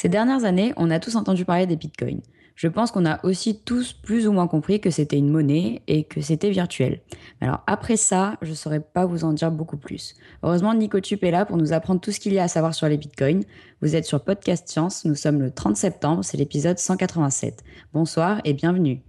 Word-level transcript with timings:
Ces 0.00 0.08
dernières 0.08 0.44
années, 0.44 0.72
on 0.76 0.92
a 0.92 1.00
tous 1.00 1.16
entendu 1.16 1.44
parler 1.44 1.66
des 1.66 1.74
bitcoins. 1.74 2.20
Je 2.54 2.68
pense 2.68 2.92
qu'on 2.92 3.04
a 3.04 3.18
aussi 3.24 3.58
tous 3.58 3.92
plus 3.92 4.28
ou 4.28 4.32
moins 4.32 4.46
compris 4.46 4.80
que 4.80 4.90
c'était 4.90 5.18
une 5.18 5.28
monnaie 5.28 5.82
et 5.88 6.04
que 6.04 6.20
c'était 6.20 6.50
virtuel. 6.50 7.00
Alors 7.40 7.64
après 7.66 7.96
ça, 7.96 8.36
je 8.40 8.50
ne 8.50 8.54
saurais 8.54 8.78
pas 8.78 9.06
vous 9.06 9.24
en 9.24 9.32
dire 9.32 9.50
beaucoup 9.50 9.76
plus. 9.76 10.14
Heureusement, 10.44 10.72
Nicotube 10.72 11.24
est 11.24 11.32
là 11.32 11.44
pour 11.44 11.56
nous 11.56 11.72
apprendre 11.72 12.00
tout 12.00 12.12
ce 12.12 12.20
qu'il 12.20 12.32
y 12.32 12.38
a 12.38 12.44
à 12.44 12.48
savoir 12.48 12.76
sur 12.76 12.88
les 12.88 12.96
bitcoins. 12.96 13.42
Vous 13.82 13.96
êtes 13.96 14.04
sur 14.04 14.22
Podcast 14.22 14.68
Science, 14.68 15.04
nous 15.04 15.16
sommes 15.16 15.40
le 15.40 15.50
30 15.50 15.76
septembre, 15.76 16.24
c'est 16.24 16.36
l'épisode 16.36 16.78
187. 16.78 17.64
Bonsoir 17.92 18.40
et 18.44 18.52
bienvenue. 18.52 19.02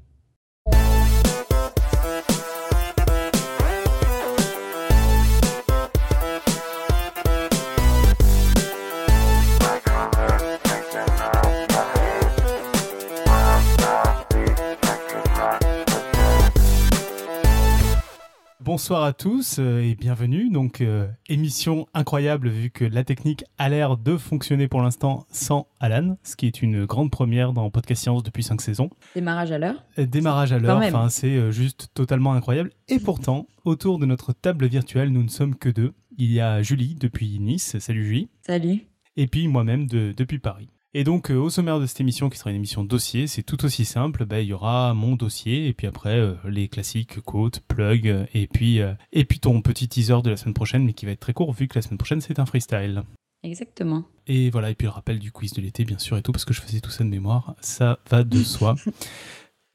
Bonsoir 18.79 19.03
à 19.03 19.11
tous 19.11 19.57
euh, 19.59 19.81
et 19.81 19.93
bienvenue. 19.95 20.49
Donc, 20.49 20.79
euh, 20.79 21.05
émission 21.27 21.85
incroyable 21.93 22.47
vu 22.47 22.69
que 22.69 22.85
la 22.85 23.03
technique 23.03 23.43
a 23.57 23.67
l'air 23.67 23.97
de 23.97 24.15
fonctionner 24.15 24.69
pour 24.69 24.81
l'instant 24.81 25.25
sans 25.33 25.67
Alan, 25.81 26.15
ce 26.23 26.37
qui 26.37 26.45
est 26.47 26.61
une 26.61 26.85
grande 26.85 27.11
première 27.11 27.51
dans 27.51 27.69
Podcast 27.71 28.03
Science 28.03 28.23
depuis 28.23 28.41
5 28.41 28.61
saisons. 28.61 28.89
Démarrage 29.15 29.51
à 29.51 29.57
l'heure 29.57 29.83
Euh, 29.97 30.05
Démarrage 30.05 30.53
à 30.53 30.59
l'heure, 30.59 30.77
enfin, 30.77 31.09
c'est 31.09 31.51
juste 31.51 31.89
totalement 31.93 32.31
incroyable. 32.31 32.71
Et 32.87 32.99
pourtant, 32.99 33.47
autour 33.65 33.99
de 33.99 34.05
notre 34.05 34.31
table 34.31 34.65
virtuelle, 34.67 35.09
nous 35.09 35.23
ne 35.23 35.27
sommes 35.29 35.55
que 35.55 35.67
deux. 35.67 35.91
Il 36.17 36.31
y 36.31 36.39
a 36.39 36.61
Julie 36.61 36.95
depuis 36.95 37.37
Nice. 37.41 37.77
Salut 37.79 38.05
Julie. 38.05 38.29
Salut. 38.47 38.79
Et 39.17 39.27
puis 39.27 39.49
moi-même 39.49 39.87
de- 39.87 40.13
depuis 40.15 40.39
Paris. 40.39 40.69
Et 40.95 41.03
donc, 41.03 41.29
euh, 41.29 41.35
au 41.35 41.51
sommaire 41.51 41.79
de 41.79 41.85
cette 41.85 42.01
émission, 42.01 42.29
qui 42.29 42.39
sera 42.39 42.49
une 42.49 42.55
émission 42.55 42.83
dossier, 42.83 43.27
c'est 43.27 43.43
tout 43.43 43.63
aussi 43.63 43.85
simple. 43.85 44.25
Bah, 44.25 44.41
il 44.41 44.47
y 44.47 44.53
aura 44.53 44.95
mon 44.95 45.15
dossier, 45.15 45.67
et 45.67 45.73
puis 45.73 45.85
après, 45.85 46.17
euh, 46.17 46.33
les 46.45 46.67
classiques, 46.67 47.21
quotes, 47.21 47.59
plug, 47.59 48.27
et 48.33 48.47
puis, 48.47 48.81
euh, 48.81 48.93
et 49.11 49.23
puis 49.23 49.39
ton 49.39 49.61
petit 49.61 49.87
teaser 49.87 50.23
de 50.23 50.31
la 50.31 50.37
semaine 50.37 50.55
prochaine, 50.55 50.83
mais 50.83 50.93
qui 50.93 51.05
va 51.05 51.11
être 51.11 51.19
très 51.19 51.33
court, 51.33 51.53
vu 51.53 51.67
que 51.67 51.75
la 51.75 51.83
semaine 51.83 51.99
prochaine, 51.99 52.21
c'est 52.21 52.39
un 52.39 52.45
freestyle. 52.47 53.03
Exactement. 53.43 54.03
Et 54.25 54.49
voilà, 54.49 54.71
et 54.71 54.75
puis 54.75 54.87
le 54.87 54.91
rappel 54.91 55.19
du 55.19 55.31
quiz 55.31 55.53
de 55.53 55.61
l'été, 55.61 55.85
bien 55.85 55.99
sûr, 55.99 56.17
et 56.17 56.23
tout, 56.23 56.31
parce 56.31 56.43
que 56.43 56.55
je 56.55 56.61
faisais 56.61 56.79
tout 56.79 56.89
ça 56.89 57.03
de 57.03 57.09
mémoire, 57.09 57.55
ça 57.61 57.99
va 58.09 58.23
de 58.23 58.37
soi. 58.43 58.73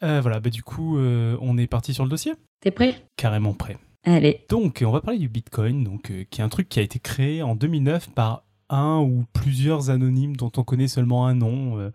Voilà, 0.01 0.41
bah, 0.41 0.51
du 0.51 0.63
coup, 0.63 0.99
on 0.99 1.57
est 1.57 1.67
parti 1.67 1.95
sur 1.95 2.05
le 2.05 2.11
dossier 2.11 2.35
T'es 2.61 2.71
prêt? 2.71 3.07
Carrément 3.17 3.55
prêt. 3.55 3.79
Allez. 4.03 4.45
Donc, 4.51 4.83
on 4.85 4.91
va 4.91 5.01
parler 5.01 5.19
du 5.19 5.31
Bitcoin, 5.31 5.83
donc, 5.83 6.13
qui 6.29 6.41
est 6.41 6.45
un 6.45 6.51
truc 6.51 6.69
qui 6.69 6.79
a 6.79 6.83
été 6.83 6.99
créé 6.99 7.43
en 7.43 7.55
2009 7.55 8.11
par 8.11 8.45
un 8.75 9.01
ou 9.01 9.25
plusieurs 9.33 9.91
anonymes 9.91 10.37
dont 10.37 10.53
on 10.57 10.63
connaît 10.63 10.89
seulement 10.89 11.27
un 11.27 11.35
nom. 11.35 11.79
euh. 11.79 11.91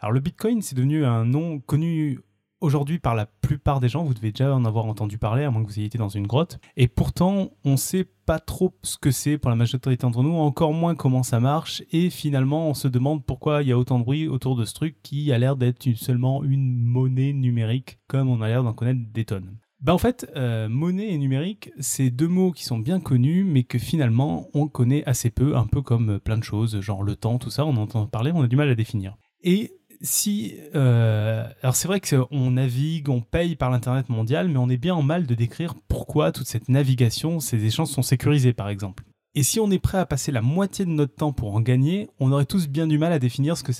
Alors, 0.00 0.12
le 0.12 0.20
Bitcoin, 0.20 0.62
c'est 0.62 0.74
devenu 0.74 1.04
un 1.04 1.24
nom 1.24 1.60
connu 1.60 2.20
aujourd'hui 2.62 2.98
par 2.98 3.14
la 3.14 3.26
plupart 3.26 3.80
des 3.80 3.88
gens. 3.88 4.04
Vous 4.04 4.14
devez 4.14 4.30
déjà 4.30 4.54
en 4.54 4.64
avoir 4.64 4.86
entendu 4.86 5.18
parler, 5.18 5.44
à 5.44 5.50
moins 5.50 5.62
que 5.62 5.68
vous 5.68 5.78
ayez 5.78 5.86
été 5.86 5.98
dans 5.98 6.08
une 6.08 6.26
grotte. 6.26 6.58
Et 6.76 6.88
pourtant, 6.88 7.50
on 7.64 7.76
sait 7.76 8.08
pas 8.24 8.38
trop 8.38 8.72
ce 8.82 8.96
que 8.96 9.10
c'est 9.10 9.36
pour 9.36 9.50
la 9.50 9.56
majorité 9.56 9.96
d'entre 9.96 10.22
nous, 10.22 10.34
encore 10.34 10.72
moins 10.72 10.94
comment 10.94 11.22
ça 11.22 11.40
marche. 11.40 11.82
Et 11.90 12.08
finalement, 12.08 12.68
on 12.68 12.74
se 12.74 12.88
demande 12.88 13.24
pourquoi 13.24 13.62
il 13.62 13.68
y 13.68 13.72
a 13.72 13.78
autant 13.78 13.98
de 13.98 14.04
bruit 14.04 14.28
autour 14.28 14.56
de 14.56 14.64
ce 14.64 14.74
truc 14.74 14.96
qui 15.02 15.32
a 15.32 15.38
l'air 15.38 15.56
d'être 15.56 15.92
seulement 15.96 16.44
une 16.44 16.82
monnaie 16.84 17.32
numérique, 17.32 17.98
comme 18.06 18.28
on 18.28 18.40
a 18.42 18.48
l'air 18.48 18.62
d'en 18.62 18.72
connaître 18.72 19.00
des 19.12 19.24
tonnes. 19.24 19.58
Ben 19.82 19.92
en 19.92 19.98
fait, 19.98 20.30
euh, 20.36 20.68
monnaie 20.68 21.12
et 21.12 21.18
numérique, 21.18 21.72
c'est 21.80 22.10
deux 22.10 22.28
mots 22.28 22.52
qui 22.52 22.64
sont 22.64 22.78
bien 22.78 23.00
connus, 23.00 23.42
mais 23.42 23.64
que 23.64 23.80
finalement 23.80 24.48
on 24.54 24.68
connaît 24.68 25.04
assez 25.06 25.28
peu, 25.30 25.56
un 25.56 25.66
peu 25.66 25.82
comme 25.82 26.20
plein 26.20 26.38
de 26.38 26.44
choses, 26.44 26.80
genre 26.80 27.02
le 27.02 27.16
temps, 27.16 27.38
tout 27.38 27.50
ça, 27.50 27.66
on 27.66 27.76
entend 27.76 28.06
parler, 28.06 28.30
on 28.32 28.42
a 28.42 28.46
du 28.46 28.54
mal 28.54 28.68
à 28.68 28.76
définir. 28.76 29.16
Et 29.42 29.72
si, 30.00 30.54
euh, 30.76 31.44
alors 31.62 31.74
c'est 31.74 31.88
vrai 31.88 32.00
qu'on 32.00 32.52
navigue, 32.52 33.08
on 33.08 33.22
paye 33.22 33.56
par 33.56 33.70
l'internet 33.70 34.08
mondial, 34.08 34.46
mais 34.46 34.58
on 34.58 34.68
est 34.68 34.76
bien 34.76 34.94
en 34.94 35.02
mal 35.02 35.26
de 35.26 35.34
décrire 35.34 35.74
pourquoi 35.88 36.30
toute 36.30 36.46
cette 36.46 36.68
navigation, 36.68 37.40
ces 37.40 37.64
échanges 37.64 37.88
sont 37.88 38.02
sécurisés, 38.02 38.52
par 38.52 38.68
exemple. 38.68 39.02
Et 39.34 39.42
si 39.42 39.58
on 39.58 39.70
est 39.70 39.78
prêt 39.80 39.98
à 39.98 40.06
passer 40.06 40.30
la 40.30 40.42
moitié 40.42 40.84
de 40.84 40.90
notre 40.90 41.14
temps 41.14 41.32
pour 41.32 41.56
en 41.56 41.60
gagner, 41.60 42.08
on 42.20 42.30
aurait 42.30 42.44
tous 42.44 42.68
bien 42.68 42.86
du 42.86 42.98
mal 42.98 43.12
à 43.12 43.18
définir 43.18 43.56
ce 43.56 43.64
que 43.64 43.72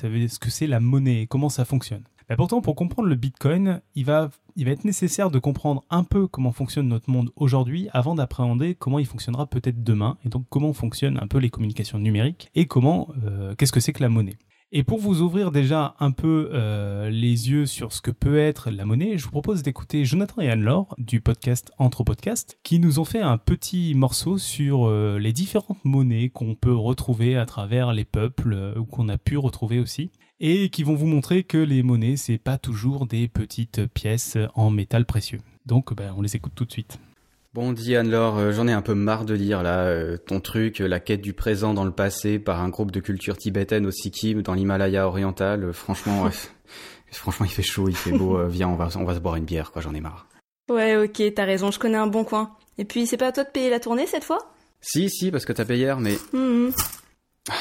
c'est 0.50 0.66
la 0.66 0.80
monnaie 0.80 1.22
et 1.22 1.26
comment 1.28 1.48
ça 1.48 1.64
fonctionne. 1.64 2.04
Pourtant, 2.36 2.60
pour 2.60 2.74
comprendre 2.74 3.08
le 3.08 3.14
Bitcoin, 3.14 3.80
il 3.94 4.04
va, 4.04 4.30
il 4.56 4.64
va 4.64 4.70
être 4.72 4.84
nécessaire 4.84 5.30
de 5.30 5.38
comprendre 5.38 5.84
un 5.90 6.04
peu 6.04 6.26
comment 6.26 6.52
fonctionne 6.52 6.88
notre 6.88 7.10
monde 7.10 7.30
aujourd'hui 7.36 7.88
avant 7.92 8.14
d'appréhender 8.14 8.74
comment 8.74 8.98
il 8.98 9.06
fonctionnera 9.06 9.46
peut-être 9.46 9.82
demain, 9.82 10.16
et 10.24 10.28
donc 10.28 10.44
comment 10.48 10.72
fonctionnent 10.72 11.18
un 11.20 11.26
peu 11.26 11.38
les 11.38 11.50
communications 11.50 11.98
numériques 11.98 12.50
et 12.54 12.66
comment, 12.66 13.08
euh, 13.24 13.54
qu'est-ce 13.56 13.72
que 13.72 13.80
c'est 13.80 13.92
que 13.92 14.02
la 14.02 14.08
monnaie. 14.08 14.36
Et 14.74 14.84
pour 14.84 15.00
vous 15.00 15.20
ouvrir 15.20 15.50
déjà 15.50 15.94
un 16.00 16.12
peu 16.12 16.48
euh, 16.54 17.10
les 17.10 17.50
yeux 17.50 17.66
sur 17.66 17.92
ce 17.92 18.00
que 18.00 18.10
peut 18.10 18.38
être 18.38 18.70
la 18.70 18.86
monnaie, 18.86 19.18
je 19.18 19.24
vous 19.24 19.30
propose 19.30 19.62
d'écouter 19.62 20.06
Jonathan 20.06 20.40
et 20.40 20.48
Anne-Laure 20.48 20.94
du 20.96 21.20
podcast 21.20 21.70
Entre 21.76 22.04
Podcast 22.04 22.58
qui 22.62 22.78
nous 22.78 22.98
ont 22.98 23.04
fait 23.04 23.20
un 23.20 23.36
petit 23.36 23.94
morceau 23.94 24.38
sur 24.38 24.88
euh, 24.88 25.18
les 25.18 25.34
différentes 25.34 25.84
monnaies 25.84 26.30
qu'on 26.30 26.54
peut 26.54 26.74
retrouver 26.74 27.36
à 27.36 27.44
travers 27.44 27.92
les 27.92 28.06
peuples 28.06 28.72
ou 28.78 28.86
qu'on 28.86 29.10
a 29.10 29.18
pu 29.18 29.36
retrouver 29.36 29.78
aussi 29.78 30.10
et 30.42 30.68
qui 30.68 30.82
vont 30.82 30.94
vous 30.94 31.06
montrer 31.06 31.44
que 31.44 31.56
les 31.56 31.82
monnaies 31.82 32.16
c'est 32.18 32.36
pas 32.36 32.58
toujours 32.58 33.06
des 33.06 33.28
petites 33.28 33.86
pièces 33.86 34.36
en 34.54 34.68
métal 34.70 35.06
précieux. 35.06 35.40
Donc 35.64 35.94
ben, 35.94 36.12
on 36.18 36.20
les 36.20 36.36
écoute 36.36 36.52
tout 36.54 36.64
de 36.66 36.72
suite. 36.72 36.98
Bon, 37.54 37.72
dis 37.72 37.94
Anne-Laure, 37.96 38.38
euh, 38.38 38.52
j'en 38.52 38.66
ai 38.66 38.72
un 38.72 38.80
peu 38.80 38.94
marre 38.94 39.24
de 39.26 39.34
lire 39.34 39.62
là 39.62 39.84
euh, 39.84 40.16
ton 40.16 40.40
truc, 40.40 40.80
euh, 40.80 40.86
la 40.88 41.00
quête 41.00 41.20
du 41.20 41.34
présent 41.34 41.74
dans 41.74 41.84
le 41.84 41.90
passé 41.92 42.38
par 42.38 42.62
un 42.62 42.70
groupe 42.70 42.90
de 42.90 43.00
culture 43.00 43.36
tibétaine 43.36 43.84
au 43.86 43.90
Sikkim 43.90 44.40
dans 44.40 44.54
l'Himalaya 44.54 45.06
oriental. 45.06 45.64
Euh, 45.64 45.72
franchement, 45.74 46.30
franchement, 47.12 47.44
il 47.44 47.52
fait 47.52 47.62
chaud, 47.62 47.90
il 47.90 47.94
fait 47.94 48.12
beau. 48.12 48.36
euh, 48.38 48.48
viens, 48.48 48.68
on 48.68 48.76
va, 48.76 48.88
on 48.96 49.04
va 49.04 49.14
se 49.14 49.20
boire 49.20 49.36
une 49.36 49.44
bière, 49.44 49.70
quoi. 49.70 49.82
J'en 49.82 49.92
ai 49.94 50.00
marre. 50.00 50.26
Ouais, 50.70 50.96
ok, 50.96 51.22
t'as 51.36 51.44
raison, 51.44 51.70
je 51.70 51.78
connais 51.78 51.98
un 51.98 52.06
bon 52.06 52.24
coin. 52.24 52.56
Et 52.78 52.86
puis, 52.86 53.06
c'est 53.06 53.18
pas 53.18 53.26
à 53.26 53.32
toi 53.32 53.44
de 53.44 53.50
payer 53.50 53.68
la 53.68 53.80
tournée 53.80 54.06
cette 54.06 54.24
fois? 54.24 54.38
Si, 54.80 55.10
si, 55.10 55.30
parce 55.30 55.44
que 55.44 55.52
t'as 55.52 55.66
payé 55.66 55.82
hier, 55.84 56.00
mais 56.00 56.16
Mhm. 56.32 56.72
tu 57.44 57.52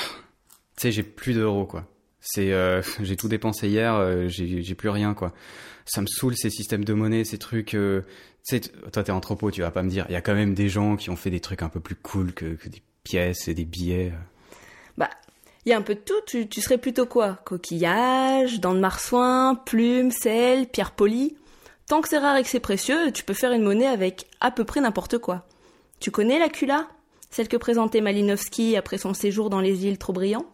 sais, 0.78 0.91
j'ai 0.94 1.03
plus 1.03 1.34
d'euros, 1.34 1.66
quoi. 1.66 1.86
C'est, 2.22 2.54
euh, 2.54 2.82
j'ai 3.02 3.18
tout 3.18 3.28
dépensé 3.28 3.68
hier, 3.68 3.96
euh, 3.96 4.28
j'ai, 4.28 4.76
plus 4.76 4.90
rien, 4.90 5.14
quoi. 5.14 5.34
Ça 5.86 6.02
me 6.02 6.08
saoule 6.08 6.36
ces 6.36 6.50
systèmes 6.50 6.86
de 6.86 6.94
monnaie, 6.94 7.26
ces 7.26 7.38
trucs. 7.38 7.74
euh, 7.74 8.02
toi 8.94 9.04
t'es 9.04 9.12
entrepôt, 9.12 9.52
tu 9.52 9.62
vas 9.62 9.72
pas 9.72 9.84
me 9.84 9.90
dire. 9.90 10.06
Il 10.09 10.14
y 10.14 10.16
a 10.16 10.22
quand 10.22 10.36
même 10.36 10.54
des 10.54 10.70
gens 10.70 10.96
qui 10.96 11.09
ont 11.09 11.16
fait 11.16 11.32
des 11.32 11.40
trucs 11.40 11.64
un 11.64 11.70
peu 11.70 11.80
plus 11.80 11.96
cool 11.96 12.34
que, 12.34 12.56
que 12.56 12.70
des 12.70 12.82
pièces 13.04 13.48
et 13.48 13.54
des 13.54 13.66
billets. 13.66 14.14
Bah, 14.98 15.09
il 15.66 15.70
y 15.70 15.74
a 15.74 15.78
un 15.78 15.82
peu 15.82 15.96
de 15.96 16.00
tout, 16.00 16.22
tu, 16.26 16.48
tu 16.48 16.62
serais 16.62 16.78
plutôt 16.78 17.06
quoi? 17.06 17.40
Coquillages, 17.46 18.59
dents 18.59 18.74
de 18.74 18.80
marsouin, 18.80 19.56
plumes, 19.56 20.12
sel, 20.12 20.68
pierres 20.68 20.92
polies 20.92 21.36
Tant 21.88 22.02
que 22.02 22.08
c'est 22.08 22.20
rare 22.20 22.38
et 22.38 22.44
que 22.44 22.48
c'est 22.48 22.62
précieux, 22.62 23.12
tu 23.12 23.24
peux 23.24 23.34
faire 23.34 23.52
une 23.52 23.64
monnaie 23.64 23.88
avec 23.88 24.28
à 24.40 24.50
peu 24.50 24.64
près 24.64 24.80
n'importe 24.80 25.18
quoi. 25.18 25.46
Tu 26.00 26.09
connais 26.09 26.40
la 26.40 26.50
Kula 26.50 26.88
Celle 27.32 27.48
que 27.48 27.58
présentait 27.58 28.02
Malinowski 28.02 28.78
après 28.78 28.98
son 28.98 29.14
séjour 29.14 29.50
dans 29.50 29.59
les 29.59 29.86
îles 29.86 29.98
trop 29.98 30.14
brillants 30.14 30.46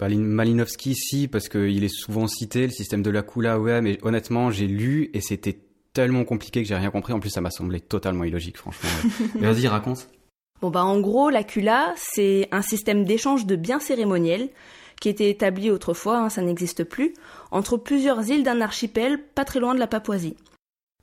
Malinowski, 0.00 0.94
si, 0.94 1.28
parce 1.28 1.48
qu'il 1.48 1.82
est 1.82 1.88
souvent 1.88 2.26
cité, 2.26 2.62
le 2.62 2.72
système 2.72 3.02
de 3.02 3.10
la 3.10 3.22
Kula, 3.22 3.58
ouais, 3.58 3.80
mais 3.80 3.98
honnêtement, 4.02 4.50
j'ai 4.50 4.66
lu 4.66 5.10
et 5.12 5.20
c'était 5.20 5.58
tellement 5.92 6.24
compliqué 6.24 6.62
que 6.62 6.68
j'ai 6.68 6.76
rien 6.76 6.90
compris. 6.90 7.12
En 7.12 7.20
plus, 7.20 7.30
ça 7.30 7.40
m'a 7.40 7.50
semblé 7.50 7.80
totalement 7.80 8.24
illogique, 8.24 8.58
franchement. 8.58 8.88
Vas-y, 9.40 9.66
raconte. 9.66 10.08
Bon 10.60 10.70
bah 10.70 10.84
en 10.84 10.98
gros, 11.00 11.30
la 11.30 11.44
Kula, 11.44 11.94
c'est 11.96 12.48
un 12.50 12.62
système 12.62 13.04
d'échange 13.04 13.46
de 13.46 13.54
biens 13.54 13.78
cérémoniels 13.78 14.50
qui 15.00 15.08
était 15.08 15.30
établi 15.30 15.70
autrefois, 15.70 16.18
hein, 16.18 16.28
ça 16.28 16.42
n'existe 16.42 16.82
plus, 16.82 17.14
entre 17.52 17.76
plusieurs 17.76 18.28
îles 18.28 18.42
d'un 18.42 18.60
archipel 18.60 19.22
pas 19.22 19.44
très 19.44 19.60
loin 19.60 19.74
de 19.74 19.78
la 19.78 19.86
Papouasie. 19.86 20.36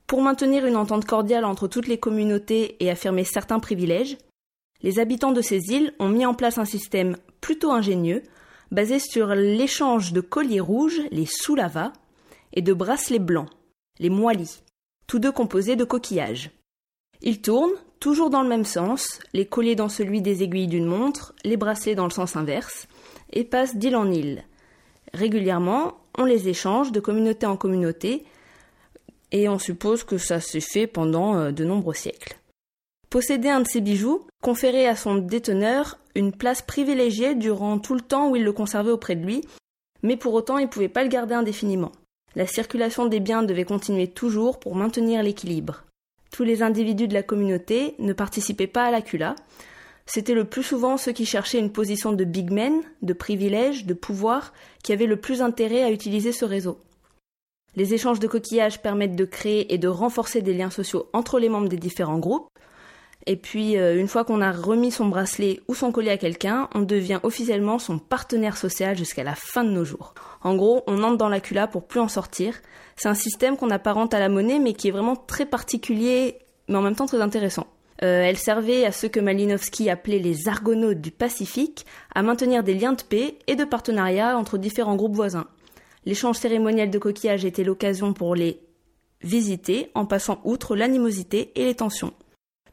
Pour 0.06 0.20
maintenir 0.20 0.66
une 0.66 0.76
entente 0.76 1.06
cordiale 1.06 1.46
entre 1.46 1.66
toutes 1.68 1.88
les 1.88 1.98
communautés 1.98 2.76
et 2.80 2.90
affirmer 2.90 3.24
certains 3.24 3.58
privilèges, 3.58 4.18
les 4.82 4.98
habitants 4.98 5.32
de 5.32 5.40
ces 5.40 5.70
îles 5.72 5.94
ont 5.98 6.08
mis 6.08 6.26
en 6.26 6.34
place 6.34 6.58
un 6.58 6.66
système 6.66 7.16
plutôt 7.40 7.72
ingénieux, 7.72 8.22
basé 8.70 8.98
sur 8.98 9.34
l'échange 9.34 10.12
de 10.12 10.20
colliers 10.20 10.60
rouges, 10.60 11.00
les 11.10 11.26
soulava, 11.26 11.92
et 12.52 12.62
de 12.62 12.72
bracelets 12.72 13.18
blancs, 13.18 13.50
les 13.98 14.10
moilis, 14.10 14.62
tous 15.06 15.18
deux 15.18 15.32
composés 15.32 15.76
de 15.76 15.84
coquillages. 15.84 16.50
Ils 17.22 17.40
tournent, 17.40 17.74
toujours 18.00 18.30
dans 18.30 18.42
le 18.42 18.48
même 18.48 18.64
sens, 18.64 19.20
les 19.32 19.46
colliers 19.46 19.74
dans 19.74 19.88
celui 19.88 20.22
des 20.22 20.42
aiguilles 20.42 20.66
d'une 20.66 20.86
montre, 20.86 21.34
les 21.44 21.56
bracelets 21.56 21.94
dans 21.94 22.04
le 22.04 22.10
sens 22.10 22.36
inverse, 22.36 22.88
et 23.32 23.44
passent 23.44 23.76
d'île 23.76 23.96
en 23.96 24.10
île. 24.10 24.44
Régulièrement, 25.12 25.94
on 26.18 26.24
les 26.24 26.48
échange 26.48 26.92
de 26.92 27.00
communauté 27.00 27.46
en 27.46 27.56
communauté, 27.56 28.24
et 29.32 29.48
on 29.48 29.58
suppose 29.58 30.04
que 30.04 30.18
ça 30.18 30.40
s'est 30.40 30.60
fait 30.60 30.86
pendant 30.86 31.36
euh, 31.36 31.50
de 31.50 31.64
nombreux 31.64 31.94
siècles. 31.94 32.36
Posséder 33.10 33.48
un 33.48 33.60
de 33.60 33.68
ces 33.68 33.80
bijoux 33.80 34.26
conférait 34.42 34.86
à 34.86 34.96
son 34.96 35.16
déteneur 35.16 35.98
une 36.14 36.32
place 36.32 36.62
privilégiée 36.62 37.34
durant 37.34 37.78
tout 37.78 37.94
le 37.94 38.00
temps 38.00 38.30
où 38.30 38.36
il 38.36 38.44
le 38.44 38.52
conservait 38.52 38.90
auprès 38.90 39.16
de 39.16 39.24
lui, 39.24 39.42
mais 40.02 40.16
pour 40.16 40.34
autant 40.34 40.58
il 40.58 40.64
ne 40.64 40.70
pouvait 40.70 40.88
pas 40.88 41.02
le 41.02 41.08
garder 41.08 41.34
indéfiniment. 41.34 41.92
La 42.34 42.46
circulation 42.46 43.06
des 43.06 43.20
biens 43.20 43.42
devait 43.42 43.64
continuer 43.64 44.08
toujours 44.08 44.58
pour 44.58 44.74
maintenir 44.76 45.22
l'équilibre. 45.22 45.84
Tous 46.30 46.44
les 46.44 46.62
individus 46.62 47.08
de 47.08 47.14
la 47.14 47.22
communauté 47.22 47.94
ne 47.98 48.12
participaient 48.12 48.66
pas 48.66 48.84
à 48.84 48.90
la 48.90 49.02
cula, 49.02 49.36
C'était 50.08 50.34
le 50.34 50.44
plus 50.44 50.62
souvent 50.62 50.96
ceux 50.96 51.12
qui 51.12 51.26
cherchaient 51.26 51.58
une 51.58 51.72
position 51.72 52.12
de 52.12 52.24
big 52.24 52.52
men, 52.52 52.80
de 53.02 53.12
privilège, 53.12 53.86
de 53.86 53.94
pouvoir, 53.94 54.52
qui 54.84 54.92
avaient 54.92 55.06
le 55.06 55.20
plus 55.20 55.42
intérêt 55.42 55.82
à 55.82 55.90
utiliser 55.90 56.30
ce 56.30 56.44
réseau. 56.44 56.78
Les 57.74 57.92
échanges 57.92 58.20
de 58.20 58.28
coquillages 58.28 58.80
permettent 58.80 59.16
de 59.16 59.24
créer 59.24 59.74
et 59.74 59.78
de 59.78 59.88
renforcer 59.88 60.42
des 60.42 60.54
liens 60.54 60.70
sociaux 60.70 61.10
entre 61.12 61.40
les 61.40 61.48
membres 61.48 61.68
des 61.68 61.76
différents 61.76 62.20
groupes. 62.20 62.48
Et 63.28 63.36
puis, 63.36 63.76
euh, 63.76 63.98
une 63.98 64.06
fois 64.06 64.24
qu'on 64.24 64.40
a 64.40 64.52
remis 64.52 64.92
son 64.92 65.06
bracelet 65.06 65.60
ou 65.66 65.74
son 65.74 65.90
collier 65.90 66.10
à 66.10 66.16
quelqu'un, 66.16 66.68
on 66.74 66.82
devient 66.82 67.18
officiellement 67.24 67.80
son 67.80 67.98
partenaire 67.98 68.56
social 68.56 68.96
jusqu'à 68.96 69.24
la 69.24 69.34
fin 69.34 69.64
de 69.64 69.70
nos 69.70 69.84
jours. 69.84 70.14
En 70.42 70.54
gros, 70.54 70.84
on 70.86 71.02
entre 71.02 71.16
dans 71.16 71.28
la 71.28 71.40
cula 71.40 71.66
pour 71.66 71.88
plus 71.88 71.98
en 71.98 72.06
sortir. 72.06 72.54
C'est 72.94 73.08
un 73.08 73.14
système 73.14 73.56
qu'on 73.56 73.70
apparente 73.70 74.14
à 74.14 74.20
la 74.20 74.28
monnaie, 74.28 74.60
mais 74.60 74.74
qui 74.74 74.88
est 74.88 74.92
vraiment 74.92 75.16
très 75.16 75.44
particulier, 75.44 76.38
mais 76.68 76.76
en 76.76 76.82
même 76.82 76.94
temps 76.94 77.06
très 77.06 77.20
intéressant. 77.20 77.66
Euh, 78.04 78.22
elle 78.22 78.38
servait 78.38 78.84
à 78.84 78.92
ceux 78.92 79.08
que 79.08 79.20
Malinowski 79.20 79.90
appelait 79.90 80.18
les 80.18 80.48
argonautes 80.48 81.00
du 81.00 81.10
Pacifique 81.10 81.84
à 82.14 82.22
maintenir 82.22 82.62
des 82.62 82.74
liens 82.74 82.92
de 82.92 83.02
paix 83.02 83.38
et 83.48 83.56
de 83.56 83.64
partenariat 83.64 84.38
entre 84.38 84.58
différents 84.58 84.96
groupes 84.96 85.16
voisins. 85.16 85.46
L'échange 86.04 86.36
cérémoniel 86.36 86.90
de 86.90 86.98
coquillages 86.98 87.44
était 87.44 87.64
l'occasion 87.64 88.12
pour 88.12 88.36
les 88.36 88.60
visiter 89.22 89.90
en 89.94 90.06
passant 90.06 90.40
outre 90.44 90.76
l'animosité 90.76 91.50
et 91.56 91.64
les 91.64 91.74
tensions. 91.74 92.12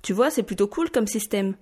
Tu 0.03 0.13
vois, 0.13 0.29
c'est 0.29 0.43
plutôt 0.43 0.67
cool 0.67 0.91
comme 0.91 1.07
système. 1.07 1.55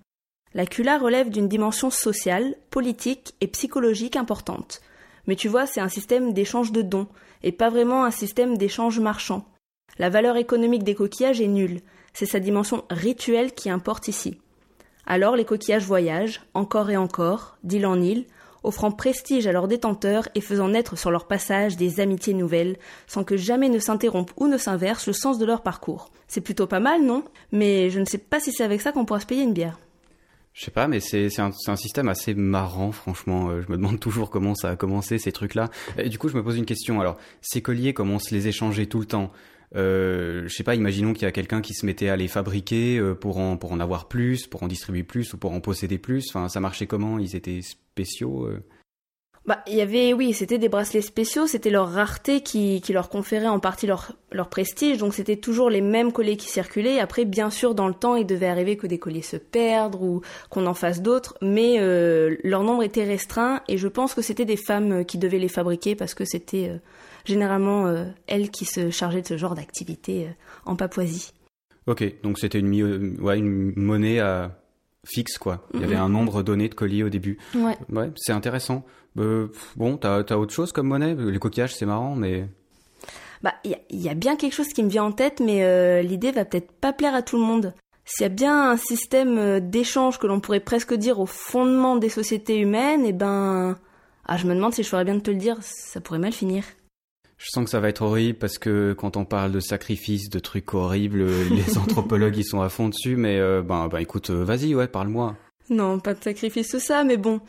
La 0.53 0.65
CULA 0.65 0.97
relève 0.97 1.29
d'une 1.29 1.47
dimension 1.47 1.89
sociale, 1.89 2.55
politique 2.71 3.35
et 3.39 3.47
psychologique 3.47 4.17
importante. 4.17 4.81
Mais 5.27 5.35
tu 5.35 5.47
vois, 5.47 5.67
c'est 5.67 5.79
un 5.79 5.88
système 5.88 6.33
d'échange 6.33 6.71
de 6.71 6.81
dons, 6.81 7.07
et 7.43 7.51
pas 7.51 7.69
vraiment 7.69 8.03
un 8.03 8.11
système 8.11 8.57
d'échange 8.57 8.99
marchand. 8.99 9.45
La 9.99 10.09
valeur 10.09 10.38
économique 10.38 10.83
des 10.83 10.95
coquillages 10.95 11.39
est 11.39 11.47
nulle, 11.47 11.81
c'est 12.13 12.25
sa 12.25 12.39
dimension 12.39 12.83
rituelle 12.89 13.53
qui 13.53 13.69
importe 13.69 14.07
ici. 14.07 14.41
Alors 15.05 15.35
les 15.35 15.45
coquillages 15.45 15.85
voyagent, 15.85 16.41
encore 16.53 16.89
et 16.89 16.97
encore, 16.97 17.57
d'île 17.63 17.85
en 17.85 18.01
île, 18.01 18.25
offrant 18.63 18.91
prestige 18.91 19.47
à 19.47 19.51
leurs 19.51 19.67
détenteurs 19.67 20.27
et 20.35 20.41
faisant 20.41 20.69
naître 20.69 20.97
sur 20.97 21.11
leur 21.11 21.27
passage 21.27 21.77
des 21.77 21.99
amitiés 21.99 22.33
nouvelles, 22.33 22.77
sans 23.07 23.23
que 23.23 23.37
jamais 23.37 23.69
ne 23.69 23.79
s'interrompe 23.79 24.31
ou 24.37 24.47
ne 24.47 24.57
s'inverse 24.57 25.07
le 25.07 25.13
sens 25.13 25.37
de 25.37 25.45
leur 25.45 25.61
parcours. 25.61 26.11
C'est 26.27 26.41
plutôt 26.41 26.67
pas 26.67 26.79
mal, 26.79 27.03
non? 27.03 27.23
Mais 27.51 27.89
je 27.89 27.99
ne 27.99 28.05
sais 28.05 28.17
pas 28.17 28.39
si 28.39 28.51
c'est 28.51 28.63
avec 28.63 28.81
ça 28.81 28.91
qu'on 28.91 29.05
pourra 29.05 29.19
se 29.19 29.25
payer 29.25 29.43
une 29.43 29.53
bière. 29.53 29.77
Je 30.53 30.65
sais 30.65 30.71
pas, 30.71 30.87
mais 30.87 30.99
c'est 30.99 31.29
un, 31.39 31.75
système 31.77 32.09
assez 32.09 32.33
marrant, 32.33 32.91
franchement. 32.91 33.49
Euh, 33.49 33.61
je 33.61 33.71
me 33.71 33.77
demande 33.77 33.99
toujours 34.01 34.29
comment 34.29 34.53
ça 34.53 34.69
a 34.69 34.75
commencé, 34.75 35.17
ces 35.17 35.31
trucs-là. 35.31 35.69
Du 36.05 36.17
coup, 36.17 36.27
je 36.27 36.35
me 36.35 36.43
pose 36.43 36.57
une 36.57 36.65
question. 36.65 36.99
Alors, 36.99 37.17
ces 37.41 37.61
colliers, 37.61 37.93
comment 37.93 38.19
se 38.19 38.35
les 38.35 38.47
échangeait 38.47 38.85
tout 38.85 38.99
le 38.99 39.05
temps? 39.05 39.31
Euh, 39.75 40.44
je 40.47 40.53
sais 40.53 40.63
pas, 40.63 40.75
imaginons 40.75 41.13
qu'il 41.13 41.23
y 41.23 41.25
a 41.25 41.31
quelqu'un 41.31 41.62
qui 41.62 41.73
se 41.73 41.85
mettait 41.85 42.09
à 42.09 42.18
les 42.18 42.27
fabriquer 42.27 42.97
euh, 42.97 43.15
pour 43.15 43.38
en 43.38 43.57
pour 43.57 43.71
en 43.71 43.79
avoir 43.79 44.07
plus, 44.07 44.47
pour 44.47 44.63
en 44.63 44.68
distribuer 44.68 45.03
plus 45.03 45.33
ou 45.33 45.38
pour 45.38 45.53
en 45.53 45.62
posséder 45.62 45.97
plus. 45.97 46.27
Enfin, 46.29 46.50
ça 46.50 46.59
marchait 46.59 46.88
comment? 46.88 47.19
Ils 47.19 47.35
étaient 47.35 47.62
spéciaux 47.62 48.45
euh? 48.45 48.63
Bah, 49.47 49.63
il 49.65 49.73
y 49.73 49.81
avait, 49.81 50.13
oui, 50.13 50.33
c'était 50.33 50.59
des 50.59 50.69
bracelets 50.69 51.01
spéciaux. 51.01 51.47
C'était 51.47 51.71
leur 51.71 51.89
rareté 51.89 52.41
qui, 52.41 52.79
qui 52.79 52.94
leur 52.94 53.09
conférait 53.09 53.47
en 53.47 53.59
partie 53.59 53.88
leur 53.88 54.12
leur 54.31 54.50
prestige. 54.50 55.00
Donc 55.00 55.15
c'était 55.15 55.38
toujours 55.38 55.69
les 55.69 55.81
mêmes 55.81 56.12
colliers 56.12 56.38
qui 56.38 56.47
circulaient. 56.47 57.00
Après, 57.00 57.25
bien 57.25 57.50
sûr, 57.50 57.73
dans 57.73 57.88
le 57.88 57.94
temps, 57.95 58.15
il 58.15 58.27
devait 58.27 58.47
arriver 58.47 58.77
que 58.77 58.85
des 58.85 59.00
colliers 59.00 59.23
se 59.23 59.38
perdent 59.38 59.95
ou 59.95 60.21
qu'on 60.50 60.68
en 60.68 60.75
fasse 60.75 61.01
d'autres, 61.01 61.38
mais 61.41 61.77
euh, 61.79 62.35
leur 62.44 62.63
nombre 62.63 62.83
était 62.83 63.03
restreint. 63.03 63.62
Et 63.68 63.77
je 63.77 63.88
pense 63.88 64.13
que 64.13 64.21
c'était 64.21 64.45
des 64.45 64.57
femmes 64.57 65.06
qui 65.06 65.18
devaient 65.18 65.39
les 65.39 65.47
fabriquer 65.47 65.95
parce 65.95 66.13
que 66.13 66.23
c'était 66.23 66.79
généralement 67.25 67.88
euh, 67.88 68.06
elle 68.27 68.50
qui 68.50 68.65
se 68.65 68.89
chargeait 68.89 69.21
de 69.21 69.27
ce 69.27 69.38
genre 69.38 69.56
d'activité 69.56 70.25
euh, 70.25 70.31
en 70.65 70.75
Papouasie. 70.75 71.33
Ok, 71.88 72.03
donc 72.23 72.39
c'était 72.39 72.59
une, 72.59 72.81
euh, 72.81 73.35
une 73.35 73.73
monnaie 73.75 74.21
fixe, 75.06 75.38
quoi. 75.38 75.68
Il 75.73 75.81
y 75.81 75.83
avait 75.83 75.95
un 75.95 76.09
nombre 76.09 76.44
donné 76.44 76.69
de 76.69 76.75
colis 76.75 77.03
au 77.03 77.09
début. 77.09 77.39
Ouais. 77.56 77.77
Ouais, 77.89 78.12
c'est 78.15 78.33
intéressant. 78.33 78.85
bon, 79.15 79.97
t'as 79.97 80.23
as 80.29 80.38
autre 80.38 80.53
chose 80.53 80.71
comme 80.71 80.88
monnaie? 80.88 81.15
Les 81.15 81.39
coquillages, 81.39 81.75
c'est 81.75 81.88
marrant, 81.88 82.15
mais... 82.15 82.47
Bah, 83.41 83.56
il 83.63 83.75
y, 83.89 84.09
a 84.09 84.13
bien 84.13 84.35
quelque 84.35 84.53
chose 84.53 84.68
qui 84.68 84.83
me 84.83 84.89
vient 84.89 85.03
en 85.03 85.12
tête, 85.12 85.39
mais 85.39 86.03
l'idée 86.03 86.31
va 86.31 86.45
peut-être 86.45 86.71
pas 86.71 86.94
plaire 86.94 87.15
à 87.15 87.23
tout 87.23 87.38
le 87.38 87.44
monde. 87.44 87.73
S'il 88.06 88.21
y 88.21 88.25
a 88.25 88.29
bien 88.29 88.69
un 88.69 88.77
système 88.77 89.59
d'échange 89.59 90.19
que 90.19 90.27
l'on 90.27 90.39
pourrait 90.39 90.59
presque 90.59 90.94
dire 90.94 91.19
au 91.19 91.25
fondement 91.25 91.95
des 91.95 92.09
sociétés 92.09 92.59
humaines, 92.59 93.06
et 93.06 93.09
eh 93.09 93.13
ben... 93.13 93.75
Ah, 94.25 94.38
je 94.38 94.45
me 94.45 94.53
demande 94.53 94.73
si 94.73 94.83
je 94.83 94.88
ferais 94.88 95.03
bien 95.03 95.15
de 95.15 95.19
te 95.19 95.31
le 95.31 95.38
dire, 95.38 95.57
ça 95.62 96.00
pourrait 96.00 96.19
mal 96.19 96.31
finir. 96.31 96.63
Je 97.41 97.47
sens 97.49 97.63
que 97.63 97.71
ça 97.71 97.79
va 97.79 97.89
être 97.89 98.03
horrible 98.03 98.38
parce 98.38 98.59
que 98.59 98.93
quand 98.93 99.17
on 99.17 99.25
parle 99.25 99.51
de 99.51 99.59
sacrifices, 99.59 100.29
de 100.29 100.38
trucs 100.38 100.75
horribles, 100.75 101.25
les 101.49 101.75
anthropologues 101.79 102.38
ils 102.38 102.45
sont 102.45 102.61
à 102.61 102.69
fond 102.69 102.88
dessus. 102.88 103.15
Mais 103.15 103.39
euh, 103.39 103.63
ben, 103.63 103.88
ben 103.88 103.97
écoute, 103.97 104.29
euh, 104.29 104.43
vas-y, 104.43 104.75
ouais, 104.75 104.88
parle-moi. 104.88 105.35
Non, 105.71 105.99
pas 105.99 106.13
de 106.13 106.23
sacrifice 106.23 106.69
tout 106.69 106.79
ça, 106.79 107.03
mais 107.03 107.17
bon. 107.17 107.41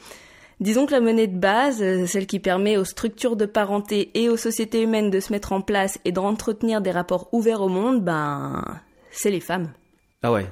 Disons 0.61 0.87
que 0.87 0.93
la 0.93 1.01
monnaie 1.01 1.27
de 1.27 1.37
base, 1.37 1.83
euh, 1.83 2.07
celle 2.07 2.27
qui 2.27 2.39
permet 2.39 2.79
aux 2.79 2.87
structures 2.87 3.37
de 3.37 3.45
parenté 3.45 4.11
et 4.15 4.31
aux 4.31 4.39
sociétés 4.39 4.81
humaines 4.81 5.11
de 5.11 5.21
se 5.21 5.31
mettre 5.31 5.53
en 5.53 5.61
place 5.61 5.99
et 6.07 6.13
d'entretenir 6.13 6.81
des 6.81 6.91
rapports 6.91 7.29
ouverts 7.33 7.61
au 7.61 7.69
monde, 7.69 8.03
ben, 8.03 8.65
c'est 9.11 9.31
les 9.31 9.41
femmes. 9.41 9.73
Ah 10.23 10.33
ouais, 10.33 10.47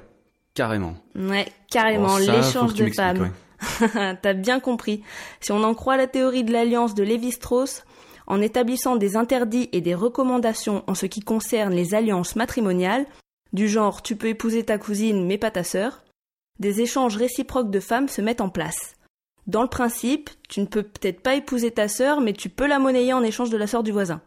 carrément. 0.53 0.97
Ouais, 1.15 1.47
carrément, 1.71 2.19
l'échange 2.19 2.75
de 2.75 2.91
femmes. 2.91 3.31
T'as 4.23 4.35
bien 4.35 4.61
compris. 4.61 5.03
Si 5.41 5.51
on 5.51 5.63
en 5.63 5.73
croit 5.73 5.97
la 5.97 6.09
théorie 6.09 6.45
de 6.45 6.53
l'alliance 6.53 6.95
de 6.95 7.03
Lévi-Strauss, 7.03 7.85
en 8.31 8.41
établissant 8.41 8.95
des 8.95 9.17
interdits 9.17 9.69
et 9.73 9.81
des 9.81 9.95
recommandations 9.95 10.85
en 10.87 10.95
ce 10.95 11.07
qui 11.07 11.21
concerne 11.21 11.75
les 11.75 11.95
alliances 11.95 12.37
matrimoniales, 12.37 13.07
du 13.53 13.69
genre 13.69 14.03
tu 14.03 14.15
peux 14.15 14.29
épouser 14.29 14.65
ta 14.65 14.79
cousine 14.79 15.27
mais 15.27 15.37
pas 15.37 15.51
ta 15.51 15.65
sœur, 15.65 16.05
des 16.61 16.81
échanges 16.81 17.17
réciproques 17.17 17.73
de 17.73 17.81
femmes 17.81 18.09
se 18.09 18.23
mettent 18.23 18.41
en 18.41 18.49
place. 18.49 18.95
Dans 19.49 19.63
le 19.63 19.69
principe, 19.69 20.31
tu 20.49 20.61
ne 20.61 20.67
peux 20.67 20.85
peut-être 20.85 21.23
pas 21.23 21.35
épouser 21.35 21.73
ta 21.73 21.89
sœur, 21.89 22.21
mais 22.21 22.33
tu 22.33 22.49
peux 22.49 22.69
la 22.69 22.79
monnayer 22.79 23.13
en 23.13 23.25
échange 23.25 23.51
de 23.51 23.57
la 23.57 23.67
sœur 23.67 23.83
du 23.83 23.91
voisin. 23.91 24.21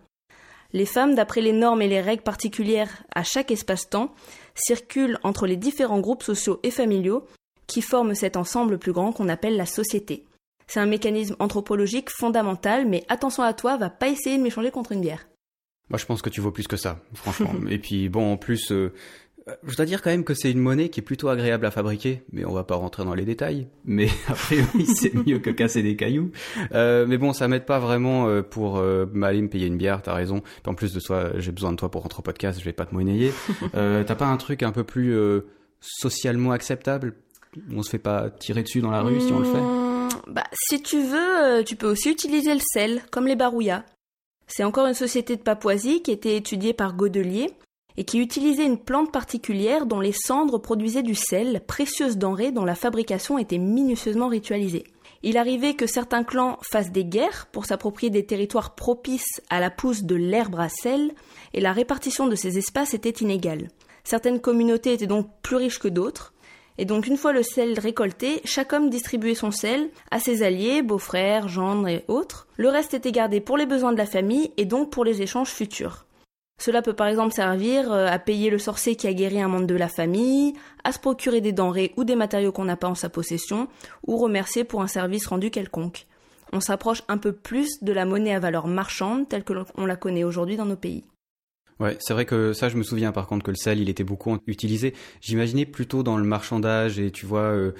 Les 0.73 0.85
femmes, 0.85 1.15
d'après 1.15 1.39
les 1.39 1.53
normes 1.53 1.81
et 1.81 1.87
les 1.87 2.01
règles 2.01 2.23
particulières 2.23 3.03
à 3.15 3.23
chaque 3.23 3.51
espace-temps, 3.51 4.13
circulent 4.53 5.19
entre 5.23 5.47
les 5.47 5.55
différents 5.55 6.01
groupes 6.01 6.23
sociaux 6.23 6.59
et 6.63 6.71
familiaux 6.71 7.25
qui 7.67 7.81
forment 7.81 8.15
cet 8.15 8.35
ensemble 8.35 8.79
plus 8.79 8.91
grand 8.91 9.13
qu'on 9.13 9.29
appelle 9.29 9.55
la 9.55 9.67
société. 9.67 10.25
C'est 10.73 10.79
un 10.79 10.87
mécanisme 10.87 11.35
anthropologique 11.37 12.09
fondamental, 12.09 12.87
mais 12.87 13.03
attention 13.07 13.43
à 13.43 13.53
toi, 13.53 13.77
va 13.77 13.91
pas 13.91 14.07
essayer 14.07 14.39
de 14.39 14.41
m'échanger 14.41 14.71
contre 14.71 14.91
une 14.91 15.01
bière. 15.01 15.27
Moi, 15.91 15.99
je 15.99 16.05
pense 16.07 16.23
que 16.23 16.31
tu 16.31 16.41
vaux 16.41 16.49
plus 16.49 16.67
que 16.67 16.77
ça, 16.77 16.99
franchement. 17.13 17.53
Et 17.69 17.77
puis, 17.77 18.09
bon, 18.09 18.33
en 18.33 18.37
plus, 18.37 18.71
euh, 18.71 18.91
je 19.67 19.75
dois 19.75 19.85
dire 19.85 20.01
quand 20.01 20.09
même 20.09 20.23
que 20.23 20.33
c'est 20.33 20.49
une 20.49 20.57
monnaie 20.57 20.89
qui 20.89 20.99
est 20.99 21.03
plutôt 21.03 21.29
agréable 21.29 21.67
à 21.67 21.69
fabriquer, 21.69 22.23
mais 22.31 22.43
on 22.43 22.53
va 22.53 22.63
pas 22.63 22.73
rentrer 22.73 23.05
dans 23.05 23.13
les 23.13 23.23
détails. 23.23 23.67
Mais 23.85 24.07
après, 24.27 24.57
oui, 24.73 24.87
c'est 24.87 25.13
mieux 25.13 25.37
que 25.37 25.51
casser 25.51 25.83
des 25.83 25.95
cailloux. 25.95 26.31
Euh, 26.73 27.05
mais 27.07 27.19
bon, 27.19 27.33
ça 27.33 27.47
m'aide 27.47 27.65
pas 27.65 27.77
vraiment 27.77 28.27
euh, 28.27 28.41
pour 28.41 28.81
m'aller 29.13 29.43
me 29.43 29.49
payer 29.49 29.67
une 29.67 29.77
bière, 29.77 30.01
t'as 30.01 30.15
raison. 30.15 30.41
en 30.65 30.73
plus 30.73 30.91
de 30.91 30.99
toi, 30.99 31.33
j'ai 31.37 31.51
besoin 31.51 31.71
de 31.71 31.77
toi 31.77 31.91
pour 31.91 32.01
rentrer 32.01 32.21
au 32.21 32.23
podcast, 32.23 32.59
je 32.59 32.65
vais 32.65 32.73
pas 32.73 32.87
te 32.87 32.95
monnayer. 32.95 33.31
t'as 33.73 34.15
pas 34.15 34.25
un 34.25 34.37
truc 34.37 34.63
un 34.63 34.71
peu 34.71 34.83
plus 34.83 35.15
socialement 35.81 36.51
acceptable? 36.51 37.13
On 37.71 37.83
se 37.83 37.91
fait 37.91 37.99
pas 37.99 38.31
tirer 38.31 38.63
dessus 38.63 38.81
dans 38.81 38.89
la 38.89 39.03
rue 39.03 39.21
si 39.21 39.31
on 39.31 39.37
le 39.37 39.45
fait? 39.45 39.61
Mmh, 39.61 39.92
bah, 40.27 40.43
si 40.53 40.81
tu 40.81 41.01
veux, 41.01 41.43
euh, 41.43 41.63
tu 41.63 41.75
peux 41.75 41.89
aussi 41.89 42.09
utiliser 42.09 42.53
le 42.53 42.61
sel, 42.61 43.03
comme 43.11 43.27
les 43.27 43.35
barouillas. 43.35 43.83
C'est 44.47 44.63
encore 44.63 44.87
une 44.87 44.93
société 44.93 45.35
de 45.35 45.41
Papouasie 45.41 46.01
qui 46.01 46.11
était 46.11 46.35
étudiée 46.35 46.73
par 46.73 46.95
Godelier 46.95 47.51
et 47.97 48.05
qui 48.05 48.19
utilisait 48.19 48.65
une 48.65 48.79
plante 48.79 49.11
particulière 49.11 49.85
dont 49.85 49.99
les 49.99 50.13
cendres 50.13 50.59
produisaient 50.59 51.03
du 51.03 51.15
sel, 51.15 51.61
précieuse 51.65 52.17
denrée 52.17 52.51
dont 52.51 52.65
la 52.65 52.75
fabrication 52.75 53.37
était 53.37 53.57
minutieusement 53.57 54.27
ritualisée. 54.27 54.85
Il 55.21 55.37
arrivait 55.37 55.75
que 55.75 55.87
certains 55.87 56.23
clans 56.23 56.57
fassent 56.61 56.91
des 56.91 57.05
guerres 57.05 57.47
pour 57.51 57.65
s'approprier 57.65 58.09
des 58.09 58.25
territoires 58.25 58.75
propices 58.75 59.41
à 59.49 59.59
la 59.59 59.69
pousse 59.69 60.03
de 60.03 60.15
l'herbe 60.15 60.59
à 60.59 60.69
sel, 60.69 61.13
et 61.53 61.61
la 61.61 61.71
répartition 61.71 62.27
de 62.27 62.35
ces 62.35 62.57
espaces 62.57 62.93
était 62.93 63.09
inégale. 63.09 63.69
Certaines 64.03 64.41
communautés 64.41 64.93
étaient 64.93 65.07
donc 65.07 65.29
plus 65.41 65.55
riches 65.55 65.79
que 65.79 65.87
d'autres, 65.87 66.32
et 66.77 66.85
donc 66.85 67.07
une 67.07 67.17
fois 67.17 67.33
le 67.33 67.43
sel 67.43 67.79
récolté, 67.79 68.41
chaque 68.45 68.73
homme 68.73 68.89
distribuait 68.89 69.35
son 69.35 69.51
sel 69.51 69.89
à 70.11 70.19
ses 70.19 70.43
alliés, 70.43 70.81
beaux-frères, 70.81 71.47
gendres 71.47 71.87
et 71.87 72.03
autres. 72.07 72.47
Le 72.57 72.69
reste 72.69 72.93
était 72.93 73.11
gardé 73.11 73.41
pour 73.41 73.57
les 73.57 73.65
besoins 73.65 73.91
de 73.91 73.97
la 73.97 74.05
famille 74.05 74.51
et 74.57 74.65
donc 74.65 74.89
pour 74.89 75.05
les 75.05 75.21
échanges 75.21 75.49
futurs. 75.49 76.05
Cela 76.59 76.81
peut 76.81 76.93
par 76.93 77.07
exemple 77.07 77.33
servir 77.33 77.91
euh, 77.91 78.07
à 78.07 78.19
payer 78.19 78.49
le 78.49 78.59
sorcier 78.59 78.95
qui 78.95 79.07
a 79.07 79.13
guéri 79.13 79.41
un 79.41 79.47
membre 79.47 79.67
de 79.67 79.75
la 79.75 79.89
famille, 79.89 80.53
à 80.83 80.91
se 80.91 80.99
procurer 80.99 81.41
des 81.41 81.51
denrées 81.51 81.93
ou 81.97 82.03
des 82.03 82.15
matériaux 82.15 82.51
qu'on 82.51 82.65
n'a 82.65 82.77
pas 82.77 82.87
en 82.87 82.95
sa 82.95 83.09
possession, 83.09 83.67
ou 84.07 84.17
remercier 84.17 84.63
pour 84.63 84.81
un 84.81 84.87
service 84.87 85.27
rendu 85.27 85.49
quelconque. 85.51 86.05
On 86.53 86.59
s'approche 86.59 87.03
un 87.07 87.17
peu 87.17 87.33
plus 87.33 87.81
de 87.81 87.91
la 87.91 88.05
monnaie 88.05 88.35
à 88.35 88.39
valeur 88.39 88.67
marchande 88.67 89.27
telle 89.27 89.43
que 89.43 89.53
l'on 89.53 89.85
la 89.85 89.95
connaît 89.95 90.23
aujourd'hui 90.23 90.55
dans 90.55 90.65
nos 90.65 90.75
pays. 90.75 91.03
Ouais, 91.79 91.97
c'est 91.99 92.13
vrai 92.13 92.25
que 92.25 92.53
ça, 92.53 92.69
je 92.69 92.77
me 92.77 92.83
souviens 92.83 93.11
par 93.11 93.27
contre 93.27 93.43
que 93.45 93.51
le 93.51 93.57
sel, 93.57 93.79
il 93.79 93.89
était 93.89 94.03
beaucoup 94.03 94.37
utilisé. 94.47 94.93
J'imaginais 95.21 95.65
plutôt 95.65 96.03
dans 96.03 96.17
le 96.17 96.23
marchandage 96.23 96.99
et 96.99 97.11
tu 97.11 97.25
vois, 97.25 97.41
euh, 97.41 97.71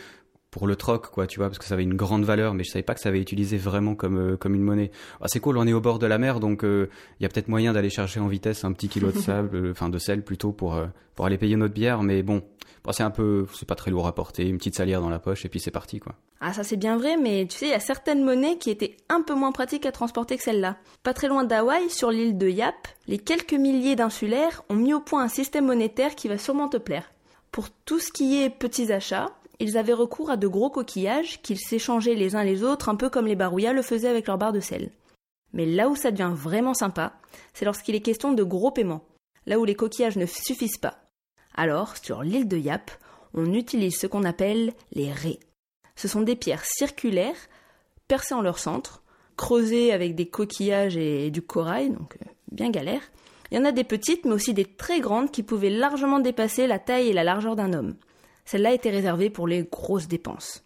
pour 0.51 0.67
le 0.67 0.75
troc, 0.75 1.07
quoi, 1.09 1.27
tu 1.27 1.39
vois, 1.39 1.47
parce 1.47 1.59
que 1.59 1.65
ça 1.65 1.73
avait 1.73 1.83
une 1.83 1.95
grande 1.95 2.25
valeur, 2.25 2.53
mais 2.53 2.63
je 2.63 2.71
savais 2.71 2.83
pas 2.83 2.93
que 2.93 2.99
ça 2.99 3.09
avait 3.09 3.19
été 3.19 3.33
utilisé 3.33 3.57
vraiment 3.57 3.95
comme, 3.95 4.17
euh, 4.17 4.37
comme 4.37 4.55
une 4.55 4.61
monnaie. 4.61 4.91
Ah, 5.21 5.27
c'est 5.27 5.39
cool, 5.39 5.57
on 5.57 5.65
est 5.65 5.73
au 5.73 5.81
bord 5.81 5.99
de 5.99 6.07
la 6.07 6.17
mer, 6.17 6.39
donc 6.39 6.63
il 6.63 6.87
y 7.21 7.25
a 7.25 7.29
peut-être 7.29 7.47
moyen 7.47 7.73
d'aller 7.73 7.89
chercher 7.89 8.19
en 8.19 8.27
vitesse 8.27 8.63
un 8.63 8.71
petit 8.73 8.89
kilo 8.89 9.11
de 9.11 9.17
sable, 9.19 9.71
enfin 9.71 9.89
de 9.89 9.97
sel 9.97 10.23
plutôt, 10.23 10.51
pour, 10.51 10.79
pour 11.15 11.25
aller 11.25 11.37
payer 11.37 11.55
notre 11.55 11.73
bière, 11.73 12.03
mais 12.03 12.23
bon, 12.23 12.43
c'est 12.91 13.03
un 13.03 13.11
peu, 13.11 13.47
c'est 13.53 13.67
pas 13.67 13.75
très 13.75 13.91
lourd 13.91 14.07
à 14.07 14.13
porter, 14.13 14.47
une 14.47 14.57
petite 14.57 14.75
salière 14.75 14.99
dans 14.99 15.09
la 15.09 15.19
poche, 15.19 15.45
et 15.45 15.49
puis 15.49 15.59
c'est 15.59 15.71
parti, 15.71 15.99
quoi. 15.99 16.15
Ah, 16.41 16.51
ça 16.51 16.63
c'est 16.63 16.75
bien 16.75 16.97
vrai, 16.97 17.15
mais 17.15 17.47
tu 17.49 17.57
sais, 17.57 17.67
il 17.67 17.71
y 17.71 17.75
a 17.75 17.79
certaines 17.79 18.23
monnaies 18.23 18.57
qui 18.57 18.69
étaient 18.69 18.97
un 19.07 19.21
peu 19.21 19.33
moins 19.33 19.53
pratiques 19.53 19.85
à 19.85 19.93
transporter 19.93 20.35
que 20.35 20.43
celle-là. 20.43 20.75
Pas 21.01 21.13
très 21.13 21.29
loin 21.29 21.45
d'Hawaï, 21.45 21.89
sur 21.89 22.11
l'île 22.11 22.37
de 22.37 22.49
Yap, 22.49 22.75
les 23.07 23.19
quelques 23.19 23.53
milliers 23.53 23.95
d'insulaires 23.95 24.63
ont 24.69 24.75
mis 24.75 24.93
au 24.93 24.99
point 24.99 25.23
un 25.23 25.29
système 25.29 25.67
monétaire 25.67 26.15
qui 26.15 26.27
va 26.27 26.37
sûrement 26.37 26.67
te 26.67 26.77
plaire. 26.77 27.11
Pour 27.51 27.69
tout 27.69 27.99
ce 27.99 28.11
qui 28.11 28.43
est 28.43 28.49
petits 28.49 28.91
achats, 28.91 29.31
ils 29.59 29.77
avaient 29.77 29.93
recours 29.93 30.29
à 30.29 30.37
de 30.37 30.47
gros 30.47 30.69
coquillages 30.69 31.41
qu'ils 31.41 31.59
s'échangeaient 31.59 32.15
les 32.15 32.35
uns 32.35 32.43
les 32.43 32.63
autres, 32.63 32.89
un 32.89 32.95
peu 32.95 33.09
comme 33.09 33.27
les 33.27 33.35
barouillas 33.35 33.71
le 33.71 33.81
faisaient 33.81 34.09
avec 34.09 34.27
leurs 34.27 34.37
barres 34.37 34.51
de 34.51 34.59
sel. 34.59 34.91
Mais 35.53 35.65
là 35.65 35.87
où 35.87 35.95
ça 35.95 36.11
devient 36.11 36.33
vraiment 36.33 36.73
sympa, 36.73 37.13
c'est 37.53 37.63
lorsqu'il 37.63 37.95
est 37.95 38.01
question 38.01 38.33
de 38.33 38.43
gros 38.43 38.71
paiements, 38.71 39.05
là 39.45 39.59
où 39.59 39.65
les 39.65 39.75
coquillages 39.75 40.17
ne 40.17 40.25
suffisent 40.25 40.79
pas. 40.79 41.02
Alors, 41.53 41.97
sur 41.97 42.23
l'île 42.23 42.47
de 42.47 42.57
Yap, 42.57 42.91
on 43.33 43.53
utilise 43.53 43.97
ce 43.97 44.07
qu'on 44.07 44.23
appelle 44.23 44.73
les 44.91 45.11
raies. 45.11 45.39
Ce 45.95 46.07
sont 46.07 46.21
des 46.21 46.35
pierres 46.35 46.65
circulaires, 46.65 47.35
percées 48.07 48.33
en 48.33 48.41
leur 48.41 48.59
centre, 48.59 49.03
creusées 49.37 49.93
avec 49.93 50.15
des 50.15 50.27
coquillages 50.27 50.97
et 50.97 51.31
du 51.31 51.41
corail, 51.41 51.91
donc 51.91 52.17
euh, 52.21 52.29
bien 52.51 52.69
galère. 52.69 53.01
Il 53.51 53.57
y 53.57 53.59
en 53.59 53.65
a 53.65 53.71
des 53.71 53.83
petites, 53.83 54.25
mais 54.25 54.33
aussi 54.33 54.53
des 54.53 54.65
très 54.65 54.99
grandes 54.99 55.31
qui 55.31 55.43
pouvaient 55.43 55.69
largement 55.69 56.19
dépasser 56.19 56.65
la 56.65 56.79
taille 56.79 57.09
et 57.09 57.13
la 57.13 57.23
largeur 57.23 57.55
d'un 57.55 57.73
homme. 57.73 57.95
Celle-là 58.45 58.73
était 58.73 58.89
réservée 58.89 59.29
pour 59.29 59.47
les 59.47 59.63
grosses 59.63 60.07
dépenses. 60.07 60.63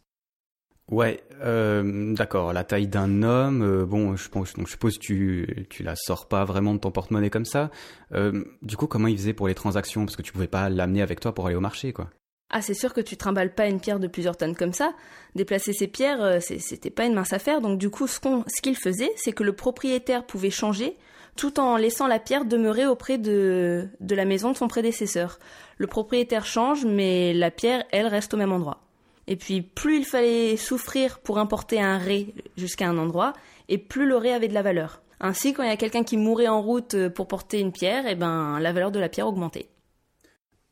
Ouais, 0.89 1.21
euh, 1.41 2.13
d'accord. 2.13 2.53
La 2.53 2.63
taille 2.63 2.87
d'un 2.87 3.21
homme, 3.21 3.61
euh, 3.61 3.85
bon, 3.85 4.15
je 4.15 4.29
pense, 4.29 4.53
donc 4.53 4.67
je 4.67 4.71
suppose 4.71 4.97
tu 4.99 5.67
tu 5.69 5.83
la 5.83 5.95
sors 5.97 6.27
pas 6.27 6.45
vraiment 6.45 6.73
de 6.73 6.79
ton 6.79 6.91
porte-monnaie 6.91 7.29
comme 7.29 7.45
ça. 7.45 7.71
Euh, 8.13 8.45
du 8.61 8.77
coup, 8.77 8.87
comment 8.87 9.07
il 9.07 9.17
faisait 9.17 9.33
pour 9.33 9.49
les 9.49 9.55
transactions? 9.55 10.05
Parce 10.05 10.15
que 10.15 10.21
tu 10.21 10.31
pouvais 10.31 10.47
pas 10.47 10.69
l'amener 10.69 11.01
avec 11.01 11.19
toi 11.19 11.33
pour 11.33 11.47
aller 11.47 11.57
au 11.57 11.61
marché, 11.61 11.91
quoi. 11.91 12.09
Ah, 12.49 12.61
c'est 12.61 12.73
sûr 12.73 12.93
que 12.93 13.01
tu 13.01 13.17
trimbales 13.17 13.53
pas 13.53 13.67
une 13.67 13.81
pierre 13.81 13.99
de 13.99 14.07
plusieurs 14.07 14.37
tonnes 14.37 14.55
comme 14.55 14.71
ça. 14.71 14.93
Déplacer 15.35 15.73
ces 15.73 15.87
pierres, 15.87 16.41
c'était 16.41 16.89
pas 16.89 17.05
une 17.05 17.13
mince 17.13 17.33
affaire. 17.33 17.59
Donc 17.59 17.77
du 17.77 17.89
coup, 17.89 18.07
ce 18.07 18.21
qu'on, 18.21 18.45
ce 18.47 18.61
qu'il 18.61 18.77
faisait, 18.77 19.11
c'est 19.17 19.33
que 19.33 19.43
le 19.43 19.51
propriétaire 19.51 20.25
pouvait 20.25 20.49
changer 20.49 20.95
tout 21.35 21.59
en 21.59 21.75
laissant 21.75 22.07
la 22.07 22.19
pierre 22.19 22.45
demeurer 22.45 22.87
auprès 22.87 23.17
de, 23.17 23.89
de 23.99 24.15
la 24.15 24.23
maison 24.23 24.53
de 24.53 24.57
son 24.57 24.69
prédécesseur. 24.69 25.39
Le 25.77 25.87
propriétaire 25.87 26.45
change, 26.45 26.85
mais 26.85 27.33
la 27.33 27.51
pierre, 27.51 27.83
elle, 27.91 28.07
reste 28.07 28.33
au 28.33 28.37
même 28.37 28.53
endroit. 28.53 28.86
Et 29.27 29.35
puis, 29.35 29.61
plus 29.61 29.97
il 29.97 30.05
fallait 30.05 30.57
souffrir 30.57 31.19
pour 31.19 31.37
importer 31.37 31.81
un 31.81 31.97
ré 31.97 32.33
jusqu'à 32.57 32.87
un 32.87 32.97
endroit, 32.97 33.33
et 33.69 33.77
plus 33.77 34.07
le 34.07 34.15
ré 34.15 34.33
avait 34.33 34.47
de 34.47 34.53
la 34.53 34.61
valeur. 34.61 35.01
Ainsi, 35.19 35.53
quand 35.53 35.63
il 35.63 35.69
y 35.69 35.71
a 35.71 35.77
quelqu'un 35.77 36.03
qui 36.03 36.15
mourait 36.15 36.47
en 36.47 36.61
route 36.61 37.09
pour 37.09 37.27
porter 37.27 37.59
une 37.59 37.71
pierre, 37.71 38.05
et 38.05 38.11
eh 38.11 38.15
ben, 38.15 38.59
la 38.59 38.71
valeur 38.71 38.91
de 38.91 38.99
la 38.99 39.09
pierre 39.09 39.27
augmentait. 39.27 39.67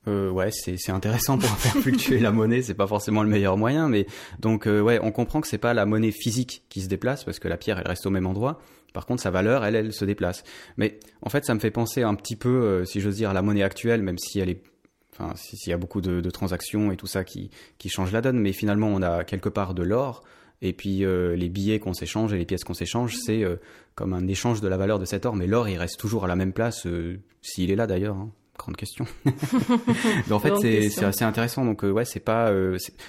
Euh, 0.08 0.30
ouais, 0.30 0.52
c'est 0.52 0.92
intéressant 0.92 1.38
pour 1.38 1.50
faire 1.58 1.82
fluctuer 1.82 2.20
la 2.20 2.32
monnaie. 2.32 2.62
C'est 2.62 2.76
pas 2.76 2.88
forcément 2.88 3.24
le 3.24 3.30
meilleur 3.30 3.58
moyen, 3.58 3.90
mais 3.90 4.06
donc 4.40 4.68
euh, 4.68 4.82
ouais, 4.82 5.00
on 5.02 5.12
comprend 5.12 5.42
que 5.42 5.48
c'est 5.48 5.58
pas 5.58 5.74
la 5.74 5.86
monnaie 5.86 6.12
physique 6.12 6.64
qui 6.70 6.82
se 6.82 6.88
déplace 6.88 7.24
parce 7.24 7.40
que 7.40 7.48
la 7.48 7.58
pierre 7.58 7.80
elle 7.80 7.88
reste 7.88 8.06
au 8.06 8.12
même 8.12 8.28
endroit. 8.28 8.60
Par 8.94 9.06
contre, 9.06 9.22
sa 9.22 9.32
valeur, 9.32 9.66
elle, 9.66 9.76
elle 9.76 9.94
se 9.94 10.06
déplace. 10.06 10.44
Mais 10.78 11.00
en 11.22 11.30
fait, 11.30 11.44
ça 11.44 11.54
me 11.54 11.60
fait 11.60 11.72
penser 11.72 12.04
un 12.04 12.16
petit 12.16 12.38
peu, 12.38 12.50
euh, 12.50 12.86
si 12.86 13.02
j'ose 13.02 13.18
dire, 13.18 13.32
à 13.32 13.34
la 13.34 13.42
monnaie 13.42 13.64
actuelle, 13.64 14.02
même 14.02 14.18
si 14.18 14.40
elle 14.40 14.50
est 14.50 14.62
Enfin, 15.18 15.34
s'il 15.36 15.70
y 15.70 15.74
a 15.74 15.78
beaucoup 15.78 16.02
de, 16.02 16.30
transactions 16.30 16.92
et 16.92 16.98
tout 16.98 17.08
ça 17.08 17.24
qui, 17.24 17.50
qui 17.78 17.90
change 17.90 18.12
la 18.12 18.22
donne, 18.22 18.40
mais 18.40 18.52
finalement, 18.52 18.88
on 18.88 19.02
a 19.02 19.24
quelque 19.24 19.50
part 19.50 19.74
de 19.74 19.84
l'or, 19.84 20.24
et 20.62 20.74
puis 20.74 21.06
euh, 21.06 21.36
les 21.36 21.48
billets 21.48 21.80
qu'on 21.80 21.94
s'échange 21.94 22.34
et 22.34 22.38
les 22.38 22.46
pièces 22.46 22.64
qu'on 22.64 22.74
s'échange, 22.74 23.16
c'est 23.16 23.44
euh, 23.44 23.56
comme 23.96 24.14
un 24.14 24.28
échange 24.28 24.62
de 24.62 24.68
la 24.68 24.78
valeur 24.78 25.00
de 25.00 25.06
cet 25.06 25.26
or, 25.26 25.36
mais 25.36 25.48
l'or, 25.48 25.70
il 25.70 25.78
reste 25.78 26.00
toujours 26.00 26.26
à 26.26 26.28
la 26.28 26.36
même 26.36 26.52
place, 26.52 26.86
s'il 27.42 27.72
est 27.72 27.76
là 27.76 27.88
d'ailleurs. 27.88 28.18
Hein. 28.18 28.30
Grande 28.58 28.78
question. 28.78 29.06
mais 29.26 30.32
en 30.32 30.40
fait, 30.40 30.56
c'est 30.90 31.04
assez 31.04 31.26
intéressant. 31.26 31.66
Donc, 31.66 31.84
ouais, 31.84 32.06
c'est 32.06 32.22
pas. 32.22 32.50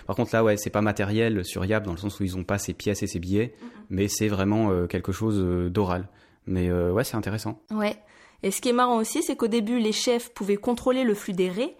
par 0.05 0.17
contre, 0.17 0.35
là, 0.35 0.43
ouais, 0.43 0.57
c'est 0.57 0.71
pas 0.71 0.83
matériel 0.83 1.45
sur 1.45 1.65
Yap 1.65 1.85
dans 1.85 1.93
le 1.93 1.99
sens 1.99 2.19
où 2.19 2.25
ils 2.25 2.37
ont 2.37 2.43
pas 2.43 2.59
ces 2.59 2.73
pièces 2.73 3.05
et 3.05 3.07
ces 3.07 3.21
billets, 3.21 3.55
mais 3.89 4.09
c'est 4.09 4.27
vraiment 4.27 4.89
quelque 4.89 5.13
chose 5.13 5.71
d'oral. 5.71 6.09
Mais 6.49 6.73
ouais, 6.73 7.05
c'est 7.05 7.15
intéressant. 7.15 7.61
Ouais. 7.71 7.97
Et 8.43 8.51
ce 8.51 8.61
qui 8.61 8.71
est 8.71 8.73
marrant 8.73 8.97
aussi, 8.97 9.23
c'est 9.23 9.37
qu'au 9.37 9.47
début, 9.47 9.79
les 9.79 9.93
chefs 9.93 10.33
pouvaient 10.35 10.57
contrôler 10.57 11.05
le 11.05 11.15
flux 11.15 11.33
des 11.33 11.49
raies, 11.49 11.77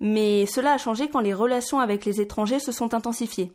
mais 0.00 0.46
cela 0.46 0.72
a 0.72 0.78
changé 0.78 1.08
quand 1.08 1.20
les 1.20 1.34
relations 1.34 1.80
avec 1.80 2.04
les 2.04 2.20
étrangers 2.20 2.60
se 2.60 2.72
sont 2.72 2.94
intensifiées. 2.94 3.52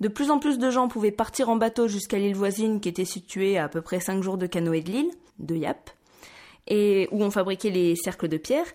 De 0.00 0.08
plus 0.08 0.30
en 0.30 0.38
plus 0.38 0.58
de 0.58 0.70
gens 0.70 0.88
pouvaient 0.88 1.12
partir 1.12 1.48
en 1.48 1.56
bateau 1.56 1.86
jusqu'à 1.86 2.18
l'île 2.18 2.34
voisine 2.34 2.80
qui 2.80 2.88
était 2.88 3.04
située 3.04 3.58
à 3.58 3.64
à 3.64 3.68
peu 3.68 3.80
près 3.80 4.00
5 4.00 4.22
jours 4.22 4.38
de 4.38 4.46
canoë 4.46 4.82
de 4.82 4.90
l'île, 4.90 5.10
de 5.38 5.54
Yap, 5.54 5.90
et 6.66 7.08
où 7.12 7.22
on 7.22 7.30
fabriquait 7.30 7.70
les 7.70 7.94
cercles 7.96 8.28
de 8.28 8.36
pierre. 8.36 8.66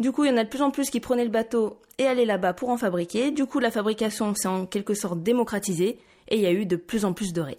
Du 0.00 0.12
coup, 0.12 0.24
il 0.24 0.30
y 0.30 0.32
en 0.32 0.38
a 0.38 0.44
de 0.44 0.48
plus 0.48 0.62
en 0.62 0.70
plus 0.70 0.90
qui 0.90 1.00
prenaient 1.00 1.24
le 1.24 1.30
bateau 1.30 1.78
et 1.98 2.06
allaient 2.06 2.24
là-bas 2.24 2.54
pour 2.54 2.70
en 2.70 2.78
fabriquer. 2.78 3.30
Du 3.30 3.44
coup, 3.46 3.58
la 3.58 3.70
fabrication 3.70 4.34
s'est 4.34 4.48
en 4.48 4.66
quelque 4.66 4.94
sorte 4.94 5.22
démocratisée 5.22 5.98
et 6.28 6.36
il 6.36 6.40
y 6.40 6.46
a 6.46 6.52
eu 6.52 6.64
de 6.64 6.76
plus 6.76 7.04
en 7.04 7.12
plus 7.12 7.32
de 7.32 7.42
raies. 7.42 7.58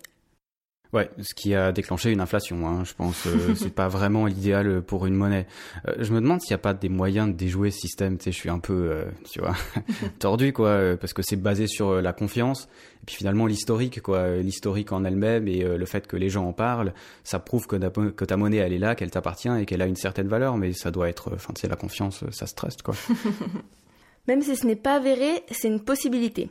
Ouais, 0.94 1.10
ce 1.20 1.34
qui 1.34 1.56
a 1.56 1.72
déclenché 1.72 2.12
une 2.12 2.22
inflation, 2.22 2.68
hein, 2.68 2.84
je 2.84 2.94
pense. 2.94 3.26
Euh, 3.26 3.54
c'est 3.56 3.74
pas 3.74 3.88
vraiment 3.88 4.28
l'idéal 4.28 4.84
pour 4.84 5.08
une 5.08 5.16
monnaie. 5.16 5.48
Euh, 5.88 5.96
je 5.98 6.14
me 6.14 6.22
demande 6.22 6.40
s'il 6.40 6.52
n'y 6.52 6.56
a 6.56 6.60
pas 6.60 6.76
des 6.76 6.88
moyens 6.88 7.28
de 7.30 7.34
déjouer 7.34 7.72
ce 7.72 7.80
système. 7.80 8.20
Tu 8.20 8.26
sais, 8.26 8.32
je 8.32 8.38
suis 8.38 8.50
un 8.52 8.60
peu, 8.60 8.92
euh, 8.92 9.06
tu 9.32 9.40
vois, 9.40 9.56
tordu, 10.20 10.54
quoi, 10.54 10.96
parce 11.02 11.14
que 11.14 11.24
c'est 11.24 11.36
basé 11.36 11.66
sur 11.66 12.00
la 12.00 12.14
confiance. 12.14 12.70
Et 13.02 13.06
puis 13.08 13.16
finalement, 13.16 13.48
l'historique, 13.48 14.02
quoi, 14.02 14.36
l'historique 14.36 14.92
en 14.92 15.04
elle-même 15.04 15.48
et 15.48 15.64
le 15.64 15.86
fait 15.86 16.06
que 16.08 16.16
les 16.16 16.30
gens 16.30 16.48
en 16.48 16.54
parlent, 16.54 16.94
ça 17.24 17.40
prouve 17.40 17.66
que, 17.66 17.76
que 18.12 18.24
ta 18.24 18.38
monnaie, 18.38 18.58
elle 18.58 18.72
est 18.72 18.78
là, 18.78 18.96
qu'elle 18.96 19.12
t'appartient 19.12 19.50
et 19.60 19.66
qu'elle 19.66 19.82
a 19.82 19.88
une 19.88 19.96
certaine 19.96 20.28
valeur. 20.28 20.58
Mais 20.58 20.74
ça 20.74 20.92
doit 20.92 21.10
être, 21.10 21.32
enfin, 21.34 21.54
tu 21.54 21.62
sais, 21.62 21.68
la 21.68 21.76
confiance, 21.76 22.24
ça 22.32 22.46
se 22.46 22.54
trust, 22.54 22.84
quoi. 22.84 22.94
Même 24.28 24.42
si 24.42 24.56
ce 24.56 24.66
n'est 24.66 24.78
pas 24.78 24.96
avéré, 24.96 25.44
c'est 25.52 25.68
une 25.68 25.82
possibilité. 25.82 26.50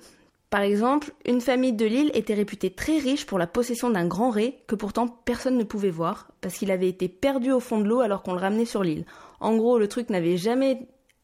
Par 0.52 0.61
exemple, 0.61 1.12
une 1.25 1.40
famille 1.40 1.73
de 1.73 1.87
l'île 1.87 2.11
était 2.12 2.35
réputée 2.35 2.68
très 2.68 2.99
riche 2.99 3.25
pour 3.25 3.38
la 3.38 3.47
possession 3.47 3.88
d'un 3.88 4.06
grand 4.06 4.28
ré 4.28 4.59
que 4.66 4.75
pourtant 4.75 5.09
personne 5.09 5.56
ne 5.56 5.64
pouvait 5.64 5.88
voir 5.88 6.28
parce 6.42 6.56
qu'il 6.56 6.71
avait 6.71 6.90
été 6.90 7.09
perdu 7.09 7.50
au 7.52 7.59
fond 7.59 7.80
de 7.80 7.88
l'eau 7.88 8.00
alors 8.00 8.23
qu'on 8.23 8.35
le 8.35 8.38
ramenait 8.38 8.66
sur 8.66 8.82
l'île. 8.82 9.06
En 9.40 9.56
gros, 9.56 9.78
le 9.78 9.88
truc 9.88 10.11
n'avait 10.11 10.37
jamais 10.37 10.80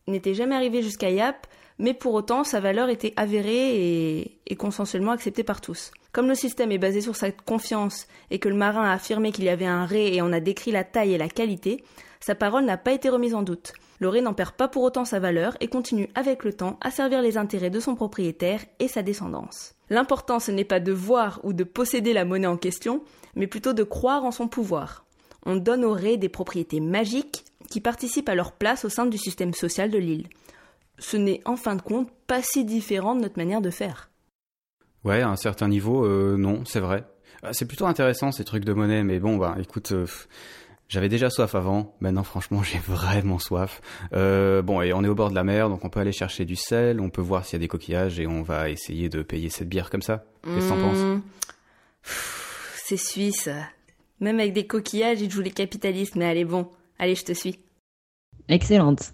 n'était 0.06 0.32
jamais 0.32 0.54
arrivé 0.54 0.80
jusqu'à 0.80 1.11
Yap, 1.11 1.47
mais 1.78 1.92
pour 1.92 2.14
autant 2.14 2.42
sa 2.42 2.58
valeur 2.58 2.88
était 2.88 3.12
avérée 3.16 3.76
et, 3.76 4.40
et, 4.47 4.56
consensuellement 4.56 5.12
acceptée 5.12 5.44
par 5.44 5.61
tous. 5.61 5.90
Comme 6.12 6.28
le 6.28 6.35
système 6.35 6.73
est 6.73 6.78
basé 6.78 7.02
sur 7.02 7.14
cette 7.14 7.42
confiance 7.42 8.06
et 8.30 8.38
que 8.38 8.49
le 8.49 8.54
marin 8.54 8.85
a 8.85 8.94
affirmé 8.94 9.30
qu'il 9.30 9.44
y 9.44 9.50
avait 9.50 9.66
un 9.66 9.85
ré 9.85 10.14
et 10.14 10.23
en 10.23 10.32
a 10.32 10.40
décrit 10.40 10.70
la 10.70 10.85
taille 10.85 11.12
et 11.12 11.18
la 11.18 11.28
qualité, 11.28 11.85
sa 12.20 12.34
parole 12.34 12.64
n'a 12.64 12.76
pas 12.76 12.92
été 12.92 13.08
remise 13.08 13.34
en 13.34 13.42
doute. 13.42 13.72
Le 14.00 14.08
ré 14.08 14.20
n'en 14.20 14.34
perd 14.34 14.52
pas 14.52 14.68
pour 14.68 14.82
autant 14.82 15.04
sa 15.04 15.18
valeur 15.18 15.56
et 15.60 15.68
continue 15.68 16.08
avec 16.14 16.44
le 16.44 16.52
temps 16.52 16.78
à 16.80 16.90
servir 16.90 17.22
les 17.22 17.37
intérêts 17.37 17.70
de 17.70 17.80
son 17.80 17.94
propriétaire 17.94 18.60
et 18.78 18.88
sa 18.88 19.02
descendance. 19.02 19.75
L'important 19.90 20.38
ce 20.38 20.50
n'est 20.50 20.64
pas 20.64 20.80
de 20.80 20.92
voir 20.92 21.40
ou 21.44 21.52
de 21.52 21.64
posséder 21.64 22.12
la 22.12 22.25
monnaie 22.25 22.46
en 22.46 22.56
question, 22.56 23.02
mais 23.34 23.46
plutôt 23.46 23.72
de 23.72 23.82
croire 23.82 24.25
en 24.25 24.30
son 24.30 24.48
pouvoir. 24.48 25.04
On 25.46 25.56
donne 25.56 25.84
au 25.84 25.92
ré 25.92 26.16
des 26.16 26.28
propriétés 26.28 26.80
magiques 26.80 27.44
qui 27.70 27.80
participent 27.80 28.28
à 28.28 28.34
leur 28.34 28.52
place 28.52 28.84
au 28.84 28.88
sein 28.88 29.06
du 29.06 29.18
système 29.18 29.54
social 29.54 29.90
de 29.90 29.98
l'île. 29.98 30.28
Ce 30.98 31.16
n'est 31.16 31.40
en 31.44 31.56
fin 31.56 31.76
de 31.76 31.82
compte 31.82 32.10
pas 32.26 32.42
si 32.42 32.64
différent 32.64 33.14
de 33.14 33.20
notre 33.20 33.38
manière 33.38 33.60
de 33.60 33.70
faire. 33.70 34.10
Ouais, 35.04 35.20
à 35.20 35.28
un 35.28 35.37
certain 35.37 35.68
niveau, 35.68 36.04
euh, 36.04 36.37
non, 36.37 36.64
c'est 36.64 36.80
vrai. 36.80 37.04
Euh, 37.44 37.50
c'est 37.52 37.66
plutôt 37.66 37.87
intéressant 37.87 38.32
ces 38.32 38.44
trucs 38.44 38.64
de 38.64 38.72
monnaie, 38.72 39.04
mais 39.04 39.20
bon, 39.20 39.37
bah 39.37 39.56
écoute, 39.60 39.92
euh, 39.92 40.06
j'avais 40.88 41.09
déjà 41.09 41.30
soif 41.30 41.54
avant, 41.54 41.95
maintenant 42.00 42.25
franchement 42.25 42.62
j'ai 42.64 42.78
vraiment 42.78 43.38
soif. 43.38 43.80
Euh, 44.12 44.62
bon 44.62 44.80
et 44.80 44.92
on 44.92 45.04
est 45.04 45.09
au 45.09 45.14
bord 45.14 45.30
de 45.30 45.35
la 45.35 45.45
mer, 45.45 45.68
donc 45.68 45.85
on 45.85 45.90
peut 45.90 46.00
aller 46.00 46.12
chercher 46.12 46.45
du 46.45 46.57
sel, 46.57 47.00
on 47.00 47.11
peut 47.11 47.23
voir 47.23 47.45
s'il 47.45 47.54
y 47.54 47.57
a 47.57 47.61
des 47.61 47.68
coquillages 47.68 48.18
et 48.18 48.26
on 48.26 48.42
va 48.42 48.71
essayer 48.71 49.09
de 49.09 49.23
payer 49.23 49.50
cette 49.50 49.68
bière 49.68 49.90
comme 49.90 50.02
ça. 50.02 50.25
Qu'est-ce 50.42 50.66
que 50.66 50.68
t'en 50.68 50.80
penses 50.80 50.99
mmh. 50.99 51.23
C'est 52.85 52.97
suisse. 52.97 53.50
Même 54.21 54.40
avec 54.40 54.52
des 54.52 54.66
coquillages, 54.66 55.21
ils 55.21 55.30
jouent 55.30 55.42
les 55.42 55.50
capitalistes, 55.50 56.16
mais 56.16 56.25
allez 56.25 56.45
bon, 56.45 56.68
allez 56.99 57.14
je 57.14 57.25
te 57.25 57.33
suis. 57.33 57.59
Excellente. 58.49 59.12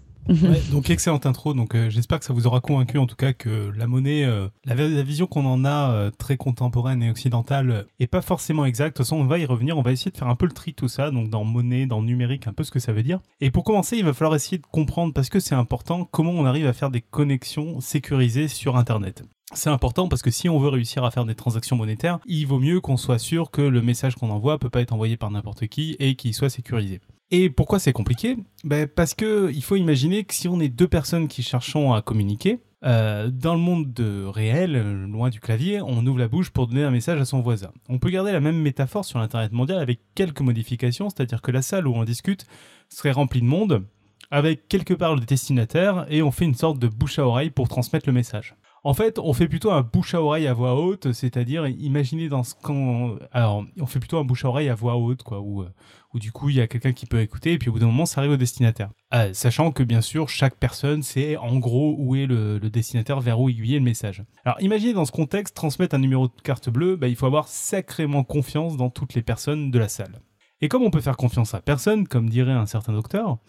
Donc 0.71 0.89
excellente 0.89 1.25
intro. 1.25 1.53
Donc 1.53 1.75
euh, 1.75 1.89
j'espère 1.89 2.19
que 2.19 2.25
ça 2.25 2.33
vous 2.33 2.47
aura 2.47 2.61
convaincu 2.61 2.97
en 2.97 3.05
tout 3.05 3.15
cas 3.15 3.33
que 3.33 3.71
la 3.75 3.87
monnaie, 3.87 4.25
euh, 4.25 4.47
la, 4.65 4.75
vision 5.03 5.27
qu'on 5.27 5.45
en 5.45 5.65
a 5.65 5.91
euh, 5.91 6.11
très 6.11 6.37
contemporaine 6.37 7.03
et 7.03 7.09
occidentale 7.09 7.85
est 7.99 8.07
pas 8.07 8.21
forcément 8.21 8.65
exacte. 8.65 8.95
De 8.95 8.97
toute 8.97 9.05
façon, 9.05 9.17
on 9.17 9.25
va 9.25 9.39
y 9.39 9.45
revenir. 9.45 9.77
On 9.77 9.81
va 9.81 9.91
essayer 9.91 10.11
de 10.11 10.17
faire 10.17 10.27
un 10.27 10.35
peu 10.35 10.45
le 10.45 10.51
tri 10.51 10.73
tout 10.73 10.87
ça. 10.87 11.11
Donc 11.11 11.29
dans 11.29 11.43
monnaie, 11.43 11.85
dans 11.85 12.01
numérique, 12.01 12.47
un 12.47 12.53
peu 12.53 12.63
ce 12.63 12.71
que 12.71 12.79
ça 12.79 12.93
veut 12.93 13.03
dire. 13.03 13.19
Et 13.41 13.51
pour 13.51 13.63
commencer, 13.63 13.97
il 13.97 14.05
va 14.05 14.13
falloir 14.13 14.35
essayer 14.35 14.57
de 14.57 14.65
comprendre 14.65 15.13
parce 15.13 15.29
que 15.29 15.39
c'est 15.39 15.55
important 15.55 16.07
comment 16.09 16.31
on 16.31 16.45
arrive 16.45 16.67
à 16.67 16.73
faire 16.73 16.89
des 16.89 17.01
connexions 17.01 17.79
sécurisées 17.81 18.47
sur 18.47 18.77
Internet. 18.77 19.23
C'est 19.53 19.69
important 19.69 20.07
parce 20.07 20.21
que 20.21 20.31
si 20.31 20.49
on 20.49 20.59
veut 20.59 20.69
réussir 20.69 21.03
à 21.03 21.11
faire 21.11 21.25
des 21.25 21.35
transactions 21.35 21.75
monétaires, 21.75 22.19
il 22.25 22.47
vaut 22.47 22.59
mieux 22.59 22.81
qu'on 22.81 22.97
soit 22.97 23.19
sûr 23.19 23.51
que 23.51 23.61
le 23.61 23.81
message 23.81 24.15
qu'on 24.15 24.31
envoie 24.31 24.57
peut 24.57 24.71
pas 24.71 24.81
être 24.81 24.91
envoyé 24.91 25.17
par 25.17 25.29
n'importe 25.29 25.67
qui 25.67 25.95
et 25.99 26.15
qu'il 26.15 26.33
soit 26.33 26.49
sécurisé. 26.49 26.99
Et 27.31 27.49
pourquoi 27.49 27.79
c'est 27.79 27.93
compliqué? 27.93 28.37
Ben 28.63 28.87
Parce 28.87 29.13
que 29.13 29.51
il 29.53 29.63
faut 29.63 29.75
imaginer 29.75 30.23
que 30.23 30.33
si 30.33 30.47
on 30.47 30.59
est 30.59 30.69
deux 30.69 30.87
personnes 30.87 31.27
qui 31.27 31.43
cherchons 31.43 31.93
à 31.93 32.01
communiquer, 32.01 32.59
Euh, 32.83 33.31
dans 33.31 33.55
le 33.55 33.59
monde 33.59 33.93
de 33.93 34.25
réel, 34.25 35.05
loin 35.05 35.29
du 35.29 35.39
clavier, 35.39 35.81
on 35.81 36.05
ouvre 36.05 36.19
la 36.19 36.27
bouche 36.27 36.51
pour 36.51 36.67
donner 36.67 36.83
un 36.83 36.91
message 36.91 37.19
à 37.19 37.25
son 37.25 37.41
voisin. 37.41 37.71
On 37.89 37.97
peut 37.97 38.11
garder 38.11 38.31
la 38.31 38.41
même 38.41 38.61
métaphore 38.61 39.05
sur 39.05 39.17
l'Internet 39.17 39.53
mondial 39.53 39.79
avec 39.79 40.01
quelques 40.13 40.41
modifications, 40.41 41.09
c'est-à-dire 41.09 41.41
que 41.41 41.49
la 41.51 41.63
salle 41.63 41.87
où 41.87 41.95
on 41.95 42.03
discute 42.03 42.45
serait 42.89 43.11
remplie 43.11 43.41
de 43.41 43.47
monde, 43.47 43.85
avec 44.29 44.67
quelque 44.67 44.93
part 44.93 45.15
le 45.15 45.21
destinataire, 45.21 46.05
et 46.09 46.21
on 46.21 46.29
fait 46.29 46.45
une 46.45 46.53
sorte 46.53 46.77
de 46.77 46.87
bouche 46.87 47.17
à 47.17 47.25
oreille 47.25 47.49
pour 47.49 47.67
transmettre 47.67 48.07
le 48.07 48.13
message. 48.13 48.53
En 48.85 48.93
fait, 48.93 49.17
on 49.17 49.33
fait 49.33 49.47
plutôt 49.47 49.71
un 49.71 49.81
bouche 49.81 50.13
à 50.13 50.21
oreille 50.21 50.45
à 50.45 50.53
voix 50.53 50.75
haute, 50.75 51.11
c'est-à-dire, 51.11 51.65
imaginez 51.65 52.29
dans 52.29 52.43
ce 52.43 52.53
quand, 52.61 53.15
alors, 53.31 53.65
on 53.81 53.87
fait 53.87 53.97
plutôt 53.97 54.19
un 54.19 54.23
bouche 54.23 54.45
à 54.45 54.49
oreille 54.49 54.69
à 54.69 54.75
voix 54.75 54.95
haute, 54.95 55.23
quoi, 55.23 55.39
où, 55.41 55.63
euh, 55.63 55.69
du 56.13 56.31
coup 56.31 56.49
il 56.49 56.57
y 56.57 56.61
a 56.61 56.67
quelqu'un 56.67 56.93
qui 56.93 57.07
peut 57.07 57.19
écouter, 57.19 57.53
et 57.53 57.57
puis 57.57 57.69
au 57.69 57.73
bout 57.73 57.79
d'un 57.79 57.87
moment, 57.87 58.05
ça 58.05 58.21
arrive 58.21 58.33
au 58.33 58.37
destinataire. 58.37 58.91
Euh, 59.15 59.33
sachant 59.33 59.71
que 59.71 59.81
bien 59.81 60.01
sûr, 60.01 60.29
chaque 60.29 60.57
personne 60.57 61.01
sait 61.01 61.35
en 61.35 61.57
gros 61.57 61.95
où 61.97 62.15
est 62.15 62.27
le, 62.27 62.59
le 62.59 62.69
destinataire, 62.69 63.19
vers 63.21 63.39
où 63.39 63.49
aiguiller 63.49 63.79
le 63.79 63.83
message. 63.83 64.23
Alors, 64.45 64.61
imaginez 64.61 64.93
dans 64.93 65.05
ce 65.05 65.11
contexte, 65.11 65.55
transmettre 65.55 65.95
un 65.95 65.99
numéro 65.99 66.27
de 66.27 66.41
carte 66.43 66.69
bleue, 66.69 66.95
bah, 66.95 67.07
il 67.07 67.15
faut 67.15 67.25
avoir 67.25 67.47
sacrément 67.47 68.23
confiance 68.23 68.77
dans 68.77 68.91
toutes 68.91 69.15
les 69.15 69.23
personnes 69.23 69.71
de 69.71 69.79
la 69.79 69.87
salle. 69.87 70.21
Et 70.61 70.67
comme 70.67 70.83
on 70.83 70.91
peut 70.91 71.01
faire 71.01 71.17
confiance 71.17 71.55
à 71.55 71.59
personne, 71.59 72.07
comme 72.07 72.29
dirait 72.29 72.51
un 72.51 72.67
certain 72.67 72.93
docteur, 72.93 73.39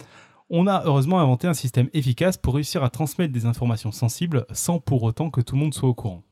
on 0.48 0.66
a 0.66 0.84
heureusement 0.84 1.20
inventé 1.20 1.48
un 1.48 1.54
système 1.54 1.88
efficace 1.92 2.36
pour 2.36 2.54
réussir 2.54 2.84
à 2.84 2.90
transmettre 2.90 3.32
des 3.32 3.46
informations 3.46 3.92
sensibles 3.92 4.46
sans 4.52 4.78
pour 4.78 5.02
autant 5.02 5.30
que 5.30 5.40
tout 5.40 5.54
le 5.56 5.60
monde 5.60 5.74
soit 5.74 5.88
au 5.88 5.94
courant. 5.94 6.22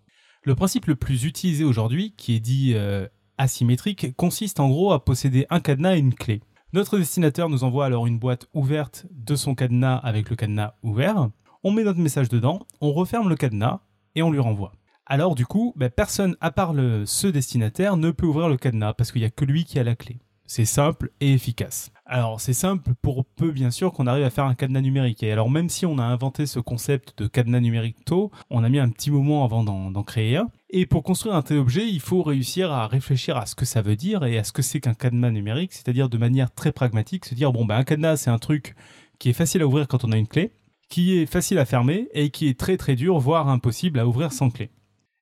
Le 0.43 0.55
principe 0.55 0.87
le 0.87 0.95
plus 0.95 1.25
utilisé 1.25 1.65
aujourd'hui, 1.65 2.15
qui 2.17 2.37
est 2.37 2.41
dit 2.41 2.73
euh, 2.75 3.09
asymétrique, 3.39 4.15
consiste 4.17 4.61
en 4.61 4.69
gros 4.69 4.93
à 4.93 5.05
posséder 5.05 5.47
un 5.51 5.61
cadenas 5.61 5.97
et 5.97 6.01
une 6.01 6.15
clé. 6.15 6.43
Notre 6.73 6.99
destinateur 6.99 7.49
nous 7.49 7.65
envoie 7.65 7.87
alors 7.87 8.07
une 8.07 8.19
boîte 8.19 8.47
ouverte 8.53 9.07
de 9.11 9.37
son 9.37 9.55
cadenas 9.55 9.97
avec 9.97 10.31
le 10.31 10.37
cadenas 10.37 10.75
ouvert. 10.83 11.31
On 11.63 11.73
met 11.73 11.85
notre 11.85 12.01
message 12.01 12.29
dedans, 12.29 12.67
on 12.81 12.93
referme 12.93 13.29
le 13.29 13.37
cadenas 13.37 13.81
et 14.15 14.23
on 14.23 14.31
lui 14.31 14.41
renvoie. 14.41 14.73
Alors 15.07 15.35
du 15.35 15.47
coup, 15.47 15.73
ben, 15.77 15.91
personne 15.91 16.37
à 16.41 16.51
part 16.51 16.75
ce 17.05 17.27
destinataire 17.27 17.97
ne 17.97 18.11
peut 18.11 18.27
ouvrir 18.27 18.49
le 18.49 18.57
cadenas 18.57 18.95
parce 18.95 19.13
qu'il 19.13 19.23
n'y 19.23 19.27
a 19.27 19.31
que 19.31 19.45
lui 19.45 19.65
qui 19.65 19.79
a 19.79 19.85
la 19.85 19.97
clé. 19.97 20.19
C'est 20.47 20.65
simple 20.65 21.11
et 21.21 21.33
efficace. 21.33 21.91
Alors 22.07 22.39
c'est 22.39 22.53
simple 22.53 22.93
pour 23.01 23.25
peu 23.25 23.51
bien 23.51 23.71
sûr 23.71 23.91
qu'on 23.93 24.07
arrive 24.07 24.25
à 24.25 24.31
faire 24.31 24.45
un 24.45 24.55
cadenas 24.55 24.83
numérique. 24.83 25.23
Et 25.23 25.33
alors 25.33 25.51
même 25.51 25.71
si 25.71 25.87
on 25.87 25.99
a 25.99 26.03
inventé 26.03 26.45
ce 26.45 26.61
concept 26.61 27.17
de 27.17 27.27
cadenas 27.27 27.61
numérique 27.61 28.05
tôt, 28.05 28.31
on 28.51 28.63
a 28.63 28.69
mis 28.69 28.79
un 28.79 28.91
petit 28.91 29.11
moment 29.11 29.43
avant 29.43 29.65
d'en 29.65 30.03
créer 30.03 30.37
un. 30.37 30.49
Et 30.69 30.85
pour 30.85 31.03
construire 31.03 31.35
un 31.35 31.41
tel 31.41 31.57
objet, 31.59 31.89
il 31.89 32.01
faut 32.01 32.23
réussir 32.23 32.71
à 32.71 32.87
réfléchir 32.87 33.39
à 33.39 33.47
ce 33.47 33.55
que 33.55 33.65
ça 33.65 33.81
veut 33.81 33.97
dire 33.97 34.25
et 34.25 34.37
à 34.37 34.45
ce 34.45 34.53
que 34.53 34.61
c'est 34.61 34.81
qu'un 34.81 34.93
cadenas 34.93 35.31
numérique, 35.31 35.73
c'est-à-dire 35.73 36.11
de 36.11 36.19
manière 36.19 36.53
très 36.53 36.73
pragmatique, 36.73 37.25
se 37.25 37.35
dire 37.35 37.53
bon 37.53 37.65
ben 37.65 37.77
un 37.77 37.85
cadenas 37.85 38.19
c'est 38.19 38.31
un 38.31 38.39
truc 38.39 38.75
qui 39.19 39.31
est 39.31 39.35
facile 39.35 39.63
à 39.63 39.67
ouvrir 39.67 39.89
quand 39.89 40.05
on 40.05 40.13
a 40.13 40.19
une 40.19 40.29
clé, 40.29 40.53
qui 40.91 41.17
est 41.17 41.27
facile 41.27 41.59
à 41.59 41.65
fermer 41.65 42.09
et 42.13 42.29
qui 42.29 42.49
est 42.49 42.59
très 42.59 42.77
très 42.77 42.97
dur, 42.97 43.19
voire 43.19 43.49
impossible 43.49 43.99
à 43.99 44.07
ouvrir 44.07 44.31
sans 44.33 44.51
clé. 44.51 44.71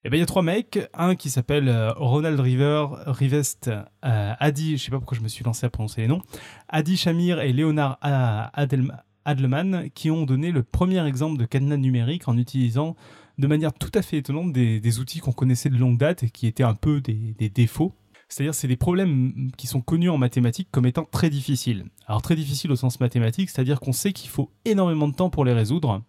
Et 0.04 0.08
eh 0.08 0.10
ben 0.10 0.16
il 0.16 0.20
y 0.20 0.24
a 0.24 0.26
trois 0.26 0.42
mecs, 0.42 0.80
un 0.94 1.14
qui 1.14 1.30
s'appelle 1.30 1.68
euh, 1.68 1.92
Ronald 1.92 2.40
River, 2.40 2.86
Rivest, 3.06 3.70
euh, 4.04 4.34
Adi, 4.40 4.76
je 4.76 4.82
sais 4.82 4.90
pas 4.90 4.98
pourquoi 4.98 5.16
je 5.16 5.22
me 5.22 5.28
suis 5.28 5.44
lancé 5.44 5.64
à 5.64 5.70
prononcer 5.70 6.00
les 6.00 6.08
noms, 6.08 6.22
Adi 6.68 6.96
Shamir 6.96 7.38
et 7.38 7.52
Leonard 7.52 8.00
Adleman, 9.24 9.90
qui 9.94 10.10
ont 10.10 10.24
donné 10.24 10.50
le 10.50 10.64
premier 10.64 11.06
exemple 11.06 11.38
de 11.38 11.44
cadenas 11.44 11.76
numérique 11.76 12.26
en 12.26 12.36
utilisant 12.36 12.96
de 13.38 13.46
manière 13.46 13.72
tout 13.72 13.92
à 13.94 14.02
fait 14.02 14.16
étonnante 14.16 14.52
des, 14.52 14.98
outils 14.98 15.20
qu'on 15.20 15.30
connaissait 15.30 15.70
de 15.70 15.78
longue 15.78 15.98
date 15.98 16.24
et 16.24 16.30
qui 16.30 16.48
étaient 16.48 16.64
un 16.64 16.74
peu 16.74 17.00
des, 17.00 17.36
des 17.38 17.48
défauts. 17.48 17.94
C'est-à-dire 18.28 18.54
c'est 18.54 18.66
des 18.66 18.76
problèmes 18.76 19.52
qui 19.56 19.68
sont 19.68 19.82
connus 19.82 20.10
en 20.10 20.18
mathématiques 20.18 20.68
comme 20.72 20.86
étant 20.86 21.04
très 21.04 21.30
difficiles. 21.30 21.84
Alors 22.08 22.22
très 22.22 22.34
difficiles 22.34 22.72
au 22.72 22.76
sens 22.76 22.98
mathématique, 22.98 23.50
c'est-à-dire 23.50 23.78
qu'on 23.78 23.92
sait 23.92 24.12
qu'il 24.12 24.30
faut 24.30 24.50
énormément 24.64 25.06
de 25.06 25.14
temps 25.14 25.30
pour 25.30 25.44
les 25.44 25.52
résoudre 25.52 26.02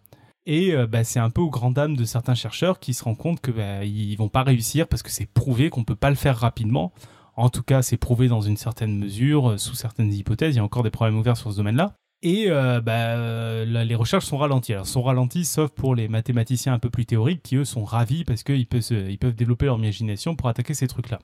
et 0.46 0.74
euh, 0.74 0.86
bah, 0.86 1.04
c'est 1.04 1.20
un 1.20 1.30
peu 1.30 1.40
aux 1.40 1.50
grandes 1.50 1.74
dames 1.74 1.96
de 1.96 2.04
certains 2.04 2.34
chercheurs 2.34 2.78
qui 2.78 2.94
se 2.94 3.04
rendent 3.04 3.18
compte 3.18 3.40
que 3.40 3.50
bah, 3.50 3.84
ils 3.84 4.14
vont 4.16 4.28
pas 4.28 4.42
réussir 4.42 4.86
parce 4.86 5.02
que 5.02 5.10
c'est 5.10 5.26
prouvé 5.26 5.70
qu'on 5.70 5.84
peut 5.84 5.96
pas 5.96 6.10
le 6.10 6.16
faire 6.16 6.36
rapidement. 6.36 6.92
En 7.36 7.48
tout 7.48 7.62
cas, 7.62 7.82
c'est 7.82 7.96
prouvé 7.96 8.28
dans 8.28 8.42
une 8.42 8.56
certaine 8.56 8.96
mesure, 8.96 9.50
euh, 9.50 9.58
sous 9.58 9.74
certaines 9.74 10.12
hypothèses. 10.12 10.54
Il 10.54 10.58
y 10.58 10.60
a 10.60 10.64
encore 10.64 10.82
des 10.82 10.90
problèmes 10.90 11.18
ouverts 11.18 11.36
sur 11.36 11.50
ce 11.50 11.56
domaine-là. 11.56 11.96
Et 12.22 12.46
euh, 12.48 12.80
bah, 12.80 13.64
les 13.64 13.94
recherches 13.94 14.24
sont 14.24 14.38
ralenties. 14.38 14.72
Alors, 14.72 14.86
sont 14.86 15.02
ralenties, 15.02 15.44
sauf 15.44 15.70
pour 15.70 15.94
les 15.94 16.08
mathématiciens 16.08 16.72
un 16.72 16.78
peu 16.78 16.88
plus 16.88 17.04
théoriques, 17.04 17.42
qui 17.42 17.56
eux 17.56 17.66
sont 17.66 17.84
ravis 17.84 18.24
parce 18.24 18.42
qu'ils 18.42 18.66
peuvent, 18.66 18.82
ils 18.90 19.18
peuvent 19.18 19.34
développer 19.34 19.66
leur 19.66 19.78
imagination 19.78 20.34
pour 20.34 20.48
attaquer 20.48 20.72
ces 20.72 20.86
trucs-là. 20.86 21.18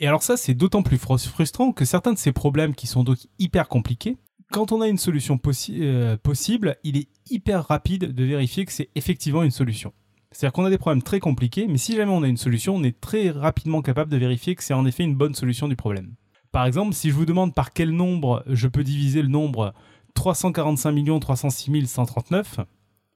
Et 0.00 0.06
alors 0.06 0.22
ça, 0.22 0.36
c'est 0.36 0.54
d'autant 0.54 0.82
plus 0.82 0.98
frustrant 0.98 1.72
que 1.72 1.84
certains 1.84 2.12
de 2.12 2.18
ces 2.18 2.32
problèmes 2.32 2.74
qui 2.74 2.86
sont 2.86 3.04
donc 3.04 3.18
hyper 3.38 3.68
compliqués, 3.68 4.16
quand 4.50 4.72
on 4.72 4.80
a 4.80 4.88
une 4.88 4.98
solution 4.98 5.38
euh, 5.70 6.16
possible, 6.16 6.76
il 6.84 6.96
est 6.96 7.08
hyper 7.30 7.66
rapide 7.66 8.12
de 8.12 8.24
vérifier 8.24 8.64
que 8.64 8.72
c'est 8.72 8.88
effectivement 8.94 9.42
une 9.42 9.50
solution. 9.50 9.92
C'est-à-dire 10.30 10.52
qu'on 10.52 10.64
a 10.64 10.70
des 10.70 10.78
problèmes 10.78 11.02
très 11.02 11.20
compliqués, 11.20 11.66
mais 11.68 11.78
si 11.78 11.94
jamais 11.94 12.12
on 12.12 12.22
a 12.22 12.28
une 12.28 12.36
solution, 12.36 12.74
on 12.74 12.82
est 12.82 13.00
très 13.00 13.30
rapidement 13.30 13.82
capable 13.82 14.10
de 14.10 14.16
vérifier 14.16 14.54
que 14.54 14.64
c'est 14.64 14.74
en 14.74 14.84
effet 14.84 15.04
une 15.04 15.14
bonne 15.14 15.34
solution 15.34 15.68
du 15.68 15.76
problème. 15.76 16.14
Par 16.50 16.66
exemple, 16.66 16.94
si 16.94 17.10
je 17.10 17.14
vous 17.14 17.26
demande 17.26 17.54
par 17.54 17.72
quel 17.72 17.90
nombre 17.90 18.42
je 18.46 18.68
peux 18.68 18.84
diviser 18.84 19.22
le 19.22 19.28
nombre 19.28 19.74
345 20.14 21.20
306 21.20 21.86
139, 21.86 22.60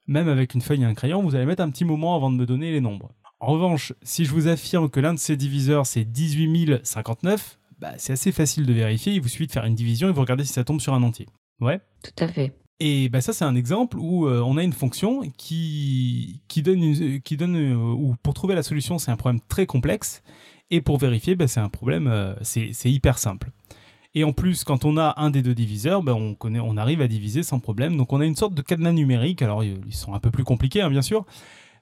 même 0.07 0.27
avec 0.27 0.53
une 0.53 0.61
feuille 0.61 0.81
et 0.81 0.85
un 0.85 0.93
crayon, 0.93 1.21
vous 1.21 1.35
allez 1.35 1.45
mettre 1.45 1.61
un 1.61 1.69
petit 1.69 1.85
moment 1.85 2.15
avant 2.15 2.31
de 2.31 2.37
me 2.37 2.45
donner 2.45 2.71
les 2.71 2.81
nombres. 2.81 3.11
En 3.39 3.47
revanche, 3.53 3.93
si 4.01 4.25
je 4.25 4.31
vous 4.31 4.47
affirme 4.47 4.89
que 4.89 4.99
l'un 4.99 5.13
de 5.13 5.19
ces 5.19 5.37
diviseurs 5.37 5.85
c'est 5.85 6.03
18 6.03 6.81
059, 6.83 7.58
bah, 7.79 7.93
c'est 7.97 8.13
assez 8.13 8.31
facile 8.31 8.65
de 8.65 8.73
vérifier. 8.73 9.13
Il 9.13 9.21
vous 9.21 9.29
suffit 9.29 9.47
de 9.47 9.51
faire 9.51 9.65
une 9.65 9.75
division 9.75 10.09
et 10.09 10.11
vous 10.11 10.21
regardez 10.21 10.43
si 10.43 10.53
ça 10.53 10.63
tombe 10.63 10.81
sur 10.81 10.93
un 10.93 11.03
entier. 11.03 11.27
Ouais. 11.61 11.79
Tout 12.03 12.23
à 12.23 12.27
fait. 12.27 12.53
Et 12.81 13.09
bah 13.09 13.19
ça 13.19 13.33
c'est 13.33 13.43
un 13.43 13.55
exemple 13.55 13.97
où 13.99 14.25
euh, 14.25 14.39
on 14.39 14.55
a 14.55 14.63
une 14.63 14.71
fonction 14.71 15.21
qui 15.37 16.41
qui 16.47 16.61
donne 16.61 17.19
qui 17.19 17.35
donne 17.35 17.57
euh, 17.57 17.75
où 17.75 18.15
pour 18.23 18.33
trouver 18.33 18.55
la 18.55 18.63
solution 18.63 18.97
c'est 18.97 19.11
un 19.11 19.17
problème 19.17 19.41
très 19.49 19.65
complexe 19.65 20.23
et 20.71 20.79
pour 20.79 20.97
vérifier 20.97 21.35
bah, 21.35 21.49
c'est 21.49 21.59
un 21.59 21.67
problème 21.67 22.07
euh, 22.07 22.33
c'est 22.41 22.71
hyper 22.85 23.17
simple. 23.17 23.51
Et 24.15 24.23
en 24.23 24.31
plus 24.31 24.63
quand 24.63 24.85
on 24.85 24.95
a 24.95 25.15
un 25.17 25.29
des 25.29 25.41
deux 25.41 25.53
diviseurs 25.53 26.03
bah, 26.03 26.15
on 26.15 26.35
connaît 26.35 26.61
on 26.61 26.77
arrive 26.77 27.01
à 27.01 27.09
diviser 27.09 27.43
sans 27.43 27.59
problème 27.59 27.97
donc 27.97 28.13
on 28.13 28.21
a 28.21 28.25
une 28.25 28.37
sorte 28.37 28.53
de 28.53 28.61
cadenas 28.61 28.93
numérique 28.93 29.41
alors 29.41 29.61
ils 29.65 29.93
sont 29.93 30.13
un 30.13 30.19
peu 30.19 30.31
plus 30.31 30.45
compliqués 30.45 30.81
hein, 30.81 30.89
bien 30.89 31.01
sûr 31.01 31.25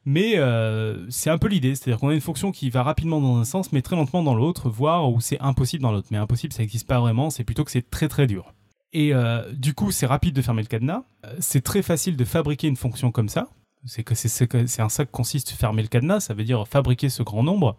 mais 0.10 0.38
euh, 0.38 1.06
c'est 1.10 1.30
un 1.30 1.38
peu 1.38 1.50
l'idée, 1.50 1.76
c'est-à-dire 1.76 2.00
qu'on 2.00 2.08
a 2.08 2.14
une 2.14 2.22
fonction 2.22 2.54
qui 2.54 2.70
va 2.70 2.82
rapidement 2.82 3.20
dans 3.20 3.40
un 3.40 3.44
sens, 3.44 3.74
mais 3.74 3.82
très 3.82 3.98
lentement 3.98 4.24
dans 4.24 4.36
l'autre, 4.36 4.70
voire 4.70 5.12
où 5.12 5.20
c'est 5.20 5.38
impossible 5.42 5.84
dans 5.84 5.92
l'autre. 5.92 6.08
Mais 6.12 6.18
impossible, 6.18 6.54
ça 6.54 6.64
n'existe 6.64 6.88
pas 6.88 7.02
vraiment, 7.02 7.30
c'est 7.30 7.44
plutôt 7.44 7.66
que 7.66 7.72
c'est 7.72 7.90
très 7.90 8.08
très 8.08 8.26
dur. 8.26 8.54
Et 8.94 9.14
euh, 9.14 9.52
du 9.52 9.74
coup, 9.74 9.92
c'est 9.92 10.06
rapide 10.06 10.34
de 10.34 10.42
fermer 10.42 10.62
le 10.62 10.70
cadenas. 10.70 11.04
Euh, 11.26 11.36
c'est 11.42 11.60
très 11.60 11.82
facile 11.82 12.16
de 12.16 12.24
fabriquer 12.24 12.70
une 12.70 12.78
fonction 12.78 13.12
comme 13.12 13.28
ça. 13.28 13.50
C'est 13.84 14.08
c'est 14.14 14.82
un 14.82 14.88
ça 14.88 15.04
que 15.04 15.12
consiste 15.12 15.50
fermer 15.50 15.82
le 15.82 15.90
cadenas, 15.90 16.22
ça 16.22 16.34
veut 16.34 16.46
dire 16.46 16.66
fabriquer 16.66 17.10
ce 17.10 17.22
grand 17.22 17.44
nombre. 17.44 17.76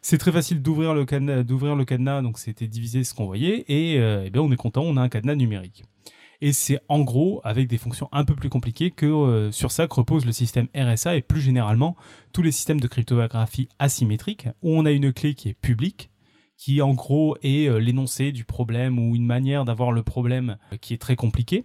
C'est 0.00 0.16
très 0.16 0.32
facile 0.32 0.62
d'ouvrir 0.62 0.94
le 0.94 1.04
cadenas, 1.04 1.42
le 1.42 1.84
cadenas, 1.84 2.22
donc 2.22 2.38
c'était 2.38 2.66
diviser 2.66 3.04
ce 3.04 3.12
qu'on 3.12 3.26
voyait, 3.26 3.66
et, 3.68 3.96
et 3.96 4.22
eh 4.24 4.30
bien 4.30 4.40
on 4.40 4.50
est 4.50 4.56
content, 4.56 4.84
on 4.84 4.96
a 4.96 5.02
un 5.02 5.10
cadenas 5.10 5.34
numérique. 5.34 5.84
Et 6.40 6.52
c'est 6.52 6.78
en 6.88 7.00
gros 7.00 7.40
avec 7.42 7.66
des 7.66 7.78
fonctions 7.78 8.08
un 8.12 8.24
peu 8.24 8.36
plus 8.36 8.48
compliquées 8.48 8.92
que 8.92 9.06
euh, 9.06 9.50
sur 9.50 9.72
ça 9.72 9.88
que 9.88 9.94
repose 9.94 10.24
le 10.24 10.32
système 10.32 10.68
RSA 10.74 11.16
et 11.16 11.22
plus 11.22 11.40
généralement 11.40 11.96
tous 12.32 12.42
les 12.42 12.52
systèmes 12.52 12.80
de 12.80 12.86
cryptographie 12.86 13.68
asymétrique 13.80 14.46
où 14.62 14.76
on 14.76 14.84
a 14.84 14.92
une 14.92 15.12
clé 15.12 15.34
qui 15.34 15.48
est 15.48 15.54
publique 15.54 16.10
qui 16.56 16.80
en 16.80 16.94
gros 16.94 17.36
est 17.42 17.68
euh, 17.68 17.78
l'énoncé 17.78 18.30
du 18.30 18.44
problème 18.44 19.00
ou 19.00 19.16
une 19.16 19.26
manière 19.26 19.64
d'avoir 19.64 19.90
le 19.90 20.04
problème 20.04 20.58
euh, 20.72 20.76
qui 20.76 20.94
est 20.94 20.98
très 20.98 21.16
compliqué 21.16 21.64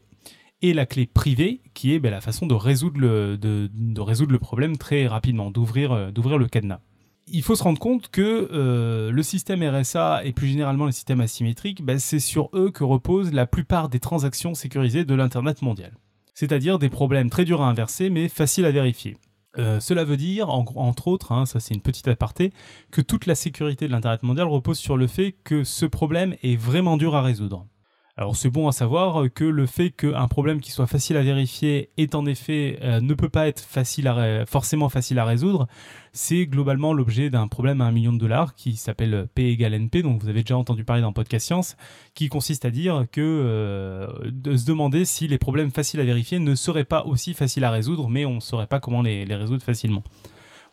et 0.64 0.74
la 0.74 0.88
clé 0.88 1.06
privée 1.06 1.62
qui 1.76 1.94
est 1.94 2.00
ben, 2.00 2.10
la 2.10 2.22
façon 2.22 2.48
de 2.48 2.56
résoudre 2.56 3.00
le, 3.00 3.38
de, 3.38 4.02
résoudre 4.02 4.32
le 4.32 4.40
problème 4.40 4.78
très 4.78 5.06
rapidement, 5.06 5.52
d'ouvrir 5.52 6.12
d'ouvrir 6.12 6.40
le 6.40 6.48
cadenas 6.48 6.80
il 7.28 7.42
faut 7.42 7.56
se 7.56 7.64
rendre 7.64 7.80
compte 7.80 8.10
que 8.10 8.50
euh, 8.52 9.12
le 9.12 9.24
système 9.24 9.64
RSA 9.64 10.26
et 10.26 10.34
plus 10.34 10.48
généralement 10.48 10.86
les 10.86 10.92
systèmes 10.92 11.22
asymétriques, 11.22 11.84
ben, 11.84 12.00
c'est 12.00 12.20
sur 12.20 12.50
eux 12.54 12.72
que 12.72 12.84
reposent 12.84 13.34
la 13.34 13.46
plupart 13.46 13.90
des 13.90 14.00
transactions 14.00 14.54
sécurisées 14.54 15.06
de 15.06 15.16
l'Internet 15.16 15.62
mondial. 15.62 15.94
C'est-à-dire 16.34 16.80
des 16.80 16.90
problèmes 16.90 17.30
très 17.30 17.46
durs 17.46 17.62
à 17.62 17.68
inverser 17.68 18.10
mais 18.10 18.28
faciles 18.28 18.66
à 18.66 18.72
vérifier. 18.72 19.18
Euh, 19.60 19.80
cela 19.80 20.04
veut 20.04 20.18
dire, 20.18 20.50
entre 20.50 21.08
autres, 21.08 21.32
hein, 21.32 21.46
ça 21.46 21.60
c'est 21.60 21.76
une 21.76 21.82
petite 21.82 22.08
aparté, 22.08 22.52
que 22.92 23.02
toute 23.02 23.28
la 23.28 23.36
sécurité 23.36 23.88
de 23.88 23.92
l'Internet 23.92 24.24
mondial 24.24 24.48
repose 24.48 24.80
sur 24.80 24.98
le 24.98 25.08
fait 25.08 25.36
que 25.44 25.64
ce 25.64 25.86
problème 25.86 26.36
est 26.42 26.56
vraiment 26.56 26.98
dur 26.98 27.16
à 27.16 27.22
résoudre. 27.22 27.68
Alors 28.16 28.36
c'est 28.36 28.52
bon 28.52 28.68
à 28.68 28.72
savoir 28.72 29.26
que 29.34 29.44
le 29.44 29.66
fait 29.66 29.90
qu'un 29.90 30.28
problème 30.28 30.62
qui 30.62 30.70
soit 30.70 30.86
facile 30.86 31.18
à 31.18 31.24
vérifier 31.24 31.90
est 31.98 32.14
en 32.14 32.28
effet 32.28 32.78
euh, 32.84 33.02
ne 33.02 33.16
peut 33.16 33.30
pas 33.30 33.48
être 33.48 33.60
facile 33.60 34.08
forcément 34.48 34.88
facile 34.88 35.18
à 35.18 35.26
résoudre, 35.26 35.68
c'est 36.12 36.46
globalement 36.46 36.94
l'objet 36.94 37.32
d'un 37.32 37.48
problème 37.48 37.82
à 37.82 37.86
un 37.86 37.92
million 37.92 38.14
de 38.14 38.20
dollars 38.20 38.54
qui 38.54 38.76
s'appelle 38.76 39.28
P 39.34 39.48
égale 39.48 39.74
NP, 39.74 40.04
donc 40.04 40.22
vous 40.22 40.30
avez 40.30 40.44
déjà 40.44 40.56
entendu 40.56 40.84
parler 40.84 41.02
dans 41.02 41.12
Podcast 41.12 41.48
Science, 41.48 41.76
qui 42.14 42.30
consiste 42.30 42.66
à 42.66 42.70
dire 42.70 43.06
que 43.12 43.20
euh, 43.20 44.08
de 44.26 44.56
se 44.58 44.66
demander 44.68 45.06
si 45.06 45.28
les 45.28 45.40
problèmes 45.40 45.72
faciles 45.72 46.00
à 46.00 46.04
vérifier 46.04 46.38
ne 46.38 46.54
seraient 46.54 46.84
pas 46.84 47.06
aussi 47.06 47.34
faciles 47.34 47.64
à 47.64 47.72
résoudre, 47.72 48.10
mais 48.10 48.26
on 48.26 48.36
ne 48.36 48.40
saurait 48.42 48.68
pas 48.68 48.80
comment 48.80 49.02
les, 49.02 49.24
résoudre 49.24 49.64
facilement. 49.64 50.04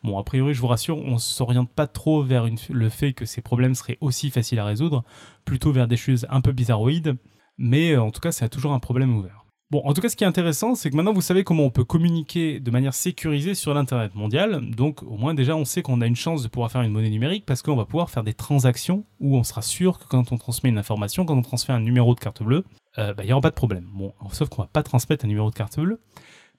Bon, 0.02 0.18
a 0.18 0.24
priori, 0.24 0.52
je 0.52 0.60
vous 0.60 0.66
rassure, 0.66 0.98
on 0.98 1.14
ne 1.14 1.18
s'oriente 1.18 1.70
pas 1.70 1.86
trop 1.86 2.22
vers 2.22 2.46
le 2.70 2.88
fait 2.90 3.14
que 3.14 3.24
ces 3.24 3.40
problèmes 3.40 3.74
seraient 3.74 3.98
aussi 4.02 4.30
faciles 4.30 4.58
à 4.58 4.66
résoudre, 4.66 5.04
plutôt 5.46 5.72
vers 5.72 5.88
des 5.88 5.96
choses 5.96 6.26
un 6.28 6.42
peu 6.42 6.52
bizarroïdes, 6.52 7.16
mais 7.60 7.92
euh, 7.92 8.02
en 8.02 8.10
tout 8.10 8.20
cas, 8.20 8.32
c'est 8.32 8.48
toujours 8.48 8.72
un 8.72 8.80
problème 8.80 9.14
ouvert. 9.14 9.44
Bon, 9.70 9.82
en 9.84 9.92
tout 9.92 10.00
cas, 10.00 10.08
ce 10.08 10.16
qui 10.16 10.24
est 10.24 10.26
intéressant, 10.26 10.74
c'est 10.74 10.90
que 10.90 10.96
maintenant 10.96 11.12
vous 11.12 11.20
savez 11.20 11.44
comment 11.44 11.62
on 11.62 11.70
peut 11.70 11.84
communiquer 11.84 12.58
de 12.58 12.70
manière 12.72 12.92
sécurisée 12.92 13.54
sur 13.54 13.72
l'Internet 13.72 14.16
mondial. 14.16 14.68
Donc, 14.70 15.04
au 15.04 15.16
moins, 15.16 15.32
déjà, 15.32 15.54
on 15.54 15.64
sait 15.64 15.82
qu'on 15.82 16.00
a 16.00 16.06
une 16.06 16.16
chance 16.16 16.42
de 16.42 16.48
pouvoir 16.48 16.72
faire 16.72 16.82
une 16.82 16.90
monnaie 16.90 17.10
numérique 17.10 17.44
parce 17.46 17.62
qu'on 17.62 17.76
va 17.76 17.84
pouvoir 17.84 18.10
faire 18.10 18.24
des 18.24 18.34
transactions 18.34 19.04
où 19.20 19.36
on 19.36 19.44
sera 19.44 19.62
sûr 19.62 20.00
que 20.00 20.06
quand 20.08 20.32
on 20.32 20.38
transmet 20.38 20.70
une 20.70 20.78
information, 20.78 21.24
quand 21.24 21.36
on 21.36 21.42
transfère 21.42 21.76
un 21.76 21.80
numéro 21.80 22.16
de 22.16 22.20
carte 22.20 22.42
bleue, 22.42 22.64
euh, 22.98 23.14
bah, 23.14 23.22
il 23.22 23.26
n'y 23.26 23.32
aura 23.32 23.42
pas 23.42 23.50
de 23.50 23.54
problème. 23.54 23.86
Bon, 23.94 24.12
sauf 24.32 24.48
qu'on 24.48 24.62
va 24.62 24.68
pas 24.68 24.82
transmettre 24.82 25.24
un 25.24 25.28
numéro 25.28 25.50
de 25.50 25.54
carte 25.54 25.78
bleue 25.78 26.00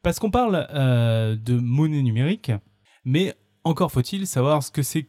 parce 0.03 0.19
qu'on 0.19 0.31
parle 0.31 0.67
euh, 0.73 1.35
de 1.35 1.55
monnaie 1.59 2.03
numérique, 2.03 2.53
mais 3.03 3.33
encore 3.65 3.91
faut-il 3.91 4.25
savoir 4.25 4.63
ce 4.63 4.71
que 4.71 4.81
c'est 4.83 5.03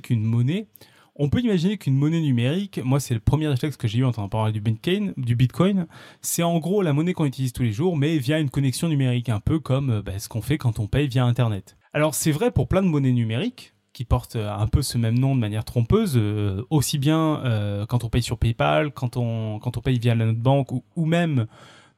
qu'une 0.00 0.22
monnaie. 0.22 0.68
On 1.18 1.30
peut 1.30 1.40
imaginer 1.40 1.78
qu'une 1.78 1.94
monnaie 1.94 2.20
numérique, 2.20 2.78
moi 2.84 3.00
c'est 3.00 3.14
le 3.14 3.20
premier 3.20 3.48
réflexe 3.48 3.78
que 3.78 3.88
j'ai 3.88 4.00
eu 4.00 4.04
en 4.04 4.08
entendant 4.08 4.28
parler 4.28 4.52
du 4.52 4.60
Bitcoin, 4.60 5.14
du 5.16 5.34
Bitcoin, 5.34 5.86
c'est 6.20 6.42
en 6.42 6.58
gros 6.58 6.82
la 6.82 6.92
monnaie 6.92 7.14
qu'on 7.14 7.24
utilise 7.24 7.54
tous 7.54 7.62
les 7.62 7.72
jours, 7.72 7.96
mais 7.96 8.18
via 8.18 8.38
une 8.38 8.50
connexion 8.50 8.86
numérique, 8.88 9.30
un 9.30 9.40
peu 9.40 9.58
comme 9.58 9.88
euh, 9.88 10.02
bah, 10.02 10.18
ce 10.18 10.28
qu'on 10.28 10.42
fait 10.42 10.58
quand 10.58 10.78
on 10.78 10.88
paye 10.88 11.08
via 11.08 11.24
Internet. 11.24 11.78
Alors 11.94 12.14
c'est 12.14 12.32
vrai 12.32 12.50
pour 12.50 12.68
plein 12.68 12.82
de 12.82 12.88
monnaies 12.88 13.12
numériques, 13.12 13.72
qui 13.94 14.04
portent 14.04 14.36
euh, 14.36 14.54
un 14.54 14.66
peu 14.66 14.82
ce 14.82 14.98
même 14.98 15.18
nom 15.18 15.34
de 15.34 15.40
manière 15.40 15.64
trompeuse, 15.64 16.18
euh, 16.18 16.62
aussi 16.68 16.98
bien 16.98 17.40
quand 17.88 18.04
on 18.04 18.10
paye 18.10 18.22
sur 18.22 18.36
PayPal, 18.36 18.92
quand 18.92 19.16
on, 19.16 19.58
quand 19.58 19.78
on 19.78 19.80
paye 19.80 19.98
via 19.98 20.14
la 20.14 20.26
note 20.26 20.36
banque, 20.36 20.68
ou, 20.70 21.06
même 21.06 21.46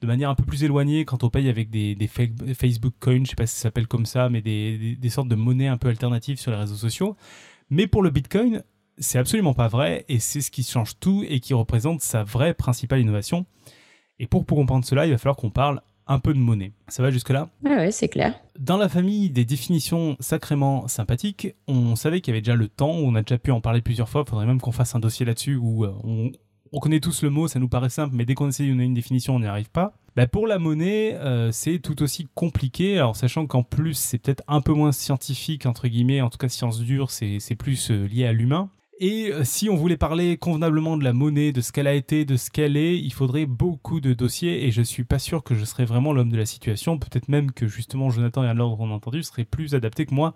de 0.01 0.07
manière 0.07 0.31
un 0.31 0.37
peu 0.37 0.45
plus 0.45 0.63
éloignée 0.63 1.05
quand 1.05 1.25
on 1.25 1.29
paye 1.29 1.49
avec 1.49 1.71
des, 1.71 1.97
Facebook 2.55 2.95
Coins, 3.01 3.25
je 3.25 3.31
sais 3.31 3.35
pas 3.35 3.49
si 3.49 3.57
ça 3.57 3.63
s'appelle 3.63 3.89
comme 3.89 4.07
ça, 4.07 4.29
mais 4.29 4.43
des, 4.43 4.95
des 4.95 5.11
sortes 5.11 5.27
de 5.27 5.35
monnaies 5.35 5.67
un 5.67 5.77
peu 5.77 5.89
alternatives 5.89 6.39
sur 6.39 6.53
les 6.53 6.59
réseaux 6.59 6.77
sociaux. 6.77 7.17
Mais 7.69 7.89
pour 7.89 8.03
le 8.03 8.11
Bitcoin, 8.11 8.63
c'est 8.99 9.19
absolument 9.19 9.55
pas 9.55 9.69
vrai 9.69 10.05
et 10.09 10.19
c'est 10.19 10.41
ce 10.41 10.51
qui 10.51 10.63
change 10.63 10.99
tout 10.99 11.25
et 11.29 11.41
qui 11.41 11.55
représente 11.55 12.01
sa 12.01 12.25
vraie 12.25 12.55
principale 12.55 13.01
innovation. 13.01 13.47
Et 14.19 14.27
pour, 14.27 14.45
comprendre 14.47 14.85
cela, 14.85 15.07
il 15.07 15.13
va 15.13 15.19
falloir 15.19 15.37
qu'on 15.37 15.51
parle 15.51 15.81
un 16.09 16.19
peu 16.19 16.33
de 16.33 16.39
monnaie. 16.39 16.73
Ça 16.89 17.03
va 17.03 17.11
jusque-là? 17.11 17.51
Ouais, 17.65 17.77
ouais, 17.77 17.91
c'est 17.93 18.09
clair. 18.09 18.35
Dans 18.59 18.79
la 18.79 18.89
famille 18.89 19.31
des 19.31 19.45
définitions 19.45 20.17
sacrément 20.21 20.89
sympathiques, 20.89 21.55
on 21.69 21.95
savait 21.95 22.21
qu'il 22.21 22.33
y 22.33 22.37
avait 22.37 22.41
déjà 22.41 22.57
le 22.57 22.69
temps, 22.69 22.91
on 22.91 23.15
a 23.15 23.23
déjà 23.23 23.39
pu 23.39 23.53
en 23.53 23.61
parler 23.61 23.83
plusieurs 23.83 24.09
fois, 24.09 24.25
il 24.27 24.31
faudrait 24.31 24.47
même 24.47 24.61
qu'on 24.61 24.73
fasse 24.73 24.95
un 24.95 25.01
dossier 25.01 25.27
là-dessus 25.27 25.57
où 25.57 25.85
euh, 25.85 25.95
on, 26.03 26.81
connaît 26.81 27.01
tous 27.01 27.23
le 27.23 27.31
mot, 27.31 27.47
ça 27.47 27.59
nous 27.59 27.69
paraît 27.69 27.91
simple, 27.91 28.15
mais 28.17 28.25
dès 28.25 28.35
qu'on 28.35 28.49
essaie 28.49 28.65
de 28.65 28.71
donner 28.71 28.85
une 28.85 28.95
définition, 28.95 29.37
on 29.37 29.41
n'y 29.41 29.47
arrive 29.47 29.71
pas. 29.71 29.95
Bah 30.17 30.27
pour 30.27 30.47
la 30.47 30.59
monnaie, 30.59 31.15
euh, 31.15 31.53
c'est 31.53 31.79
tout 31.79 32.03
aussi 32.03 32.27
compliqué, 32.35 32.97
alors 32.97 33.15
sachant 33.15 33.47
qu'en 33.47 33.63
plus 33.63 33.95
c'est 33.95 34.19
peut-être 34.19 34.43
un 34.49 34.61
peu 34.63 34.73
moins 34.73 34.93
scientifique, 34.93 35.67
entre 35.67 35.87
guillemets, 35.87 36.23
en 36.23 36.31
tout 36.31 36.39
cas 36.39 36.49
science 36.49 36.81
dure, 36.81 37.11
c'est 37.11 37.57
plus 37.57 37.91
euh, 37.91 38.07
lié 38.07 38.25
à 38.25 38.33
l'humain. 38.33 38.71
Et 39.01 39.31
euh, 39.33 39.45
si 39.45 39.71
on 39.71 39.77
voulait 39.77 39.97
parler 39.97 40.37
convenablement 40.37 40.97
de 40.97 41.05
la 41.05 41.13
monnaie, 41.13 41.53
de 41.53 41.61
ce 41.61 41.71
qu'elle 41.71 41.87
a 41.87 41.95
été, 41.95 42.25
de 42.25 42.37
ce 42.37 42.51
qu'elle 42.51 42.77
est, 42.77 42.99
il 42.99 43.13
faudrait 43.13 43.47
beaucoup 43.47 44.01
de 44.01 44.13
dossiers 44.13 44.67
et 44.67 44.73
je 44.73 44.83
suis 44.83 45.05
pas 45.05 45.21
sûr 45.21 45.45
que 45.45 45.55
je 45.55 45.65
serais 45.65 45.85
vraiment 45.85 46.13
l'homme 46.13 46.33
de 46.33 46.37
la 46.37 46.47
situation. 46.47 46.99
Peut-être 46.99 47.29
même 47.29 47.53
que 47.53 47.69
justement 47.69 48.11
Jonathan 48.11 48.43
et 48.43 48.53
l'ordre 48.55 48.81
on 48.81 48.91
a 48.91 48.95
entendu 48.95 49.23
seraient 49.23 49.45
plus 49.45 49.77
adaptés 49.77 50.05
que 50.05 50.15
moi 50.15 50.35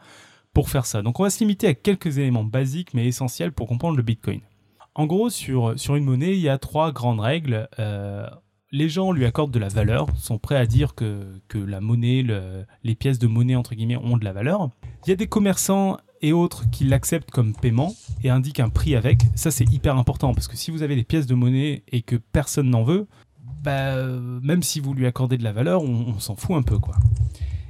pour 0.54 0.68
faire 0.68 0.86
ça. 0.86 1.02
Donc 1.02 1.18
on 1.18 1.24
va 1.24 1.30
se 1.30 1.40
limiter 1.40 1.66
à 1.66 1.74
quelques 1.74 2.18
éléments 2.18 2.44
basiques 2.44 2.94
mais 2.94 3.06
essentiels 3.06 3.50
pour 3.50 3.66
comprendre 3.66 3.96
le 3.96 4.02
Bitcoin. 4.04 4.40
En 4.94 5.06
gros, 5.06 5.28
sur, 5.28 5.76
sur 5.76 5.96
une 5.96 6.04
monnaie, 6.04 6.34
il 6.34 6.40
y 6.40 6.48
a 6.48 6.58
trois 6.58 6.92
grandes 6.92 7.20
règles. 7.20 7.68
Euh, 7.80 8.28
les 8.70 8.88
gens 8.88 9.10
lui 9.10 9.24
accordent 9.24 9.52
de 9.52 9.58
la 9.58 9.68
valeur, 9.68 10.06
sont 10.16 10.38
prêts 10.38 10.56
à 10.56 10.66
dire 10.66 10.94
que, 10.94 11.24
que 11.48 11.58
la 11.58 11.80
monnaie, 11.80 12.24
les 12.84 12.94
pièces 12.94 13.18
de 13.18 13.26
monnaie 13.26 13.56
entre 13.56 13.74
guillemets 13.74 13.96
ont 13.96 14.16
de 14.16 14.24
la 14.24 14.32
valeur. 14.32 14.70
Il 15.04 15.10
y 15.10 15.12
a 15.12 15.16
des 15.16 15.26
commerçants 15.26 15.98
et 16.20 16.32
autres 16.32 16.70
qui 16.70 16.84
l'acceptent 16.84 17.30
comme 17.30 17.54
paiement 17.54 17.92
et 18.22 18.30
indiquent 18.30 18.60
un 18.60 18.68
prix 18.68 18.96
avec. 18.96 19.22
Ça, 19.34 19.50
c'est 19.50 19.70
hyper 19.72 19.96
important 19.96 20.34
parce 20.34 20.48
que 20.48 20.56
si 20.56 20.70
vous 20.70 20.82
avez 20.82 20.96
des 20.96 21.04
pièces 21.04 21.26
de 21.26 21.34
monnaie 21.34 21.82
et 21.88 22.02
que 22.02 22.16
personne 22.16 22.70
n'en 22.70 22.82
veut, 22.82 23.06
bah, 23.62 23.96
même 24.42 24.62
si 24.62 24.80
vous 24.80 24.94
lui 24.94 25.06
accordez 25.06 25.38
de 25.38 25.44
la 25.44 25.52
valeur, 25.52 25.82
on, 25.82 26.18
s'en 26.18 26.36
fout 26.36 26.56
un 26.56 26.62
peu, 26.62 26.78
quoi. 26.78 26.94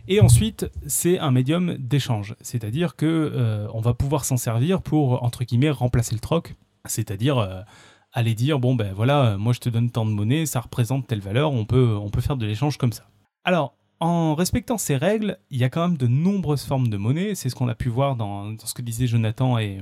Et 0.09 0.21
ensuite, 0.21 0.71
c'est 0.87 1.19
un 1.19 1.31
médium 1.31 1.77
d'échange, 1.79 2.35
c'est-à-dire 2.41 2.97
que 2.97 3.07
euh, 3.07 3.69
on 3.73 3.81
va 3.81 3.95
pouvoir 3.95 4.25
s'en 4.25 4.37
servir 4.37 4.83
pour 4.83 5.23
entre 5.23 5.45
guillemets 5.45 5.71
remplacer 5.71 6.15
le 6.15 6.21
troc, 6.21 6.57
c'est-à-dire 6.87 7.39
euh, 7.39 7.61
aller 8.13 8.35
dire 8.35 8.59
bon 8.59 8.75
ben 8.75 8.93
voilà, 8.93 9.37
moi 9.39 9.53
je 9.53 9.61
te 9.61 9.69
donne 9.69 9.91
tant 9.91 10.05
de 10.05 10.11
monnaie, 10.11 10.45
ça 10.45 10.61
représente 10.61 11.07
telle 11.07 11.21
valeur, 11.21 11.53
on 11.53 11.65
peut 11.65 11.97
on 11.97 12.11
peut 12.11 12.21
faire 12.21 12.37
de 12.37 12.45
l'échange 12.45 12.79
comme 12.79 12.93
ça. 12.93 13.05
Alors 13.45 13.75
en 14.03 14.35
respectant 14.35 14.79
ces 14.79 14.97
règles, 14.97 15.39
il 15.51 15.59
y 15.59 15.65
a 15.65 15.71
quand 15.71 15.87
même 15.87 15.97
de 15.97 16.09
nombreuses 16.09 16.65
formes 16.65 16.89
de 16.89 16.97
monnaie. 16.97 17.37
C'est 17.37 17.49
ce 17.49 17.55
qu'on 17.55 17.69
a 17.69 17.77
pu 17.77 17.89
voir 17.89 18.17
dans, 18.17 18.53
ce 18.59 18.75
que 18.75 18.83
disaient 18.83 19.07
Jonathan 19.07 19.59
et, 19.59 19.81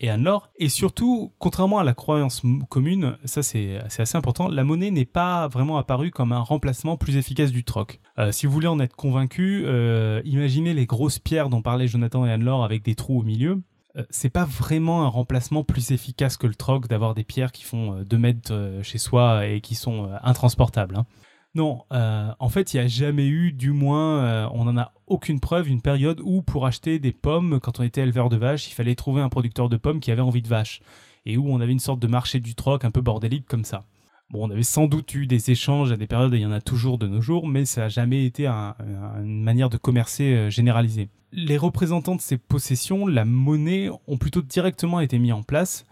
et 0.00 0.10
Anne-Laure. 0.10 0.50
Et 0.56 0.68
surtout, 0.68 1.32
contrairement 1.38 1.78
à 1.78 1.84
la 1.84 1.94
croyance 1.94 2.42
commune, 2.68 3.16
ça 3.24 3.42
c'est 3.42 3.78
assez 3.98 4.16
important, 4.16 4.48
la 4.48 4.64
monnaie 4.64 4.90
n'est 4.90 5.04
pas 5.04 5.48
vraiment 5.48 5.78
apparue 5.78 6.10
comme 6.10 6.32
un 6.32 6.40
remplacement 6.40 6.96
plus 6.96 7.16
efficace 7.16 7.52
du 7.52 7.64
troc. 7.64 8.00
Euh, 8.18 8.32
si 8.32 8.46
vous 8.46 8.52
voulez 8.52 8.68
en 8.68 8.80
être 8.80 8.96
convaincu, 8.96 9.64
euh, 9.66 10.20
imaginez 10.24 10.74
les 10.74 10.86
grosses 10.86 11.18
pierres 11.18 11.48
dont 11.48 11.62
parlaient 11.62 11.88
Jonathan 11.88 12.26
et 12.26 12.32
Anne-Laure 12.32 12.64
avec 12.64 12.82
des 12.82 12.94
trous 12.94 13.20
au 13.20 13.22
milieu. 13.22 13.62
Euh, 13.96 14.04
c'est 14.10 14.30
pas 14.30 14.44
vraiment 14.44 15.04
un 15.04 15.08
remplacement 15.08 15.64
plus 15.64 15.92
efficace 15.92 16.36
que 16.36 16.46
le 16.46 16.54
troc 16.54 16.88
d'avoir 16.88 17.14
des 17.14 17.24
pierres 17.24 17.52
qui 17.52 17.64
font 17.64 18.02
2 18.02 18.18
mètres 18.18 18.80
chez 18.82 18.98
soi 18.98 19.46
et 19.46 19.60
qui 19.60 19.74
sont 19.74 20.10
intransportables. 20.22 20.96
Hein. 20.96 21.06
Non, 21.54 21.84
euh, 21.92 22.32
en 22.40 22.48
fait, 22.48 22.74
il 22.74 22.78
n'y 22.78 22.84
a 22.84 22.88
jamais 22.88 23.28
eu, 23.28 23.52
du 23.52 23.70
moins, 23.70 24.24
euh, 24.24 24.48
on 24.52 24.64
n'en 24.64 24.76
a 24.76 24.92
aucune 25.06 25.38
preuve, 25.38 25.68
une 25.68 25.80
période 25.80 26.20
où 26.24 26.42
pour 26.42 26.66
acheter 26.66 26.98
des 26.98 27.12
pommes, 27.12 27.60
quand 27.60 27.78
on 27.78 27.84
était 27.84 28.00
éleveur 28.00 28.28
de 28.28 28.36
vaches, 28.36 28.68
il 28.68 28.74
fallait 28.74 28.96
trouver 28.96 29.22
un 29.22 29.28
producteur 29.28 29.68
de 29.68 29.76
pommes 29.76 30.00
qui 30.00 30.10
avait 30.10 30.20
envie 30.20 30.42
de 30.42 30.48
vaches. 30.48 30.80
Et 31.26 31.36
où 31.36 31.48
on 31.48 31.60
avait 31.60 31.72
une 31.72 31.78
sorte 31.78 32.00
de 32.00 32.08
marché 32.08 32.40
du 32.40 32.54
troc 32.54 32.84
un 32.84 32.90
peu 32.90 33.00
bordélique 33.00 33.46
comme 33.46 33.64
ça. 33.64 33.84
Bon, 34.30 34.48
on 34.48 34.50
avait 34.50 34.64
sans 34.64 34.86
doute 34.86 35.14
eu 35.14 35.26
des 35.26 35.52
échanges 35.52 35.92
à 35.92 35.96
des 35.96 36.08
périodes, 36.08 36.34
et 36.34 36.38
il 36.38 36.42
y 36.42 36.46
en 36.46 36.52
a 36.52 36.60
toujours 36.60 36.98
de 36.98 37.06
nos 37.06 37.20
jours, 37.20 37.46
mais 37.46 37.64
ça 37.64 37.82
n'a 37.82 37.88
jamais 37.88 38.26
été 38.26 38.46
une 38.46 39.42
manière 39.42 39.70
de 39.70 39.76
commercer 39.76 40.34
euh, 40.34 40.50
généralisée. 40.50 41.08
Les 41.30 41.56
représentants 41.56 42.16
de 42.16 42.20
ces 42.20 42.36
possessions, 42.36 43.06
la 43.06 43.24
monnaie, 43.24 43.90
ont 44.08 44.16
plutôt 44.16 44.42
directement 44.42 45.00
été 45.00 45.18
mis 45.20 45.32
en 45.32 45.42
place 45.42 45.86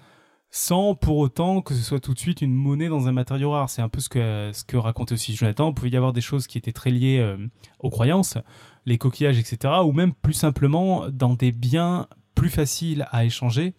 sans 0.54 0.94
pour 0.94 1.16
autant 1.16 1.62
que 1.62 1.74
ce 1.74 1.82
soit 1.82 1.98
tout 1.98 2.12
de 2.12 2.18
suite 2.18 2.42
une 2.42 2.52
monnaie 2.52 2.88
dans 2.88 3.08
un 3.08 3.12
matériau 3.12 3.52
rare. 3.52 3.70
C'est 3.70 3.80
un 3.80 3.88
peu 3.88 4.00
ce 4.00 4.10
que, 4.10 4.50
ce 4.52 4.64
que 4.64 4.76
racontait 4.76 5.14
aussi 5.14 5.34
Jonathan. 5.34 5.70
Il 5.70 5.74
pouvait 5.74 5.88
y 5.88 5.96
avoir 5.96 6.12
des 6.12 6.20
choses 6.20 6.46
qui 6.46 6.58
étaient 6.58 6.72
très 6.72 6.90
liées 6.90 7.18
euh, 7.20 7.38
aux 7.78 7.88
croyances, 7.88 8.36
les 8.84 8.98
coquillages, 8.98 9.38
etc. 9.38 9.72
Ou 9.82 9.92
même 9.92 10.12
plus 10.12 10.34
simplement 10.34 11.08
dans 11.08 11.34
des 11.34 11.52
biens 11.52 12.06
plus 12.34 12.50
faciles 12.50 13.08
à 13.12 13.24
échanger, 13.24 13.72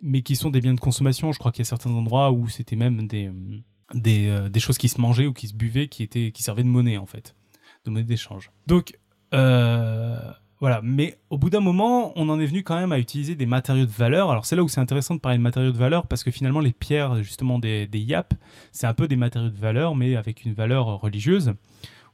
mais 0.00 0.22
qui 0.22 0.34
sont 0.34 0.48
des 0.48 0.62
biens 0.62 0.72
de 0.72 0.80
consommation. 0.80 1.30
Je 1.32 1.38
crois 1.38 1.52
qu'il 1.52 1.60
y 1.60 1.66
a 1.66 1.68
certains 1.68 1.90
endroits 1.90 2.32
où 2.32 2.48
c'était 2.48 2.76
même 2.76 3.06
des, 3.06 3.26
euh, 3.26 3.60
euh, 4.06 4.48
des, 4.48 4.60
choses 4.60 4.78
qui 4.78 4.88
se 4.88 5.02
mangeaient 5.02 5.26
ou 5.26 5.34
qui 5.34 5.46
se 5.46 5.54
buvaient 5.54 5.88
qui, 5.88 6.02
étaient, 6.02 6.32
qui 6.32 6.42
servaient 6.42 6.62
de 6.62 6.68
monnaie 6.68 6.96
en 6.96 7.06
fait, 7.06 7.34
de 7.84 7.90
monnaie 7.90 8.04
d'échange. 8.04 8.50
Donc, 8.66 8.98
voilà, 10.60 10.80
mais 10.82 11.18
au 11.30 11.38
bout 11.38 11.50
d'un 11.50 11.60
moment, 11.60 12.12
on 12.16 12.28
en 12.28 12.40
est 12.40 12.46
venu 12.46 12.62
quand 12.64 12.76
même 12.76 12.92
à 12.92 12.98
utiliser 12.98 13.34
des 13.34 13.46
matériaux 13.46 13.86
de 13.86 13.90
valeur. 13.90 14.30
Alors 14.30 14.44
c'est 14.44 14.56
là 14.56 14.64
où 14.64 14.68
c'est 14.68 14.80
intéressant 14.80 15.14
de 15.14 15.20
parler 15.20 15.38
de 15.38 15.42
matériaux 15.42 15.70
de 15.70 15.78
valeur 15.78 16.06
parce 16.06 16.24
que 16.24 16.30
finalement 16.30 16.60
les 16.60 16.72
pierres 16.72 17.22
justement 17.22 17.58
des, 17.58 17.86
des 17.86 18.06
c'est 18.72 18.86
un 18.86 18.94
peu 18.94 19.06
des 19.06 19.16
matériaux 19.16 19.50
de 19.50 19.56
valeur 19.56 19.94
mais 19.94 20.16
avec 20.16 20.44
une 20.44 20.54
valeur 20.54 21.00
religieuse 21.00 21.54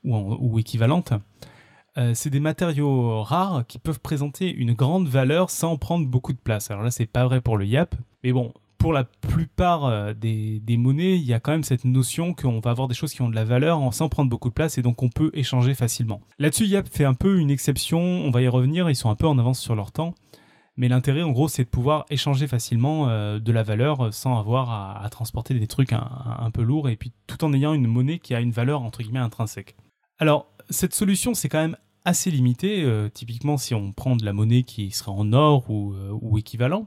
ou, 0.05 0.17
ou 0.17 0.59
équivalente. 0.59 1.15
Euh, 1.97 2.13
c'est 2.15 2.31
des 2.31 2.41
matériaux 2.41 3.23
rares 3.23 3.65
qui 3.67 3.79
peuvent 3.79 4.01
présenter 4.01 4.53
une 4.53 4.73
grande 4.73 5.07
valeur 5.07 5.51
sans 5.51 5.77
prendre 5.77 6.07
beaucoup 6.07 6.33
de 6.33 6.39
place. 6.39 6.71
Alors 6.71 6.83
là, 6.83 6.91
c'est 6.91 7.07
pas 7.07 7.25
vrai 7.25 7.41
pour 7.41 7.57
le 7.57 7.67
YAP, 7.67 7.95
mais 8.25 8.33
bon, 8.33 8.53
pour 8.85 8.93
la 8.93 9.05
plupart 9.05 9.87
euh, 9.87 10.13
des, 10.13 10.77
monnaies, 10.77 11.17
il 11.17 11.25
y 11.25 11.33
a 11.33 11.41
quand 11.41 11.53
même 11.53 11.65
cette 11.65 11.87
notion 11.87 12.35
qu'on 12.35 12.61
va 12.61 12.71
avoir 12.71 12.87
des 12.87 12.93
choses 12.93 13.15
qui 13.15 13.23
ont 13.23 13.31
de 13.31 13.35
la 13.35 13.43
valeur 13.43 13.95
sans 13.95 14.11
prendre 14.11 14.29
beaucoup 14.29 14.51
de 14.51 14.55
place 14.55 14.77
et 14.77 14.83
donc 14.83 15.03
on 15.03 15.09
peut 15.09 15.31
échanger 15.33 15.73
facilement. 15.73 16.21
Là-dessus, 16.39 16.67
Yap 16.67 16.87
fait 16.87 17.07
un 17.07 17.15
peu 17.15 17.39
une 17.39 17.51
exception, 17.51 17.99
on 17.99 18.31
va 18.31 18.43
y 18.43 18.49
revenir, 18.49 18.91
ils 18.91 18.95
sont 18.95 19.09
un 19.09 19.15
peu 19.15 19.27
en 19.27 19.39
avance 19.39 19.59
sur 19.59 19.75
leur 19.75 19.91
temps. 19.91 20.15
Mais 20.77 20.89
l'intérêt, 20.89 21.23
en 21.23 21.31
gros, 21.31 21.49
c'est 21.49 21.65
de 21.65 21.71
pouvoir 21.71 22.05
échanger 22.11 22.47
facilement 22.47 23.09
euh, 23.09 23.39
de 23.39 23.53
la 23.53 23.63
valeur 23.63 24.13
sans 24.13 24.39
avoir 24.39 24.71
à, 25.03 25.09
transporter 25.09 25.55
des 25.55 25.67
trucs 25.67 25.95
un, 25.95 26.51
peu 26.53 26.61
lourds 26.61 26.91
et 26.91 26.97
puis 26.97 27.11
tout 27.27 27.43
en 27.43 27.55
ayant 27.55 27.73
une 27.73 27.87
monnaie 27.87 28.19
qui 28.19 28.35
a 28.35 28.41
une 28.41 28.51
valeur 28.51 28.83
entre 28.83 29.03
guillemets 29.03 29.19
intrinsèque. 29.19 29.77
Alors, 30.19 30.53
cette 30.69 30.93
solution, 30.93 31.33
c'est 31.33 31.49
quand 31.49 31.63
même 31.63 31.79
assez 32.05 32.31
limité. 32.31 32.83
Euh, 32.83 33.09
typiquement, 33.09 33.57
si 33.57 33.75
on 33.75 33.93
prend 33.93 34.15
de 34.15 34.27
la 34.27 34.35
monnaie 34.35 34.63
qui 34.63 34.91
serait 34.91 35.11
en 35.11 35.33
or 35.33 35.71
ou 35.71 36.37
équivalent, 36.37 36.87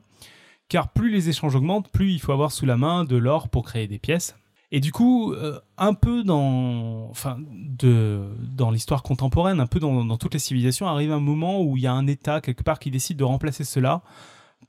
car 0.70 0.90
plus 0.90 1.10
les 1.10 1.30
échanges 1.30 1.56
augmentent, 1.56 1.90
plus 1.90 2.12
il 2.12 2.20
faut 2.20 2.32
avoir 2.32 2.52
sous 2.52 2.66
la 2.66 2.78
main 2.78 3.04
de 3.04 3.16
l'or 3.16 3.50
pour 3.50 3.66
créer 3.66 3.88
des 3.88 4.00
pièces. 4.00 4.36
Et 4.72 4.82
du 4.82 4.92
coup, 4.92 5.32
euh, 5.32 5.60
un 5.78 5.94
peu 5.94 6.24
dans, 6.24 7.14
dans 7.80 8.72
l'histoire 8.72 9.02
contemporaine, 9.02 9.62
un 9.62 9.68
peu 9.68 9.80
dans, 9.80 10.18
toutes 10.18 10.34
les 10.34 10.40
civilisations, 10.40 10.88
arrive 10.88 11.14
un 11.14 11.22
moment 11.22 11.62
où 11.62 11.78
il 11.78 11.84
y 11.84 11.88
a 11.88 11.94
un 11.94 12.06
État 12.06 12.42
quelque 12.42 12.64
part 12.64 12.80
qui 12.80 12.92
décide 12.92 13.18
de 13.18 13.24
remplacer 13.24 13.64
cela 13.64 14.02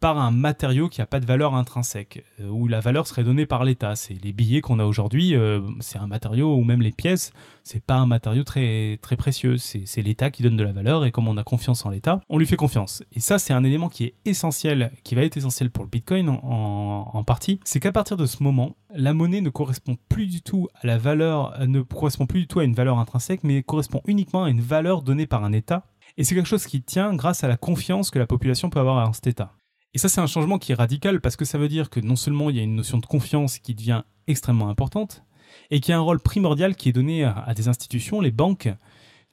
par 0.01 0.19
un 0.19 0.31
matériau 0.31 0.89
qui 0.89 1.01
n'a 1.01 1.07
pas 1.07 1.19
de 1.19 1.27
valeur 1.27 1.55
intrinsèque, 1.55 2.25
euh, 2.41 2.49
où 2.49 2.69
la 2.69 2.81
valeur 2.81 3.07
serait 3.07 3.25
donnée 3.25 3.47
par 3.47 3.65
l'État. 3.65 3.97
C'est 3.97 4.15
les 4.15 4.33
billets 4.33 4.61
qu'on 4.61 4.79
a 4.79 4.85
aujourd'hui, 4.85 5.35
euh, 5.35 5.61
c'est 5.81 5.99
un 5.99 6.07
matériau, 6.07 6.55
ou 6.55 6.63
même 6.63 6.83
les 6.83 6.93
pièces, 6.93 7.33
c'est 7.65 7.83
pas 7.83 7.97
un 7.97 8.07
matériau 8.07 8.45
très, 8.45 8.99
très 9.03 9.17
précieux. 9.17 9.57
C'est 9.57 10.03
l'État 10.03 10.31
qui 10.31 10.43
donne 10.43 10.57
de 10.57 10.63
la 10.63 10.73
valeur, 10.73 11.05
et 11.05 11.11
comme 11.11 11.27
on 11.29 11.37
a 11.37 11.43
confiance 11.43 11.85
en 11.85 11.91
l'État, 11.91 12.21
on 12.29 12.39
lui 12.39 12.47
fait 12.47 12.57
confiance. 12.57 13.03
Et 13.13 13.21
ça, 13.21 13.39
c'est 13.39 13.53
un 13.53 13.65
élément 13.65 13.89
qui 13.89 14.05
est 14.05 14.15
essentiel, 14.25 14.93
qui 15.03 15.15
va 15.15 15.23
être 15.23 15.37
essentiel 15.37 15.71
pour 15.71 15.85
le 15.85 15.91
Bitcoin 15.91 16.29
en, 16.29 17.11
en 17.13 17.25
partie, 17.25 17.61
c'est 17.65 17.81
qu'à 17.81 17.93
partir 17.93 18.17
de 18.17 18.27
ce 18.27 18.43
moment, 18.43 18.77
la 18.95 19.15
monnaie 19.15 19.41
ne 19.41 19.51
correspond 19.51 19.97
plus 20.09 20.27
du 20.27 20.43
tout 20.43 20.69
à 20.81 20.87
la 20.87 20.99
valeur, 20.99 21.59
ne 21.67 21.81
correspond 21.81 22.27
plus 22.27 22.41
du 22.41 22.47
tout 22.47 22.61
à 22.61 22.65
une 22.65 22.75
valeur 22.75 22.99
intrinsèque, 22.99 23.43
mais 23.43 23.63
correspond 23.63 24.01
uniquement 24.07 24.45
à 24.45 24.51
une 24.51 24.61
valeur 24.61 25.03
donnée 25.03 25.27
par 25.27 25.45
un 25.45 25.53
État. 25.53 25.85
Et 26.17 26.25
c'est 26.25 26.35
quelque 26.35 26.49
chose 26.49 26.67
qui 26.67 26.83
tient 26.83 27.15
grâce 27.15 27.45
à 27.45 27.49
la 27.49 27.57
confiance 27.57 28.11
que 28.11 28.19
la 28.19 28.27
population 28.27 28.71
peut 28.71 28.81
avoir 28.81 29.07
en 29.09 29.13
cet 29.13 29.27
État. 29.27 29.53
Et 29.95 29.99
ça, 29.99 30.09
c'est 30.09 30.21
un 30.21 30.27
changement 30.27 30.59
qui 30.59 30.73
est 30.73 30.75
radical 30.75 31.21
parce 31.21 31.37
que 31.37 31.45
ça 31.45 31.59
veut 31.59 31.69
dire 31.69 31.91
que 31.91 32.01
non 32.01 32.17
seulement 32.17 32.51
il 32.51 32.57
y 32.57 32.61
a 32.61 32.63
une 32.63 32.77
notion 32.77 32.99
de 32.99 33.07
confiance 33.07 33.59
qui 33.59 33.75
devient 33.75 34.03
extrêmement 34.27 34.69
importante, 34.69 35.25
et 35.71 35.81
qu'il 35.81 35.93
y 35.93 35.95
a 35.95 35.99
un 35.99 36.03
rôle 36.03 36.21
primordial 36.21 36.77
qui 36.77 36.89
est 36.89 36.93
donné 36.93 37.25
à, 37.25 37.53
des 37.55 37.69
institutions, 37.69 38.21
les 38.21 38.31
banques, 38.31 38.69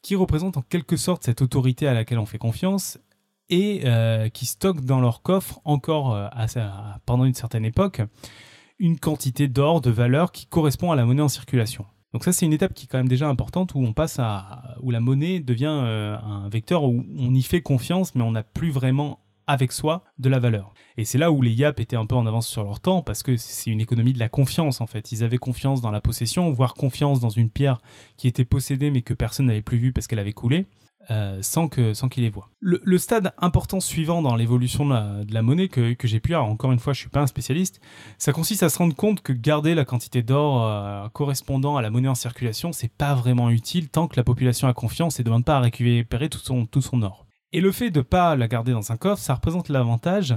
qui 0.01 0.15
représentent 0.15 0.57
en 0.57 0.61
quelque 0.61 0.97
sorte 0.97 1.23
cette 1.23 1.41
autorité 1.41 1.87
à 1.87 1.93
laquelle 1.93 2.19
on 2.19 2.25
fait 2.25 2.37
confiance 2.37 2.99
et 3.49 3.81
euh, 3.85 4.29
qui 4.29 4.45
stockent 4.45 4.85
dans 4.85 4.99
leur 4.99 5.21
coffre 5.21 5.59
encore 5.65 6.13
euh, 6.13 6.27
pendant 7.05 7.25
une 7.25 7.33
certaine 7.33 7.65
époque 7.65 8.01
une 8.77 8.99
quantité 8.99 9.47
d'or, 9.47 9.79
de 9.79 9.89
valeur 9.89 10.33
qui 10.33 10.47
correspond 10.47 10.91
à 10.91 10.95
la 10.97 11.05
monnaie 11.05 11.21
en 11.21 11.29
circulation. 11.29 11.85
Donc 12.11 12.23
ça, 12.23 12.33
c'est 12.33 12.45
une 12.45 12.53
étape 12.53 12.73
qui 12.73 12.85
est 12.85 12.87
quand 12.87 12.97
même 12.97 13.07
déjà 13.07 13.27
importante 13.27 13.73
où 13.73 13.79
on 13.79 13.93
passe 13.93 14.19
où 14.81 14.91
la 14.91 14.99
monnaie 14.99 15.39
devient 15.39 15.81
euh, 15.83 16.17
un 16.17 16.49
vecteur 16.49 16.83
où 16.83 17.05
on 17.17 17.33
y 17.33 17.41
fait 17.41 17.61
confiance, 17.61 18.15
mais 18.15 18.23
on 18.23 18.31
n'a 18.31 18.43
plus 18.43 18.71
vraiment 18.71 19.19
avec 19.47 19.71
soi 19.71 20.03
de 20.17 20.29
la 20.29 20.39
valeur. 20.39 20.73
Et 20.97 21.05
c'est 21.05 21.17
là 21.17 21.31
où 21.31 21.41
les 21.41 21.51
Yap 21.51 21.79
étaient 21.79 21.95
un 21.95 22.05
peu 22.05 22.15
en 22.15 22.25
avance 22.25 22.47
sur 22.47 22.63
leur 22.63 22.79
temps, 22.79 23.01
parce 23.01 23.23
que 23.23 23.37
c'est 23.37 23.69
une 23.69 23.81
économie 23.81 24.13
de 24.13 24.19
la 24.19 24.29
confiance 24.29 24.81
en 24.81 24.87
fait. 24.87 25.11
Ils 25.11 25.23
avaient 25.23 25.37
confiance 25.37 25.81
dans 25.81 25.91
la 25.91 26.01
possession, 26.01 26.51
voire 26.51 26.73
confiance 26.73 27.19
dans 27.19 27.29
une 27.29 27.49
pierre 27.49 27.79
qui 28.17 28.27
était 28.27 28.45
possédée 28.45 28.91
mais 28.91 29.01
que 29.01 29.13
personne 29.13 29.47
n'avait 29.47 29.61
plus 29.61 29.77
vue 29.77 29.93
parce 29.93 30.07
qu'elle 30.07 30.19
avait 30.19 30.33
coulé. 30.33 30.67
Euh, 31.11 31.37
sans 31.43 31.67
que 31.67 31.93
sans 31.93 32.09
qu'ils 32.09 32.23
les 32.23 32.31
voient. 32.31 32.49
Le, 32.59 32.97
stade 32.97 33.31
important 33.37 33.79
suivant 33.79 34.23
dans 34.23 34.35
l'évolution 34.35 34.87
de, 34.87 35.31
la, 35.31 35.41
monnaie 35.43 35.67
que, 35.67 35.93
que 35.93 36.07
j'ai 36.07 36.19
pu 36.19 36.33
avoir, 36.33 36.49
encore 36.49 36.71
une 36.71 36.79
fois 36.79 36.93
je 36.93 36.99
suis 36.99 37.09
pas 37.09 37.21
un 37.21 37.27
spécialiste, 37.27 37.79
ça 38.17 38.31
consiste 38.31 38.63
à 38.63 38.69
se 38.69 38.79
rendre 38.79 38.95
compte 38.95 39.21
que 39.21 39.31
garder 39.31 39.75
la 39.75 39.85
quantité 39.85 40.23
d'or 40.23 40.65
euh, 40.65 41.07
correspondant 41.09 41.77
à 41.77 41.83
la 41.83 41.91
monnaie 41.91 42.07
en 42.07 42.15
circulation, 42.15 42.71
c'est 42.71 42.91
pas 42.91 43.13
vraiment 43.13 43.51
utile 43.51 43.89
tant 43.89 44.07
que 44.07 44.15
la 44.15 44.23
population 44.23 44.67
a 44.67 44.73
confiance 44.73 45.19
et 45.19 45.23
ne 45.23 45.25
demande 45.25 45.45
pas 45.45 45.57
à 45.57 45.59
récupérer 45.59 46.27
tout 46.27 46.39
son, 46.39 46.65
tout 46.65 46.81
son 46.81 47.03
or. 47.03 47.24
Et 47.53 47.61
le 47.61 47.71
fait 47.71 47.91
de 47.91 47.99
ne 47.99 48.03
pas 48.03 48.35
la 48.35 48.47
garder 48.47 48.71
dans 48.71 48.91
un 48.91 48.97
coffre, 48.97 49.21
ça 49.21 49.35
représente 49.35 49.69
l'avantage 49.69 50.35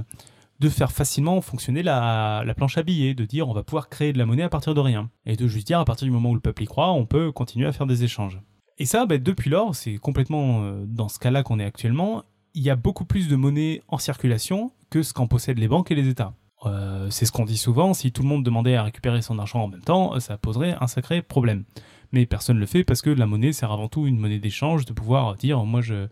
de 0.59 0.69
faire 0.69 0.91
facilement 0.91 1.39
fonctionner 1.41 1.83
la, 1.83 2.43
planche 2.55 2.77
à 2.77 2.83
billets, 2.83 3.13
de 3.13 3.25
dire 3.25 3.47
on 3.47 3.53
va 3.53 3.63
pouvoir 3.63 3.89
créer 3.89 4.13
de 4.13 4.17
la 4.17 4.25
monnaie 4.25 4.43
à 4.43 4.49
partir 4.49 4.73
de 4.73 4.79
rien. 4.79 5.09
Et 5.25 5.35
de 5.35 5.47
juste 5.47 5.67
dire 5.67 5.79
à 5.79 5.85
partir 5.85 6.05
du 6.05 6.11
moment 6.11 6.31
où 6.31 6.35
le 6.35 6.41
peuple 6.41 6.63
y 6.63 6.65
croit, 6.65 6.91
on 6.91 7.05
peut 7.05 7.31
continuer 7.31 7.67
à 7.67 7.71
faire 7.71 7.87
des 7.87 8.03
échanges. 8.03 8.41
Et 8.77 8.85
ça, 8.85 9.05
ben, 9.05 9.21
depuis 9.21 9.49
lors, 9.49 9.75
c'est 9.75 9.97
complètement 9.97 10.61
euh, 10.63 10.85
dans 10.85 11.09
ce 11.09 11.19
cas-là 11.19 11.43
qu'on 11.43 11.59
est 11.59 11.65
actuellement, 11.65 12.23
il 12.53 12.63
y 12.63 12.69
a 12.69 12.75
beaucoup 12.75 13.05
plus 13.05 13.27
de 13.27 13.35
monnaie 13.35 13.81
en 13.87 13.97
circulation 13.97 14.71
que 14.89 15.03
ce 15.03 15.13
qu'en 15.13 15.27
possèdent 15.27 15.59
les 15.59 15.67
banques 15.67 15.91
et 15.91 15.95
les 15.95 16.07
États. 16.07 16.33
Euh, 16.65 17.09
c'est 17.09 17.25
ce 17.25 17.31
qu'on 17.31 17.45
dit 17.45 17.57
souvent, 17.57 17.93
si 17.93 18.11
tout 18.11 18.21
le 18.21 18.27
monde 18.27 18.43
demandait 18.43 18.75
à 18.75 18.83
récupérer 18.83 19.21
son 19.21 19.39
argent 19.39 19.63
en 19.63 19.67
même 19.67 19.81
temps, 19.81 20.19
ça 20.19 20.37
poserait 20.37 20.75
un 20.81 20.87
sacré 20.87 21.21
problème. 21.21 21.63
Mais 22.11 22.25
personne 22.25 22.55
ne 22.55 22.61
le 22.61 22.65
fait 22.65 22.83
parce 22.83 23.01
que 23.01 23.09
la 23.09 23.27
monnaie 23.27 23.53
sert 23.53 23.71
avant 23.71 23.87
tout 23.87 24.07
une 24.07 24.17
monnaie 24.17 24.39
d'échange, 24.39 24.85
de 24.85 24.93
pouvoir 24.93 25.35
dire 25.35 25.63
moi 25.63 25.81
je, 25.81 26.07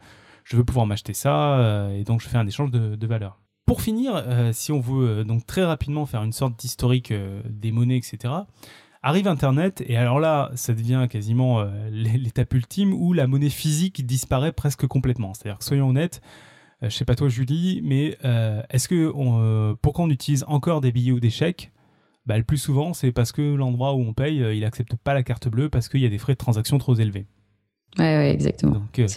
je 0.48 0.56
veux 0.56 0.64
pouvoir 0.64 0.86
m'acheter 0.86 1.14
ça, 1.14 1.60
euh, 1.60 1.92
et 1.92 2.04
donc 2.04 2.22
je 2.22 2.30
fais 2.30 2.38
un 2.38 2.48
échange 2.48 2.72
de, 2.72 2.96
de 2.96 3.08
valeur. 3.08 3.42
Pour 3.66 3.82
finir, 3.82 4.14
euh, 4.16 4.52
si 4.54 4.72
on 4.72 4.80
veut 4.80 5.10
euh, 5.10 5.24
donc 5.26 5.46
très 5.46 5.66
rapidement 5.66 6.06
faire 6.06 6.24
une 6.24 6.32
sorte 6.32 6.58
d'historique 6.58 7.14
des 7.46 7.72
monnaies, 7.74 7.98
etc., 7.98 8.34
arrive 9.04 9.28
Internet, 9.28 9.84
et 9.86 9.98
alors 9.98 10.22
là, 10.22 10.52
ça 10.56 10.74
devient 10.74 11.08
quasiment 11.10 11.64
l'étape 11.92 12.54
ultime 12.54 12.94
où 12.94 13.12
la 13.12 13.28
monnaie 13.28 13.50
physique 13.50 14.06
disparaît 14.06 14.54
presque 14.54 14.88
complètement. 14.88 15.34
C'est-à-dire 15.34 15.60
que 15.60 15.66
soyons 15.66 15.90
honnêtes, 15.90 16.22
je 16.82 16.90
sais 16.90 17.06
pas 17.06 17.16
toi 17.16 17.28
Julie, 17.28 17.82
mais 17.84 18.18
est-ce 18.70 18.88
que 18.88 19.74
pourquoi 19.82 20.06
on 20.06 20.10
utilise 20.10 20.44
encore 20.48 20.82
des 20.82 20.92
billets 20.92 21.12
ou 21.12 21.20
des 21.20 21.30
chèques 21.30 21.72
bah, 22.26 22.38
Le 22.38 22.44
plus 22.44 22.58
souvent, 22.58 22.94
c'est 22.94 23.12
parce 23.12 23.32
que 23.32 23.42
l'endroit 23.42 23.94
où 23.94 24.02
on 24.02 24.14
paye, 24.14 24.40
il 24.58 24.66
accepte 24.66 24.96
pas 24.96 25.14
la 25.14 25.24
carte 25.24 25.48
bleue 25.48 25.70
parce 25.70 25.90
qu'il 25.90 26.02
y 26.02 26.06
a 26.06 26.10
des 26.10 26.18
frais 26.18 26.34
de 26.34 26.38
transaction 26.38 26.78
trop 26.78 26.96
élevés. 26.96 27.28
Ouais, 28.00 28.18
ouais 28.18 28.32
exactement. 28.32 28.74
Donc, 28.74 29.08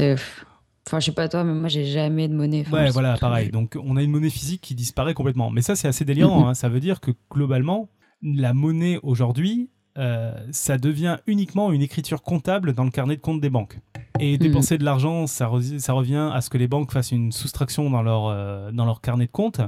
Enfin, 0.90 0.98
je 0.98 1.04
sais 1.04 1.12
pas 1.12 1.28
toi, 1.28 1.44
mais 1.44 1.54
moi, 1.54 1.68
j'ai 1.68 1.84
jamais 1.84 2.26
de 2.26 2.34
monnaie. 2.34 2.64
ouais, 2.72 2.90
voilà, 2.90 3.16
pareil. 3.16 3.50
Donc, 3.50 3.78
on 3.80 3.96
a 3.96 4.02
une 4.02 4.10
monnaie 4.10 4.28
physique 4.28 4.60
qui 4.60 4.74
disparaît 4.74 5.14
complètement. 5.14 5.48
Mais 5.48 5.62
ça, 5.62 5.76
c'est 5.76 5.86
assez 5.86 6.04
délirant. 6.04 6.48
Hein. 6.48 6.54
Ça 6.54 6.68
veut 6.68 6.80
dire 6.80 6.98
que 6.98 7.12
globalement, 7.30 7.90
la 8.24 8.54
monnaie 8.54 8.98
aujourd'hui, 9.04 9.70
euh, 9.98 10.34
ça 10.50 10.78
devient 10.78 11.18
uniquement 11.28 11.70
une 11.70 11.80
écriture 11.80 12.22
comptable 12.22 12.72
dans 12.72 12.82
le 12.82 12.90
carnet 12.90 13.14
de 13.14 13.20
compte 13.20 13.40
des 13.40 13.50
banques. 13.50 13.78
Et 14.18 14.34
mm. 14.34 14.38
dépenser 14.38 14.78
de 14.78 14.84
l'argent, 14.84 15.28
ça, 15.28 15.48
ça, 15.78 15.92
revient 15.92 16.28
à 16.32 16.40
ce 16.40 16.50
que 16.50 16.58
les 16.58 16.66
banques 16.66 16.90
fassent 16.90 17.12
une 17.12 17.30
soustraction 17.30 17.88
dans 17.88 18.02
leur, 18.02 18.26
euh, 18.26 18.72
dans 18.72 18.84
leur 18.84 19.00
carnet 19.00 19.26
de 19.26 19.30
compte 19.30 19.60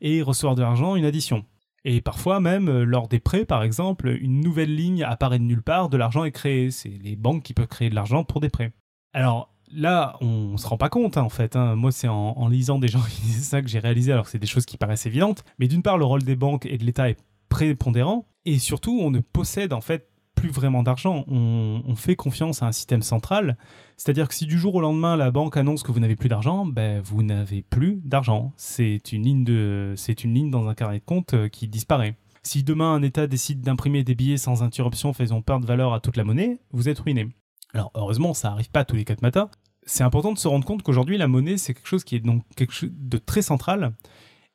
et 0.00 0.22
recevoir 0.22 0.54
de 0.54 0.62
l'argent, 0.62 0.94
une 0.94 1.04
addition. 1.04 1.44
Et 1.84 2.00
parfois 2.00 2.38
même, 2.38 2.68
euh, 2.68 2.84
lors 2.84 3.08
des 3.08 3.18
prêts, 3.18 3.44
par 3.44 3.64
exemple, 3.64 4.08
une 4.20 4.38
nouvelle 4.38 4.72
ligne 4.72 5.02
apparaît 5.02 5.40
de 5.40 5.44
nulle 5.44 5.64
part, 5.64 5.88
de 5.88 5.96
l'argent 5.96 6.22
est 6.22 6.30
créé. 6.30 6.70
C'est 6.70 6.96
les 7.02 7.16
banques 7.16 7.42
qui 7.42 7.54
peuvent 7.54 7.66
créer 7.66 7.90
de 7.90 7.96
l'argent 7.96 8.22
pour 8.22 8.40
des 8.40 8.50
prêts. 8.50 8.72
Alors, 9.12 9.49
là, 9.72 10.16
on 10.20 10.56
se 10.56 10.66
rend 10.66 10.76
pas 10.76 10.88
compte, 10.88 11.16
hein, 11.16 11.22
en 11.22 11.28
fait. 11.28 11.56
Hein. 11.56 11.76
Moi, 11.76 11.92
c'est 11.92 12.08
en, 12.08 12.48
lisant 12.48 12.78
des 12.78 12.88
gens 12.88 13.00
qui 13.10 13.22
disent 13.22 13.48
ça 13.48 13.62
que 13.62 13.68
j'ai 13.68 13.78
réalisé, 13.78 14.12
alors 14.12 14.24
que 14.24 14.30
c'est 14.30 14.38
des 14.38 14.46
choses 14.46 14.66
qui 14.66 14.76
paraissent 14.76 15.06
évidentes. 15.06 15.44
Mais 15.58 15.68
d'une 15.68 15.82
part, 15.82 15.98
le 15.98 16.04
rôle 16.04 16.22
des 16.22 16.36
banques 16.36 16.66
et 16.66 16.78
de 16.78 16.84
l'État 16.84 17.08
est 17.08 17.18
prépondérant, 17.48 18.26
et 18.44 18.58
surtout, 18.58 18.98
on 19.02 19.10
ne 19.10 19.20
possède 19.20 19.72
en 19.72 19.80
fait 19.80 20.08
plus 20.34 20.48
vraiment 20.48 20.82
d'argent. 20.82 21.24
On, 21.28 21.94
fait 21.96 22.16
confiance 22.16 22.62
à 22.62 22.66
un 22.66 22.72
système 22.72 23.02
central. 23.02 23.58
C'est-à-dire 23.98 24.26
que 24.28 24.34
si 24.34 24.46
du 24.46 24.58
jour 24.58 24.74
au 24.74 24.80
lendemain, 24.80 25.16
la 25.16 25.30
banque 25.30 25.58
annonce 25.58 25.82
que 25.82 25.92
vous 25.92 26.00
n'avez 26.00 26.16
plus 26.16 26.30
d'argent, 26.30 26.64
ben, 26.64 27.02
vous 27.02 27.22
n'avez 27.22 27.60
plus 27.60 28.00
d'argent. 28.04 28.54
C'est 28.56 29.12
une 29.12 29.24
ligne 29.24 29.44
de, 29.44 29.92
c'est 29.96 30.24
une 30.24 30.32
ligne 30.32 30.50
dans 30.50 30.66
un 30.66 30.74
carnet 30.74 31.00
de 31.00 31.04
compte 31.04 31.34
euh, 31.34 31.48
qui 31.48 31.68
disparaît. 31.68 32.16
Si 32.42 32.62
demain 32.62 32.94
un 32.94 33.02
État 33.02 33.26
décide 33.26 33.60
d'imprimer 33.60 34.02
des 34.02 34.14
billets 34.14 34.38
sans 34.38 34.62
interruption 34.62 35.12
faisant 35.12 35.42
perdre 35.42 35.66
valeur 35.66 35.92
à 35.92 36.00
toute 36.00 36.16
la 36.16 36.24
monnaie, 36.24 36.58
vous 36.72 36.88
êtes 36.88 37.00
ruiné. 37.00 37.28
Alors 37.74 37.90
heureusement, 37.94 38.34
ça 38.34 38.50
n'arrive 38.50 38.70
pas 38.70 38.84
tous 38.84 38.96
les 38.96 39.04
quatre 39.04 39.22
matins. 39.22 39.50
C'est 39.86 40.04
important 40.04 40.32
de 40.32 40.38
se 40.38 40.48
rendre 40.48 40.64
compte 40.64 40.82
qu'aujourd'hui, 40.82 41.16
la 41.18 41.28
monnaie, 41.28 41.56
c'est 41.56 41.74
quelque 41.74 41.88
chose 41.88 42.04
qui 42.04 42.16
est 42.16 42.20
donc 42.20 42.42
quelque 42.56 42.72
chose 42.72 42.90
de 42.92 43.18
très 43.18 43.42
central 43.42 43.92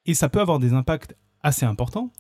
et 0.06 0.14
ça 0.14 0.30
peut 0.30 0.40
avoir 0.40 0.60
des 0.60 0.74
impacts 0.74 1.16
assez 1.42 1.66
importants. 1.66 2.12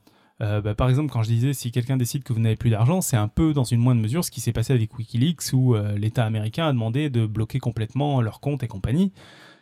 Euh, 0.41 0.61
bah, 0.61 0.75
par 0.75 0.89
exemple, 0.89 1.11
quand 1.11 1.23
je 1.23 1.29
disais 1.29 1.53
si 1.53 1.71
quelqu'un 1.71 1.97
décide 1.97 2.23
que 2.23 2.33
vous 2.33 2.39
n'avez 2.39 2.57
plus 2.57 2.69
d'argent, 2.69 3.01
c'est 3.01 3.15
un 3.15 3.27
peu 3.27 3.53
dans 3.53 3.63
une 3.63 3.79
moindre 3.79 4.01
mesure 4.01 4.25
ce 4.25 4.31
qui 4.31 4.41
s'est 4.41 4.51
passé 4.51 4.73
avec 4.73 4.97
Wikileaks 4.97 5.53
où 5.53 5.75
euh, 5.75 5.97
l'État 5.97 6.25
américain 6.25 6.67
a 6.67 6.73
demandé 6.73 7.09
de 7.09 7.25
bloquer 7.25 7.59
complètement 7.59 8.21
leurs 8.21 8.41
comptes 8.41 8.63
et 8.63 8.67
compagnie. 8.67 9.13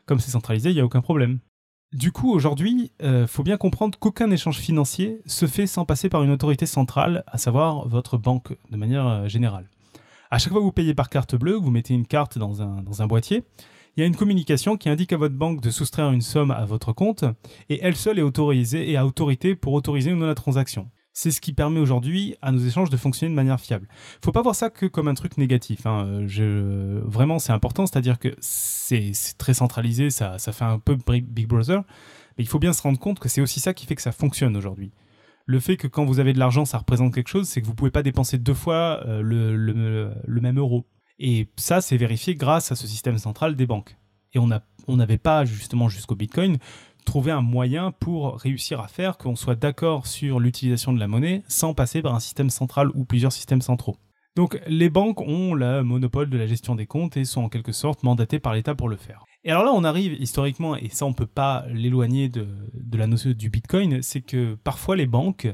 Comme 0.05 0.19
c'est 0.19 0.31
centralisé, 0.31 0.71
il 0.71 0.75
n'y 0.75 0.81
a 0.81 0.85
aucun 0.85 1.01
problème. 1.01 1.39
Du 1.93 2.11
coup, 2.11 2.31
aujourd'hui, 2.31 2.91
il 2.99 3.05
euh, 3.05 3.27
faut 3.27 3.43
bien 3.43 3.57
comprendre 3.57 3.99
qu'aucun 3.99 4.31
échange 4.31 4.57
financier 4.57 5.21
se 5.27 5.45
fait 5.45 5.67
sans 5.67 5.85
passer 5.85 6.09
par 6.09 6.23
une 6.23 6.31
autorité 6.31 6.65
centrale, 6.65 7.23
à 7.27 7.37
savoir 7.37 7.87
votre 7.87 8.17
banque 8.17 8.57
de 8.71 8.77
manière 8.77 9.29
générale. 9.29 9.69
À 10.33 10.39
chaque 10.39 10.51
fois 10.51 10.61
que 10.61 10.65
vous 10.65 10.71
payez 10.71 10.95
par 10.95 11.09
carte 11.09 11.35
bleue, 11.35 11.53
vous 11.53 11.69
mettez 11.69 11.93
une 11.93 12.07
carte 12.07 12.39
dans 12.39 12.63
un, 12.63 13.05
boîtier, 13.05 13.43
il 13.95 13.99
y 13.99 14.03
a 14.03 14.07
une 14.07 14.15
communication 14.15 14.77
qui 14.77 14.89
indique 14.89 15.13
à 15.13 15.17
votre 15.17 15.35
banque 15.35 15.61
de 15.61 15.69
soustraire 15.69 16.09
une 16.09 16.21
somme 16.21 16.49
à 16.49 16.65
votre 16.65 16.91
compte, 16.91 17.23
et 17.69 17.79
elle 17.83 17.95
seule 17.95 18.17
est 18.17 18.23
autorisée 18.23 18.89
et 18.89 18.97
a 18.97 19.05
autorité 19.05 19.53
pour 19.53 19.73
autoriser 19.73 20.11
ou 20.11 20.15
non 20.15 20.25
la 20.25 20.33
transaction. 20.33 20.89
C'est 21.13 21.29
ce 21.29 21.39
qui 21.39 21.53
permet 21.53 21.79
aujourd'hui 21.79 22.35
à 22.41 22.51
nos 22.51 22.57
échanges 22.57 22.89
de 22.89 22.97
fonctionner 22.97 23.29
de 23.29 23.35
manière 23.35 23.59
fiable. 23.59 23.87
Faut 24.25 24.31
pas 24.31 24.41
voir 24.41 24.55
ça 24.55 24.71
que 24.71 24.87
comme 24.87 25.07
un 25.07 25.13
truc 25.13 25.37
négatif. 25.37 25.85
Hein. 25.85 26.25
Vraiment, 27.05 27.37
c'est 27.37 27.53
important, 27.53 27.85
c'est-à-dire 27.85 28.17
que 28.17 28.35
c'est 28.39 29.11
très 29.37 29.53
centralisé, 29.53 30.09
ça, 30.09 30.39
ça 30.39 30.51
fait 30.51 30.65
un 30.65 30.79
peu 30.79 30.97
Big 31.05 31.47
Brother, 31.47 31.83
mais 32.39 32.43
il 32.43 32.47
faut 32.47 32.57
bien 32.57 32.73
se 32.73 32.81
rendre 32.81 32.97
compte 32.97 33.19
que 33.19 33.29
c'est 33.29 33.41
aussi 33.41 33.59
ça 33.59 33.75
qui 33.75 33.85
fait 33.85 33.93
que 33.93 34.01
ça 34.01 34.11
fonctionne 34.11 34.57
aujourd'hui 34.57 34.93
le 35.45 35.59
fait 35.59 35.77
que 35.77 35.87
quand 35.87 36.05
vous 36.05 36.19
avez 36.19 36.33
de 36.33 36.39
l'argent, 36.39 36.65
ça 36.65 36.77
représente 36.77 37.13
quelque 37.13 37.27
chose, 37.27 37.47
c'est 37.47 37.61
que 37.61 37.65
vous 37.65 37.75
pouvez 37.75 37.91
pas 37.91 38.03
dépenser 38.03 38.37
deux 38.37 38.53
fois 38.53 39.01
euh, 39.05 39.21
le, 39.21 40.41
même 40.41 40.57
euro. 40.57 40.85
Et 41.19 41.49
ça, 41.57 41.81
c'est 41.81 41.97
vérifié 41.97 42.35
grâce 42.35 42.71
à 42.71 42.75
ce 42.75 42.87
système 42.87 43.17
central 43.17 43.55
des 43.55 43.65
banques. 43.65 43.97
Et 44.33 44.39
on 44.39 44.97
n'avait 44.97 45.17
pas, 45.17 45.45
justement, 45.45 45.89
jusqu'au 45.89 46.15
Bitcoin, 46.15 46.57
trouvé 47.05 47.31
un 47.31 47.41
moyen 47.41 47.91
pour 47.91 48.39
réussir 48.39 48.79
à 48.79 48.87
faire 48.87 49.17
qu'on 49.17 49.35
soit 49.35 49.55
d'accord 49.55 50.07
sur 50.07 50.39
l'utilisation 50.39 50.93
de 50.93 50.99
la 50.99 51.07
monnaie 51.07 51.43
sans 51.47 51.73
passer 51.73 52.01
par 52.01 52.15
un 52.15 52.19
système 52.19 52.49
central 52.49 52.89
ou 52.95 53.05
plusieurs 53.05 53.31
systèmes 53.31 53.61
centraux. 53.61 53.97
Donc 54.35 54.59
les 54.65 54.89
banques 54.89 55.21
ont 55.21 55.53
le 55.53 55.83
monopole 55.83 56.29
de 56.29 56.37
la 56.37 56.47
gestion 56.47 56.73
des 56.75 56.87
comptes 56.87 57.17
et 57.17 57.25
sont 57.25 57.43
en 57.43 57.49
quelque 57.49 57.71
sorte 57.71 58.01
mandatées 58.01 58.39
par 58.39 58.53
l'État 58.53 58.73
pour 58.73 58.89
le 58.89 58.95
faire. 58.95 59.25
Et 59.45 59.51
alors 59.51 59.65
là, 59.65 59.71
on 59.73 59.83
arrive 59.83 60.13
historiquement, 60.13 60.75
et 60.75 60.89
ça 60.89 61.05
on 61.05 61.13
peut 61.13 61.27
pas 61.27 61.65
l'éloigner 61.69 62.29
de, 62.29 62.47
la 62.93 63.07
notion 63.07 63.31
du 63.31 63.49
Bitcoin, 63.49 64.01
c'est 64.01 64.21
que 64.21 64.55
parfois 64.63 64.95
les 64.95 65.07
banques 65.07 65.47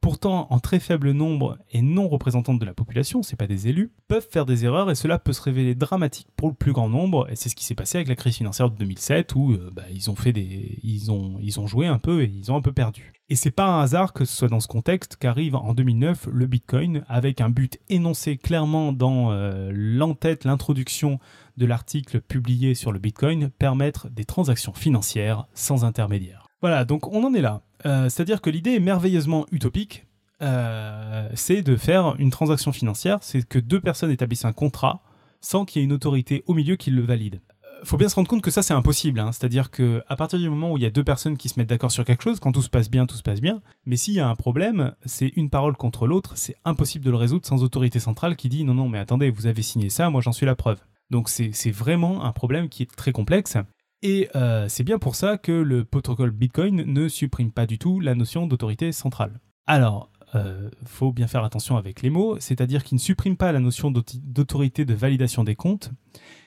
pourtant 0.00 0.46
en 0.50 0.60
très 0.60 0.78
faible 0.78 1.10
nombre 1.10 1.58
et 1.70 1.82
non 1.82 2.08
représentantes 2.08 2.58
de 2.58 2.64
la 2.64 2.74
population, 2.74 3.22
c'est 3.22 3.36
pas 3.36 3.46
des 3.46 3.68
élus, 3.68 3.90
peuvent 4.06 4.26
faire 4.28 4.46
des 4.46 4.64
erreurs 4.64 4.90
et 4.90 4.94
cela 4.94 5.18
peut 5.18 5.32
se 5.32 5.42
révéler 5.42 5.74
dramatique 5.74 6.28
pour 6.36 6.48
le 6.48 6.54
plus 6.54 6.72
grand 6.72 6.88
nombre. 6.88 7.28
Et 7.30 7.36
c'est 7.36 7.48
ce 7.48 7.56
qui 7.56 7.64
s'est 7.64 7.74
passé 7.74 7.98
avec 7.98 8.08
la 8.08 8.14
crise 8.14 8.36
financière 8.36 8.70
de 8.70 8.76
2007 8.76 9.34
où 9.34 9.52
euh, 9.52 9.70
bah, 9.72 9.82
ils 9.92 10.10
ont 10.10 10.14
fait 10.14 10.32
des, 10.32 10.78
ils 10.82 11.10
ont, 11.10 11.38
ils 11.40 11.58
ont 11.58 11.66
joué 11.66 11.86
un 11.86 11.98
peu 11.98 12.22
et 12.22 12.32
ils 12.32 12.52
ont 12.52 12.56
un 12.56 12.62
peu 12.62 12.72
perdu. 12.72 13.12
Et 13.30 13.36
c'est 13.36 13.50
pas 13.50 13.66
un 13.66 13.82
hasard 13.82 14.14
que 14.14 14.24
ce 14.24 14.34
soit 14.34 14.48
dans 14.48 14.60
ce 14.60 14.68
contexte 14.68 15.16
qu'arrive 15.16 15.54
en 15.54 15.74
2009 15.74 16.28
le 16.32 16.46
Bitcoin 16.46 17.04
avec 17.08 17.40
un 17.40 17.50
but 17.50 17.78
énoncé 17.90 18.38
clairement 18.38 18.92
dans 18.92 19.32
euh, 19.32 19.70
l'entête, 19.74 20.44
l'introduction 20.44 21.18
de 21.58 21.66
l'article 21.66 22.20
publié 22.20 22.74
sur 22.74 22.92
le 22.92 22.98
Bitcoin, 22.98 23.50
permettre 23.50 24.08
des 24.08 24.24
transactions 24.24 24.72
financières 24.72 25.46
sans 25.52 25.84
intermédiaire. 25.84 26.46
Voilà, 26.60 26.84
donc 26.84 27.06
on 27.12 27.24
en 27.24 27.34
est 27.34 27.40
là. 27.40 27.60
Euh, 27.86 28.08
c'est-à-dire 28.08 28.40
que 28.40 28.50
l'idée 28.50 28.74
est 28.74 28.80
merveilleusement 28.80 29.46
utopique. 29.52 30.06
Euh, 30.40 31.28
c'est 31.34 31.62
de 31.62 31.76
faire 31.76 32.14
une 32.18 32.30
transaction 32.30 32.72
financière, 32.72 33.18
c'est 33.22 33.46
que 33.46 33.58
deux 33.58 33.80
personnes 33.80 34.10
établissent 34.10 34.44
un 34.44 34.52
contrat 34.52 35.02
sans 35.40 35.64
qu'il 35.64 35.80
y 35.80 35.82
ait 35.82 35.84
une 35.84 35.92
autorité 35.92 36.44
au 36.46 36.54
milieu 36.54 36.76
qui 36.76 36.90
le 36.90 37.02
valide. 37.02 37.40
Euh, 37.64 37.84
faut 37.84 37.96
bien 37.96 38.08
se 38.08 38.14
rendre 38.14 38.28
compte 38.28 38.42
que 38.42 38.50
ça 38.50 38.62
c'est 38.62 38.74
impossible, 38.74 39.18
hein. 39.18 39.32
c'est-à-dire 39.32 39.70
que 39.70 40.02
à 40.08 40.16
partir 40.16 40.38
du 40.38 40.48
moment 40.48 40.72
où 40.72 40.76
il 40.76 40.82
y 40.82 40.86
a 40.86 40.90
deux 40.90 41.04
personnes 41.04 41.36
qui 41.36 41.48
se 41.48 41.58
mettent 41.58 41.68
d'accord 41.68 41.90
sur 41.90 42.04
quelque 42.04 42.22
chose, 42.22 42.38
quand 42.38 42.52
tout 42.52 42.62
se 42.62 42.70
passe 42.70 42.90
bien, 42.90 43.06
tout 43.06 43.16
se 43.16 43.22
passe 43.22 43.40
bien. 43.40 43.60
Mais 43.84 43.96
s'il 43.96 44.14
y 44.14 44.20
a 44.20 44.28
un 44.28 44.36
problème, 44.36 44.94
c'est 45.04 45.32
une 45.36 45.50
parole 45.50 45.76
contre 45.76 46.06
l'autre, 46.06 46.32
c'est 46.36 46.56
impossible 46.64 47.04
de 47.04 47.10
le 47.10 47.16
résoudre 47.16 47.46
sans 47.46 47.62
autorité 47.64 47.98
centrale 47.98 48.36
qui 48.36 48.48
dit 48.48 48.64
non 48.64 48.74
non 48.74 48.88
mais 48.88 48.98
attendez, 48.98 49.30
vous 49.30 49.46
avez 49.46 49.62
signé 49.62 49.90
ça, 49.90 50.10
moi 50.10 50.20
j'en 50.20 50.32
suis 50.32 50.46
la 50.46 50.54
preuve. 50.56 50.78
Donc 51.10 51.28
c'est 51.28 51.70
vraiment 51.70 52.24
un 52.24 52.32
problème 52.32 52.68
qui 52.68 52.82
est 52.82 52.94
très 52.94 53.12
complexe 53.12 53.56
et 54.02 54.28
euh, 54.36 54.66
c'est 54.68 54.84
bien 54.84 54.98
pour 54.98 55.16
ça 55.16 55.38
que 55.38 55.52
le 55.52 55.84
protocole 55.84 56.30
Bitcoin 56.30 56.84
ne 56.84 57.08
supprime 57.08 57.50
pas 57.50 57.66
du 57.66 57.78
tout 57.78 57.98
la 58.00 58.14
notion 58.14 58.46
d'autorité 58.46 58.92
centrale. 58.92 59.40
Alors, 59.66 60.10
euh, 60.34 60.70
faut 60.84 61.12
bien 61.12 61.26
faire 61.26 61.42
attention 61.42 61.76
avec 61.76 62.02
les 62.02 62.10
mots, 62.10 62.38
c'est-à-dire 62.38 62.84
qu'il 62.84 62.96
ne 62.96 63.00
supprime 63.00 63.36
pas 63.36 63.50
la 63.50 63.60
notion 63.60 63.90
d'autorité 63.90 64.84
de 64.84 64.94
validation 64.94 65.42
des 65.42 65.56
comptes. 65.56 65.90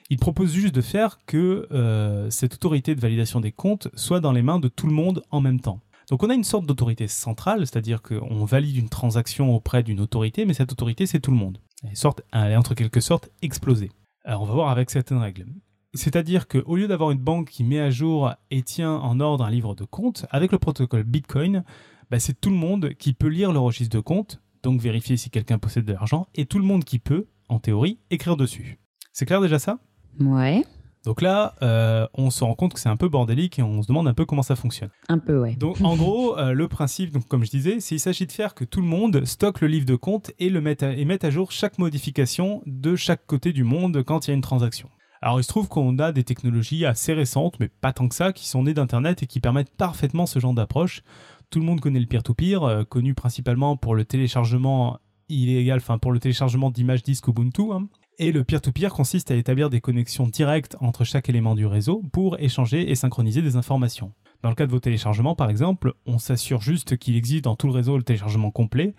Il 0.10 0.18
propose 0.18 0.54
juste 0.54 0.76
de 0.76 0.82
faire 0.82 1.20
que 1.26 1.68
euh, 1.72 2.30
cette 2.30 2.56
autorité 2.56 2.96
de 2.96 3.02
validation 3.02 3.42
des 3.42 3.52
comptes 3.52 3.90
soit 3.96 4.20
dans 4.20 4.32
les 4.32 4.42
mains 4.42 4.60
de 4.60 4.68
tout 4.68 4.88
le 4.88 4.94
monde 4.94 5.24
en 5.32 5.42
même 5.42 5.60
temps. 5.60 5.80
Donc 6.10 6.24
on 6.24 6.30
a 6.30 6.34
une 6.34 6.44
sorte 6.44 6.66
d'autorité 6.66 7.08
centrale, 7.08 7.60
c'est-à-dire 7.62 8.02
qu'on 8.02 8.44
valide 8.46 8.76
une 8.76 8.90
transaction 8.90 9.56
auprès 9.56 9.84
d'une 9.84 10.00
autorité, 10.00 10.46
mais 10.46 10.54
cette 10.54 10.72
autorité 10.72 11.06
c'est 11.06 11.20
tout 11.20 11.32
le 11.32 11.38
monde. 11.38 11.60
Elle, 11.84 11.96
sorte, 11.96 12.22
elle 12.34 12.52
est 12.52 12.56
entre 12.58 12.76
quelque 12.76 13.00
sorte 13.00 13.30
explosée. 13.42 13.92
Alors 14.24 14.44
on 14.44 14.46
va 14.46 14.54
voir 14.54 14.70
avec 14.70 14.90
certaines 14.90 15.18
règles. 15.18 15.46
C'est-à-dire 15.94 16.48
qu'au 16.48 16.76
lieu 16.76 16.88
d'avoir 16.88 17.12
une 17.12 17.20
banque 17.20 17.50
qui 17.50 17.64
met 17.64 17.80
à 17.80 17.90
jour 17.90 18.32
et 18.50 18.62
tient 18.62 18.94
en 18.94 19.20
ordre 19.20 19.44
un 19.44 19.50
livre 19.50 19.76
de 19.76 19.84
compte, 19.84 20.26
avec 20.30 20.52
le 20.52 20.60
protocole 20.60 21.04
Bitcoin, 21.04 21.64
bah, 22.10 22.20
c'est 22.20 22.40
tout 22.40 22.50
le 22.50 22.56
monde 22.56 22.94
qui 22.94 23.14
peut 23.14 23.28
lire 23.28 23.52
le 23.52 23.60
registre 23.60 23.96
de 23.98 24.02
compte, 24.02 24.42
donc 24.64 24.80
vérifier 24.80 25.18
si 25.18 25.30
quelqu'un 25.30 25.58
possède 25.58 25.86
de 25.86 25.94
l'argent, 25.94 26.28
et 26.36 26.46
tout 26.46 26.60
le 26.60 26.66
monde 26.66 26.86
qui 26.86 27.00
peut, 27.00 27.28
en 27.50 27.60
théorie, 27.60 28.00
écrire 28.10 28.38
dessus. 28.38 28.80
C'est 29.12 29.26
clair 29.26 29.42
déjà 29.42 29.60
ça? 29.60 29.80
Ouais. 30.20 30.64
Donc 31.06 31.22
là, 31.22 31.56
euh, 31.64 32.08
on 32.14 32.30
se 32.30 32.44
rend 32.44 32.54
compte 32.54 32.74
que 32.74 32.80
c'est 32.80 32.90
un 32.90 32.98
peu 32.98 33.10
bordélique 33.10 33.58
et 33.58 33.64
on 33.64 33.82
se 33.82 33.88
demande 33.88 34.08
un 34.08 34.14
peu 34.14 34.26
comment 34.26 34.44
ça 34.44 34.56
fonctionne. 34.56 34.90
Un 35.10 35.18
peu, 35.18 35.40
ouais. 35.40 35.56
Donc 35.56 35.82
en 35.82 35.96
gros, 35.96 36.38
euh, 36.38 36.54
le 36.54 36.68
principe, 36.68 37.12
donc, 37.12 37.28
comme 37.28 37.44
je 37.44 37.50
disais, 37.50 37.80
c'est 37.80 37.96
qu'il 37.96 38.00
s'agit 38.00 38.28
de 38.28 38.32
faire 38.32 38.54
que 38.54 38.66
tout 38.66 38.82
le 38.82 38.88
monde 38.88 39.26
stocke 39.26 39.62
le 39.62 39.68
livre 39.68 39.86
de 39.86 39.96
compte 39.96 40.32
et, 40.38 40.50
le 40.50 40.62
mette 40.62 40.84
à, 40.84 40.94
et 40.94 41.06
mette 41.06 41.24
à 41.24 41.32
jour 41.32 41.52
chaque 41.52 41.80
modification 41.80 42.62
de 42.68 42.96
chaque 42.96 43.26
côté 43.26 43.52
du 43.52 43.64
monde 43.64 44.04
quand 44.04 44.28
il 44.28 44.32
y 44.32 44.34
a 44.34 44.36
une 44.36 44.42
transaction. 44.42 44.90
Alors 45.24 45.40
il 45.40 45.44
se 45.44 45.50
trouve 45.50 45.68
qu'on 45.68 46.00
a 46.00 46.12
des 46.12 46.24
technologies 46.24 46.86
assez 46.86 47.14
récentes, 47.14 47.60
mais 47.60 47.68
pas 47.68 47.94
tant 47.94 48.08
que 48.08 48.16
ça, 48.16 48.34
qui 48.34 48.48
sont 48.48 48.64
nées 48.64 48.74
d'Internet 48.74 49.22
et 49.24 49.28
qui 49.28 49.40
permettent 49.40 49.76
parfaitement 49.76 50.26
ce 50.26 50.40
genre 50.40 50.54
d'approche. 50.54 51.04
Tout 51.52 51.60
le 51.60 51.66
monde 51.66 51.80
connaît 51.80 52.00
le 52.00 52.06
peer-to-peer, 52.06 52.64
euh, 52.64 52.84
connu 52.84 53.14
principalement 53.14 53.76
pour 53.76 53.94
le 53.94 54.06
téléchargement 54.06 55.00
illégal, 55.30 55.78
enfin 55.78 55.98
pour 55.98 56.12
le 56.12 56.20
téléchargement 56.20 56.72
d'images 56.72 57.04
disques 57.04 57.28
Ubuntu. 57.28 57.72
Hein. 57.72 57.88
Et 58.24 58.32
le 58.32 58.44
peer-to-peer 58.44 58.94
consiste 58.94 59.32
à 59.32 59.36
établir 59.36 59.72
des 59.72 59.82
connexions 59.82 60.28
directes 60.28 60.78
entre 60.80 61.04
chaque 61.04 61.28
élément 61.28 61.56
du 61.56 61.66
réseau 61.66 62.04
pour 62.14 62.40
échanger 62.40 62.92
et 62.92 62.94
synchroniser 62.94 63.42
des 63.42 63.56
informations. 63.56 64.14
Dans 64.44 64.50
le 64.50 64.54
cas 64.54 64.68
de 64.68 64.72
vos 64.72 64.80
téléchargements, 64.80 65.34
par 65.34 65.50
exemple, 65.50 65.96
on 66.06 66.20
s'assure 66.20 66.62
juste 66.62 66.98
qu'il 66.98 67.16
existe 67.16 67.46
dans 67.46 67.56
tout 67.56 67.66
le 67.66 67.74
réseau 67.74 67.98
le 67.98 68.04
téléchargement 68.04 68.52
complet 68.52 68.94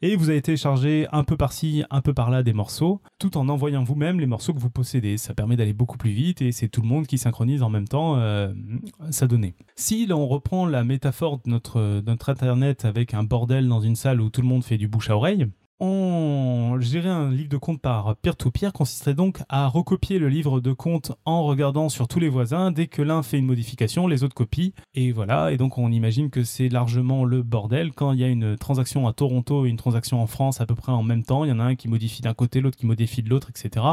et 0.00 0.14
vous 0.14 0.30
allez 0.30 0.42
télécharger 0.42 1.08
un 1.10 1.24
peu 1.24 1.36
par-ci, 1.36 1.82
un 1.90 2.00
peu 2.02 2.14
par-là 2.14 2.44
des 2.44 2.52
morceaux, 2.52 3.02
tout 3.18 3.36
en 3.36 3.48
envoyant 3.48 3.82
vous-même 3.82 4.20
les 4.20 4.26
morceaux 4.26 4.54
que 4.54 4.60
vous 4.60 4.70
possédez. 4.70 5.18
Ça 5.18 5.34
permet 5.34 5.56
d'aller 5.56 5.72
beaucoup 5.72 5.98
plus 5.98 6.12
vite 6.12 6.40
et 6.40 6.52
c'est 6.52 6.68
tout 6.68 6.82
le 6.82 6.86
monde 6.86 7.08
qui 7.08 7.18
synchronise 7.18 7.64
en 7.64 7.70
même 7.70 7.88
temps 7.88 8.14
euh, 8.14 8.54
sa 9.10 9.26
donnée. 9.26 9.56
Si 9.74 10.06
l'on 10.06 10.28
reprend 10.28 10.66
la 10.66 10.84
métaphore 10.84 11.38
de 11.38 11.50
notre, 11.50 12.00
notre 12.06 12.28
Internet 12.28 12.84
avec 12.84 13.12
un 13.12 13.24
bordel 13.24 13.66
dans 13.66 13.80
une 13.80 13.96
salle 13.96 14.20
où 14.20 14.30
tout 14.30 14.40
le 14.40 14.46
monde 14.46 14.62
fait 14.62 14.78
du 14.78 14.86
bouche 14.86 15.10
à 15.10 15.16
oreille, 15.16 15.48
on... 15.80 16.78
Gérer 16.80 17.08
un 17.08 17.30
livre 17.30 17.48
de 17.48 17.56
compte 17.56 17.80
par 17.80 18.14
peer-to-peer 18.16 18.72
consisterait 18.72 19.14
donc 19.14 19.42
à 19.48 19.66
recopier 19.66 20.18
le 20.18 20.28
livre 20.28 20.60
de 20.60 20.72
compte 20.72 21.12
en 21.24 21.42
regardant 21.42 21.88
sur 21.88 22.06
tous 22.06 22.20
les 22.20 22.28
voisins. 22.28 22.70
Dès 22.70 22.86
que 22.86 23.02
l'un 23.02 23.22
fait 23.22 23.38
une 23.38 23.46
modification, 23.46 24.06
les 24.06 24.22
autres 24.22 24.34
copient. 24.34 24.70
Et 24.94 25.10
voilà, 25.10 25.50
et 25.50 25.56
donc 25.56 25.76
on 25.76 25.90
imagine 25.90 26.30
que 26.30 26.44
c'est 26.44 26.68
largement 26.68 27.24
le 27.24 27.42
bordel. 27.42 27.92
Quand 27.92 28.12
il 28.12 28.20
y 28.20 28.24
a 28.24 28.28
une 28.28 28.56
transaction 28.56 29.08
à 29.08 29.12
Toronto 29.12 29.66
et 29.66 29.70
une 29.70 29.76
transaction 29.76 30.22
en 30.22 30.26
France 30.26 30.60
à 30.60 30.66
peu 30.66 30.74
près 30.74 30.92
en 30.92 31.02
même 31.02 31.24
temps, 31.24 31.44
il 31.44 31.48
y 31.48 31.52
en 31.52 31.58
a 31.58 31.64
un 31.64 31.74
qui 31.74 31.88
modifie 31.88 32.22
d'un 32.22 32.34
côté, 32.34 32.60
l'autre 32.60 32.76
qui 32.76 32.86
modifie 32.86 33.22
de 33.22 33.28
l'autre, 33.28 33.50
etc. 33.50 33.84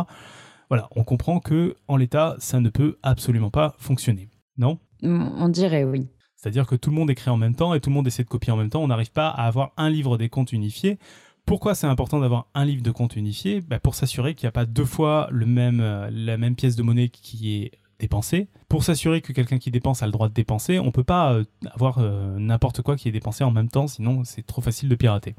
Voilà, 0.69 0.87
on 0.95 1.03
comprend 1.03 1.39
que 1.39 1.75
en 1.87 1.97
l'état, 1.97 2.35
ça 2.39 2.59
ne 2.59 2.69
peut 2.69 2.97
absolument 3.03 3.49
pas 3.49 3.75
fonctionner. 3.79 4.29
Non? 4.57 4.79
On 5.01 5.49
dirait 5.49 5.83
oui. 5.83 6.07
C'est-à-dire 6.35 6.67
que 6.67 6.75
tout 6.75 6.91
le 6.91 6.95
monde 6.95 7.09
écrit 7.09 7.31
en 7.31 7.37
même 7.37 7.55
temps 7.55 7.73
et 7.73 7.79
tout 7.79 7.89
le 7.89 7.95
monde 7.95 8.05
essaie 8.05 8.23
de 8.23 8.29
copier 8.29 8.53
en 8.53 8.57
même 8.57 8.69
temps. 8.69 8.83
On 8.83 8.87
n'arrive 8.87 9.11
pas 9.11 9.29
à 9.29 9.47
avoir 9.47 9.71
un 9.77 9.89
livre 9.89 10.17
des 10.17 10.29
comptes 10.29 10.53
unifié. 10.53 10.99
Pourquoi 11.45 11.75
c'est 11.75 11.87
important 11.87 12.19
d'avoir 12.19 12.47
un 12.55 12.65
livre 12.65 12.81
de 12.81 12.91
compte 12.91 13.15
unifié 13.15 13.61
bah, 13.61 13.79
Pour 13.79 13.93
s'assurer 13.93 14.33
qu'il 14.33 14.45
n'y 14.45 14.49
a 14.49 14.51
pas 14.51 14.65
deux 14.65 14.85
fois 14.85 15.29
euh, 15.31 16.09
la 16.11 16.37
même 16.37 16.55
pièce 16.55 16.75
de 16.75 16.81
monnaie 16.81 17.09
qui 17.09 17.55
est 17.55 17.71
dépensée. 17.99 18.47
Pour 18.67 18.83
s'assurer 18.83 19.21
que 19.21 19.31
quelqu'un 19.31 19.57
qui 19.57 19.71
dépense 19.71 20.01
a 20.01 20.07
le 20.07 20.11
droit 20.11 20.27
de 20.27 20.33
dépenser, 20.33 20.79
on 20.79 20.85
ne 20.85 20.91
peut 20.91 21.03
pas 21.03 21.33
euh, 21.33 21.43
avoir 21.71 21.99
euh, 21.99 22.37
n'importe 22.39 22.81
quoi 22.81 22.95
qui 22.95 23.07
est 23.07 23.11
dépensé 23.11 23.43
en 23.43 23.51
même 23.51 23.69
temps, 23.69 23.87
sinon 23.87 24.23
c'est 24.23 24.45
trop 24.45 24.61
facile 24.61 24.89
de 24.89 24.95
pirater. 24.95 25.35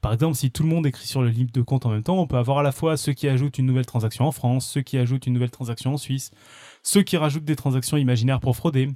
Par 0.00 0.12
exemple, 0.12 0.34
si 0.34 0.50
tout 0.50 0.62
le 0.62 0.68
monde 0.68 0.86
écrit 0.86 1.06
sur 1.06 1.22
le 1.22 1.28
livre 1.28 1.52
de 1.52 1.62
compte 1.62 1.86
en 1.86 1.90
même 1.90 2.02
temps, 2.02 2.18
on 2.18 2.26
peut 2.26 2.36
avoir 2.36 2.58
à 2.58 2.62
la 2.62 2.72
fois 2.72 2.96
ceux 2.96 3.12
qui 3.12 3.28
ajoutent 3.28 3.58
une 3.58 3.66
nouvelle 3.66 3.86
transaction 3.86 4.26
en 4.26 4.32
France, 4.32 4.66
ceux 4.66 4.82
qui 4.82 4.98
ajoutent 4.98 5.26
une 5.26 5.34
nouvelle 5.34 5.50
transaction 5.50 5.94
en 5.94 5.96
Suisse, 5.96 6.30
ceux 6.82 7.02
qui 7.02 7.16
rajoutent 7.16 7.44
des 7.44 7.56
transactions 7.56 7.96
imaginaires 7.96 8.40
pour 8.40 8.56
frauder, 8.56 8.90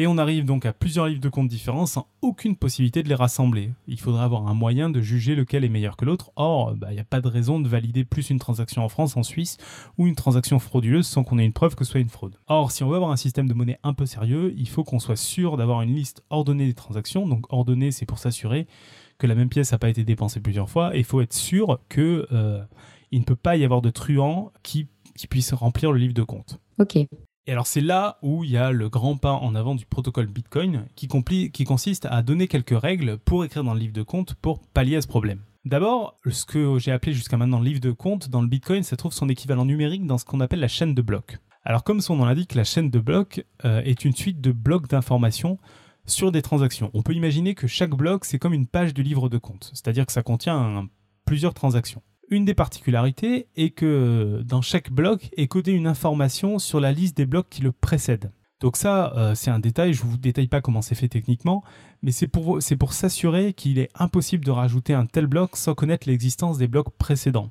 et 0.00 0.06
on 0.06 0.16
arrive 0.16 0.46
donc 0.46 0.64
à 0.64 0.72
plusieurs 0.72 1.08
livres 1.08 1.20
de 1.20 1.28
compte 1.28 1.48
différents 1.48 1.84
sans 1.84 2.06
aucune 2.22 2.56
possibilité 2.56 3.02
de 3.02 3.08
les 3.10 3.14
rassembler. 3.14 3.74
Il 3.86 4.00
faudrait 4.00 4.24
avoir 4.24 4.48
un 4.48 4.54
moyen 4.54 4.88
de 4.88 5.02
juger 5.02 5.34
lequel 5.34 5.62
est 5.62 5.68
meilleur 5.68 5.98
que 5.98 6.06
l'autre. 6.06 6.30
Or, 6.36 6.74
bah, 6.74 6.86
il 6.90 6.94
n'y 6.94 7.00
a 7.00 7.04
pas 7.04 7.20
de 7.20 7.28
raison 7.28 7.60
de 7.60 7.68
valider 7.68 8.06
plus 8.06 8.30
une 8.30 8.38
transaction 8.38 8.82
en 8.82 8.88
France, 8.88 9.18
en 9.18 9.22
Suisse, 9.22 9.58
ou 9.98 10.06
une 10.06 10.14
transaction 10.14 10.58
frauduleuse 10.58 11.06
sans 11.06 11.22
qu'on 11.22 11.38
ait 11.38 11.44
une 11.44 11.52
preuve 11.52 11.74
que 11.74 11.84
ce 11.84 11.90
soit 11.90 12.00
une 12.00 12.08
fraude. 12.08 12.36
Or, 12.46 12.70
si 12.70 12.82
on 12.82 12.88
veut 12.88 12.96
avoir 12.96 13.10
un 13.10 13.16
système 13.16 13.46
de 13.46 13.52
monnaie 13.52 13.78
un 13.82 13.92
peu 13.92 14.06
sérieux, 14.06 14.54
il 14.56 14.70
faut 14.70 14.84
qu'on 14.84 15.00
soit 15.00 15.16
sûr 15.16 15.58
d'avoir 15.58 15.82
une 15.82 15.94
liste 15.94 16.24
ordonnée 16.30 16.64
des 16.64 16.72
transactions. 16.72 17.28
Donc 17.28 17.44
ordonnée, 17.52 17.90
c'est 17.90 18.06
pour 18.06 18.18
s'assurer 18.18 18.66
que 19.18 19.26
la 19.26 19.34
même 19.34 19.50
pièce 19.50 19.70
n'a 19.72 19.78
pas 19.78 19.90
été 19.90 20.02
dépensée 20.02 20.40
plusieurs 20.40 20.70
fois. 20.70 20.96
Et 20.96 21.00
il 21.00 21.04
faut 21.04 21.20
être 21.20 21.34
sûr 21.34 21.78
que 21.90 22.26
euh, 22.32 22.62
il 23.10 23.20
ne 23.20 23.24
peut 23.26 23.36
pas 23.36 23.56
y 23.56 23.66
avoir 23.66 23.82
de 23.82 23.90
truands 23.90 24.50
qui, 24.62 24.88
qui 25.14 25.26
puissent 25.26 25.52
remplir 25.52 25.92
le 25.92 25.98
livre 25.98 26.14
de 26.14 26.22
compte. 26.22 26.58
Ok. 26.78 26.96
Et 27.46 27.52
alors 27.52 27.66
c'est 27.66 27.80
là 27.80 28.18
où 28.22 28.44
il 28.44 28.50
y 28.50 28.56
a 28.56 28.70
le 28.70 28.88
grand 28.88 29.16
pas 29.16 29.32
en 29.32 29.54
avant 29.54 29.74
du 29.74 29.86
protocole 29.86 30.26
Bitcoin 30.26 30.86
qui, 30.94 31.08
consiste 31.64 32.06
à 32.10 32.22
donner 32.22 32.48
quelques 32.48 32.78
règles 32.78 33.18
pour 33.18 33.44
écrire 33.44 33.64
dans 33.64 33.74
le 33.74 33.80
livre 33.80 33.92
de 33.92 34.02
compte 34.02 34.34
pour 34.34 34.60
pallier 34.60 34.96
à 34.96 35.02
ce 35.02 35.08
problème. 35.08 35.40
D'abord, 35.64 36.18
ce 36.30 36.44
que 36.44 36.78
j'ai 36.78 36.92
appelé 36.92 37.12
jusqu'à 37.12 37.36
maintenant 37.36 37.58
le 37.58 37.64
livre 37.64 37.80
de 37.80 37.92
compte 37.92 38.28
dans 38.28 38.40
le 38.40 38.48
Bitcoin, 38.48 38.82
ça 38.82 38.96
trouve 38.96 39.12
son 39.12 39.28
équivalent 39.28 39.64
numérique 39.64 40.06
dans 40.06 40.18
ce 40.18 40.24
qu'on 40.24 40.40
appelle 40.40 40.60
la 40.60 40.68
chaîne 40.68 40.94
de 40.94 41.02
blocs. 41.02 41.38
Alors 41.64 41.84
comme 41.84 42.00
son 42.00 42.16
nom 42.16 42.24
l'indique, 42.24 42.54
la 42.54 42.64
chaîne 42.64 42.90
de 42.90 42.98
blocs 42.98 43.44
euh, 43.64 43.82
est 43.82 44.04
une 44.04 44.14
suite 44.14 44.40
de 44.40 44.52
blocs 44.52 44.88
d'informations 44.88 45.58
sur 46.06 46.32
des 46.32 46.42
transactions. 46.42 46.90
On 46.94 47.02
peut 47.02 47.14
imaginer 47.14 47.54
que 47.54 47.66
chaque 47.66 47.94
bloc, 47.94 48.24
c'est 48.24 48.38
comme 48.38 48.54
une 48.54 48.66
page 48.66 48.94
du 48.94 49.02
livre 49.02 49.28
de 49.28 49.38
compte, 49.38 49.70
c'est-à-dire 49.74 50.06
que 50.06 50.12
ça 50.12 50.22
contient 50.22 50.88
plusieurs 51.24 51.54
transactions. 51.54 52.02
Une 52.32 52.44
des 52.44 52.54
particularités 52.54 53.48
est 53.56 53.70
que 53.70 54.40
dans 54.46 54.62
chaque 54.62 54.92
bloc 54.92 55.30
est 55.36 55.48
codée 55.48 55.72
une 55.72 55.88
information 55.88 56.60
sur 56.60 56.78
la 56.78 56.92
liste 56.92 57.16
des 57.16 57.26
blocs 57.26 57.48
qui 57.50 57.60
le 57.60 57.72
précèdent. 57.72 58.30
Donc 58.60 58.76
ça, 58.76 59.12
euh, 59.16 59.34
c'est 59.34 59.50
un 59.50 59.58
détail, 59.58 59.94
je 59.94 60.04
ne 60.04 60.10
vous 60.10 60.16
détaille 60.16 60.46
pas 60.46 60.60
comment 60.60 60.80
c'est 60.80 60.94
fait 60.94 61.08
techniquement, 61.08 61.64
mais 62.02 62.12
c'est 62.12 62.28
pour, 62.28 62.60
pour 62.78 62.92
s'assurer 62.92 63.52
qu'il 63.52 63.80
est 63.80 63.90
impossible 63.96 64.44
de 64.44 64.52
rajouter 64.52 64.94
un 64.94 65.06
tel 65.06 65.26
bloc 65.26 65.56
sans 65.56 65.74
connaître 65.74 66.08
l'existence 66.08 66.56
des 66.56 66.68
blocs 66.68 66.96
précédents. 66.98 67.50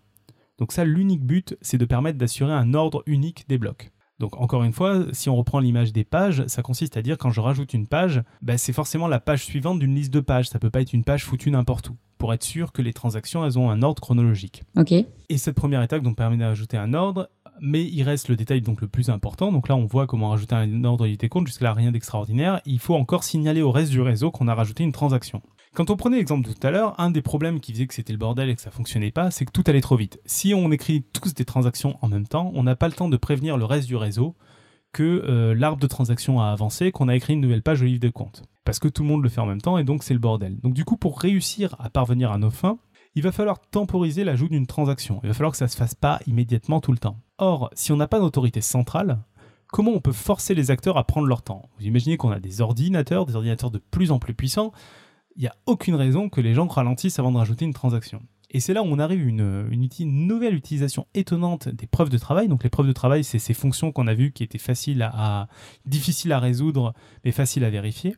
Donc 0.59 0.71
ça, 0.71 0.85
l'unique 0.85 1.25
but, 1.25 1.57
c'est 1.61 1.77
de 1.77 1.85
permettre 1.85 2.17
d'assurer 2.17 2.53
un 2.53 2.73
ordre 2.73 3.03
unique 3.05 3.49
des 3.49 3.57
blocs. 3.57 3.91
Donc 4.19 4.39
encore 4.39 4.63
une 4.63 4.73
fois, 4.73 5.05
si 5.13 5.29
on 5.29 5.35
reprend 5.35 5.59
l'image 5.59 5.93
des 5.93 6.03
pages, 6.03 6.45
ça 6.47 6.61
consiste 6.61 6.97
à 6.97 7.01
dire 7.01 7.17
quand 7.17 7.31
je 7.31 7.39
rajoute 7.39 7.73
une 7.73 7.87
page, 7.87 8.21
bah, 8.41 8.57
c'est 8.57 8.73
forcément 8.73 9.07
la 9.07 9.19
page 9.19 9.45
suivante 9.45 9.79
d'une 9.79 9.95
liste 9.95 10.13
de 10.13 10.19
pages, 10.19 10.49
ça 10.49 10.59
peut 10.59 10.69
pas 10.69 10.81
être 10.81 10.93
une 10.93 11.03
page 11.03 11.25
foutue 11.25 11.51
n'importe 11.51 11.89
où 11.89 11.95
pour 12.17 12.33
être 12.33 12.43
sûr 12.43 12.73
que 12.73 12.81
les 12.81 12.91
transactions 12.93 13.45
elles 13.45 13.57
ont 13.57 13.71
un 13.71 13.81
ordre 13.81 14.01
chronologique. 14.01 14.63
Ok. 14.77 14.91
Et 14.91 15.37
cette 15.37 15.55
première 15.55 15.81
étape 15.81 16.03
donc 16.03 16.17
permet 16.17 16.37
d'ajouter 16.37 16.75
un 16.75 16.93
ordre, 16.93 17.29
mais 17.61 17.85
il 17.85 18.03
reste 18.03 18.27
le 18.27 18.35
détail 18.35 18.61
donc 18.61 18.81
le 18.81 18.87
plus 18.87 19.09
important. 19.09 19.51
Donc 19.51 19.69
là 19.69 19.75
on 19.75 19.85
voit 19.85 20.05
comment 20.05 20.29
rajouter 20.29 20.55
un 20.55 20.83
ordre 20.83 21.05
unité 21.05 21.29
compte, 21.29 21.47
jusque 21.47 21.61
là 21.61 21.73
rien 21.73 21.91
d'extraordinaire. 21.91 22.59
Il 22.65 22.79
faut 22.79 22.95
encore 22.95 23.23
signaler 23.23 23.61
au 23.61 23.71
reste 23.71 23.91
du 23.91 24.01
réseau 24.01 24.31
qu'on 24.31 24.49
a 24.49 24.53
rajouté 24.53 24.83
une 24.83 24.91
transaction. 24.91 25.41
Quand 25.75 25.91
on 25.91 25.95
prenait 25.95 26.17
l'exemple 26.17 26.47
de 26.47 26.53
tout 26.53 26.67
à 26.67 26.71
l'heure, 26.71 26.99
un 26.99 27.11
des 27.11 27.21
problèmes 27.21 27.59
qui 27.59 27.71
faisait 27.73 27.87
que 27.87 27.93
c'était 27.93 28.11
le 28.11 28.17
bordel 28.17 28.49
et 28.49 28.55
que 28.55 28.61
ça 28.61 28.71
fonctionnait 28.71 29.11
pas, 29.11 29.31
c'est 29.31 29.45
que 29.45 29.51
tout 29.51 29.63
allait 29.67 29.81
trop 29.81 29.95
vite. 29.95 30.19
Si 30.25 30.53
on 30.53 30.71
écrit 30.71 31.03
tous 31.03 31.33
des 31.33 31.45
transactions 31.45 31.97
en 32.01 32.07
même 32.07 32.27
temps, 32.27 32.51
on 32.55 32.63
n'a 32.63 32.75
pas 32.75 32.87
le 32.87 32.93
temps 32.93 33.07
de 33.07 33.17
prévenir 33.17 33.55
le 33.55 33.65
reste 33.65 33.87
du 33.87 33.95
réseau 33.95 34.35
que 34.91 35.03
euh, 35.03 35.53
l'arbre 35.53 35.79
de 35.79 35.87
transactions 35.87 36.41
a 36.41 36.47
avancé, 36.47 36.91
qu'on 36.91 37.07
a 37.07 37.15
écrit 37.15 37.33
une 37.33 37.41
nouvelle 37.41 37.61
page 37.61 37.81
au 37.81 37.85
livre 37.85 37.99
de 37.99 38.09
compte. 38.09 38.43
Parce 38.65 38.79
que 38.79 38.87
tout 38.87 39.03
le 39.03 39.09
monde 39.09 39.23
le 39.23 39.29
fait 39.29 39.41
en 39.41 39.45
même 39.45 39.61
temps 39.61 39.77
et 39.77 39.83
donc 39.83 40.03
c'est 40.03 40.13
le 40.13 40.19
bordel. 40.19 40.59
Donc 40.59 40.73
du 40.73 40.85
coup, 40.85 40.97
pour 40.97 41.19
réussir 41.19 41.75
à 41.79 41.89
parvenir 41.89 42.31
à 42.31 42.39
nos 42.39 42.49
fins, 42.49 42.79
il 43.15 43.23
va 43.23 43.31
falloir 43.31 43.59
temporiser 43.59 44.23
l'ajout 44.23 44.49
d'une 44.49 44.67
transaction. 44.67 45.19
Il 45.23 45.27
va 45.27 45.33
falloir 45.33 45.51
que 45.51 45.57
ça 45.57 45.65
ne 45.65 45.69
se 45.69 45.77
fasse 45.77 45.95
pas 45.95 46.19
immédiatement 46.25 46.79
tout 46.79 46.91
le 46.91 46.97
temps. 46.97 47.19
Or, 47.37 47.69
si 47.73 47.91
on 47.91 47.97
n'a 47.97 48.07
pas 48.07 48.19
d'autorité 48.19 48.61
centrale, 48.61 49.19
comment 49.67 49.91
on 49.91 50.01
peut 50.01 50.11
forcer 50.11 50.55
les 50.55 50.71
acteurs 50.71 50.97
à 50.97 51.03
prendre 51.03 51.27
leur 51.27 51.41
temps? 51.41 51.69
Vous 51.77 51.85
imaginez 51.85 52.17
qu'on 52.17 52.31
a 52.31 52.39
des 52.39 52.61
ordinateurs, 52.61 53.25
des 53.25 53.35
ordinateurs 53.35 53.71
de 53.71 53.79
plus 53.79 54.11
en 54.11 54.19
plus 54.19 54.33
puissants. 54.33 54.71
Il 55.39 55.43
n'y 55.43 55.47
a 55.47 55.55
aucune 55.67 55.95
raison 55.95 56.27
que 56.27 56.41
les 56.41 56.53
gens 56.53 56.67
ralentissent 56.67 57.17
avant 57.17 57.31
de 57.31 57.37
rajouter 57.37 57.63
une 57.63 57.73
transaction. 57.73 58.21
Et 58.51 58.59
c'est 58.59 58.73
là 58.73 58.83
où 58.83 58.87
on 58.87 58.99
arrive 58.99 59.21
à 59.21 59.23
une, 59.23 60.27
nouvelle 60.27 60.53
utilisation 60.53 61.07
étonnante 61.13 61.69
des 61.69 61.87
preuves 61.87 62.09
de 62.09 62.17
travail. 62.17 62.49
Donc 62.49 62.65
les 62.65 62.69
preuves 62.69 62.87
de 62.87 62.91
travail, 62.91 63.23
c'est 63.23 63.39
ces 63.39 63.53
fonctions 63.53 63.93
qu'on 63.93 64.07
a 64.07 64.13
vues 64.13 64.33
qui 64.33 64.43
étaient 64.43 64.57
faciles 64.57 65.01
à, 65.01 65.47
difficiles 65.85 66.33
à 66.33 66.39
résoudre, 66.39 66.93
mais 67.23 67.31
faciles 67.31 67.63
à 67.63 67.69
vérifier. 67.69 68.17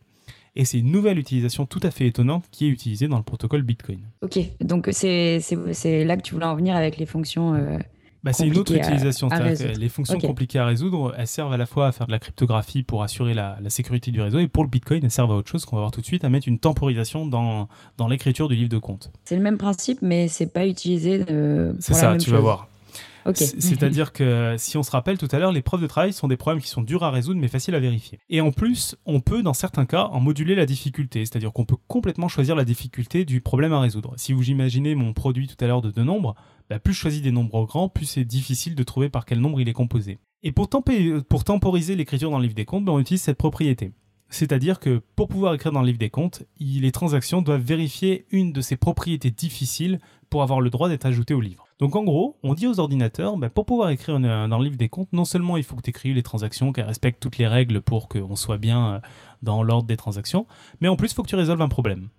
Et 0.56 0.66
c'est 0.66 0.80
une 0.80 0.92
nouvelle 0.92 1.20
utilisation 1.20 1.68
tout 1.68 1.80
à 1.84 1.92
fait 1.92 2.08
étonnante 2.08 2.46
qui 2.50 2.66
est 2.66 2.70
utilisée 2.70 3.08
dans 3.08 3.18
le 3.18 3.24
protocole 3.24 3.62
Bitcoin. 3.62 4.00
Ok, 4.24 4.40
donc 4.60 4.90
c'est 4.92 5.40
là 6.04 6.18
que 6.18 6.24
tu 6.24 6.34
voulais 6.34 6.48
en 6.48 6.56
venir 6.56 6.76
avec 6.76 6.98
les 6.98 7.06
fonctions. 7.06 7.54
Euh, 7.54 7.78
bah, 8.24 8.34
c'est 8.34 8.48
une 8.48 8.58
autre 8.58 8.76
utilisation. 8.76 9.30
les 9.30 9.90
fonctions 9.90 10.20
compliquées 10.20 10.60
à 10.60 10.66
résoudre, 10.66 11.14
elles 11.18 11.28
servent 11.28 11.54
à 11.54 11.58
la 11.58 11.66
fois 11.66 11.88
à 11.88 11.92
faire 11.92 12.08
de 12.08 12.12
la 12.12 12.20
cryptographie 12.20 12.84
pour 12.84 13.04
assurer 13.04 13.34
la, 13.34 13.58
sécurité 13.70 14.12
du 14.12 14.22
réseau 14.22 14.40
et 14.40 14.48
pour 14.48 14.64
le 14.64 14.70
Bitcoin, 14.70 15.02
elles 15.04 15.12
servent 15.12 15.32
à 15.32 15.36
autre 15.36 15.50
chose 15.50 15.66
qu'on 15.66 15.78
va 15.78 15.84
voir 15.84 15.92
tout 15.92 16.02
de 16.02 16.06
suite, 16.06 16.26
à 16.26 16.30
mettre 16.30 16.48
une 16.48 16.60
temporisation 16.60 17.26
dans, 17.26 17.70
dans 17.98 18.08
l'écriture 18.08 18.50
du 18.50 18.56
livre 18.56 18.70
de 18.70 18.78
compte. 18.78 19.12
C'est 19.24 19.38
le 19.38 19.42
même 19.42 19.58
principe, 19.58 20.00
mais 20.02 20.28
c'est 20.28 20.52
pas 20.52 20.68
utilisé. 20.68 21.24
Euh, 21.30 21.74
c'est 21.80 21.94
ça, 21.94 22.18
tu 22.18 22.30
vas 22.30 22.40
voir. 22.40 22.68
C'est-à-dire 23.34 24.14
que 24.14 24.56
si 24.58 24.78
on 24.78 24.84
se 24.84 24.92
rappelle 24.92 25.18
tout 25.18 25.28
à 25.32 25.40
l'heure, 25.40 25.52
les 25.52 25.62
preuves 25.62 25.82
de 25.82 25.88
travail 25.88 26.14
sont 26.14 26.28
des 26.28 26.38
problèmes 26.38 26.62
qui 26.62 26.70
sont 26.70 26.82
durs 26.82 27.04
à 27.04 27.12
résoudre 27.12 27.40
mais 27.40 27.48
faciles 27.48 27.76
à 27.76 27.80
vérifier. 27.80 28.20
Et 28.30 28.42
en 28.42 28.52
plus, 28.52 28.96
on 29.06 29.20
peut 29.20 29.44
dans 29.44 29.54
certains 29.54 29.86
cas 29.86 30.06
en 30.06 30.20
moduler 30.20 30.56
la 30.56 30.66
difficulté, 30.66 31.26
c'est-à-dire 31.26 31.52
qu'on 31.54 31.66
peut 31.66 31.78
complètement 31.88 32.28
choisir 32.28 32.56
la 32.56 32.66
difficulté 32.66 33.26
du 33.26 33.42
problème 33.42 33.74
à 33.74 33.80
résoudre. 33.80 34.14
Si 34.18 34.34
vous 34.34 34.50
imaginez 34.50 34.96
mon 34.96 35.14
produit 35.14 35.48
tout 35.48 35.64
à 35.64 35.68
l'heure 35.68 35.82
de 35.82 35.92
deux 35.92 36.04
nombres, 36.04 36.36
bah, 36.70 36.80
plus 36.80 36.94
je 36.94 37.00
choisis 37.00 37.22
des 37.22 37.32
nombres 37.32 37.66
grands, 37.66 37.90
plus 37.90 38.06
c'est 38.06 38.26
difficile 38.26 38.76
de 38.76 38.84
trouver 38.84 39.10
par 39.10 39.26
quel 39.26 39.40
nombre 39.40 39.60
il 39.60 39.70
est 39.70 39.74
composé. 39.74 40.20
Et 40.44 40.52
pour, 40.52 40.70
temporiser 40.70 41.96
l'écriture 41.96 42.32
dans 42.32 42.38
le 42.38 42.44
livre 42.44 42.56
des 42.56 42.66
comptes, 42.66 42.86
bah, 42.86 42.94
on 42.94 43.00
utilise 43.00 43.22
cette 43.22 43.38
propriété. 43.38 43.92
C'est-à-dire 44.30 44.80
que 44.80 45.02
pour 45.16 45.28
pouvoir 45.28 45.54
écrire 45.54 45.74
dans 45.74 45.82
le 45.82 45.88
livre 45.88 46.00
des 46.00 46.10
comptes, 46.10 46.44
les 46.60 46.92
transactions 46.92 47.42
doivent 47.42 47.62
vérifier 47.62 48.26
une 48.32 48.54
de 48.54 48.62
ces 48.62 48.78
propriétés 48.78 49.30
difficiles 49.30 50.00
pour 50.30 50.42
avoir 50.42 50.62
le 50.62 50.70
droit 50.70 50.88
d'être 50.88 51.06
ajoutées 51.06 51.34
au 51.34 51.42
livre. 51.42 51.68
Donc 51.82 51.96
en 51.96 52.04
gros, 52.04 52.38
on 52.44 52.54
dit 52.54 52.68
aux 52.68 52.80
ordinateurs, 52.80 53.38
bah, 53.38 53.50
pour 53.50 53.66
pouvoir 53.66 53.90
écrire 53.90 54.20
dans 54.20 54.58
le 54.60 54.64
livre 54.64 54.78
des 54.78 54.88
comptes, 54.88 55.12
non 55.14 55.26
seulement 55.26 55.58
il 55.58 55.64
faut 55.64 55.76
que 55.76 55.82
tu 55.82 55.90
écrives 55.90 56.14
les 56.14 56.22
transactions, 56.22 56.72
qu'elles 56.72 56.86
respectent 56.86 57.20
toutes 57.20 57.40
les 57.40 57.48
règles 57.48 57.82
pour 57.82 58.08
qu'on 58.08 58.36
soit 58.36 58.60
bien 58.60 58.94
euh, 58.94 59.00
dans 59.42 59.64
l'ordre 59.64 59.88
des 59.88 59.98
transactions, 59.98 60.46
mais 60.80 60.88
en 60.90 60.96
plus 60.96 61.12
il 61.12 61.16
faut 61.16 61.24
que 61.24 61.28
tu 61.28 61.36
résolves 61.36 61.62
un 61.64 61.70
problème. 61.70 62.10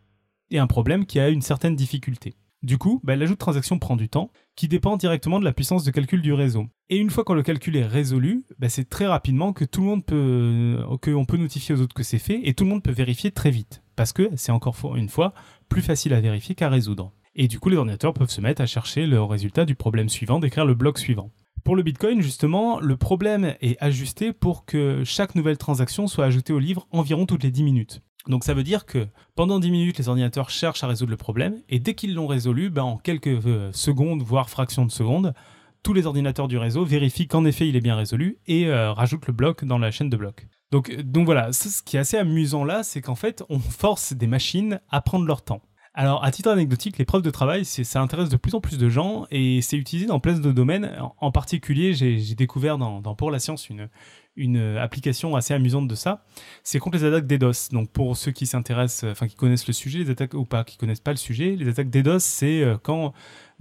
Et 0.51 0.59
un 0.59 0.67
problème 0.67 1.07
qui 1.07 1.21
a 1.21 1.29
une 1.29 1.43
certaine 1.43 1.77
difficulté. 1.77 2.35
Du 2.65 2.77
coup, 2.77 3.01
bah, 3.05 3.15
l'ajout 3.15 3.35
de 3.35 3.39
transaction 3.39 3.79
prend 3.79 3.95
du 3.95 4.09
temps, 4.09 4.33
qui 4.57 4.67
dépend 4.67 4.97
directement 4.97 5.39
de 5.39 5.45
la 5.45 5.53
puissance 5.53 5.85
de 5.85 5.93
calcul 5.93 6.23
du 6.23 6.33
réseau. 6.33 6.67
Et 6.91 6.97
une 6.97 7.11
fois 7.11 7.23
que 7.23 7.33
le 7.33 7.45
calcul 7.45 7.77
est 7.77 7.87
résolu, 7.87 8.45
bah, 8.59 8.69
c'est 8.69 8.89
très 8.89 9.07
rapidement 9.07 9.53
que 9.53 9.65
tout 9.65 9.83
le 9.83 9.87
monde 9.87 10.05
peut, 10.05 10.17
euh, 10.17 10.97
que 10.99 11.13
on 11.13 11.25
peut 11.25 11.37
notifier 11.37 11.77
aux 11.77 11.81
autres 11.81 11.95
que 11.95 12.03
c'est 12.03 12.19
fait, 12.19 12.41
et 12.43 12.55
tout 12.55 12.65
le 12.65 12.71
monde 12.71 12.83
peut 12.83 12.91
vérifier 12.91 13.31
très 13.31 13.53
vite, 13.53 13.85
parce 13.95 14.13
que 14.13 14.29
c'est 14.35 14.51
encore 14.51 14.97
une 14.97 15.09
fois 15.09 15.35
plus 15.69 15.83
facile 15.83 16.15
à 16.15 16.21
vérifier 16.21 16.57
qu'à 16.57 16.69
résoudre. 16.69 17.13
Et 17.35 17.49
du 17.49 17.59
coup, 17.59 17.69
les 17.69 17.77
ordinateurs 17.77 18.15
peuvent 18.15 18.31
se 18.31 18.41
mettre 18.41 18.63
à 18.63 18.67
chercher 18.67 19.07
le 19.07 19.23
résultat 19.23 19.65
du 19.65 19.75
problème 19.75 20.09
suivant, 20.09 20.39
d'écrire 20.39 20.67
le 20.67 20.75
bloc 20.75 20.99
suivant. 20.99 21.31
Pour 21.65 21.77
le 21.77 21.83
Bitcoin, 21.83 22.21
justement, 22.21 22.81
le 22.81 22.97
problème 22.97 23.55
est 23.61 23.81
ajusté 23.81 24.33
pour 24.33 24.65
que 24.65 25.03
chaque 25.05 25.35
nouvelle 25.35 25.59
transaction 25.59 26.09
soit 26.09 26.25
ajoutée 26.25 26.53
au 26.53 26.59
livre 26.59 26.87
environ 26.91 27.25
toutes 27.25 27.45
les 27.45 27.53
10 27.53 27.63
minutes. 27.63 28.03
Donc 28.29 28.45
ça 28.45 28.55
veut 28.55 28.63
dire 28.63 28.85
que 28.85 29.07
pendant 29.35 29.59
10 29.61 29.71
minutes, 29.71 29.99
les 29.99 30.09
ordinateurs 30.09 30.51
cherchent 30.51 30.85
à 30.85 30.87
résoudre 30.87 31.11
le 31.11 31.17
problème, 31.17 31.61
et 31.69 31.79
dès 31.79 31.95
qu'ils 31.95 32.15
l'ont 32.15 32.27
résolu, 32.27 32.71
ben, 32.71 32.83
en 32.83 32.97
quelques 32.97 33.47
euh, 33.47 33.71
secondes, 33.73 34.23
voire 34.23 34.51
fractions 34.51 34.85
de 34.85 34.91
secondes, 34.91 35.35
tous 35.83 35.93
les 35.93 36.07
ordinateurs 36.07 36.49
du 36.49 36.59
réseau 36.59 36.85
vérifient 36.85 37.27
qu'en 37.27 37.45
effet 37.45 37.69
il 37.69 37.75
est 37.75 37.81
bien 37.81 37.97
résolu 37.97 38.39
et 38.47 38.67
euh, 38.67 38.93
rajoutent 38.93 39.27
le 39.27 39.33
bloc 39.33 39.65
dans 39.65 39.79
la 39.79 39.91
chaîne 39.91 40.11
de 40.11 40.17
blocs. 40.17 40.47
Donc, 40.71 40.91
euh, 40.91 41.03
donc 41.03 41.25
voilà, 41.25 41.53
ce 41.53 41.83
qui 41.83 41.97
est 41.97 42.01
assez 42.01 42.17
amusant 42.17 42.65
là, 42.65 42.83
c'est 42.83 43.01
qu'en 43.01 43.17
fait, 43.17 43.43
on 43.49 43.59
force 43.59 44.13
des 44.13 44.29
machines 44.29 44.81
à 44.89 45.01
prendre 45.01 45.27
leur 45.27 45.43
temps. 45.43 45.63
Alors, 45.95 46.25
à 46.25 46.31
titre 46.31 46.51
anecdotique, 46.51 46.97
les 46.97 47.05
preuves 47.05 47.21
de 47.21 47.31
travail, 47.31 47.67
ça 47.67 48.01
intéresse 48.01 48.31
de 48.31 48.39
plus 48.39 48.55
en 48.55 48.61
plus 48.61 48.79
de 48.79 48.89
gens 48.89 49.27
et 49.31 49.61
c'est 49.61 49.77
utilisé 49.77 50.07
dans 50.07 50.21
plein 50.21 50.39
de 50.39 50.53
domaines. 50.53 50.91
En, 51.21 51.31
particulier, 51.31 51.93
j'ai 51.93 52.35
découvert 52.35 52.79
dans, 52.79 53.03
Pour 53.15 53.31
la 53.31 53.39
science 53.39 53.69
une, 53.69 53.91
une 54.37 54.77
application 54.79 55.37
assez 55.37 55.53
amusante 55.53 55.89
de 55.89 55.95
ça, 55.95 56.25
c'est 56.63 56.79
contre 56.79 56.97
les 56.97 57.05
attaques 57.05 57.27
DDoS. 57.27 57.69
Donc 57.73 57.91
pour 57.91 58.17
ceux 58.17 58.31
qui 58.31 58.47
s'intéressent, 58.47 59.11
enfin 59.11 59.29
qui 59.29 59.37
connaissent 59.37 59.67
le 59.67 59.75
sujet, 59.75 59.99
les 59.99 60.11
attaques 60.11 60.33
ou 60.33 60.47
pas, 60.47 60.65
qui 60.65 60.79
connaissent 60.79 61.01
pas 61.01 61.11
le 61.11 61.19
sujet, 61.19 61.57
les 61.57 61.69
attaques 61.69 61.91
DDoS, 61.91 62.21
c'est 62.21 62.63
euh, 62.63 62.79
quand 62.83 63.13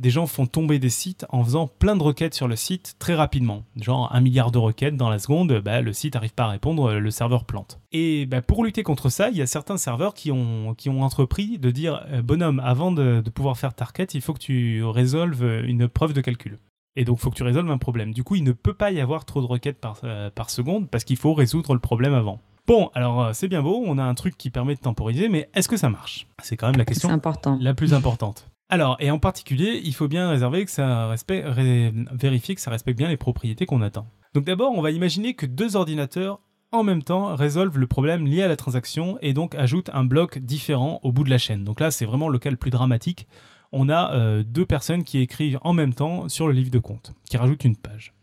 des 0.01 0.09
gens 0.09 0.27
font 0.27 0.47
tomber 0.47 0.79
des 0.79 0.89
sites 0.89 1.25
en 1.29 1.43
faisant 1.43 1.67
plein 1.67 1.95
de 1.95 2.03
requêtes 2.03 2.33
sur 2.33 2.47
le 2.47 2.55
site 2.55 2.95
très 2.99 3.15
rapidement. 3.15 3.63
Genre 3.79 4.13
un 4.13 4.19
milliard 4.19 4.51
de 4.51 4.57
requêtes 4.57 4.97
dans 4.97 5.09
la 5.09 5.19
seconde, 5.19 5.61
bah, 5.63 5.81
le 5.81 5.93
site 5.93 6.15
n'arrive 6.15 6.33
pas 6.33 6.45
à 6.45 6.49
répondre, 6.49 6.93
le 6.93 7.11
serveur 7.11 7.45
plante. 7.45 7.79
Et 7.91 8.25
bah, 8.25 8.41
pour 8.41 8.63
lutter 8.63 8.83
contre 8.83 9.09
ça, 9.09 9.29
il 9.29 9.37
y 9.37 9.41
a 9.41 9.47
certains 9.47 9.77
serveurs 9.77 10.13
qui 10.13 10.31
ont, 10.31 10.73
qui 10.75 10.89
ont 10.89 11.03
entrepris 11.03 11.59
de 11.59 11.71
dire 11.71 12.05
euh, 12.11 12.21
bonhomme, 12.21 12.59
avant 12.59 12.91
de, 12.91 13.21
de 13.23 13.29
pouvoir 13.29 13.57
faire 13.57 13.73
ta 13.73 13.85
requête, 13.85 14.15
il 14.15 14.21
faut 14.21 14.33
que 14.33 14.39
tu 14.39 14.83
résolves 14.83 15.63
une 15.65 15.87
preuve 15.87 16.13
de 16.13 16.21
calcul. 16.21 16.57
Et 16.95 17.05
donc, 17.05 17.19
il 17.19 17.21
faut 17.21 17.29
que 17.29 17.35
tu 17.35 17.43
résolves 17.43 17.71
un 17.71 17.77
problème. 17.77 18.13
Du 18.13 18.23
coup, 18.23 18.35
il 18.35 18.43
ne 18.43 18.51
peut 18.51 18.73
pas 18.73 18.91
y 18.91 18.99
avoir 18.99 19.25
trop 19.25 19.41
de 19.41 19.45
requêtes 19.45 19.79
par, 19.79 19.99
euh, 20.03 20.29
par 20.29 20.49
seconde 20.49 20.89
parce 20.89 21.03
qu'il 21.03 21.17
faut 21.17 21.33
résoudre 21.33 21.73
le 21.73 21.79
problème 21.79 22.13
avant. 22.13 22.39
Bon, 22.67 22.91
alors 22.93 23.23
euh, 23.23 23.33
c'est 23.33 23.47
bien 23.47 23.61
beau, 23.61 23.81
on 23.85 23.97
a 23.97 24.03
un 24.03 24.13
truc 24.13 24.37
qui 24.37 24.49
permet 24.49 24.75
de 24.75 24.79
temporiser, 24.79 25.29
mais 25.29 25.49
est-ce 25.53 25.67
que 25.67 25.77
ça 25.77 25.89
marche? 25.89 26.27
C'est 26.43 26.57
quand 26.57 26.67
même 26.67 26.77
la 26.77 26.85
question 26.85 27.09
important. 27.09 27.57
la 27.59 27.73
plus 27.73 27.93
importante. 27.93 28.50
Alors, 28.71 28.97
et 28.99 29.11
en 29.11 29.19
particulier, 29.19 29.81
il 29.83 29.93
faut 29.93 30.07
bien 30.07 30.29
réserver 30.29 30.65
que 30.65 30.71
ça 30.71 31.07
respecte, 31.07 31.47
vérifier 31.47 32.55
que 32.55 32.61
ça 32.61 32.71
respecte 32.71 32.97
bien 32.97 33.09
les 33.09 33.17
propriétés 33.17 33.67
qu'on 33.67 33.83
attend. 33.83 34.07
Donc 34.33 34.45
d'abord, 34.45 34.71
on 34.71 34.81
va 34.81 34.89
imaginer 34.89 35.35
que 35.35 35.45
deux 35.45 35.75
ordinateurs 35.75 36.39
en 36.71 36.83
même 36.83 37.03
temps 37.03 37.35
résolvent 37.35 37.77
le 37.77 37.87
problème 37.87 38.25
lié 38.25 38.41
à 38.41 38.47
la 38.47 38.55
transaction 38.55 39.17
et 39.21 39.33
donc 39.33 39.53
ajoutent 39.55 39.89
un 39.93 40.05
bloc 40.05 40.39
différent 40.39 41.01
au 41.03 41.11
bout 41.11 41.25
de 41.25 41.29
la 41.29 41.37
chaîne. 41.37 41.63
Donc 41.63 41.79
là, 41.81 41.91
c'est 41.91 42.05
vraiment 42.05 42.29
le 42.29 42.39
cas 42.39 42.49
le 42.49 42.55
plus 42.55 42.71
dramatique 42.71 43.27
on 43.71 43.89
a 43.89 44.13
euh, 44.13 44.43
deux 44.43 44.65
personnes 44.65 45.03
qui 45.03 45.19
écrivent 45.19 45.59
en 45.61 45.73
même 45.73 45.93
temps 45.93 46.29
sur 46.29 46.47
le 46.47 46.53
livre 46.53 46.71
de 46.71 46.79
compte, 46.79 47.13
qui 47.29 47.37
rajoutent 47.37 47.63
une 47.63 47.75
page. 47.75 48.13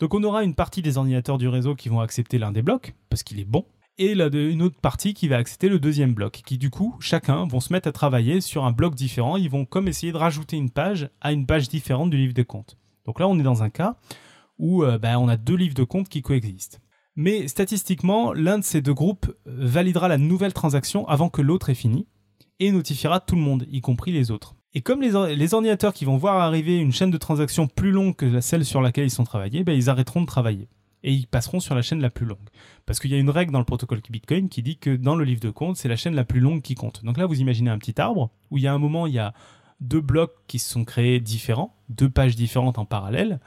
Donc 0.00 0.14
on 0.14 0.22
aura 0.22 0.44
une 0.44 0.54
partie 0.54 0.82
des 0.82 0.98
ordinateurs 0.98 1.38
du 1.38 1.48
réseau 1.48 1.74
qui 1.74 1.88
vont 1.88 2.00
accepter 2.00 2.38
l'un 2.38 2.52
des 2.52 2.62
blocs, 2.62 2.94
parce 3.10 3.22
qu'il 3.22 3.40
est 3.40 3.44
bon, 3.44 3.64
et 3.98 4.12
une 4.12 4.62
autre 4.62 4.80
partie 4.80 5.14
qui 5.14 5.28
va 5.28 5.36
accepter 5.36 5.68
le 5.68 5.78
deuxième 5.78 6.14
bloc, 6.14 6.42
qui 6.44 6.58
du 6.58 6.70
coup, 6.70 6.96
chacun 7.00 7.46
vont 7.46 7.60
se 7.60 7.72
mettre 7.72 7.88
à 7.88 7.92
travailler 7.92 8.40
sur 8.40 8.64
un 8.64 8.72
bloc 8.72 8.94
différent, 8.94 9.36
ils 9.36 9.50
vont 9.50 9.64
comme 9.64 9.88
essayer 9.88 10.12
de 10.12 10.16
rajouter 10.16 10.56
une 10.56 10.70
page 10.70 11.10
à 11.20 11.32
une 11.32 11.46
page 11.46 11.68
différente 11.68 12.10
du 12.10 12.16
livre 12.16 12.34
de 12.34 12.42
compte. 12.42 12.76
Donc 13.06 13.20
là, 13.20 13.28
on 13.28 13.38
est 13.38 13.44
dans 13.44 13.62
un 13.62 13.70
cas 13.70 13.96
où 14.58 14.82
euh, 14.82 14.98
bah, 14.98 15.18
on 15.18 15.28
a 15.28 15.36
deux 15.36 15.56
livres 15.56 15.74
de 15.74 15.84
compte 15.84 16.08
qui 16.08 16.22
coexistent. 16.22 16.80
Mais 17.16 17.46
statistiquement, 17.46 18.32
l'un 18.32 18.58
de 18.58 18.64
ces 18.64 18.82
deux 18.82 18.94
groupes 18.94 19.32
validera 19.46 20.08
la 20.08 20.18
nouvelle 20.18 20.52
transaction 20.52 21.06
avant 21.06 21.28
que 21.28 21.42
l'autre 21.42 21.70
ait 21.70 21.74
fini, 21.74 22.08
et 22.60 22.72
notifiera 22.72 23.20
tout 23.20 23.34
le 23.36 23.40
monde, 23.40 23.66
y 23.70 23.80
compris 23.80 24.12
les 24.12 24.30
autres. 24.30 24.54
Et 24.74 24.80
comme 24.80 25.00
les, 25.00 25.14
ordinateurs 25.14 25.94
qui 25.94 26.04
vont 26.04 26.16
voir 26.16 26.40
arriver 26.40 26.76
une 26.76 26.92
chaîne 26.92 27.10
de 27.10 27.18
transactions 27.18 27.68
plus 27.68 27.92
longue 27.92 28.16
que 28.16 28.40
celle 28.40 28.64
sur 28.64 28.80
laquelle 28.80 29.06
ils 29.06 29.10
sont 29.10 29.24
travaillés, 29.24 29.62
ben, 29.62 29.72
ils 29.72 29.88
arrêteront 29.88 30.20
de 30.20 30.26
travailler. 30.26 30.68
Et 31.04 31.12
ils 31.12 31.26
passeront 31.26 31.60
sur 31.60 31.74
la 31.74 31.82
chaîne 31.82 32.00
la 32.00 32.10
plus 32.10 32.26
longue. 32.26 32.48
Parce 32.86 32.98
qu'il 32.98 33.10
y 33.10 33.14
a 33.14 33.18
une 33.18 33.30
règle 33.30 33.52
dans 33.52 33.60
le 33.60 33.64
protocole 33.64 34.00
Bitcoin 34.10 34.48
qui 34.48 34.62
dit 34.62 34.78
que 34.78 34.96
dans 34.96 35.14
le 35.14 35.24
livre 35.24 35.40
de 35.40 35.50
compte, 35.50 35.76
c'est 35.76 35.88
la 35.88 35.96
chaîne 35.96 36.14
la 36.14 36.24
plus 36.24 36.40
longue 36.40 36.62
qui 36.62 36.74
compte. 36.74 37.04
Donc 37.04 37.18
là, 37.18 37.26
vous 37.26 37.40
imaginez 37.40 37.70
un 37.70 37.78
petit 37.78 38.00
arbre 38.00 38.30
où 38.50 38.58
il 38.58 38.64
y 38.64 38.66
a 38.66 38.72
un 38.72 38.78
moment, 38.78 39.06
il 39.06 39.12
y 39.12 39.18
a 39.18 39.34
deux 39.80 40.00
blocs 40.00 40.34
qui 40.46 40.58
se 40.58 40.70
sont 40.70 40.84
créés 40.84 41.20
différents, 41.20 41.76
deux 41.88 42.08
pages 42.08 42.36
différentes 42.36 42.78
en 42.78 42.84
parallèle. 42.84 43.38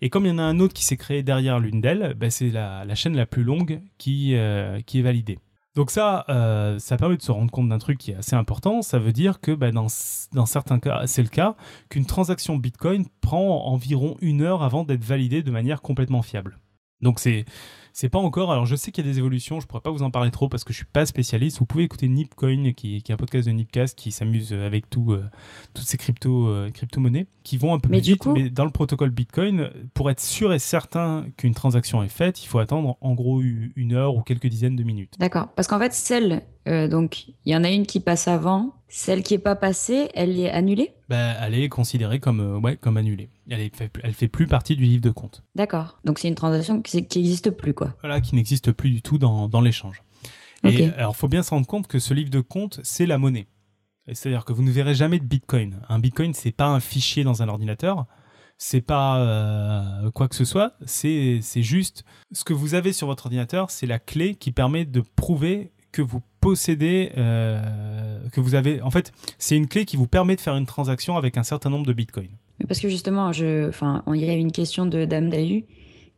Et 0.00 0.10
comme 0.10 0.26
il 0.26 0.30
y 0.30 0.32
en 0.32 0.38
a 0.38 0.42
un 0.42 0.58
autre 0.58 0.74
qui 0.74 0.84
s'est 0.84 0.96
créé 0.96 1.22
derrière 1.22 1.60
l'une 1.60 1.80
d'elles, 1.80 2.14
ben 2.16 2.30
c'est 2.30 2.50
la, 2.50 2.94
chaîne 2.94 3.16
la 3.16 3.26
plus 3.26 3.44
longue 3.44 3.80
qui, 3.98 4.34
euh, 4.34 4.78
est 4.78 5.02
validée. 5.02 5.38
Donc 5.74 5.90
ça, 5.90 6.26
euh, 6.28 6.78
ça 6.78 6.96
permet 6.96 7.16
de 7.16 7.22
se 7.22 7.32
rendre 7.32 7.50
compte 7.50 7.68
d'un 7.68 7.78
truc 7.78 7.98
qui 7.98 8.10
est 8.10 8.16
assez 8.16 8.36
important. 8.36 8.82
Ça 8.82 8.98
veut 8.98 9.12
dire 9.12 9.40
que 9.40 9.52
dans, 9.52 9.86
dans, 10.32 10.46
certains 10.46 10.80
cas, 10.80 11.06
c'est 11.06 11.22
le 11.22 11.28
cas, 11.28 11.56
qu'une 11.88 12.04
transaction 12.04 12.56
Bitcoin 12.56 13.06
prend 13.20 13.64
environ 13.66 14.16
une 14.20 14.42
heure 14.42 14.62
avant 14.62 14.84
d'être 14.84 15.04
validée 15.04 15.42
de 15.42 15.50
manière 15.50 15.80
complètement 15.80 16.22
fiable. 16.22 16.58
Donc 17.02 17.18
c'est 17.18 17.44
c'est 17.92 18.08
pas 18.08 18.18
encore. 18.18 18.52
Alors 18.52 18.66
je 18.66 18.74
sais 18.74 18.90
qu'il 18.90 19.04
y 19.04 19.08
a 19.08 19.12
des 19.12 19.18
évolutions, 19.18 19.60
je 19.60 19.66
pourrais 19.66 19.82
pas 19.82 19.90
vous 19.90 20.02
en 20.02 20.10
parler 20.10 20.30
trop 20.30 20.48
parce 20.48 20.64
que 20.64 20.72
je 20.72 20.78
suis 20.78 20.86
pas 20.86 21.06
spécialiste. 21.06 21.58
Vous 21.58 21.66
pouvez 21.66 21.84
écouter 21.84 22.08
Nipcoin, 22.08 22.72
qui, 22.72 23.02
qui 23.02 23.12
est 23.12 23.14
un 23.14 23.18
podcast 23.18 23.46
de 23.46 23.52
Nipcast 23.52 23.96
qui 23.98 24.12
s'amuse 24.12 24.52
avec 24.52 24.88
tout, 24.88 25.12
euh, 25.12 25.24
toutes 25.74 25.84
ces 25.84 25.98
crypto, 25.98 26.48
euh, 26.48 26.70
crypto-monnaies 26.70 27.26
qui 27.42 27.58
vont 27.58 27.74
un 27.74 27.78
peu 27.78 27.88
plus 27.88 28.00
vite. 28.00 28.26
Mais 28.26 28.50
dans 28.50 28.64
le 28.64 28.70
protocole 28.70 29.10
Bitcoin, 29.10 29.70
pour 29.94 30.10
être 30.10 30.20
sûr 30.20 30.52
et 30.52 30.58
certain 30.58 31.26
qu'une 31.36 31.54
transaction 31.54 32.02
est 32.02 32.08
faite, 32.08 32.42
il 32.42 32.46
faut 32.46 32.58
attendre 32.58 32.96
en 33.00 33.14
gros 33.14 33.42
une 33.42 33.92
heure 33.92 34.16
ou 34.16 34.22
quelques 34.22 34.46
dizaines 34.46 34.76
de 34.76 34.84
minutes. 34.84 35.14
D'accord. 35.18 35.48
Parce 35.54 35.68
qu'en 35.68 35.78
fait, 35.78 35.92
celle, 35.92 36.42
euh, 36.68 36.88
donc 36.88 37.28
il 37.44 37.52
y 37.52 37.56
en 37.56 37.64
a 37.64 37.70
une 37.70 37.86
qui 37.86 38.00
passe 38.00 38.28
avant, 38.28 38.74
Celle 38.94 39.22
qui 39.22 39.32
est 39.32 39.38
pas 39.38 39.56
passée, 39.56 40.10
elle 40.12 40.38
est 40.38 40.50
annulée? 40.50 40.92
Bah, 41.08 41.32
Elle 41.40 41.54
est 41.54 41.70
considérée 41.70 42.20
comme, 42.20 42.40
euh, 42.40 42.58
ouais, 42.58 42.76
comme 42.76 42.98
annulée. 42.98 43.30
Elle, 43.48 43.60
est, 43.60 43.72
elle 44.02 44.12
fait 44.12 44.28
plus 44.28 44.46
partie 44.46 44.76
du 44.76 44.84
livre 44.84 45.00
de 45.00 45.10
compte. 45.10 45.42
D'accord. 45.54 45.98
Donc 46.04 46.18
c'est 46.18 46.28
une 46.28 46.34
transaction 46.34 46.82
qui 46.82 46.98
n'existe 46.98 47.52
plus, 47.52 47.72
quoi. 47.72 47.94
Voilà, 48.02 48.20
qui 48.20 48.34
n'existe 48.34 48.70
plus 48.70 48.90
du 48.90 49.00
tout 49.00 49.16
dans, 49.16 49.48
dans 49.48 49.62
l'échange. 49.62 50.02
Et 50.64 50.90
alors, 50.98 51.16
faut 51.16 51.26
bien 51.26 51.42
se 51.42 51.50
rendre 51.50 51.66
compte 51.66 51.86
que 51.86 51.98
ce 51.98 52.12
livre 52.12 52.28
de 52.28 52.40
compte, 52.40 52.80
c'est 52.82 53.06
la 53.06 53.16
monnaie. 53.16 53.46
C'est-à-dire 54.12 54.44
que 54.44 54.52
vous 54.52 54.62
ne 54.62 54.70
verrez 54.70 54.94
jamais 54.94 55.18
de 55.18 55.24
Bitcoin. 55.24 55.80
Un 55.88 55.98
Bitcoin, 55.98 56.34
c'est 56.34 56.52
pas 56.52 56.66
un 56.66 56.80
fichier 56.80 57.24
dans 57.24 57.42
un 57.42 57.48
ordinateur. 57.48 58.04
C'est 58.58 58.82
pas 58.82 59.18
euh, 59.20 60.10
quoi 60.10 60.28
que 60.28 60.36
ce 60.36 60.44
soit. 60.44 60.74
C'est 60.84 61.40
juste 61.56 62.04
ce 62.30 62.44
que 62.44 62.52
vous 62.52 62.74
avez 62.74 62.92
sur 62.92 63.06
votre 63.06 63.24
ordinateur. 63.24 63.70
C'est 63.70 63.86
la 63.86 63.98
clé 63.98 64.34
qui 64.34 64.52
permet 64.52 64.84
de 64.84 65.00
prouver 65.00 65.72
que 65.92 66.02
vous 66.02 66.22
possédez, 66.40 67.12
euh, 67.16 68.18
que 68.32 68.40
vous 68.40 68.54
avez. 68.54 68.82
En 68.82 68.90
fait, 68.90 69.12
c'est 69.38 69.56
une 69.56 69.68
clé 69.68 69.84
qui 69.84 69.96
vous 69.96 70.06
permet 70.06 70.34
de 70.34 70.40
faire 70.40 70.56
une 70.56 70.66
transaction 70.66 71.16
avec 71.16 71.36
un 71.36 71.42
certain 71.42 71.70
nombre 71.70 71.86
de 71.86 71.92
bitcoins. 71.92 72.30
Parce 72.66 72.80
que 72.80 72.88
justement, 72.88 73.32
je, 73.32 73.68
enfin, 73.68 74.02
il 74.08 74.24
y 74.24 74.28
a 74.28 74.32
une 74.32 74.52
question 74.52 74.86
de 74.86 75.04
Dame 75.04 75.30
Dahu 75.30 75.64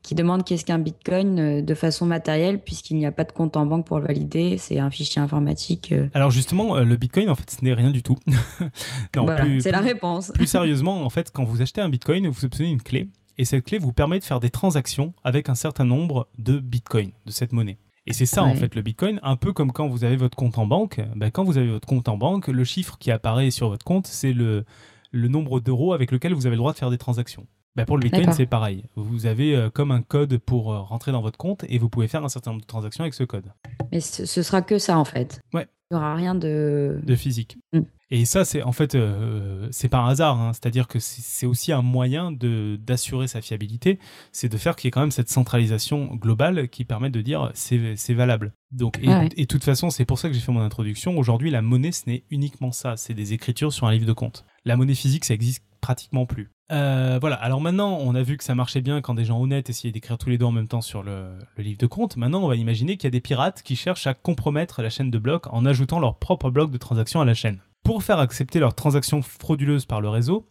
qui 0.02 0.14
demande 0.14 0.44
qu'est-ce 0.44 0.66
qu'un 0.66 0.78
bitcoin 0.78 1.38
euh, 1.38 1.62
de 1.62 1.74
façon 1.74 2.04
matérielle, 2.04 2.60
puisqu'il 2.60 2.96
n'y 2.96 3.06
a 3.06 3.12
pas 3.12 3.24
de 3.24 3.32
compte 3.32 3.56
en 3.56 3.64
banque 3.64 3.86
pour 3.86 3.98
le 3.98 4.06
valider, 4.06 4.58
c'est 4.58 4.78
un 4.78 4.90
fichier 4.90 5.20
informatique. 5.20 5.92
Euh. 5.92 6.08
Alors 6.12 6.30
justement, 6.30 6.78
le 6.78 6.96
bitcoin, 6.96 7.30
en 7.30 7.34
fait, 7.34 7.50
ce 7.50 7.64
n'est 7.64 7.72
rien 7.72 7.90
du 7.90 8.02
tout. 8.02 8.16
c'est 9.60 9.70
la 9.72 9.80
réponse. 9.80 10.30
plus 10.34 10.46
sérieusement, 10.46 11.04
en 11.04 11.10
fait, 11.10 11.30
quand 11.32 11.44
vous 11.44 11.62
achetez 11.62 11.80
un 11.80 11.88
bitcoin, 11.88 12.28
vous 12.28 12.44
obtenez 12.44 12.68
une 12.68 12.82
clé, 12.82 13.08
et 13.38 13.44
cette 13.44 13.64
clé 13.64 13.78
vous 13.78 13.92
permet 13.92 14.18
de 14.18 14.24
faire 14.24 14.40
des 14.40 14.50
transactions 14.50 15.14
avec 15.24 15.48
un 15.48 15.54
certain 15.54 15.84
nombre 15.84 16.28
de 16.38 16.58
bitcoins, 16.58 17.12
de 17.26 17.32
cette 17.32 17.52
monnaie. 17.52 17.78
Et 18.06 18.12
c'est 18.12 18.26
ça 18.26 18.44
en 18.44 18.54
fait 18.54 18.74
le 18.74 18.82
Bitcoin, 18.82 19.18
un 19.22 19.36
peu 19.36 19.52
comme 19.52 19.72
quand 19.72 19.88
vous 19.88 20.04
avez 20.04 20.16
votre 20.16 20.36
compte 20.36 20.58
en 20.58 20.66
banque. 20.66 21.00
Ben, 21.16 21.30
quand 21.30 21.44
vous 21.44 21.56
avez 21.56 21.70
votre 21.70 21.86
compte 21.86 22.08
en 22.08 22.18
banque, 22.18 22.48
le 22.48 22.64
chiffre 22.64 22.98
qui 22.98 23.10
apparaît 23.10 23.50
sur 23.50 23.70
votre 23.70 23.84
compte, 23.84 24.06
c'est 24.06 24.32
le, 24.32 24.64
le 25.10 25.28
nombre 25.28 25.60
d'euros 25.60 25.94
avec 25.94 26.10
lequel 26.10 26.34
vous 26.34 26.46
avez 26.46 26.56
le 26.56 26.58
droit 26.58 26.72
de 26.72 26.78
faire 26.78 26.90
des 26.90 26.98
transactions. 26.98 27.46
Ben, 27.76 27.86
pour 27.86 27.96
le 27.96 28.02
Bitcoin, 28.02 28.32
c'est 28.32 28.46
pareil. 28.46 28.84
Vous 28.94 29.26
avez 29.26 29.56
euh, 29.56 29.68
comme 29.68 29.90
un 29.90 30.02
code 30.02 30.38
pour 30.38 30.72
euh, 30.72 30.80
rentrer 30.80 31.12
dans 31.12 31.22
votre 31.22 31.38
compte 31.38 31.64
et 31.68 31.78
vous 31.78 31.88
pouvez 31.88 32.06
faire 32.06 32.24
un 32.24 32.28
certain 32.28 32.50
nombre 32.50 32.62
de 32.62 32.66
transactions 32.66 33.02
avec 33.02 33.14
ce 33.14 33.24
code. 33.24 33.46
Mais 33.90 34.00
ce, 34.00 34.26
ce 34.26 34.42
sera 34.42 34.62
que 34.62 34.78
ça 34.78 34.98
en 34.98 35.04
fait. 35.04 35.40
Ouais. 35.52 35.66
Il 35.90 35.96
n'y 35.96 36.02
aura 36.02 36.14
rien 36.14 36.34
de... 36.34 37.00
De 37.02 37.14
physique. 37.16 37.58
Mm. 37.72 37.80
Et 38.10 38.24
ça, 38.24 38.44
c'est 38.44 38.62
en 38.62 38.72
fait, 38.72 38.94
euh, 38.94 39.68
c'est 39.70 39.88
par 39.88 40.06
hasard. 40.06 40.40
Hein. 40.40 40.52
C'est-à-dire 40.52 40.88
que 40.88 40.98
c'est 41.00 41.46
aussi 41.46 41.72
un 41.72 41.82
moyen 41.82 42.32
de 42.32 42.78
d'assurer 42.80 43.28
sa 43.28 43.40
fiabilité. 43.40 43.98
C'est 44.32 44.48
de 44.48 44.56
faire 44.56 44.76
qu'il 44.76 44.86
y 44.86 44.88
ait 44.88 44.90
quand 44.90 45.00
même 45.00 45.10
cette 45.10 45.30
centralisation 45.30 46.14
globale 46.14 46.68
qui 46.68 46.84
permet 46.84 47.10
de 47.10 47.20
dire 47.20 47.50
c'est 47.54 48.14
valable. 48.14 48.52
Donc, 48.72 48.98
et, 48.98 49.06
de 49.06 49.44
toute 49.44 49.64
façon, 49.64 49.90
c'est 49.90 50.04
pour 50.04 50.18
ça 50.18 50.28
que 50.28 50.34
j'ai 50.34 50.40
fait 50.40 50.52
mon 50.52 50.60
introduction. 50.60 51.16
Aujourd'hui, 51.16 51.50
la 51.50 51.62
monnaie, 51.62 51.92
ce 51.92 52.08
n'est 52.08 52.24
uniquement 52.30 52.72
ça. 52.72 52.96
C'est 52.96 53.14
des 53.14 53.32
écritures 53.32 53.72
sur 53.72 53.86
un 53.86 53.92
livre 53.92 54.06
de 54.06 54.12
compte. 54.12 54.44
La 54.64 54.76
monnaie 54.76 54.94
physique, 54.94 55.24
ça 55.24 55.34
existe 55.34 55.62
pratiquement 55.80 56.26
plus. 56.26 56.50
Euh, 56.72 57.18
voilà, 57.20 57.36
alors 57.36 57.60
maintenant, 57.60 57.98
on 58.00 58.14
a 58.14 58.22
vu 58.22 58.38
que 58.38 58.44
ça 58.44 58.54
marchait 58.54 58.80
bien 58.80 59.02
quand 59.02 59.14
des 59.14 59.26
gens 59.26 59.38
honnêtes 59.38 59.68
essayaient 59.68 59.92
d'écrire 59.92 60.16
tous 60.16 60.30
les 60.30 60.38
deux 60.38 60.46
en 60.46 60.52
même 60.52 60.66
temps 60.66 60.80
sur 60.80 61.02
le, 61.02 61.38
le 61.56 61.62
livre 61.62 61.78
de 61.78 61.86
compte. 61.86 62.16
Maintenant, 62.16 62.42
on 62.42 62.48
va 62.48 62.56
imaginer 62.56 62.96
qu'il 62.96 63.04
y 63.04 63.08
a 63.08 63.10
des 63.10 63.20
pirates 63.20 63.62
qui 63.62 63.76
cherchent 63.76 64.06
à 64.06 64.14
compromettre 64.14 64.80
la 64.80 64.88
chaîne 64.88 65.10
de 65.10 65.18
blocs 65.18 65.46
en 65.48 65.66
ajoutant 65.66 66.00
leur 66.00 66.18
propre 66.18 66.50
bloc 66.50 66.70
de 66.70 66.78
transaction 66.78 67.20
à 67.20 67.26
la 67.26 67.34
chaîne 67.34 67.60
pour 67.84 68.02
faire 68.02 68.18
accepter 68.18 68.58
leurs 68.58 68.74
transactions 68.74 69.22
frauduleuses 69.22 69.86
par 69.86 70.00
le 70.00 70.08
réseau, 70.08 70.48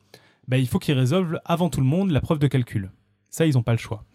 bah, 0.47 0.57
il 0.57 0.67
faut 0.67 0.79
qu'ils 0.79 0.97
résolvent 0.97 1.39
avant 1.45 1.69
tout 1.69 1.81
le 1.81 1.85
monde 1.85 2.11
la 2.11 2.21
preuve 2.21 2.39
de 2.39 2.47
calcul. 2.47 2.91
Ça, 3.29 3.45
ils 3.45 3.55
n'ont 3.55 3.63
pas 3.63 3.71
le 3.73 3.77
choix. 3.77 4.05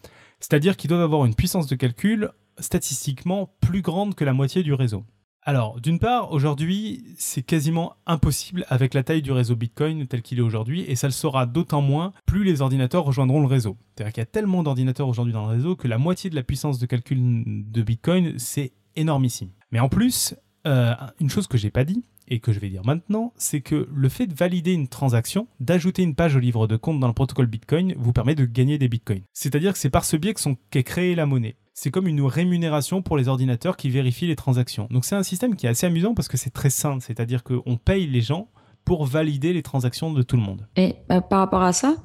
C'est-à-dire 0.41 0.77
qu'ils 0.77 0.89
doivent 0.89 1.03
avoir 1.03 1.25
une 1.27 1.35
puissance 1.35 1.67
de 1.67 1.75
calcul 1.75 2.31
statistiquement 2.59 3.55
plus 3.61 3.83
grande 3.83 4.15
que 4.15 4.25
la 4.25 4.33
moitié 4.33 4.63
du 4.63 4.73
réseau. 4.73 5.05
Alors, 5.43 5.81
d'une 5.81 5.99
part, 5.99 6.33
aujourd'hui, 6.33 7.05
c'est 7.17 7.43
quasiment 7.43 7.95
impossible 8.07 8.67
avec 8.69 8.93
la 8.93 9.03
taille 9.03 9.23
du 9.23 9.33
réseau 9.33 9.57
Bitcoin 9.57 10.07
tel 10.07 10.21
qu'il 10.21 10.39
est 10.39 10.43
aujourd'hui, 10.43 10.83
et 10.83 10.95
ça 10.95 11.07
le 11.07 11.13
sera 11.13 11.47
d'autant 11.47 11.81
moins 11.81 12.13
plus 12.27 12.45
les 12.45 12.61
ordinateurs 12.61 13.05
rejoindront 13.05 13.41
le 13.41 13.47
réseau. 13.47 13.79
C'est-à-dire 13.95 14.13
qu'il 14.13 14.21
y 14.21 14.23
a 14.23 14.27
tellement 14.27 14.63
d'ordinateurs 14.63 15.09
aujourd'hui 15.09 15.33
dans 15.33 15.47
le 15.47 15.53
réseau 15.53 15.75
que 15.75 15.89
la 15.89 15.99
moitié 15.99 16.29
de 16.29 16.35
la 16.35 16.43
puissance 16.43 16.79
de 16.79 16.87
calcul 16.87 17.45
de 17.47 17.83
Bitcoin, 17.83 18.39
c'est 18.39 18.73
énormissime. 18.95 19.51
Mais 19.73 19.81
en 19.81 19.89
plus, 19.89 20.35
euh, 20.67 20.95
une 21.19 21.31
chose 21.31 21.47
que 21.47 21.57
j'ai 21.57 21.71
pas 21.71 21.85
dit, 21.85 22.05
et 22.29 22.41
que 22.41 22.53
je 22.53 22.61
vais 22.61 22.69
dire 22.69 22.85
maintenant, 22.85 23.33
c'est 23.37 23.61
que 23.61 23.89
le 23.93 24.09
fait 24.09 24.27
de 24.27 24.35
valider 24.35 24.73
une 24.73 24.89
transaction, 24.89 25.49
d'ajouter 25.61 26.03
une 26.03 26.15
page 26.15 26.37
au 26.37 26.39
livre 26.39 26.67
de 26.67 26.77
compte 26.77 27.01
dans 27.01 27.07
le 27.07 27.13
protocole 27.13 27.47
Bitcoin, 27.47 27.95
vous 27.99 28.13
permet 28.13 28.35
de 28.35 28.45
gagner 28.45 28.79
des 28.79 28.89
Bitcoins. 28.89 29.23
C'est-à-dire 29.33 29.73
que 29.73 29.79
c'est 29.79 29.91
par 29.91 30.05
ce 30.05 30.17
biais 30.17 30.35
qu'est 30.71 30.83
créée 30.83 31.15
la 31.15 31.27
monnaie. 31.27 31.57
C'est 31.75 31.91
comme 31.91 32.09
une 32.09 32.23
rémunération 32.23 33.03
pour 33.03 33.17
les 33.17 33.29
ordinateurs 33.29 33.77
qui 33.77 33.89
vérifient 33.89 34.27
les 34.27 34.37
transactions. 34.37 34.89
Donc 34.91 35.05
c'est 35.05 35.15
un 35.15 35.23
système 35.23 35.55
qui 35.55 35.67
est 35.67 35.71
assez 35.71 35.87
amusant 35.87 36.15
parce 36.15 36.29
que 36.29 36.37
c'est 36.37 36.51
très 36.51 36.71
simple, 36.71 37.03
c'est-à-dire 37.03 37.45
qu'on 37.45 37.77
paye 37.77 38.07
les 38.07 38.21
gens 38.21 38.49
pour 38.85 39.05
valider 39.05 39.53
les 39.53 39.63
transactions 39.63 40.13
de 40.13 40.23
tout 40.23 40.37
le 40.37 40.43
monde. 40.43 40.67
Et 40.77 40.97
bah, 41.09 41.21
par 41.21 41.41
rapport 41.41 41.63
à 41.63 41.73
ça, 41.73 41.97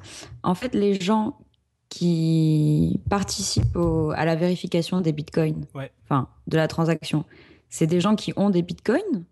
en 0.42 0.54
fait, 0.54 0.74
les 0.74 1.00
gens 1.00 1.38
qui 1.88 3.00
participent 3.08 3.78
à 4.16 4.24
la 4.24 4.36
vérification 4.36 5.00
des 5.00 5.12
bitcoins, 5.12 5.64
enfin 6.04 6.28
de 6.46 6.56
la 6.56 6.68
transaction, 6.68 7.24
c'est 7.68 7.86
des 7.86 8.00
gens 8.00 8.16
qui 8.16 8.32
ont 8.36 8.50
des 8.50 8.62
bitcoins 8.62 9.24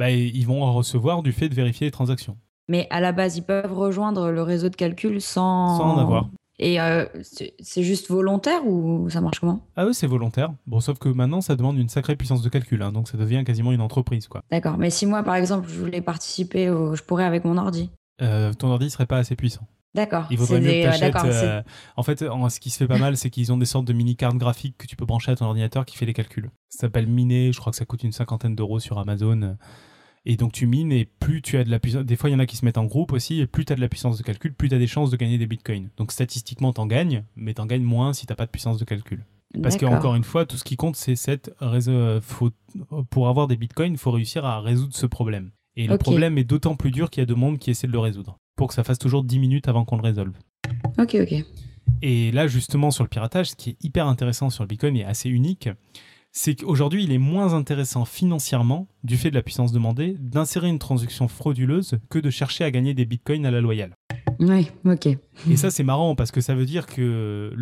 bah, 0.00 0.10
ils 0.10 0.46
vont 0.46 0.62
en 0.62 0.72
recevoir 0.72 1.22
du 1.22 1.30
fait 1.30 1.50
de 1.50 1.54
vérifier 1.54 1.86
les 1.86 1.90
transactions. 1.90 2.38
Mais 2.68 2.86
à 2.88 3.00
la 3.00 3.12
base, 3.12 3.36
ils 3.36 3.42
peuvent 3.42 3.74
rejoindre 3.74 4.30
le 4.30 4.42
réseau 4.42 4.70
de 4.70 4.74
calcul 4.74 5.20
sans, 5.20 5.76
sans 5.76 5.94
en 5.94 5.98
avoir. 5.98 6.30
Et 6.58 6.80
euh, 6.80 7.04
c'est 7.22 7.82
juste 7.82 8.08
volontaire 8.08 8.66
ou 8.66 9.10
ça 9.10 9.20
marche 9.20 9.40
comment? 9.40 9.60
Ah 9.76 9.84
oui, 9.84 9.92
c'est 9.92 10.06
volontaire. 10.06 10.54
Bon, 10.66 10.80
sauf 10.80 10.98
que 10.98 11.10
maintenant, 11.10 11.42
ça 11.42 11.54
demande 11.54 11.76
une 11.76 11.90
sacrée 11.90 12.16
puissance 12.16 12.40
de 12.40 12.48
calcul, 12.48 12.80
hein, 12.80 12.92
donc 12.92 13.08
ça 13.08 13.18
devient 13.18 13.44
quasiment 13.44 13.72
une 13.72 13.82
entreprise, 13.82 14.26
quoi. 14.26 14.42
D'accord. 14.50 14.78
Mais 14.78 14.88
si 14.88 15.04
moi, 15.04 15.22
par 15.22 15.34
exemple, 15.34 15.68
je 15.68 15.78
voulais 15.78 16.00
participer, 16.00 16.68
je 16.68 17.02
pourrais 17.02 17.24
avec 17.24 17.44
mon 17.44 17.58
ordi. 17.58 17.90
Euh, 18.22 18.54
ton 18.54 18.68
ordi 18.68 18.88
serait 18.88 19.04
pas 19.04 19.18
assez 19.18 19.36
puissant. 19.36 19.66
D'accord. 19.94 20.24
Il 20.30 20.38
vaudrait 20.38 20.60
mieux 20.60 20.70
que 20.70 21.44
euh, 21.44 21.62
en 21.96 22.02
fait, 22.02 22.20
ce 22.20 22.60
qui 22.60 22.70
se 22.70 22.78
fait 22.78 22.86
pas 22.86 22.98
mal, 22.98 23.18
c'est 23.18 23.28
qu'ils 23.28 23.52
ont 23.52 23.58
des 23.58 23.66
sortes 23.66 23.86
de 23.86 23.92
mini 23.92 24.16
cartes 24.16 24.38
graphiques 24.38 24.78
que 24.78 24.86
tu 24.86 24.96
peux 24.96 25.04
brancher 25.04 25.32
à 25.32 25.36
ton 25.36 25.44
ordinateur 25.44 25.84
qui 25.84 25.98
fait 25.98 26.06
les 26.06 26.14
calculs. 26.14 26.50
Ça 26.70 26.80
s'appelle 26.80 27.06
Miner. 27.06 27.52
Je 27.52 27.58
crois 27.58 27.72
que 27.72 27.76
ça 27.76 27.84
coûte 27.84 28.04
une 28.04 28.12
cinquantaine 28.12 28.54
d'euros 28.54 28.78
sur 28.78 28.98
Amazon. 28.98 29.56
Et 30.26 30.36
donc 30.36 30.52
tu 30.52 30.66
mines 30.66 30.92
et 30.92 31.06
plus 31.06 31.40
tu 31.42 31.56
as 31.56 31.64
de 31.64 31.70
la 31.70 31.78
puissance. 31.78 32.04
Des 32.04 32.16
fois, 32.16 32.30
il 32.30 32.34
y 32.34 32.36
en 32.36 32.40
a 32.40 32.46
qui 32.46 32.56
se 32.56 32.64
mettent 32.64 32.78
en 32.78 32.84
groupe 32.84 33.12
aussi. 33.12 33.40
Et 33.40 33.46
plus 33.46 33.64
tu 33.64 33.72
as 33.72 33.76
de 33.76 33.80
la 33.80 33.88
puissance 33.88 34.18
de 34.18 34.22
calcul, 34.22 34.52
plus 34.54 34.68
tu 34.68 34.74
as 34.74 34.78
des 34.78 34.86
chances 34.86 35.10
de 35.10 35.16
gagner 35.16 35.38
des 35.38 35.46
bitcoins. 35.46 35.88
Donc 35.96 36.12
statistiquement, 36.12 36.72
tu 36.72 36.80
en 36.80 36.86
gagnes, 36.86 37.24
mais 37.36 37.54
tu 37.54 37.60
en 37.60 37.66
gagnes 37.66 37.82
moins 37.82 38.12
si 38.12 38.26
tu 38.26 38.34
pas 38.34 38.46
de 38.46 38.50
puissance 38.50 38.78
de 38.78 38.84
calcul. 38.84 39.24
Parce 39.62 39.76
qu'encore 39.76 40.14
une 40.14 40.24
fois, 40.24 40.46
tout 40.46 40.56
ce 40.56 40.64
qui 40.64 40.76
compte, 40.76 40.96
c'est 40.96 41.16
cette 41.16 41.52
réseau. 41.60 42.20
pour 43.10 43.28
avoir 43.28 43.48
des 43.48 43.56
bitcoins, 43.56 43.92
il 43.92 43.98
faut 43.98 44.12
réussir 44.12 44.44
à 44.44 44.60
résoudre 44.60 44.94
ce 44.94 45.06
problème. 45.06 45.50
Et 45.76 45.86
le 45.86 45.98
problème 45.98 46.38
est 46.38 46.44
d'autant 46.44 46.76
plus 46.76 46.90
dur 46.90 47.10
qu'il 47.10 47.20
y 47.20 47.24
a 47.24 47.26
de 47.26 47.34
monde 47.34 47.58
qui 47.58 47.70
essaie 47.70 47.86
de 47.86 47.92
le 47.92 47.98
résoudre. 47.98 48.38
Pour 48.56 48.68
que 48.68 48.74
ça 48.74 48.84
fasse 48.84 48.98
toujours 48.98 49.24
10 49.24 49.38
minutes 49.38 49.68
avant 49.68 49.84
qu'on 49.84 49.96
le 49.96 50.02
résolve. 50.02 50.34
Ok, 50.98 51.16
ok. 51.20 51.44
Et 52.02 52.30
là, 52.32 52.46
justement, 52.46 52.90
sur 52.90 53.04
le 53.04 53.08
piratage, 53.08 53.50
ce 53.50 53.56
qui 53.56 53.70
est 53.70 53.76
hyper 53.84 54.06
intéressant 54.06 54.50
sur 54.50 54.62
le 54.62 54.68
bitcoin 54.68 54.96
et 54.96 55.04
assez 55.04 55.28
unique, 55.28 55.68
c'est 56.32 56.54
qu'aujourd'hui, 56.54 57.04
il 57.04 57.12
est 57.12 57.18
moins 57.18 57.54
intéressant 57.54 58.04
financièrement, 58.04 58.88
du 59.02 59.16
fait 59.16 59.30
de 59.30 59.34
la 59.34 59.42
puissance 59.42 59.72
demandée, 59.72 60.16
d'insérer 60.18 60.68
une 60.68 60.78
transaction 60.78 61.28
frauduleuse 61.28 61.98
que 62.08 62.18
de 62.18 62.30
chercher 62.30 62.64
à 62.64 62.70
gagner 62.70 62.94
des 62.94 63.04
bitcoins 63.04 63.46
à 63.46 63.50
la 63.50 63.60
loyale. 63.60 63.94
Oui, 64.38 64.68
ok. 64.86 65.08
Et 65.50 65.56
ça, 65.56 65.70
c'est 65.70 65.82
marrant 65.82 66.14
parce 66.14 66.30
que 66.30 66.40
ça 66.40 66.54
veut 66.54 66.64
dire 66.64 66.86
que 66.86 67.52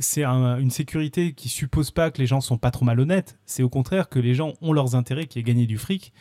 c'est 0.00 0.24
une 0.24 0.70
sécurité 0.70 1.32
qui 1.32 1.48
suppose 1.48 1.90
pas 1.90 2.10
que 2.10 2.20
les 2.20 2.26
gens 2.26 2.40
sont 2.40 2.58
pas 2.58 2.70
trop 2.70 2.84
malhonnêtes. 2.84 3.38
C'est 3.44 3.64
au 3.64 3.68
contraire 3.68 4.08
que 4.08 4.20
les 4.20 4.34
gens 4.34 4.52
ont 4.60 4.72
leurs 4.72 4.94
intérêts 4.94 5.26
qui 5.26 5.40
est 5.40 5.42
gagner 5.42 5.66
du 5.66 5.78
fric 5.78 6.12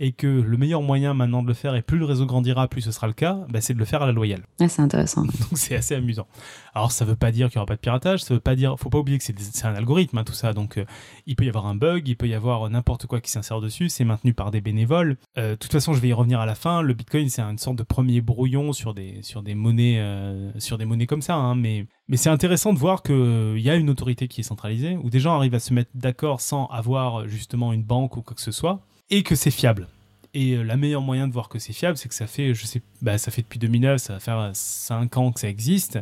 et 0.00 0.12
que 0.12 0.26
le 0.26 0.56
meilleur 0.56 0.80
moyen 0.80 1.12
maintenant 1.12 1.42
de 1.42 1.46
le 1.46 1.54
faire, 1.54 1.74
et 1.74 1.82
plus 1.82 1.98
le 1.98 2.06
réseau 2.06 2.24
grandira, 2.24 2.66
plus 2.68 2.80
ce 2.80 2.90
sera 2.90 3.06
le 3.06 3.12
cas, 3.12 3.38
bah, 3.50 3.60
c'est 3.60 3.74
de 3.74 3.78
le 3.78 3.84
faire 3.84 4.02
à 4.02 4.06
la 4.06 4.12
loyale. 4.12 4.42
Ah, 4.58 4.66
c'est 4.66 4.80
intéressant. 4.80 5.22
Donc 5.24 5.56
c'est 5.56 5.76
assez 5.76 5.94
amusant. 5.94 6.26
Alors 6.74 6.90
ça 6.90 7.04
veut 7.04 7.16
pas 7.16 7.30
dire 7.30 7.48
qu'il 7.50 7.58
n'y 7.58 7.60
aura 7.60 7.66
pas 7.66 7.76
de 7.76 7.80
piratage, 7.80 8.24
ça 8.24 8.32
veut 8.32 8.40
pas 8.40 8.56
dire, 8.56 8.78
faut 8.78 8.88
pas 8.88 8.98
oublier 8.98 9.18
que 9.18 9.24
c'est 9.24 9.64
un 9.66 9.74
algorithme 9.74 10.16
hein, 10.16 10.24
tout 10.24 10.32
ça, 10.32 10.54
donc 10.54 10.78
euh, 10.78 10.86
il 11.26 11.36
peut 11.36 11.44
y 11.44 11.48
avoir 11.48 11.66
un 11.66 11.74
bug, 11.74 12.08
il 12.08 12.16
peut 12.16 12.28
y 12.28 12.34
avoir 12.34 12.68
n'importe 12.70 13.06
quoi 13.06 13.20
qui 13.20 13.30
s'insère 13.30 13.60
dessus, 13.60 13.90
c'est 13.90 14.04
maintenu 14.04 14.32
par 14.32 14.50
des 14.50 14.62
bénévoles. 14.62 15.18
Euh, 15.36 15.50
de 15.50 15.54
toute 15.56 15.72
façon, 15.72 15.92
je 15.92 16.00
vais 16.00 16.08
y 16.08 16.12
revenir 16.14 16.40
à 16.40 16.46
la 16.46 16.54
fin. 16.54 16.80
Le 16.80 16.94
Bitcoin 16.94 17.28
c'est 17.28 17.42
une 17.42 17.58
sorte 17.58 17.76
de 17.76 17.82
premier 17.82 18.22
brouillon 18.22 18.72
sur 18.72 18.94
des 18.94 19.22
sur 19.22 19.42
des 19.42 19.54
monnaies 19.54 19.98
euh, 19.98 20.50
sur 20.58 20.78
des 20.78 20.86
monnaies 20.86 21.06
comme 21.06 21.22
ça, 21.22 21.34
hein, 21.34 21.54
mais 21.54 21.86
mais 22.08 22.16
c'est 22.16 22.30
intéressant 22.30 22.72
de 22.72 22.78
voir 22.78 23.02
qu'il 23.02 23.58
y 23.58 23.68
a 23.68 23.76
une 23.76 23.90
autorité 23.90 24.28
qui 24.28 24.40
est 24.40 24.44
centralisée, 24.44 24.96
où 24.96 25.10
des 25.10 25.20
gens 25.20 25.36
arrivent 25.36 25.54
à 25.54 25.60
se 25.60 25.74
mettre 25.74 25.90
d'accord 25.94 26.40
sans 26.40 26.66
avoir 26.66 27.28
justement 27.28 27.72
une 27.72 27.84
banque 27.84 28.16
ou 28.16 28.22
quoi 28.22 28.34
que 28.34 28.40
ce 28.40 28.50
soit, 28.50 28.80
et 29.10 29.22
que 29.22 29.34
c'est 29.34 29.50
fiable. 29.50 29.88
Et 30.32 30.52
euh, 30.52 30.62
la 30.62 30.76
meilleure 30.76 31.02
moyen 31.02 31.26
de 31.26 31.32
voir 31.32 31.48
que 31.48 31.58
c'est 31.58 31.72
fiable, 31.72 31.96
c'est 31.96 32.08
que 32.08 32.14
ça 32.14 32.28
fait, 32.28 32.54
je 32.54 32.64
sais, 32.64 32.82
bah, 33.02 33.18
ça 33.18 33.30
fait 33.30 33.42
depuis 33.42 33.58
2009, 33.58 34.00
ça 34.00 34.12
va 34.14 34.20
faire 34.20 34.50
5 34.52 35.16
ans 35.16 35.32
que 35.32 35.40
ça 35.40 35.48
existe, 35.48 35.96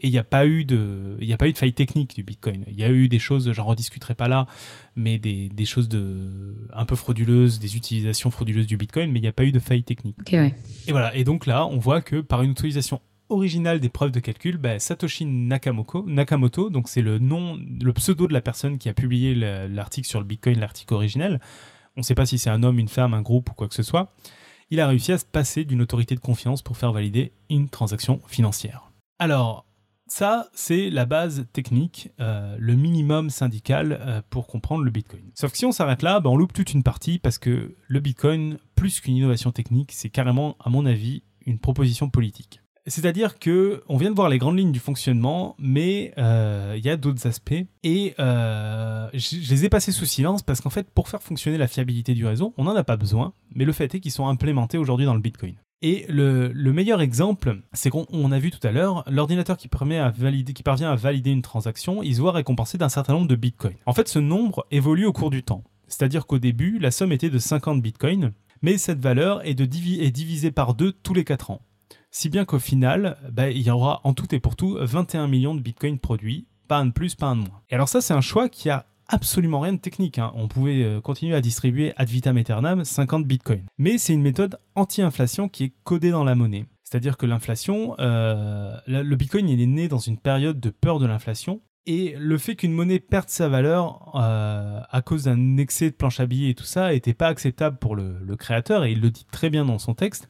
et 0.00 0.06
il 0.06 0.10
n'y 0.10 0.18
a 0.18 0.24
pas 0.24 0.46
eu 0.46 0.64
de, 0.64 1.16
il 1.20 1.32
a 1.32 1.36
pas 1.36 1.48
eu 1.48 1.52
de 1.52 1.58
faille 1.58 1.72
technique 1.72 2.14
du 2.14 2.22
Bitcoin. 2.22 2.64
Il 2.68 2.78
y 2.78 2.84
a 2.84 2.90
eu 2.90 3.08
des 3.08 3.18
choses, 3.18 3.50
j'en 3.52 3.64
rediscuterai 3.64 4.14
pas 4.14 4.28
là, 4.28 4.46
mais 4.94 5.18
des, 5.18 5.48
des, 5.48 5.64
choses 5.64 5.88
de, 5.88 6.68
un 6.72 6.84
peu 6.84 6.94
frauduleuses, 6.94 7.58
des 7.58 7.76
utilisations 7.76 8.30
frauduleuses 8.30 8.68
du 8.68 8.76
Bitcoin, 8.76 9.10
mais 9.10 9.18
il 9.18 9.22
n'y 9.22 9.28
a 9.28 9.32
pas 9.32 9.44
eu 9.44 9.52
de 9.52 9.58
faille 9.58 9.82
technique. 9.82 10.16
Et 10.86 10.92
voilà. 10.92 11.14
Et 11.16 11.24
donc 11.24 11.46
là, 11.46 11.66
on 11.66 11.78
voit 11.78 12.02
que 12.02 12.20
par 12.20 12.42
une 12.42 12.52
utilisation 12.52 13.00
originale 13.28 13.80
des 13.80 13.88
preuves 13.88 14.12
de 14.12 14.20
calcul, 14.20 14.58
bah, 14.58 14.78
Satoshi 14.78 15.24
Nakamoto, 15.24 16.04
Nakamoto 16.06 16.70
donc 16.70 16.88
c'est 16.88 17.02
le 17.02 17.18
nom, 17.18 17.58
le 17.82 17.92
pseudo 17.94 18.28
de 18.28 18.32
la 18.32 18.42
personne 18.42 18.78
qui 18.78 18.88
a 18.88 18.94
publié 18.94 19.34
l'article 19.34 20.06
sur 20.06 20.20
le 20.20 20.26
Bitcoin, 20.26 20.60
l'article 20.60 20.94
originel, 20.94 21.40
on 21.96 22.00
ne 22.00 22.04
sait 22.04 22.14
pas 22.14 22.26
si 22.26 22.38
c'est 22.38 22.50
un 22.50 22.62
homme, 22.62 22.78
une 22.78 22.88
femme, 22.88 23.14
un 23.14 23.22
groupe 23.22 23.50
ou 23.50 23.54
quoi 23.54 23.68
que 23.68 23.74
ce 23.74 23.82
soit. 23.82 24.12
il 24.70 24.80
a 24.80 24.86
réussi 24.86 25.12
à 25.12 25.18
se 25.18 25.24
passer 25.24 25.64
d'une 25.64 25.82
autorité 25.82 26.14
de 26.14 26.20
confiance 26.20 26.62
pour 26.62 26.76
faire 26.76 26.92
valider 26.92 27.32
une 27.50 27.68
transaction 27.68 28.20
financière. 28.26 28.90
Alors, 29.18 29.66
ça, 30.06 30.48
c'est 30.54 30.90
la 30.90 31.04
base 31.04 31.46
technique, 31.52 32.10
euh, 32.20 32.56
le 32.58 32.74
minimum 32.74 33.30
syndical 33.30 33.98
euh, 34.00 34.22
pour 34.30 34.46
comprendre 34.46 34.82
le 34.82 34.90
Bitcoin. 34.90 35.30
Sauf 35.34 35.52
que 35.52 35.58
si 35.58 35.66
on 35.66 35.72
s'arrête 35.72 36.02
là, 36.02 36.20
ben, 36.20 36.30
on 36.30 36.36
loupe 36.36 36.52
toute 36.52 36.72
une 36.72 36.82
partie 36.82 37.18
parce 37.18 37.38
que 37.38 37.76
le 37.86 38.00
Bitcoin, 38.00 38.58
plus 38.74 39.00
qu'une 39.00 39.16
innovation 39.16 39.52
technique, 39.52 39.92
c'est 39.92 40.10
carrément, 40.10 40.56
à 40.60 40.70
mon 40.70 40.86
avis, 40.86 41.22
une 41.46 41.58
proposition 41.58 42.08
politique. 42.08 42.61
C'est-à-dire 42.86 43.38
que 43.38 43.82
on 43.88 43.96
vient 43.96 44.10
de 44.10 44.16
voir 44.16 44.28
les 44.28 44.38
grandes 44.38 44.58
lignes 44.58 44.72
du 44.72 44.80
fonctionnement, 44.80 45.54
mais 45.58 46.12
euh, 46.18 46.74
il 46.76 46.84
y 46.84 46.90
a 46.90 46.96
d'autres 46.96 47.26
aspects 47.28 47.54
et 47.84 48.14
euh, 48.18 49.08
je, 49.14 49.36
les 49.50 49.64
ai 49.64 49.68
passés 49.68 49.92
sous 49.92 50.04
silence 50.04 50.42
parce 50.42 50.60
qu'en 50.60 50.70
fait, 50.70 50.90
pour 50.90 51.08
faire 51.08 51.22
fonctionner 51.22 51.58
la 51.58 51.68
fiabilité 51.68 52.14
du 52.14 52.26
réseau, 52.26 52.54
on 52.56 52.64
n'en 52.64 52.74
a 52.74 52.82
pas 52.82 52.96
besoin, 52.96 53.34
mais 53.54 53.64
le 53.64 53.72
fait 53.72 53.94
est 53.94 54.00
qu'ils 54.00 54.10
sont 54.10 54.26
implémentés 54.26 54.78
aujourd'hui 54.78 55.06
dans 55.06 55.14
le 55.14 55.20
Bitcoin. 55.20 55.54
Et 55.84 56.06
le, 56.08 56.52
meilleur 56.72 57.00
exemple, 57.00 57.60
c'est 57.72 57.90
qu'on 57.90 58.30
a 58.30 58.38
vu 58.38 58.52
tout 58.52 58.64
à 58.64 58.70
l'heure, 58.70 59.04
l'ordinateur 59.10 59.56
qui, 59.56 59.66
parvient 59.68 60.04
à 60.04 60.94
valider 60.94 61.30
une 61.30 61.42
transaction, 61.42 62.04
il 62.04 62.14
se 62.14 62.20
voit 62.20 62.30
récompensé 62.30 62.78
d'un 62.78 62.88
certain 62.88 63.14
nombre 63.14 63.26
de 63.26 63.34
bitcoins. 63.34 63.74
En 63.86 63.92
fait, 63.92 64.06
ce 64.06 64.20
nombre 64.20 64.64
évolue 64.70 65.06
au 65.06 65.12
cours 65.12 65.30
du 65.30 65.42
temps. 65.42 65.64
C'est-à-dire 65.88 66.26
qu'au 66.26 66.38
début, 66.38 66.78
la 66.78 66.92
somme 66.92 67.10
était 67.10 67.30
de 67.30 67.38
50 67.38 67.82
bitcoins, 67.82 68.32
mais 68.62 68.78
cette 68.78 69.00
valeur 69.00 69.44
est 69.44 69.54
divisée 69.54 70.52
par 70.52 70.74
deux 70.74 70.92
tous 70.92 71.14
les 71.14 71.24
4 71.24 71.50
ans 71.50 71.62
si 72.12 72.28
bien 72.28 72.44
qu'au 72.44 72.60
final, 72.60 73.16
bah, 73.32 73.50
il 73.50 73.62
y 73.62 73.70
aura 73.70 74.00
en 74.04 74.12
tout 74.12 74.32
et 74.34 74.38
pour 74.38 74.54
tout 74.54 74.76
21 74.78 75.26
millions 75.26 75.54
de 75.54 75.60
bitcoins 75.60 75.98
produits, 75.98 76.46
pas 76.68 76.78
un 76.78 76.86
de 76.86 76.92
plus, 76.92 77.14
pas 77.14 77.26
un 77.26 77.36
de 77.36 77.40
moins. 77.40 77.62
Et 77.70 77.74
alors 77.74 77.88
ça, 77.88 78.00
c'est 78.00 78.14
un 78.14 78.20
choix 78.20 78.48
qui 78.48 78.70
a 78.70 78.86
absolument 79.08 79.60
rien 79.60 79.72
de 79.72 79.78
technique. 79.78 80.18
Hein. 80.18 80.30
On 80.34 80.46
pouvait 80.46 80.84
euh, 80.84 81.00
continuer 81.00 81.34
à 81.34 81.40
distribuer 81.40 81.92
ad 81.96 82.08
vitam 82.08 82.36
aeternam 82.36 82.84
50 82.84 83.26
bitcoins. 83.26 83.64
Mais 83.78 83.98
c'est 83.98 84.12
une 84.12 84.22
méthode 84.22 84.58
anti-inflation 84.74 85.48
qui 85.48 85.64
est 85.64 85.72
codée 85.84 86.10
dans 86.10 86.24
la 86.24 86.34
monnaie. 86.34 86.66
C'est-à-dire 86.84 87.16
que 87.16 87.24
l'inflation, 87.24 87.94
euh, 88.00 88.76
le 88.86 89.16
bitcoin, 89.16 89.48
il 89.48 89.62
est 89.62 89.66
né 89.66 89.88
dans 89.88 89.98
une 89.98 90.18
période 90.18 90.60
de 90.60 90.68
peur 90.68 90.98
de 90.98 91.06
l'inflation. 91.06 91.62
Et 91.86 92.14
le 92.16 92.38
fait 92.38 92.54
qu'une 92.54 92.72
monnaie 92.72 93.00
perde 93.00 93.28
sa 93.28 93.48
valeur 93.48 94.12
euh, 94.14 94.80
à 94.88 95.02
cause 95.02 95.24
d'un 95.24 95.56
excès 95.56 95.90
de 95.90 95.96
planche 95.96 96.20
à 96.20 96.26
billets 96.26 96.50
et 96.50 96.54
tout 96.54 96.64
ça 96.64 96.92
n'était 96.92 97.14
pas 97.14 97.26
acceptable 97.26 97.78
pour 97.78 97.96
le, 97.96 98.36
créateur, 98.36 98.84
et 98.84 98.92
il 98.92 99.00
le 99.00 99.10
dit 99.10 99.26
très 99.30 99.50
bien 99.50 99.64
dans 99.64 99.78
son 99.78 99.94
texte. 99.94 100.28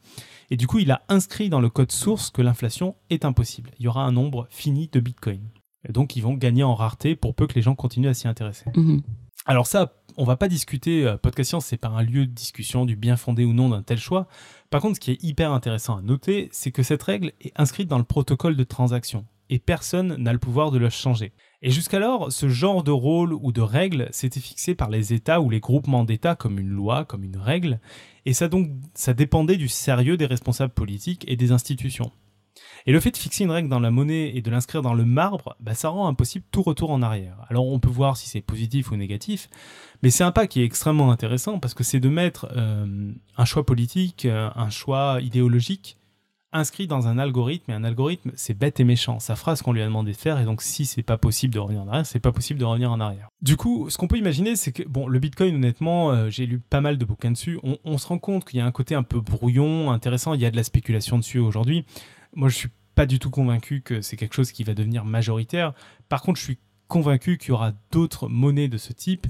Et 0.51 0.57
du 0.57 0.67
coup, 0.67 0.79
il 0.79 0.91
a 0.91 1.03
inscrit 1.09 1.51
dans 1.51 1.61
le 1.61 1.69
code 1.69 1.93
source 1.93 2.31
que 2.31 2.41
l'inflation 2.41 2.97
est 3.11 3.25
impossible. 3.25 3.71
Il 3.79 3.85
y 3.85 3.89
aura 3.89 4.05
un 4.05 4.13
nombre 4.13 4.47
fini 4.51 4.89
de 4.91 5.01
bitcoins. 5.01 5.49
Et 5.87 5.93
donc, 5.93 6.17
ils 6.17 6.23
vont 6.23 6.35
gagner 6.35 6.63
en 6.63 6.75
rareté 6.75 7.17
pour 7.17 7.35
peu 7.35 7.47
que 7.47 7.55
les 7.55 7.63
gens 7.63 7.75
continuent 7.75 8.09
à 8.09 8.15
s'y 8.15 8.29
intéresser. 8.29 8.71
Mhm. 8.75 9.03
Alors 9.45 9.67
ça, 9.67 9.95
on 10.17 10.25
va 10.25 10.37
pas 10.37 10.49
discuter, 10.49 11.05
euh, 11.05 11.17
Podcast 11.17 11.49
Science, 11.49 11.67
c'est 11.67 11.77
pas 11.77 11.89
un 11.89 12.03
lieu 12.03 12.27
de 12.27 12.33
discussion 12.33 12.87
du 12.87 12.97
bien 12.97 13.17
fondé 13.17 13.45
ou 13.45 13.53
non 13.53 13.69
d'un 13.69 13.83
tel 13.83 13.99
choix. 13.99 14.29
Par 14.71 14.81
contre, 14.81 14.97
ce 14.97 15.01
qui 15.01 15.11
est 15.11 15.23
hyper 15.23 15.53
intéressant 15.53 15.97
à 15.97 16.03
noter, 16.03 16.49
c'est 16.53 16.71
que 16.71 16.83
cette 16.83 17.03
règle 17.03 17.33
est 17.41 17.53
inscrite 17.57 17.89
dans 17.89 17.99
le 17.99 18.05
protocole 18.05 18.57
de 18.57 18.65
transaction 18.65 19.27
et 19.51 19.59
personne 19.59 20.17
n'a 20.17 20.33
le 20.33 20.39
pouvoir 20.39 20.71
de 20.71 20.79
le 20.79 20.91
changer. 20.91 21.33
Et 21.63 21.71
jusqu'alors, 21.71 22.33
ce 22.33 22.49
genre 22.49 22.83
de 22.83 22.91
rôle 22.91 23.33
ou 23.33 23.53
de 23.53 23.61
règle 23.61 24.09
s'était 24.11 24.41
fixé 24.41 24.75
par 24.75 24.91
les 24.91 25.13
États 25.13 25.41
ou 25.41 25.49
les 25.49 25.61
groupements 25.61 26.05
d'États 26.05 26.35
comme 26.35 26.59
une 26.59 26.69
loi, 26.69 27.05
comme 27.05 27.23
une 27.23 27.37
règle, 27.37 27.81
et 28.27 28.33
ça 28.33 28.49
donc 28.49 28.71
ça 28.95 29.15
dépendait 29.15 29.57
du 29.57 29.69
sérieux 29.69 30.17
des 30.17 30.27
responsables 30.27 30.73
politiques 30.73 31.25
et 31.29 31.37
des 31.37 31.53
institutions. 31.53 32.11
Et 32.87 32.93
le 32.93 33.01
fait 33.01 33.13
de 33.13 33.17
fixer 33.17 33.45
une 33.45 33.51
règle 33.51 33.69
dans 33.69 33.81
la 33.81 33.91
monnaie 33.91 34.35
et 34.35 34.43
de 34.43 34.51
l'inscrire 34.51 34.83
dans 34.83 34.95
le 34.95 35.05
marbre, 35.05 35.57
bah, 35.61 35.75
ça 35.75 35.89
rend 35.89 36.09
impossible 36.09 36.45
tout 36.51 36.63
retour 36.63 36.91
en 36.91 37.01
arrière. 37.01 37.37
Alors 37.49 37.67
on 37.67 37.79
peut 37.79 37.89
voir 37.89 38.17
si 38.17 38.29
c'est 38.29 38.41
positif 38.41 38.91
ou 38.91 38.97
négatif, 38.97 39.49
mais 40.03 40.11
c'est 40.11 40.25
un 40.25 40.33
pas 40.33 40.47
qui 40.47 40.61
est 40.61 40.65
extrêmement 40.65 41.13
intéressant 41.13 41.59
parce 41.59 41.75
que 41.75 41.85
c'est 41.85 42.01
de 42.01 42.09
mettre 42.09 42.49
euh, 42.57 43.13
un 43.37 43.45
choix 43.45 43.65
politique, 43.65 44.25
euh, 44.25 44.51
un 44.57 44.71
choix 44.71 45.19
idéologique 45.21 45.97
inscrit 46.53 46.87
dans 46.87 47.09
un 47.09 47.19
algorithme 47.19 47.71
et 47.71 47.75
un 47.75 47.85
algorithme 47.85 48.33
c'est 48.35 48.55
bête 48.55 48.81
et 48.81 48.85
méchant. 48.85 49.19
Ça 49.21 49.37
fera 49.37 49.57
ce 49.57 49.63
qu'on 49.63 49.73
lui 49.73 49.83
a 49.83 49.87
demandé 49.87 50.13
de 50.13 50.17
faire 50.17 50.39
et 50.39 50.45
donc 50.45 50.63
si 50.63 50.87
c'est 50.87 51.03
pas 51.03 51.19
possible 51.19 51.55
de 51.55 51.59
revenir 51.59 51.83
en 51.83 51.89
arrière 51.89 52.07
c'est 52.07 52.21
pas 52.21 52.33
possible 52.33 52.61
de 52.61 52.65
revenir 52.65 52.91
en 52.93 53.01
arrière 53.01 53.29
du 53.41 53.57
coup 53.57 53.91
ce 53.91 53.99
qu'on 53.99 54.09
peut 54.09 54.19
imaginer 54.19 54.57
c'est 54.57 54.73
que 54.73 54.83
bon 54.83 55.07
le 55.09 55.19
bitcoin 55.19 55.55
honnêtement 55.55 56.13
euh, 56.13 56.31
j'ai 56.31 56.47
lu 56.47 56.59
pas 56.59 56.81
mal 56.81 56.99
de 56.99 57.05
bouquins 57.05 57.31
dessus. 57.31 57.59
On, 57.63 57.99
se 57.99 58.07
rend 58.07 58.19
compte 58.19 58.45
qu'il 58.45 58.59
y 58.59 58.63
a 58.63 58.67
un 58.67 58.73
côté 58.73 58.95
un 58.95 59.03
peu 59.03 59.21
brouillon 59.21 59.91
intéressant. 59.91 60.35
Il 60.35 60.41
y 60.41 60.47
a 60.47 60.51
de 60.51 60.57
la 60.57 60.65
spéculation 60.65 61.19
dessus 61.19 61.39
aujourd'hui. 61.39 61.85
Moi 62.35 62.49
je 62.49 62.57
suis 62.57 62.69
pas 62.95 63.07
du 63.07 63.19
tout 63.19 63.31
convaincu 63.31 63.83
que 63.83 64.01
c'est 64.01 64.17
quelque 64.17 64.35
chose 64.35 64.53
qui 64.53 64.65
va 64.65 64.75
devenir 64.75 65.05
majoritaire. 65.05 65.73
Par 66.09 66.23
contre 66.23 66.39
je 66.39 66.45
suis 66.45 66.59
convaincu 66.89 67.39
qu'il 67.39 67.51
y 67.51 67.53
aura 67.53 67.73
d'autres 67.91 68.29
monnaies 68.29 68.69
de 68.69 68.79
ce 68.79 68.93
type 68.93 69.27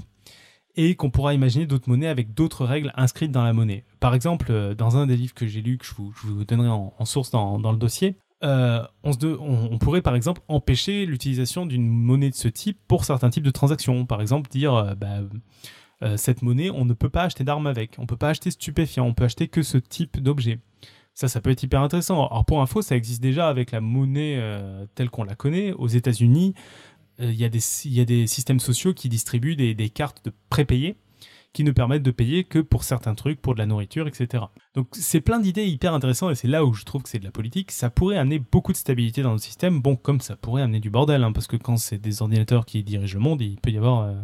et 0.75 0.95
qu'on 0.95 1.09
pourra 1.09 1.33
imaginer 1.33 1.65
d'autres 1.65 1.89
monnaies 1.89 2.07
avec 2.07 2.33
d'autres 2.33 2.65
règles 2.65 2.91
inscrites 2.95 3.31
dans 3.31 3.43
la 3.43 3.53
monnaie. 3.53 3.83
Par 3.99 4.15
exemple, 4.15 4.47
euh, 4.49 4.73
dans 4.73 4.97
un 4.97 5.05
des 5.05 5.15
livres 5.15 5.33
que 5.33 5.45
j'ai 5.45 5.61
lu, 5.61 5.77
que 5.77 5.85
je 5.85 5.93
vous, 5.93 6.45
donnerai 6.45 6.69
en, 6.69 7.05
source 7.05 7.29
dans, 7.31 7.71
le 7.71 7.77
dossier, 7.77 8.15
euh, 8.43 8.81
on, 9.03 9.77
pourrait 9.77 10.01
par 10.01 10.15
exemple 10.15 10.41
empêcher 10.47 11.05
l'utilisation 11.05 11.65
d'une 11.65 11.87
monnaie 11.87 12.29
de 12.29 12.35
ce 12.35 12.47
type 12.47 12.77
pour 12.87 13.05
certains 13.05 13.29
types 13.29 13.43
de 13.43 13.51
transactions. 13.51 14.05
Par 14.05 14.21
exemple, 14.21 14.49
dire 14.49 14.73
euh, 14.73 14.95
bah, 14.95 15.19
cette 16.17 16.41
monnaie, 16.41 16.69
on 16.69 16.83
ne 16.83 16.93
peut 16.93 17.07
pas 17.07 17.23
acheter 17.23 17.45
d'armes 17.45 17.67
avec, 17.67 17.95
on 17.97 18.01
ne 18.01 18.07
peut 18.07 18.17
pas 18.17 18.29
acheter 18.29 18.51
stupéfiants, 18.51 19.05
on 19.05 19.13
peut 19.13 19.23
acheter 19.23 19.47
que 19.47 19.61
ce 19.61 19.77
type 19.77 20.21
d'objet. 20.21 20.59
Ça, 21.13 21.29
ça 21.29 21.39
peut 21.39 21.51
être 21.51 21.63
hyper 21.63 21.79
intéressant. 21.81 22.27
Alors 22.27 22.43
pour 22.43 22.61
info, 22.61 22.81
ça 22.81 22.97
existe 22.97 23.21
déjà 23.21 23.47
avec 23.47 23.71
la 23.71 23.79
monnaie 23.79 24.41
telle 24.95 25.09
qu'on 25.09 25.23
la 25.23 25.35
connaît 25.35 25.71
aux 25.71 25.87
États-Unis. 25.87 26.55
Euh, 27.19 27.31
il 27.31 27.39
y, 27.39 27.45
a 27.45 28.05
des, 28.05 28.27
systèmes 28.27 28.59
sociaux 28.59 28.93
qui 28.93 29.09
distribuent 29.09 29.55
des, 29.55 29.89
cartes 29.89 30.25
de 30.25 30.31
prépayées 30.49 30.95
qui 31.53 31.63
ne 31.63 31.71
permettent 31.71 32.01
de 32.01 32.11
payer 32.11 32.43
que 32.43 32.57
pour 32.57 32.83
certains 32.83 33.13
trucs, 33.13 33.39
pour 33.39 33.53
de 33.53 33.59
la 33.59 33.67
nourriture, 33.67 34.07
etc. 34.07 34.45
Donc 34.73 34.87
c'est 34.93 35.21
plein 35.21 35.39
d'idées 35.39 35.67
hyper 35.67 35.93
intéressantes 35.93 36.31
et 36.31 36.35
c'est 36.35 36.47
là 36.47 36.65
où 36.65 36.73
je 36.73 36.83
trouve 36.83 37.03
que 37.03 37.09
c'est 37.09 37.19
de 37.19 37.23
la 37.23 37.31
politique. 37.31 37.71
Ça 37.71 37.91
pourrait 37.91 38.17
amener 38.17 38.39
beaucoup 38.39 38.71
de 38.71 38.77
stabilité 38.77 39.21
dans 39.21 39.29
notre 39.29 39.43
système, 39.43 39.79
bon 39.79 39.95
comme 39.95 40.19
ça 40.19 40.35
pourrait 40.35 40.63
amener 40.63 40.79
du 40.79 40.89
bordel, 40.89 41.23
hein, 41.23 41.31
parce 41.31 41.45
que 41.45 41.55
quand 41.55 41.77
c'est 41.77 41.99
des 41.99 42.23
ordinateurs 42.23 42.65
qui 42.65 42.83
dirigent 42.83 43.13
le 43.13 43.19
monde, 43.19 43.41
il 43.41 43.59
peut 43.59 43.69
y 43.69 43.77
avoir... 43.77 44.01
Euh, 44.01 44.15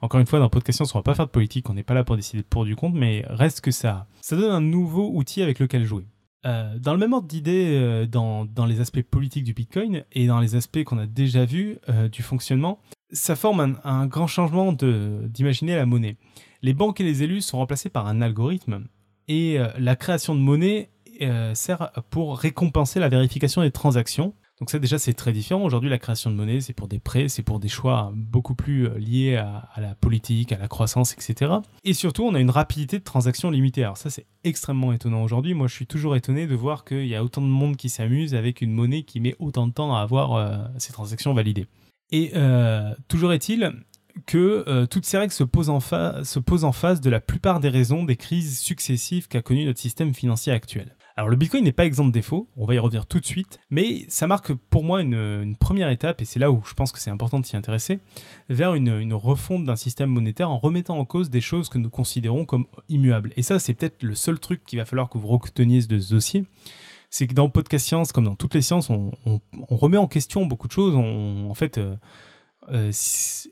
encore 0.00 0.20
une 0.20 0.26
fois, 0.26 0.38
dans 0.38 0.48
Podcast 0.48 0.80
on 0.80 0.84
ne 0.84 0.92
va 0.94 1.02
pas 1.02 1.14
faire 1.14 1.26
de 1.26 1.30
politique, 1.30 1.68
on 1.68 1.74
n'est 1.74 1.82
pas 1.82 1.92
là 1.92 2.02
pour 2.02 2.16
décider 2.16 2.42
de 2.42 2.48
pour 2.48 2.64
du 2.64 2.76
compte, 2.76 2.94
mais 2.94 3.26
reste 3.28 3.60
que 3.60 3.70
ça, 3.70 4.06
ça 4.22 4.36
donne 4.36 4.50
un 4.50 4.62
nouveau 4.62 5.10
outil 5.12 5.42
avec 5.42 5.58
lequel 5.58 5.84
jouer. 5.84 6.06
Euh, 6.46 6.78
dans 6.78 6.92
le 6.92 6.98
même 6.98 7.12
ordre 7.12 7.28
d'idée, 7.28 7.78
euh, 7.78 8.06
dans, 8.06 8.46
les 8.66 8.80
aspects 8.80 9.02
politiques 9.02 9.44
du 9.44 9.52
Bitcoin 9.52 10.04
et 10.12 10.26
dans 10.26 10.40
les 10.40 10.54
aspects 10.54 10.82
qu'on 10.84 10.98
a 10.98 11.06
déjà 11.06 11.44
vus 11.44 11.78
euh, 11.88 12.08
du 12.08 12.22
fonctionnement, 12.22 12.80
ça 13.12 13.36
forme 13.36 13.78
un, 13.84 14.06
grand 14.06 14.26
changement 14.26 14.72
d'imaginer 14.72 15.76
la 15.76 15.84
monnaie. 15.84 16.16
Les 16.62 16.72
banques 16.72 17.00
et 17.00 17.04
les 17.04 17.22
élus 17.22 17.42
sont 17.42 17.58
remplacés 17.58 17.90
par 17.90 18.06
un 18.06 18.22
algorithme 18.22 18.86
et 19.28 19.58
la 19.78 19.96
création 19.96 20.34
de 20.34 20.40
monnaie 20.40 20.90
sert 21.54 21.90
pour 22.10 22.38
récompenser 22.38 23.00
la 23.00 23.08
vérification 23.08 23.62
des 23.62 23.70
transactions 23.70 24.34
donc 24.60 24.68
ça 24.68 24.78
déjà 24.78 24.98
c'est 24.98 25.14
très 25.14 25.32
différent. 25.32 25.62
Aujourd'hui 25.62 25.88
la 25.88 25.98
création 25.98 26.30
de 26.30 26.36
monnaie 26.36 26.60
c'est 26.60 26.74
pour 26.74 26.86
des 26.86 26.98
prêts, 26.98 27.28
c'est 27.28 27.42
pour 27.42 27.60
des 27.60 27.68
choix 27.68 28.12
beaucoup 28.14 28.54
plus 28.54 28.86
euh, 28.86 28.98
liés 28.98 29.36
à, 29.36 29.70
la 29.78 29.94
politique, 29.94 30.52
à 30.52 30.58
la 30.58 30.68
croissance, 30.68 31.14
etc. 31.14 31.52
Et 31.84 31.94
surtout 31.94 32.24
on 32.24 32.34
a 32.34 32.40
une 32.40 32.50
rapidité 32.50 32.98
de 32.98 33.04
transaction 33.04 33.50
limitée. 33.50 33.82
Alors 33.84 33.96
ça 33.96 34.10
c'est 34.10 34.26
extrêmement 34.44 34.92
étonnant 34.92 35.22
aujourd'hui. 35.22 35.54
Moi 35.54 35.66
je 35.66 35.74
suis 35.74 35.86
toujours 35.86 36.14
étonné 36.14 36.46
de 36.46 36.54
voir 36.54 36.84
qu'il 36.84 37.06
y 37.06 37.16
a 37.16 37.24
autant 37.24 37.40
de 37.40 37.46
monde 37.46 37.76
qui 37.76 37.88
s'amuse 37.88 38.34
avec 38.34 38.60
une 38.60 38.72
monnaie 38.72 39.02
qui 39.02 39.20
met 39.20 39.34
autant 39.38 39.66
de 39.66 39.72
temps 39.72 39.96
à 39.96 40.00
avoir 40.00 40.34
euh, 40.34 40.58
ses 40.76 40.92
transactions 40.92 41.32
validées. 41.32 41.66
Et 42.12 42.32
euh, 42.34 42.92
toujours 43.08 43.32
est-il 43.32 43.72
que 44.26 44.86
toutes 44.86 45.06
ces 45.06 45.16
règles 45.16 45.32
se 45.32 45.44
posent, 45.44 45.70
en 45.70 45.78
se 45.80 46.38
posent 46.40 46.64
en 46.64 46.72
face 46.72 47.00
de 47.00 47.08
la 47.08 47.20
plupart 47.20 47.60
des 47.60 47.68
raisons 47.68 48.02
des 48.02 48.16
crises 48.16 48.58
successives 48.58 49.28
qu'a 49.28 49.40
connu 49.40 49.64
notre 49.64 49.78
système 49.78 50.12
financier 50.12 50.52
actuel. 50.52 50.96
Alors 51.16 51.28
le 51.28 51.36
Bitcoin 51.36 51.64
n'est 51.64 51.72
pas 51.72 51.86
exempt 51.86 52.06
de 52.06 52.12
défauts, 52.12 52.48
on 52.56 52.64
va 52.64 52.74
y 52.74 52.78
revenir 52.78 53.06
tout 53.06 53.20
de 53.20 53.26
suite, 53.26 53.60
mais 53.70 54.04
ça 54.08 54.26
marque 54.26 54.52
pour 54.54 54.84
moi 54.84 55.02
une, 55.02 55.56
première 55.58 55.90
étape, 55.90 56.22
et 56.22 56.24
c'est 56.24 56.38
là 56.38 56.50
où 56.50 56.62
je 56.64 56.74
pense 56.74 56.92
que 56.92 56.98
c'est 56.98 57.10
important 57.10 57.40
de 57.40 57.46
s'y 57.46 57.56
intéresser, 57.56 57.98
vers 58.48 58.74
une, 58.74 59.12
refonte 59.12 59.64
d'un 59.64 59.76
système 59.76 60.10
monétaire 60.10 60.50
en 60.50 60.58
remettant 60.58 60.98
en 60.98 61.04
cause 61.04 61.30
des 61.30 61.40
choses 61.40 61.68
que 61.68 61.78
nous 61.78 61.90
considérons 61.90 62.44
comme 62.44 62.66
immuables. 62.88 63.32
Et 63.36 63.42
ça, 63.42 63.58
c'est 63.58 63.74
peut-être 63.74 64.02
le 64.02 64.14
seul 64.14 64.38
truc 64.38 64.64
qu'il 64.64 64.78
va 64.78 64.84
falloir 64.84 65.08
que 65.08 65.18
vous 65.18 65.28
reteniez 65.28 65.82
de 65.82 65.98
ce 65.98 66.14
dossier, 66.14 66.44
c'est 67.10 67.26
que 67.26 67.34
dans 67.34 67.48
Podcast 67.50 67.86
Science, 67.86 68.12
comme 68.12 68.24
dans 68.24 68.36
toutes 68.36 68.54
les 68.54 68.62
sciences, 68.62 68.88
on, 68.88 69.10
remet 69.68 69.96
en 69.96 70.06
question 70.06 70.46
beaucoup 70.46 70.68
de 70.68 70.72
choses, 70.72 70.94
en 70.96 71.54
fait... 71.54 71.78
Euh, 71.78 71.96
euh, 72.68 72.92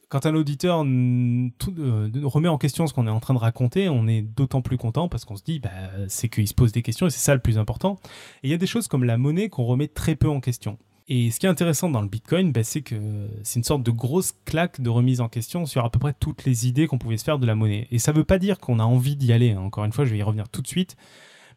quand 0.08 0.26
un 0.26 0.34
auditeur 0.34 0.84
euh, 0.84 2.10
remet 2.24 2.48
en 2.48 2.58
question 2.58 2.86
ce 2.86 2.92
qu'on 2.92 3.06
est 3.06 3.10
en 3.10 3.20
train 3.20 3.34
de 3.34 3.38
raconter, 3.38 3.88
on 3.88 4.06
est 4.06 4.22
d'autant 4.22 4.60
plus 4.60 4.76
content 4.76 5.08
parce 5.08 5.24
qu'on 5.24 5.36
se 5.36 5.42
dit, 5.42 5.60
bah, 5.60 5.70
c'est 6.08 6.28
qu'il 6.28 6.46
se 6.46 6.54
pose 6.54 6.72
des 6.72 6.82
questions 6.82 7.06
et 7.06 7.10
c'est 7.10 7.18
ça 7.18 7.34
le 7.34 7.40
plus 7.40 7.58
important. 7.58 7.98
Et 8.42 8.48
il 8.48 8.50
y 8.50 8.54
a 8.54 8.58
des 8.58 8.66
choses 8.66 8.86
comme 8.86 9.04
la 9.04 9.16
monnaie 9.16 9.48
qu'on 9.48 9.64
remet 9.64 9.88
très 9.88 10.14
peu 10.14 10.28
en 10.28 10.40
question. 10.40 10.78
Et 11.10 11.30
ce 11.30 11.40
qui 11.40 11.46
est 11.46 11.48
intéressant 11.48 11.88
dans 11.88 12.02
le 12.02 12.08
Bitcoin, 12.08 12.52
bah, 12.52 12.62
c'est 12.62 12.82
que 12.82 13.28
c'est 13.42 13.58
une 13.58 13.64
sorte 13.64 13.82
de 13.82 13.90
grosse 13.90 14.34
claque 14.44 14.80
de 14.82 14.90
remise 14.90 15.22
en 15.22 15.28
question 15.28 15.64
sur 15.64 15.84
à 15.84 15.90
peu 15.90 15.98
près 15.98 16.12
toutes 16.12 16.44
les 16.44 16.68
idées 16.68 16.86
qu'on 16.86 16.98
pouvait 16.98 17.16
se 17.16 17.24
faire 17.24 17.38
de 17.38 17.46
la 17.46 17.54
monnaie. 17.54 17.88
Et 17.90 17.98
ça 17.98 18.12
ne 18.12 18.18
veut 18.18 18.24
pas 18.24 18.38
dire 18.38 18.58
qu'on 18.58 18.78
a 18.78 18.84
envie 18.84 19.16
d'y 19.16 19.32
aller. 19.32 19.52
Hein. 19.52 19.60
Encore 19.60 19.86
une 19.86 19.92
fois, 19.92 20.04
je 20.04 20.10
vais 20.10 20.18
y 20.18 20.22
revenir 20.22 20.50
tout 20.50 20.60
de 20.60 20.68
suite. 20.68 20.96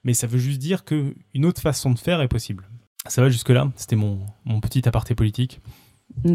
Mais 0.04 0.14
ça 0.14 0.26
veut 0.26 0.40
juste 0.40 0.60
dire 0.60 0.86
qu'une 0.86 1.46
autre 1.46 1.62
façon 1.62 1.92
de 1.92 2.00
faire 2.00 2.22
est 2.22 2.30
possible. 2.30 2.70
Ça 3.08 3.22
va 3.22 3.30
jusque-là? 3.30 3.72
C'était 3.76 3.96
mon, 3.96 4.20
mon 4.46 4.62
petit 4.62 4.88
aparté 4.88 5.16
politique. 5.16 5.60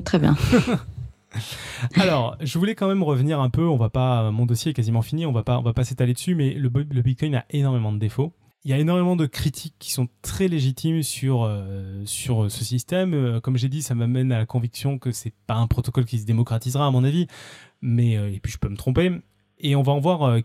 Très 0.05 0.19
bien. 0.19 0.37
Alors, 1.95 2.37
je 2.41 2.59
voulais 2.59 2.74
quand 2.74 2.89
même 2.89 3.03
revenir 3.03 3.41
un 3.41 3.51
peu. 3.51 3.66
On 3.66 3.76
va 3.76 3.91
pas, 3.91 4.30
mon 4.30 4.47
dossier 4.47 4.70
est 4.70 4.74
quasiment 4.74 5.03
fini. 5.03 5.26
On 5.26 5.32
va 5.32 5.43
pas, 5.43 5.59
on 5.59 5.62
va 5.62 5.72
pas 5.72 5.84
s'étaler 5.84 6.12
dessus, 6.12 6.34
mais 6.34 6.55
le, 6.55 6.68
Bitcoin 6.68 7.34
a 7.34 7.45
énormément 7.51 7.93
de 7.93 7.99
défauts. 7.99 8.32
il 8.64 8.70
y 8.70 8.74
a 8.74 8.78
énormément 8.78 9.16
de 9.16 9.26
critiques 9.26 9.76
qui 9.78 9.93
sont 9.93 10.09
très 10.22 10.49
légitimes 10.49 11.03
sur, 11.03 11.45
euh, 11.45 12.03
sur 12.05 12.51
ce 12.51 12.64
système. 12.64 13.14
Euh, 13.14 13.41
comme 13.41 13.57
j'ai 13.57 13.68
dit, 13.68 13.82
ça 13.82 13.95
m'amène 13.95 14.32
à 14.32 14.39
la 14.39 14.47
conviction 14.47 14.99
que 14.99 15.12
c'est 15.12 15.34
pas 15.47 15.55
un 15.55 15.66
protocole 15.66 16.05
qui 16.05 16.18
se 16.18 16.26
démocratisera, 16.26 16.87
à 16.87 16.91
mon 16.91 17.05
avis. 17.05 17.26
Mais, 17.80 18.16
euh, 18.16 18.32
et 18.32 18.41
puis 18.41 18.53
je 18.53 18.59
peux 18.59 18.68
me 18.68 18.76
tromper. 18.76 19.11
Et 19.59 19.76
on 19.76 19.82
va 19.82 19.93
en 19.93 20.01
voir 20.01 20.39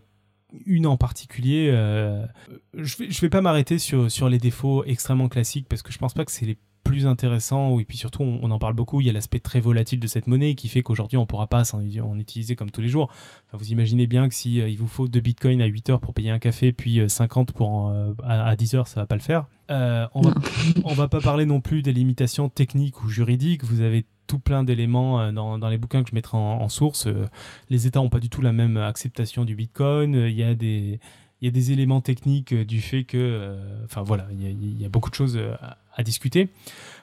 une 0.66 0.86
en 0.86 0.96
particulier. 0.96 1.66
je 2.74 2.96
vais, 2.98 3.06
vais 3.08 3.28
pas 3.30 3.40
m'arrêter 3.40 3.78
sur, 3.78 4.10
sur 4.10 4.28
les 4.28 4.38
défauts 4.38 4.84
extrêmement 4.84 5.28
classiques 5.28 5.66
parce 5.68 5.82
que 5.82 5.92
je 5.92 5.98
pense 5.98 6.14
pas 6.14 6.24
que 6.24 6.32
c'est 6.32 6.46
les 6.46 6.58
plus 6.82 7.06
intéressant, 7.06 7.78
et 7.78 7.84
puis 7.84 7.96
surtout 7.96 8.22
on, 8.22 8.50
en 8.50 8.58
parle 8.58 8.74
beaucoup, 8.74 9.00
il 9.00 9.06
y 9.06 9.10
a 9.10 9.12
l'aspect 9.12 9.40
très 9.40 9.60
volatile 9.60 10.00
de 10.00 10.06
cette 10.06 10.26
monnaie 10.26 10.54
qui 10.54 10.68
fait 10.68 10.82
qu'aujourd'hui 10.82 11.16
on 11.16 11.22
ne 11.22 11.26
pourra 11.26 11.46
pas 11.46 11.62
en 11.74 12.18
utiliser 12.18 12.56
comme 12.56 12.70
tous 12.70 12.80
les 12.80 12.88
jours. 12.88 13.10
vous 13.52 13.70
imaginez 13.70 14.06
bien 14.06 14.28
que 14.28 14.34
si 14.34 14.60
euh, 14.60 14.68
il 14.68 14.78
vous 14.78 14.88
faut 14.88 15.08
2 15.08 15.20
bitcoins 15.20 15.62
à 15.62 15.66
8 15.66 15.90
heures 15.90 16.00
pour 16.00 16.14
payer 16.14 16.30
un 16.30 16.38
café, 16.38 16.72
puis 16.72 17.00
50 17.08 17.50
euh, 17.50 17.52
pour 17.52 17.88
euh, 17.88 18.12
à, 18.24 18.54
10 18.56 18.74
heures, 18.74 18.88
ça 18.88 19.00
va 19.00 19.06
pas 19.06 19.14
le 19.14 19.20
faire. 19.20 19.46
on, 19.68 20.20
va, 20.20 20.34
on 20.84 20.94
va 20.94 21.08
pas 21.08 21.20
parler 21.20 21.46
non 21.46 21.60
plus 21.60 21.82
des 21.82 21.92
limitations 21.92 22.48
techniques 22.48 23.02
ou 23.02 23.08
juridiques, 23.08 23.64
vous 23.64 23.80
avez 23.80 24.04
tout 24.26 24.38
plein 24.38 24.64
d'éléments 24.64 25.32
dans, 25.32 25.58
dans, 25.58 25.68
les 25.68 25.78
bouquins 25.78 26.02
que 26.02 26.10
je 26.10 26.14
mettrai 26.14 26.38
en, 26.38 26.68
source. 26.68 27.06
les 27.68 27.86
États 27.86 28.00
n'ont 28.00 28.08
pas 28.08 28.20
du 28.20 28.30
tout 28.30 28.40
la 28.40 28.52
même 28.52 28.76
acceptation 28.76 29.44
du 29.44 29.54
bitcoin, 29.54 30.14
il 30.14 30.34
y 30.34 30.42
a 30.42 30.54
des 30.54 31.00
il 31.40 31.46
y 31.46 31.48
a 31.48 31.50
des 31.50 31.72
éléments 31.72 32.00
techniques 32.00 32.54
du 32.54 32.80
fait 32.80 33.02
que, 33.02 33.58
enfin 33.84 34.02
voilà, 34.02 34.28
il 34.30 34.40
y, 34.40 34.46
a, 34.46 34.50
il 34.50 34.80
y, 34.80 34.84
a, 34.84 34.88
beaucoup 34.88 35.10
de 35.10 35.16
choses 35.16 35.36
à 35.36 35.76
discuter. 35.98 36.48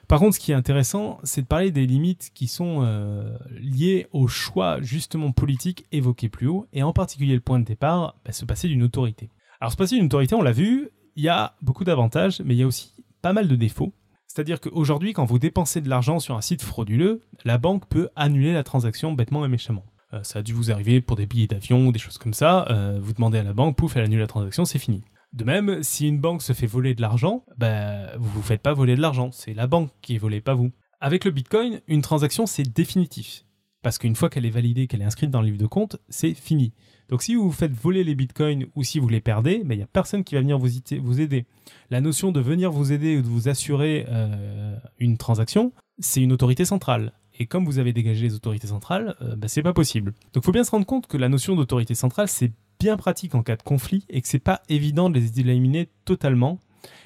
Par 0.08 0.18
contre, 0.18 0.34
ce 0.34 0.40
qui 0.40 0.50
est 0.50 0.56
intéressant, 0.56 1.20
c'est 1.22 1.42
de 1.42 1.46
parler 1.46 1.70
des 1.70 1.86
limites 1.86 2.30
qui 2.34 2.48
sont 2.48 2.82
euh, 2.82 3.36
liées 3.60 4.08
au 4.12 4.26
choix 4.26 4.80
justement 4.80 5.30
politique 5.30 5.86
évoqué 5.92 6.28
plus 6.28 6.48
haut, 6.48 6.66
et 6.72 6.82
en 6.82 6.92
particulier 6.92 7.34
le 7.34 7.40
point 7.40 7.60
de 7.60 7.64
départ, 7.64 8.16
bah, 8.24 8.32
se 8.32 8.44
passer 8.44 8.66
d'une 8.66 8.82
autorité. 8.82 9.30
Alors 9.60 9.70
se 9.70 9.76
passer 9.76 9.94
d'une 9.94 10.06
autorité, 10.06 10.34
on 10.34 10.42
l'a 10.42 10.52
vu, 10.52 10.90
il 11.14 11.22
y 11.22 11.28
a 11.28 11.54
beaucoup 11.62 11.84
d'avantages, 11.84 12.42
mais 12.44 12.54
il 12.54 12.58
y 12.58 12.62
a 12.62 12.66
aussi 12.66 12.92
pas 13.22 13.32
mal 13.32 13.46
de 13.46 13.56
défauts. 13.56 13.92
C'est-à-dire 14.26 14.60
qu'aujourd'hui, 14.60 15.12
quand 15.12 15.24
vous 15.24 15.38
dépensez 15.38 15.80
de 15.80 15.88
l'argent 15.88 16.18
sur 16.18 16.36
un 16.36 16.40
site 16.40 16.62
frauduleux, 16.62 17.20
la 17.44 17.58
banque 17.58 17.86
peut 17.88 18.08
annuler 18.16 18.52
la 18.52 18.64
transaction 18.64 19.12
bêtement 19.12 19.44
et 19.44 19.48
méchamment. 19.48 19.84
Euh, 20.12 20.22
ça 20.22 20.40
a 20.40 20.42
dû 20.42 20.52
vous 20.52 20.70
arriver 20.70 21.00
pour 21.00 21.16
des 21.16 21.26
billets 21.26 21.46
d'avion 21.46 21.86
ou 21.86 21.92
des 21.92 21.98
choses 21.98 22.18
comme 22.18 22.34
ça. 22.34 22.66
Euh, 22.70 22.98
vous 23.00 23.12
demandez 23.12 23.38
à 23.38 23.42
la 23.42 23.52
banque, 23.52 23.76
pouf, 23.76 23.96
elle 23.96 24.04
annule 24.04 24.20
la 24.20 24.26
transaction, 24.26 24.64
c'est 24.64 24.78
fini. 24.78 25.02
De 25.32 25.44
même, 25.44 25.82
si 25.82 26.08
une 26.08 26.18
banque 26.18 26.42
se 26.42 26.52
fait 26.52 26.66
voler 26.66 26.94
de 26.94 27.00
l'argent, 27.00 27.44
bah, 27.56 28.16
vous 28.18 28.28
vous 28.30 28.42
faites 28.42 28.62
pas 28.62 28.72
voler 28.72 28.96
de 28.96 29.00
l'argent, 29.00 29.30
c'est 29.32 29.54
la 29.54 29.66
banque 29.66 29.90
qui 30.02 30.16
est 30.16 30.18
volée, 30.18 30.40
pas 30.40 30.54
vous. 30.54 30.72
Avec 31.00 31.24
le 31.24 31.30
Bitcoin, 31.30 31.80
une 31.86 32.02
transaction, 32.02 32.46
c'est 32.46 32.64
définitif. 32.64 33.44
Parce 33.82 33.96
qu'une 33.96 34.16
fois 34.16 34.28
qu'elle 34.28 34.44
est 34.44 34.50
validée, 34.50 34.86
qu'elle 34.86 35.00
est 35.00 35.06
inscrite 35.06 35.30
dans 35.30 35.40
le 35.40 35.46
livre 35.46 35.58
de 35.58 35.66
compte, 35.66 35.96
c'est 36.08 36.34
fini. 36.34 36.74
Donc 37.08 37.22
si 37.22 37.34
vous 37.34 37.44
vous 37.44 37.52
faites 37.52 37.72
voler 37.72 38.04
les 38.04 38.14
bitcoins 38.14 38.66
ou 38.76 38.84
si 38.84 38.98
vous 38.98 39.08
les 39.08 39.20
perdez, 39.20 39.60
il 39.62 39.64
bah, 39.64 39.74
n'y 39.74 39.82
a 39.82 39.86
personne 39.86 40.22
qui 40.22 40.34
va 40.34 40.42
venir 40.42 40.58
vous, 40.58 41.20
aider. 41.20 41.46
La 41.90 42.00
notion 42.00 42.30
de 42.30 42.40
venir 42.40 42.70
vous 42.70 42.92
aider 42.92 43.16
ou 43.16 43.22
de 43.22 43.26
vous 43.26 43.48
assurer 43.48 44.06
euh, 44.08 44.76
une 44.98 45.16
transaction, 45.16 45.72
c'est 45.98 46.20
une 46.20 46.32
autorité 46.32 46.64
centrale. 46.64 47.12
Et 47.40 47.46
comme 47.46 47.64
vous 47.64 47.78
avez 47.78 47.94
dégagé 47.94 48.26
les 48.26 48.34
autorités 48.34 48.66
centrales, 48.66 49.16
euh, 49.22 49.34
bah, 49.34 49.48
c'est 49.48 49.62
pas 49.62 49.72
possible. 49.72 50.12
Donc 50.34 50.44
faut 50.44 50.52
bien 50.52 50.62
se 50.62 50.70
rendre 50.70 50.84
compte 50.84 51.06
que 51.06 51.16
la 51.16 51.30
notion 51.30 51.56
d'autorité 51.56 51.94
centrale, 51.94 52.28
c'est 52.28 52.52
bien 52.78 52.98
pratique 52.98 53.34
en 53.34 53.42
cas 53.42 53.56
de 53.56 53.62
conflit 53.62 54.04
et 54.10 54.20
que 54.20 54.28
c'est 54.28 54.38
pas 54.38 54.60
évident 54.68 55.08
de 55.08 55.18
les 55.18 55.40
éliminer 55.40 55.88
totalement. 56.04 56.60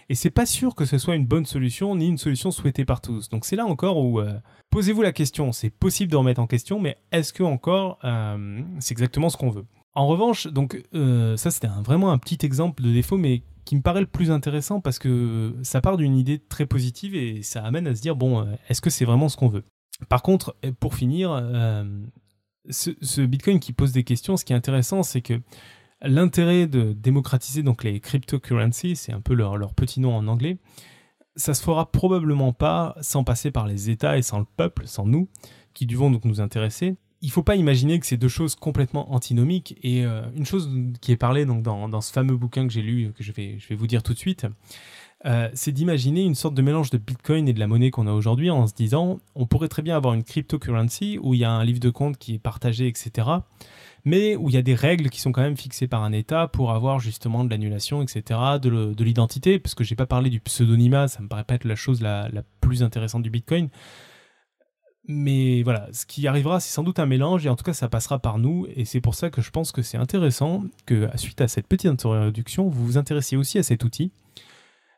Et 0.08 0.16
c'est 0.16 0.30
pas 0.30 0.44
sûr 0.44 0.74
que 0.74 0.86
ce 0.86 0.98
soit 0.98 1.14
une 1.14 1.24
bonne 1.24 1.46
solution 1.46 1.94
ni 1.94 2.08
une 2.08 2.18
solution 2.18 2.50
souhaitée 2.50 2.84
par 2.84 3.00
tous. 3.00 3.28
Donc 3.28 3.44
c'est 3.44 3.54
là 3.54 3.64
encore 3.64 3.96
où 3.98 4.18
euh, 4.18 4.34
posez-vous 4.70 5.02
la 5.02 5.12
question. 5.12 5.52
C'est 5.52 5.70
possible 5.70 6.10
de 6.10 6.16
remettre 6.16 6.40
en 6.40 6.48
question, 6.48 6.80
mais 6.80 6.98
est-ce 7.12 7.32
que 7.32 7.44
encore 7.44 8.00
euh, 8.02 8.60
c'est 8.80 8.92
exactement 8.92 9.30
ce 9.30 9.36
qu'on 9.36 9.50
veut? 9.50 9.66
En 9.94 10.08
revanche, 10.08 10.48
donc 10.48 10.82
ça 10.92 11.52
c'était 11.52 11.68
vraiment 11.84 12.10
un 12.10 12.18
petit 12.18 12.44
exemple 12.44 12.82
de 12.82 12.90
défaut, 12.90 13.16
mais 13.16 13.42
qui 13.64 13.76
me 13.76 13.80
paraît 13.80 14.00
le 14.00 14.08
plus 14.08 14.32
intéressant 14.32 14.80
parce 14.80 14.98
que 14.98 15.54
ça 15.62 15.80
part 15.80 15.96
d'une 15.96 16.16
idée 16.16 16.40
très 16.40 16.66
positive 16.66 17.14
et 17.14 17.42
ça 17.44 17.62
amène 17.62 17.86
à 17.86 17.94
se 17.94 18.02
dire 18.02 18.16
bon, 18.16 18.44
est-ce 18.68 18.80
que 18.80 18.90
c'est 18.90 19.04
vraiment 19.04 19.28
ce 19.28 19.36
qu'on 19.36 19.46
veut? 19.46 19.62
Par 20.08 20.22
contre, 20.22 20.56
pour 20.80 20.94
finir, 20.94 21.30
ce, 22.70 23.20
Bitcoin 23.20 23.60
qui 23.60 23.72
pose 23.72 23.92
des 23.92 24.04
questions, 24.04 24.36
ce 24.36 24.44
qui 24.44 24.52
est 24.52 24.56
intéressant, 24.56 25.02
c'est 25.02 25.20
que 25.20 25.40
l'intérêt 26.02 26.66
de 26.66 26.92
démocratiser 26.92 27.62
donc 27.62 27.84
les 27.84 28.00
cryptocurrencies, 28.00 28.96
c'est 28.96 29.12
un 29.12 29.20
peu 29.20 29.34
leur, 29.34 29.74
petit 29.74 30.00
nom 30.00 30.14
en 30.14 30.26
anglais, 30.26 30.58
ça 31.36 31.54
se 31.54 31.62
fera 31.62 31.90
probablement 31.90 32.52
pas 32.52 32.96
sans 33.00 33.24
passer 33.24 33.50
par 33.50 33.66
les 33.66 33.90
États 33.90 34.18
et 34.18 34.22
sans 34.22 34.38
le 34.38 34.46
peuple, 34.56 34.86
sans 34.86 35.06
nous, 35.06 35.28
qui 35.72 35.86
devons 35.86 36.10
donc 36.10 36.24
nous 36.24 36.40
intéresser. 36.40 36.96
Il 37.22 37.30
faut 37.30 37.42
pas 37.42 37.56
imaginer 37.56 37.98
que 37.98 38.06
c'est 38.06 38.18
deux 38.18 38.28
choses 38.28 38.54
complètement 38.54 39.12
antinomiques. 39.14 39.78
Et 39.82 40.04
euh, 40.04 40.22
une 40.36 40.44
chose 40.44 40.70
qui 41.00 41.10
est 41.10 41.16
parlée 41.16 41.46
donc 41.46 41.62
dans, 41.62 41.88
dans 41.88 42.02
ce 42.02 42.12
fameux 42.12 42.36
bouquin 42.36 42.66
que 42.66 42.72
j'ai 42.72 42.82
lu, 42.82 43.12
que 43.16 43.24
je 43.24 43.32
vais, 43.32 43.58
je 43.58 43.66
vais 43.68 43.74
vous 43.74 43.86
dire 43.86 44.02
tout 44.02 44.12
de 44.12 44.18
suite, 44.18 44.46
euh, 45.26 45.48
c'est 45.54 45.72
d'imaginer 45.72 46.22
une 46.22 46.34
sorte 46.34 46.54
de 46.54 46.60
mélange 46.60 46.90
de 46.90 46.98
Bitcoin 46.98 47.48
et 47.48 47.54
de 47.54 47.60
la 47.60 47.66
monnaie 47.66 47.90
qu'on 47.90 48.06
a 48.06 48.12
aujourd'hui 48.12 48.50
en 48.50 48.66
se 48.66 48.74
disant 48.74 49.20
on 49.34 49.46
pourrait 49.46 49.68
très 49.68 49.80
bien 49.80 49.96
avoir 49.96 50.12
une 50.12 50.22
cryptocurrency 50.22 51.18
où 51.22 51.32
il 51.32 51.40
y 51.40 51.44
a 51.44 51.50
un 51.50 51.64
livre 51.64 51.80
de 51.80 51.88
compte 51.88 52.18
qui 52.18 52.34
est 52.34 52.38
partagé, 52.38 52.88
etc. 52.88 53.28
Mais 54.04 54.36
où 54.36 54.50
il 54.50 54.54
y 54.54 54.58
a 54.58 54.62
des 54.62 54.74
règles 54.74 55.08
qui 55.08 55.22
sont 55.22 55.32
quand 55.32 55.40
même 55.40 55.56
fixées 55.56 55.88
par 55.88 56.02
un 56.02 56.12
État 56.12 56.46
pour 56.46 56.72
avoir 56.72 57.00
justement 57.00 57.42
de 57.42 57.48
l'annulation, 57.48 58.02
etc., 58.02 58.38
de 58.60 59.02
l'identité, 59.02 59.58
parce 59.58 59.74
que 59.74 59.82
j'ai 59.82 59.96
pas 59.96 60.04
parlé 60.04 60.28
du 60.28 60.40
pseudonymat, 60.40 61.08
ça 61.08 61.22
me 61.22 61.28
paraît 61.28 61.44
pas 61.44 61.54
être 61.54 61.64
la 61.64 61.74
chose 61.74 62.02
la, 62.02 62.28
plus 62.60 62.82
intéressante 62.82 63.22
du 63.22 63.30
Bitcoin. 63.30 63.70
Mais 65.08 65.62
voilà, 65.62 65.88
ce 65.92 66.04
qui 66.04 66.26
arrivera, 66.26 66.60
c'est 66.60 66.72
sans 66.72 66.82
doute 66.82 66.98
un 66.98 67.06
mélange, 67.06 67.46
et 67.46 67.48
en 67.48 67.56
tout 67.56 67.64
cas, 67.64 67.72
ça 67.72 67.88
passera 67.88 68.18
par 68.18 68.38
nous, 68.38 68.66
et 68.76 68.84
c'est 68.84 69.00
pour 69.00 69.14
ça 69.14 69.30
que 69.30 69.40
je 69.40 69.50
pense 69.50 69.72
que 69.72 69.80
c'est 69.80 69.98
intéressant 69.98 70.64
que, 70.84 71.08
suite 71.16 71.40
à 71.40 71.48
cette 71.48 71.66
petite 71.66 71.90
introduction, 71.90 72.68
vous 72.68 72.84
vous 72.84 72.98
intéressiez 72.98 73.38
aussi 73.38 73.58
à 73.58 73.62
cet 73.62 73.84
outil, 73.84 74.12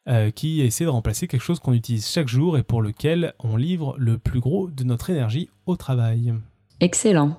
euh, 0.09 0.31
qui 0.31 0.61
essaie 0.61 0.85
de 0.85 0.91
remplacer 0.91 1.27
quelque 1.27 1.43
chose 1.43 1.59
qu'on 1.59 1.73
utilise 1.73 2.09
chaque 2.09 2.29
jour 2.29 2.59
et 2.59 2.63
pour 2.63 2.83
lequel 2.83 3.35
on 3.41 3.57
livre 3.57 3.95
le 3.99 4.19
plus 4.19 4.41
gros 4.41 4.69
de 4.69 4.85
notre 4.85 5.11
énergie 5.11 5.51
au 5.67 5.77
travail. 5.77 6.35
Excellent. 6.81 7.39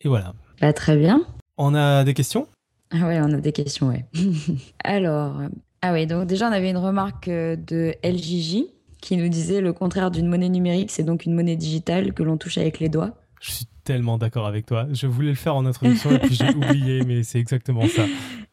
Et 0.00 0.08
voilà. 0.08 0.34
Bah, 0.60 0.72
très 0.72 0.96
bien. 0.96 1.22
On 1.56 1.74
a 1.74 2.04
des 2.04 2.14
questions? 2.14 2.48
Ah 2.90 3.06
ouais, 3.06 3.20
on 3.20 3.32
a 3.32 3.40
des 3.40 3.52
questions, 3.52 3.88
ouais. 3.88 4.04
Alors, 4.84 5.40
ah 5.80 5.92
oui, 5.92 6.06
donc 6.06 6.26
déjà 6.26 6.48
on 6.48 6.52
avait 6.52 6.70
une 6.70 6.78
remarque 6.78 7.28
euh, 7.28 7.56
de 7.56 7.94
LJJ 8.04 8.64
qui 9.00 9.16
nous 9.16 9.28
disait 9.28 9.60
le 9.60 9.72
contraire 9.72 10.12
d'une 10.12 10.28
monnaie 10.28 10.48
numérique, 10.48 10.92
c'est 10.92 11.02
donc 11.02 11.26
une 11.26 11.34
monnaie 11.34 11.56
digitale 11.56 12.12
que 12.14 12.22
l'on 12.22 12.36
touche 12.36 12.56
avec 12.56 12.78
les 12.78 12.88
doigts. 12.88 13.16
Je 13.40 13.50
suis 13.50 13.66
tellement 13.82 14.16
d'accord 14.16 14.46
avec 14.46 14.64
toi. 14.64 14.86
Je 14.92 15.08
voulais 15.08 15.30
le 15.30 15.34
faire 15.34 15.56
en 15.56 15.66
introduction 15.66 16.12
et 16.12 16.20
puis 16.20 16.36
j'ai 16.36 16.48
oublié, 16.54 17.02
mais 17.04 17.24
c'est 17.24 17.40
exactement 17.40 17.88
ça. 17.88 18.04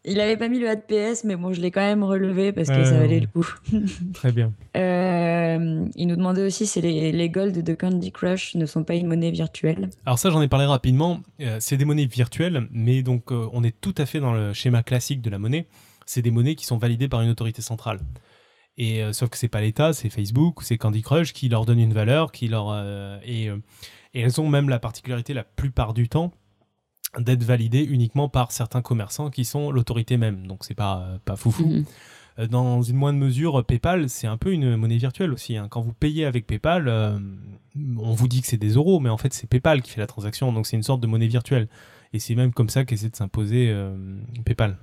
Il 0.05 0.21
avait 0.21 0.37
pas 0.37 0.47
mis 0.47 0.59
le 0.59 0.69
ADPS, 0.69 1.25
mais 1.25 1.35
bon, 1.35 1.51
je 1.51 1.59
l'ai 1.59 1.71
quand 1.71 1.81
même 1.81 2.05
relevé 2.05 2.53
parce 2.53 2.69
que 2.69 2.85
ça 2.85 2.97
valait 2.97 3.19
le 3.19 3.27
coup. 3.27 3.45
Très 4.13 4.31
bien. 4.31 4.53
Euh, 4.77 5.85
il 5.95 6.07
nous 6.07 6.15
demandait 6.15 6.45
aussi 6.45 6.65
si 6.65 6.79
les, 6.79 7.11
les 7.11 7.29
golds 7.29 7.51
de 7.51 7.73
Candy 7.73 8.11
Crush 8.11 8.55
ne 8.55 8.65
sont 8.65 8.85
pas 8.85 8.95
une 8.95 9.07
monnaie 9.07 9.31
virtuelle. 9.31 9.89
Alors 10.05 10.17
ça, 10.17 10.29
j'en 10.29 10.41
ai 10.41 10.47
parlé 10.47 10.65
rapidement. 10.65 11.19
Euh, 11.41 11.57
c'est 11.59 11.75
des 11.75 11.83
monnaies 11.83 12.05
virtuelles, 12.05 12.69
mais 12.71 13.03
donc 13.03 13.33
euh, 13.33 13.49
on 13.51 13.61
est 13.61 13.75
tout 13.81 13.93
à 13.97 14.05
fait 14.05 14.21
dans 14.21 14.33
le 14.33 14.53
schéma 14.53 14.83
classique 14.83 15.21
de 15.21 15.29
la 15.29 15.37
monnaie. 15.37 15.67
C'est 16.05 16.21
des 16.21 16.31
monnaies 16.31 16.55
qui 16.55 16.65
sont 16.65 16.77
validées 16.77 17.09
par 17.09 17.21
une 17.21 17.29
autorité 17.29 17.61
centrale. 17.61 17.99
Et 18.77 19.01
sauf 19.11 19.29
que 19.29 19.37
c'est 19.37 19.49
pas 19.49 19.59
l'État, 19.59 19.91
c'est 19.91 20.09
Facebook 20.09 20.63
c'est 20.63 20.77
Candy 20.77 21.01
Crush 21.01 21.33
qui 21.33 21.49
leur 21.49 21.65
donne 21.65 21.79
une 21.79 21.91
valeur, 21.91 22.31
qui 22.31 22.47
leur 22.47 22.73
et, 23.25 23.47
et 24.13 24.21
elles 24.21 24.39
ont 24.39 24.47
même 24.47 24.69
la 24.69 24.79
particularité 24.79 25.33
la 25.33 25.43
plupart 25.43 25.93
du 25.93 26.07
temps 26.07 26.31
d'être 27.17 27.43
validé 27.43 27.83
uniquement 27.83 28.29
par 28.29 28.51
certains 28.51 28.81
commerçants 28.81 29.29
qui 29.29 29.45
sont 29.45 29.71
l'autorité 29.71 30.17
même. 30.17 30.45
Donc 30.47 30.63
c'est 30.63 30.75
pas, 30.75 31.19
pas 31.25 31.35
foufou. 31.35 31.83
Euh, 32.39 32.47
dans 32.47 32.81
une 32.81 32.95
moindre 32.95 33.19
mesure, 33.19 33.63
PayPal, 33.65 34.09
c'est 34.09 34.27
un 34.27 34.37
peu 34.37 34.51
une 34.51 34.75
monnaie 34.75 34.97
virtuelle 34.97 35.33
aussi. 35.33 35.57
Hein. 35.57 35.67
Quand 35.69 35.81
vous 35.81 35.93
payez 35.93 36.25
avec 36.25 36.47
PayPal, 36.47 36.87
euh, 36.87 37.17
on 37.97 38.13
vous 38.13 38.27
dit 38.27 38.41
que 38.41 38.47
c'est 38.47 38.57
des 38.57 38.73
euros, 38.73 38.99
mais 38.99 39.09
en 39.09 39.17
fait 39.17 39.33
c'est 39.33 39.47
PayPal 39.47 39.81
qui 39.81 39.91
fait 39.91 40.01
la 40.01 40.07
transaction, 40.07 40.51
donc 40.53 40.67
c'est 40.67 40.77
une 40.77 40.83
sorte 40.83 41.01
de 41.01 41.07
monnaie 41.07 41.27
virtuelle. 41.27 41.67
Et 42.13 42.19
c'est 42.19 42.35
même 42.35 42.53
comme 42.53 42.69
ça 42.69 42.85
qu'essaie 42.85 43.09
de 43.09 43.15
s'imposer 43.15 43.69
euh, 43.69 43.95
PayPal. 44.45 44.77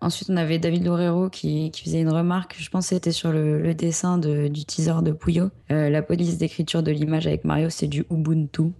ensuite, 0.00 0.30
on 0.30 0.36
avait 0.36 0.58
David 0.58 0.84
Loureiro 0.84 1.28
qui, 1.28 1.70
faisait 1.72 2.00
une 2.00 2.12
remarque, 2.12 2.56
je 2.58 2.68
pense 2.68 2.88
que 2.88 2.94
c'était 2.96 3.12
sur 3.12 3.30
le, 3.30 3.74
dessin 3.74 4.18
du 4.18 4.64
teaser 4.64 5.02
de 5.02 5.12
Puyo. 5.12 5.50
la 5.68 6.02
police 6.02 6.38
d'écriture 6.38 6.82
de 6.82 6.90
l'image 6.90 7.26
avec 7.26 7.44
Mario, 7.44 7.70
c'est 7.70 7.86
du 7.86 8.04
Ubuntu. 8.10 8.72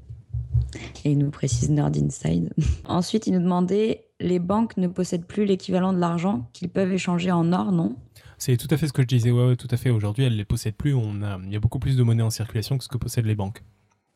Et 1.05 1.13
il 1.13 1.19
nous 1.19 1.31
précise 1.31 1.71
Nerd 1.71 1.97
Inside. 1.97 2.53
Ensuite, 2.85 3.27
il 3.27 3.35
nous 3.35 3.41
demandait 3.41 4.07
les 4.21 4.39
banques 4.39 4.77
ne 4.77 4.89
possèdent 4.89 5.27
plus 5.27 5.45
l'équivalent 5.45 5.93
de 5.93 5.99
l'argent 5.99 6.49
qu'ils 6.53 6.69
peuvent 6.69 6.93
échanger 6.93 7.31
en 7.31 7.53
or, 7.53 7.73
non? 7.73 7.97
C'est 8.39 8.57
tout 8.57 8.69
à 8.71 8.77
fait 8.77 8.89
ce 8.89 8.93
que 8.93 9.03
je 9.03 9.07
disais. 9.07 9.31
Ouais, 9.31 9.57
tout 9.57 9.69
à 9.71 9.77
fait. 9.77 9.91
Aujourd'hui, 9.91 10.25
elles 10.25 10.33
ne 10.33 10.39
les 10.39 10.45
possèdent 10.45 10.77
plus. 10.77 10.95
On 10.95 11.23
a, 11.23 11.39
il 11.45 11.53
y 11.53 11.57
a 11.57 11.61
beaucoup 11.61 11.79
plus 11.79 11.97
de 11.97 12.03
monnaie 12.03 12.23
en 12.23 12.31
circulation 12.31 12.79
que 12.79 12.85
ce 12.85 12.89
que 12.89 12.99
possèdent 12.99 13.27
les 13.27 13.35
banques. 13.35 13.63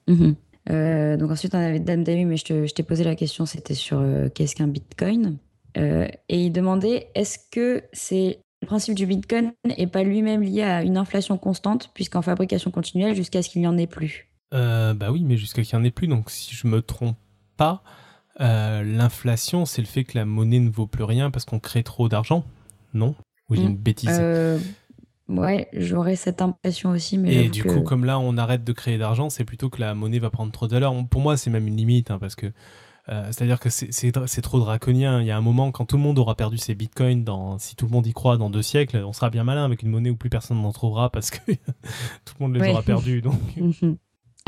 Mhm. 0.09 0.36
Euh, 0.70 1.16
donc 1.16 1.30
ensuite, 1.30 1.55
on 1.55 1.59
avait 1.59 1.80
Dame 1.80 2.05
Davy, 2.05 2.24
mais 2.24 2.36
je, 2.36 2.72
t'ai 2.72 2.82
posé 2.82 3.05
la 3.05 3.14
question, 3.14 3.47
c'était 3.47 3.74
sur 3.74 4.01
euh, 4.01 4.28
qu'est-ce 4.28 4.55
qu'un 4.55 4.66
bitcoin? 4.66 5.39
Euh, 5.76 6.09
Et 6.28 6.45
il 6.45 6.51
demandait 6.53 7.09
est-ce 7.14 7.39
que 7.51 7.82
c'est 7.93 8.41
le 8.61 8.66
principe 8.66 8.95
du 8.95 9.07
bitcoin 9.07 9.53
n'est 9.64 9.86
pas 9.86 10.03
lui-même 10.03 10.43
lié 10.43 10.62
à 10.62 10.82
une 10.82 10.97
inflation 10.97 11.39
constante, 11.39 11.91
puisqu'en 11.95 12.22
fabrication 12.22 12.70
continuelle, 12.70 13.14
jusqu'à 13.14 13.43
ce 13.43 13.49
qu'il 13.49 13.61
n'y 13.61 13.68
en 13.68 13.78
ait 13.78 13.86
plus? 13.86 14.28
Euh, 14.55 14.95
bah 14.95 15.11
oui, 15.11 15.23
mais 15.25 15.37
jusqu'à 15.37 15.63
qu'il 15.63 15.77
n'y 15.79 15.83
en 15.83 15.85
ait 15.87 15.91
plus. 15.91 16.09
Donc 16.09 16.31
si 16.31 16.55
je 16.55 16.67
me 16.67 16.81
trompe 16.83 17.17
pas, 17.57 17.83
euh, 18.41 18.83
l'inflation, 18.83 19.65
c'est 19.67 19.83
le 19.83 19.89
fait 19.89 20.05
que 20.05 20.17
la 20.17 20.25
monnaie 20.25 20.61
ne 20.61 20.71
vaut 20.71 20.87
plus 20.87 21.05
rien 21.05 21.31
parce 21.31 21.45
qu'on 21.45 21.59
crée 21.61 21.83
trop 21.83 22.09
d'argent, 22.09 22.45
non 22.95 23.15
Ou 23.51 23.57
j'ai 23.57 23.63
une 23.63 23.77
bêtise 23.77 24.11
Euh, 24.13 24.59
ouais, 25.29 25.69
j'aurais 25.73 26.17
cette 26.17 26.41
impression 26.41 26.91
aussi, 26.91 27.19
mais 27.19 27.35
Et 27.35 27.49
du 27.49 27.63
que- 27.65 27.69
coup, 27.69 27.83
comme 27.83 28.05
là, 28.05 28.19
on 28.19 28.37
arrête 28.37 28.65
de 28.65 28.73
créer 28.73 28.97
d'argent, 28.99 29.29
c'est 29.31 29.45
plutôt 29.45 29.71
que 29.71 29.81
la 29.81 29.95
monnaie 29.95 30.19
va 30.21 30.31
prendre 30.31 30.53
trop 30.53 30.67
de 30.69 30.73
valeur. 30.73 30.95
Pour 31.09 31.21
moi, 31.21 31.37
c'est 31.37 31.51
même 31.51 31.67
une 31.67 31.77
limite, 31.77 32.11
hein, 32.11 32.19
parce 32.19 32.35
que 32.37 32.53
c'est-à-dire 33.31 33.59
que 33.59 33.71
c'est- 33.71 34.43
trop 34.43 34.59
draconien. 34.61 35.23
Il 35.23 35.27
y 35.27 35.31
a 35.31 35.37
un 35.37 35.41
moment, 35.41 35.73
quand 35.73 35.87
tout 35.87 35.97
le 35.97 36.03
monde 36.03 36.19
aura 36.19 36.35
perdu 36.37 36.59
ses 36.59 36.75
bitcoins, 36.75 37.25
dans, 37.25 37.59
si 37.59 37.75
tout 37.75 37.87
le 37.87 37.91
monde 37.91 38.07
y 38.07 38.13
croit, 38.13 38.37
dans 38.37 38.51
deux 38.51 38.61
siècles, 38.61 38.99
on 38.99 39.15
sera 39.15 39.31
bien 39.31 39.45
malin 39.45 39.65
avec 39.65 39.83
une 39.83 39.89
monnaie 39.89 40.11
où 40.11 40.17
plus 40.17 40.29
personne 40.29 40.61
n'en 40.61 40.73
trouvera 40.73 41.09
parce 41.11 41.31
que 41.31 41.39
tout 42.27 42.35
le 42.39 42.45
monde 42.45 42.55
les 42.55 42.61
Ouais. 42.61 42.71
aura 42.71 42.83
perdus. 42.83 43.23
Donc, 43.23 43.41
Mhm. 43.57 43.97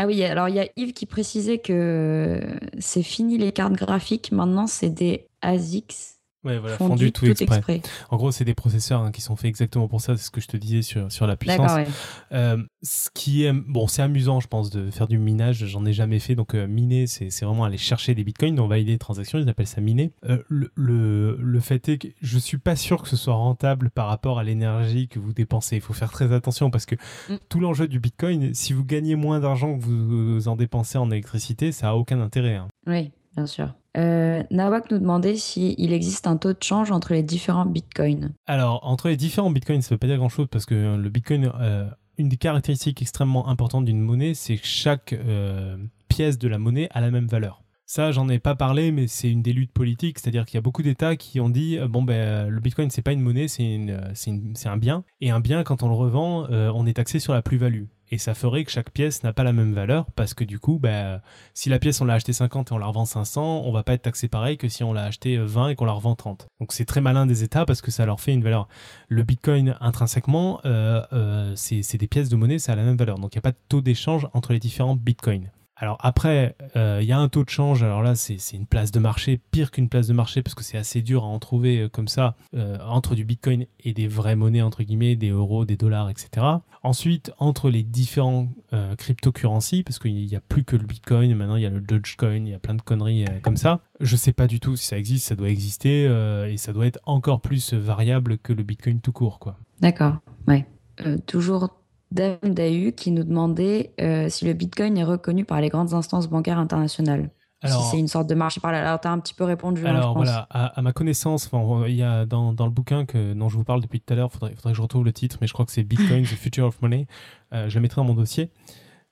Ah 0.03 0.07
oui, 0.07 0.25
alors 0.25 0.49
il 0.49 0.55
y 0.55 0.61
a 0.61 0.67
Yves 0.77 0.95
qui 0.95 1.05
précisait 1.05 1.59
que 1.59 2.41
c'est 2.79 3.03
fini 3.03 3.37
les 3.37 3.53
cartes 3.53 3.75
graphiques, 3.75 4.33
maintenant 4.33 4.67
c'est 4.67 4.89
des 4.89 5.29
ASICS 5.43 6.20
ouais, 6.45 6.59
voilà, 6.59 6.77
fondu 6.77 7.13
tout 7.13 7.27
exprès. 7.27 7.57
exprès. 7.57 7.83
En 8.11 8.17
gros, 8.17 8.31
c'est 8.33 8.45
des 8.45 8.55
processeurs 8.55 9.01
hein, 9.03 9.11
qui 9.13 9.21
sont 9.21 9.37
faits 9.37 9.49
exactement 9.49 9.89
pour 9.89 10.01
ça. 10.01 10.17
C'est 10.17 10.25
ce 10.25 10.31
que 10.31 10.41
je 10.41 10.49
te 10.49 10.57
disais 10.57 10.83
sur, 10.83 11.11
sur 11.11 11.27
la 11.27 11.37
puissance. 11.37 11.73
Ouais. 11.73 11.87
Euh, 12.33 12.63
ce 12.83 13.11
qui 13.15 13.45
est 13.45 13.53
bon, 13.53 13.87
c'est 13.87 14.03
amusant, 14.03 14.41
je 14.41 14.49
pense, 14.49 14.71
de 14.71 14.91
faire 14.91 15.09
du 15.09 15.19
minage. 15.19 15.67
J'en 15.67 15.85
ai 15.85 15.93
jamais 15.93 16.19
fait, 16.19 16.35
donc 16.35 16.55
euh, 16.55 16.67
miner, 16.67 17.07
c'est 17.07 17.29
vraiment 17.45 17.65
aller 17.65 17.79
chercher 17.79 18.15
des 18.15 18.25
bitcoins, 18.25 18.59
on 18.61 18.67
valider 18.69 18.93
des 18.93 18.99
transactions. 18.99 19.39
Ils 19.39 19.49
appellent 19.49 19.67
ça 19.67 19.81
miner. 19.81 20.13
Euh, 20.29 20.43
le, 20.49 20.71
le, 20.75 21.37
le 21.41 21.61
fait 21.61 21.89
est 21.89 21.99
que 21.99 22.09
je 22.21 22.39
suis 22.39 22.59
pas 22.59 22.77
sûr 22.77 23.03
que 23.03 23.09
ce 23.09 23.17
soit 23.17 23.35
rentable 23.35 23.91
par 23.91 24.07
rapport 24.09 24.39
à 24.39 24.45
l'énergie 24.45 25.09
que 25.09 25.19
vous 25.19 25.33
dépensez. 25.33 25.77
Il 25.77 25.83
faut 25.83 25.93
faire 25.95 26.11
très 26.13 26.33
attention 26.33 26.71
parce 26.71 26.87
que 26.87 26.95
Mm. 27.29 27.35
tout 27.49 27.61
l'enjeu 27.61 27.89
du 27.89 27.99
bitcoin, 28.01 28.55
si 28.55 28.73
vous 28.73 28.85
gagnez 28.85 29.15
moins 29.17 29.41
d'argent 29.41 29.77
que 29.79 29.83
vous 29.83 30.49
en 30.49 30.57
dépensez 30.57 30.99
en 30.99 31.11
électricité, 31.11 31.73
ça 31.73 31.91
a 31.91 31.95
aucun 31.95 32.21
intérêt. 32.21 32.57
hein. 32.57 32.69
Oui, 32.87 33.11
bien 33.37 33.47
sûr. 33.47 33.75
Euh, 33.97 34.43
Nawak 34.51 34.91
nous 34.91 34.99
demandait 34.99 35.37
s'il 35.37 35.93
existe 35.93 36.27
un 36.27 36.37
taux 36.37 36.53
de 36.53 36.63
change 36.63 36.91
entre 36.91 37.13
les 37.13 37.23
différents 37.23 37.67
bitcoins. 37.67 38.33
Alors, 38.47 38.81
entre 38.87 39.09
les 39.09 39.17
différents 39.17 39.51
bitcoins, 39.51 39.83
ça 39.83 39.95
veut 39.95 39.99
pas 39.99 40.07
dire 40.07 40.19
grand-chose 40.19 40.47
parce 40.51 40.67
que 40.67 40.97
le 40.97 41.09
bitcoin, 41.09 41.51
euh, 41.61 41.89
une 42.19 42.29
des 42.29 42.37
caractéristiques 42.37 43.03
extrêmement 43.03 43.49
importantes 43.49 43.85
d'une 43.85 44.01
monnaie, 44.01 44.35
c'est 44.35 44.57
que 44.57 44.67
chaque 44.67 45.13
euh, 45.13 45.77
pièce 46.09 46.39
de 46.39 46.49
la 46.49 46.59
monnaie 46.59 46.89
a 46.93 47.01
la 47.01 47.11
même 47.11 47.27
valeur. 47.27 47.63
Ça, 47.87 48.13
j'en 48.13 48.29
ai 48.29 48.39
pas 48.39 48.55
parlé, 48.55 48.93
mais 48.93 49.09
c'est 49.09 49.29
une 49.29 49.43
des 49.43 49.53
luttes 49.53 49.73
politiques, 49.73 50.21
c'est-à-dire 50.21 50.47
qu'il 50.47 50.55
y 50.55 50.59
a 50.59 50.61
beaucoup 50.61 50.83
d'États 50.83 51.17
qui 51.17 51.41
ont 51.41 51.49
dit 51.49 51.77
bon 51.89 52.05
ben 52.05 52.49
le 52.49 52.61
Bitcoin 52.61 52.89
c'est 52.89 53.03
pas 53.03 53.11
une 53.11 53.21
monnaie, 53.21 53.49
c'est 53.49 54.69
un 54.69 54.77
bien, 54.77 55.03
et 55.21 55.31
un 55.31 55.41
bien 55.41 55.65
quand 55.65 55.83
on 55.83 55.89
le 55.89 55.97
revend, 55.97 56.47
on 56.49 56.87
est 56.87 56.93
taxé 56.93 57.19
sur 57.19 57.33
la 57.33 57.43
plus-value. 57.43 57.87
Et 58.11 58.19
ça 58.19 58.35
ferait 58.35 58.65
que 58.65 58.71
chaque 58.71 58.91
pièce 58.91 59.23
n'a 59.23 59.33
pas 59.33 59.45
la 59.45 59.53
même 59.53 59.73
valeur 59.73 60.07
parce 60.17 60.35
que 60.35 60.43
du 60.43 60.59
coup, 60.59 60.79
ben, 60.79 61.21
si 61.55 61.69
la 61.69 61.79
pièce 61.79 62.01
on 62.01 62.05
l'a 62.05 62.15
acheté 62.15 62.33
50 62.33 62.71
et 62.71 62.75
on 62.75 62.79
la 62.79 62.87
revend 62.87 63.05
500, 63.05 63.63
on 63.65 63.73
va 63.73 63.83
pas 63.83 63.95
être 63.95 64.03
taxé 64.03 64.29
pareil 64.29 64.57
que 64.57 64.69
si 64.69 64.83
on 64.83 64.93
l'a 64.93 65.05
acheté 65.05 65.37
20 65.39 65.69
et 65.69 65.75
qu'on 65.77 65.85
la 65.85 65.93
revend 65.93 66.17
30. 66.17 66.49
Donc 66.59 66.73
c'est 66.73 66.85
très 66.85 67.01
malin 67.01 67.27
des 67.27 67.45
États 67.45 67.65
parce 67.65 67.81
que 67.83 67.91
ça 67.91 68.05
leur 68.07 68.21
fait 68.21 68.33
une 68.33 68.43
valeur. 68.43 68.69
Le 69.09 69.23
Bitcoin 69.23 69.77
intrinsèquement, 69.81 70.61
euh, 70.65 71.03
euh, 71.13 71.53
c'est 71.55 71.99
des 71.99 72.09
pièces 72.09 72.29
de 72.29 72.37
monnaie, 72.37 72.59
ça 72.59 72.73
a 72.73 72.77
la 72.77 72.83
même 72.83 72.97
valeur. 72.97 73.19
Donc 73.19 73.35
il 73.35 73.39
n'y 73.39 73.41
a 73.41 73.43
pas 73.43 73.53
de 73.53 73.59
taux 73.69 73.81
d'échange 73.81 74.29
entre 74.33 74.53
les 74.53 74.59
différents 74.59 74.97
Bitcoins. 74.97 75.51
Alors 75.81 75.97
après, 76.01 76.55
euh, 76.77 77.01
il 77.03 77.09
y 77.09 77.13
a 77.13 77.19
un 77.19 77.29
taux 77.29 77.43
de 77.43 77.49
change, 77.49 77.83
alors 77.83 78.03
là 78.03 78.15
c'est 78.15 78.37
une 78.53 78.67
place 78.67 78.93
de 78.93 79.01
marché, 79.01 79.41
pire 79.51 79.71
qu'une 79.71 79.89
place 79.89 80.07
de 80.07 80.13
marché 80.13 80.43
parce 80.43 80.55
que 80.55 80.63
c'est 80.63 80.79
assez 80.79 81.01
dur 81.01 81.25
à 81.25 81.27
en 81.27 81.39
trouver 81.39 81.81
euh, 81.81 81.89
comme 81.89 82.07
ça, 82.07 82.37
euh, 82.55 82.79
entre 82.87 83.15
du 83.15 83.25
Bitcoin 83.25 83.67
et 83.83 83.95
des 83.95 84.07
vraies 84.07 84.37
monnaies, 84.37 84.63
entre 84.63 84.83
guillemets, 84.83 85.17
des 85.17 85.31
euros, 85.31 85.65
des 85.65 85.77
dollars, 85.77 86.11
etc. 86.11 86.47
Ensuite, 86.83 87.33
entre 87.39 87.69
les 87.69 87.83
différents 87.83 88.49
euh, 88.73 88.97
cryptocurrencies, 88.97 89.83
parce 89.83 89.99
qu'il 89.99 90.15
n'y 90.15 90.35
a 90.35 90.41
plus 90.41 90.65
que 90.65 90.77
le 90.77 90.85
Bitcoin, 90.85 91.35
maintenant 91.35 91.57
il 91.57 91.63
y 91.63 91.67
a 91.67 91.71
le 91.71 91.81
Dogecoin, 91.81 92.47
il 92.47 92.49
y 92.49 92.55
a 92.55 92.59
plein 92.59 92.75
de 92.75 92.81
conneries 92.81 93.25
euh, 93.25 93.41
comme 93.43 93.59
ça. 93.59 93.81
Je 94.01 94.17
sais 94.17 94.33
pas 94.33 94.47
du 94.47 94.61
tout 94.61 94.77
si 94.77 94.87
ça 94.87 94.97
existe, 94.97 95.27
ça 95.27 95.35
doit 95.35 95.51
exister, 95.51 96.07
euh, 96.09 96.51
et 96.51 96.57
ça 96.57 96.73
doit 96.73 96.87
être 96.87 97.01
encore 97.05 97.43
plus 97.43 97.75
variable 97.75 98.39
que 98.39 98.55
le 98.55 98.63
Bitcoin 98.63 99.01
tout 99.01 99.13
court. 99.13 99.55
D'accord, 99.81 100.17
ouais. 100.49 100.67
Euh, 101.05 101.19
toujours 101.27 101.80
Dame 102.13 102.39
Dahu 102.43 102.93
qui 102.93 103.11
nous 103.13 103.25
demandait 103.25 103.93
euh, 104.01 104.29
si 104.29 104.45
le 104.45 104.53
bitcoin 104.53 104.97
est 104.99 105.05
reconnu 105.05 105.45
par 105.45 105.61
les 105.61 105.69
grandes 105.69 105.95
instances 105.95 106.29
bancaires 106.29 106.59
internationales. 106.59 107.31
Alors- 107.63 107.83
si 107.85 107.91
c'est 107.91 107.99
une 107.99 108.09
sorte 108.09 108.27
de 108.27 108.35
marché 108.35 108.59
parallèle. 108.59 108.87
Alors, 108.87 109.01
tu 109.01 109.07
as 109.07 109.13
un 109.13 109.19
petit 109.19 109.35
peu 109.35 109.45
répondu, 109.45 109.83
hein, 109.87 109.91
je 109.91 109.97
Alors 109.97 110.15
pense. 110.15 110.25
voilà, 110.25 110.47
à, 110.49 110.67
à 110.79 110.83
ma 110.83 110.93
connaissance, 110.95 111.49
enfin, 111.53 111.85
il 111.87 111.95
y 111.95 112.03
a 112.03 112.25
dans, 112.25 112.55
dans 112.55 112.65
le 112.65 112.71
bouquin 112.73 113.05
que, 113.05 113.35
dont 113.35 113.51
je 113.51 113.57
vous 113.59 113.65
parle 113.65 113.83
depuis 113.83 114.01
tout 114.01 114.13
à 114.15 114.17
l'heure, 114.17 114.31
il 114.33 114.39
faudrait, 114.39 114.55
faudrait 114.57 114.73
que 114.73 114.77
je 114.79 114.83
retrouve 114.83 115.05
le 115.05 115.13
titre, 115.13 115.37
mais 115.43 115.47
je 115.47 115.53
crois 115.53 115.67
que 115.67 115.73
c'est 115.73 115.83
Bitcoin, 115.83 116.23
The 116.25 116.29
Future 116.29 116.65
of 116.67 116.81
Money. 116.81 117.07
Euh, 117.53 117.69
je 117.69 117.75
le 117.75 117.83
mettrai 117.83 118.01
dans 118.01 118.07
mon 118.07 118.15
dossier. 118.15 118.51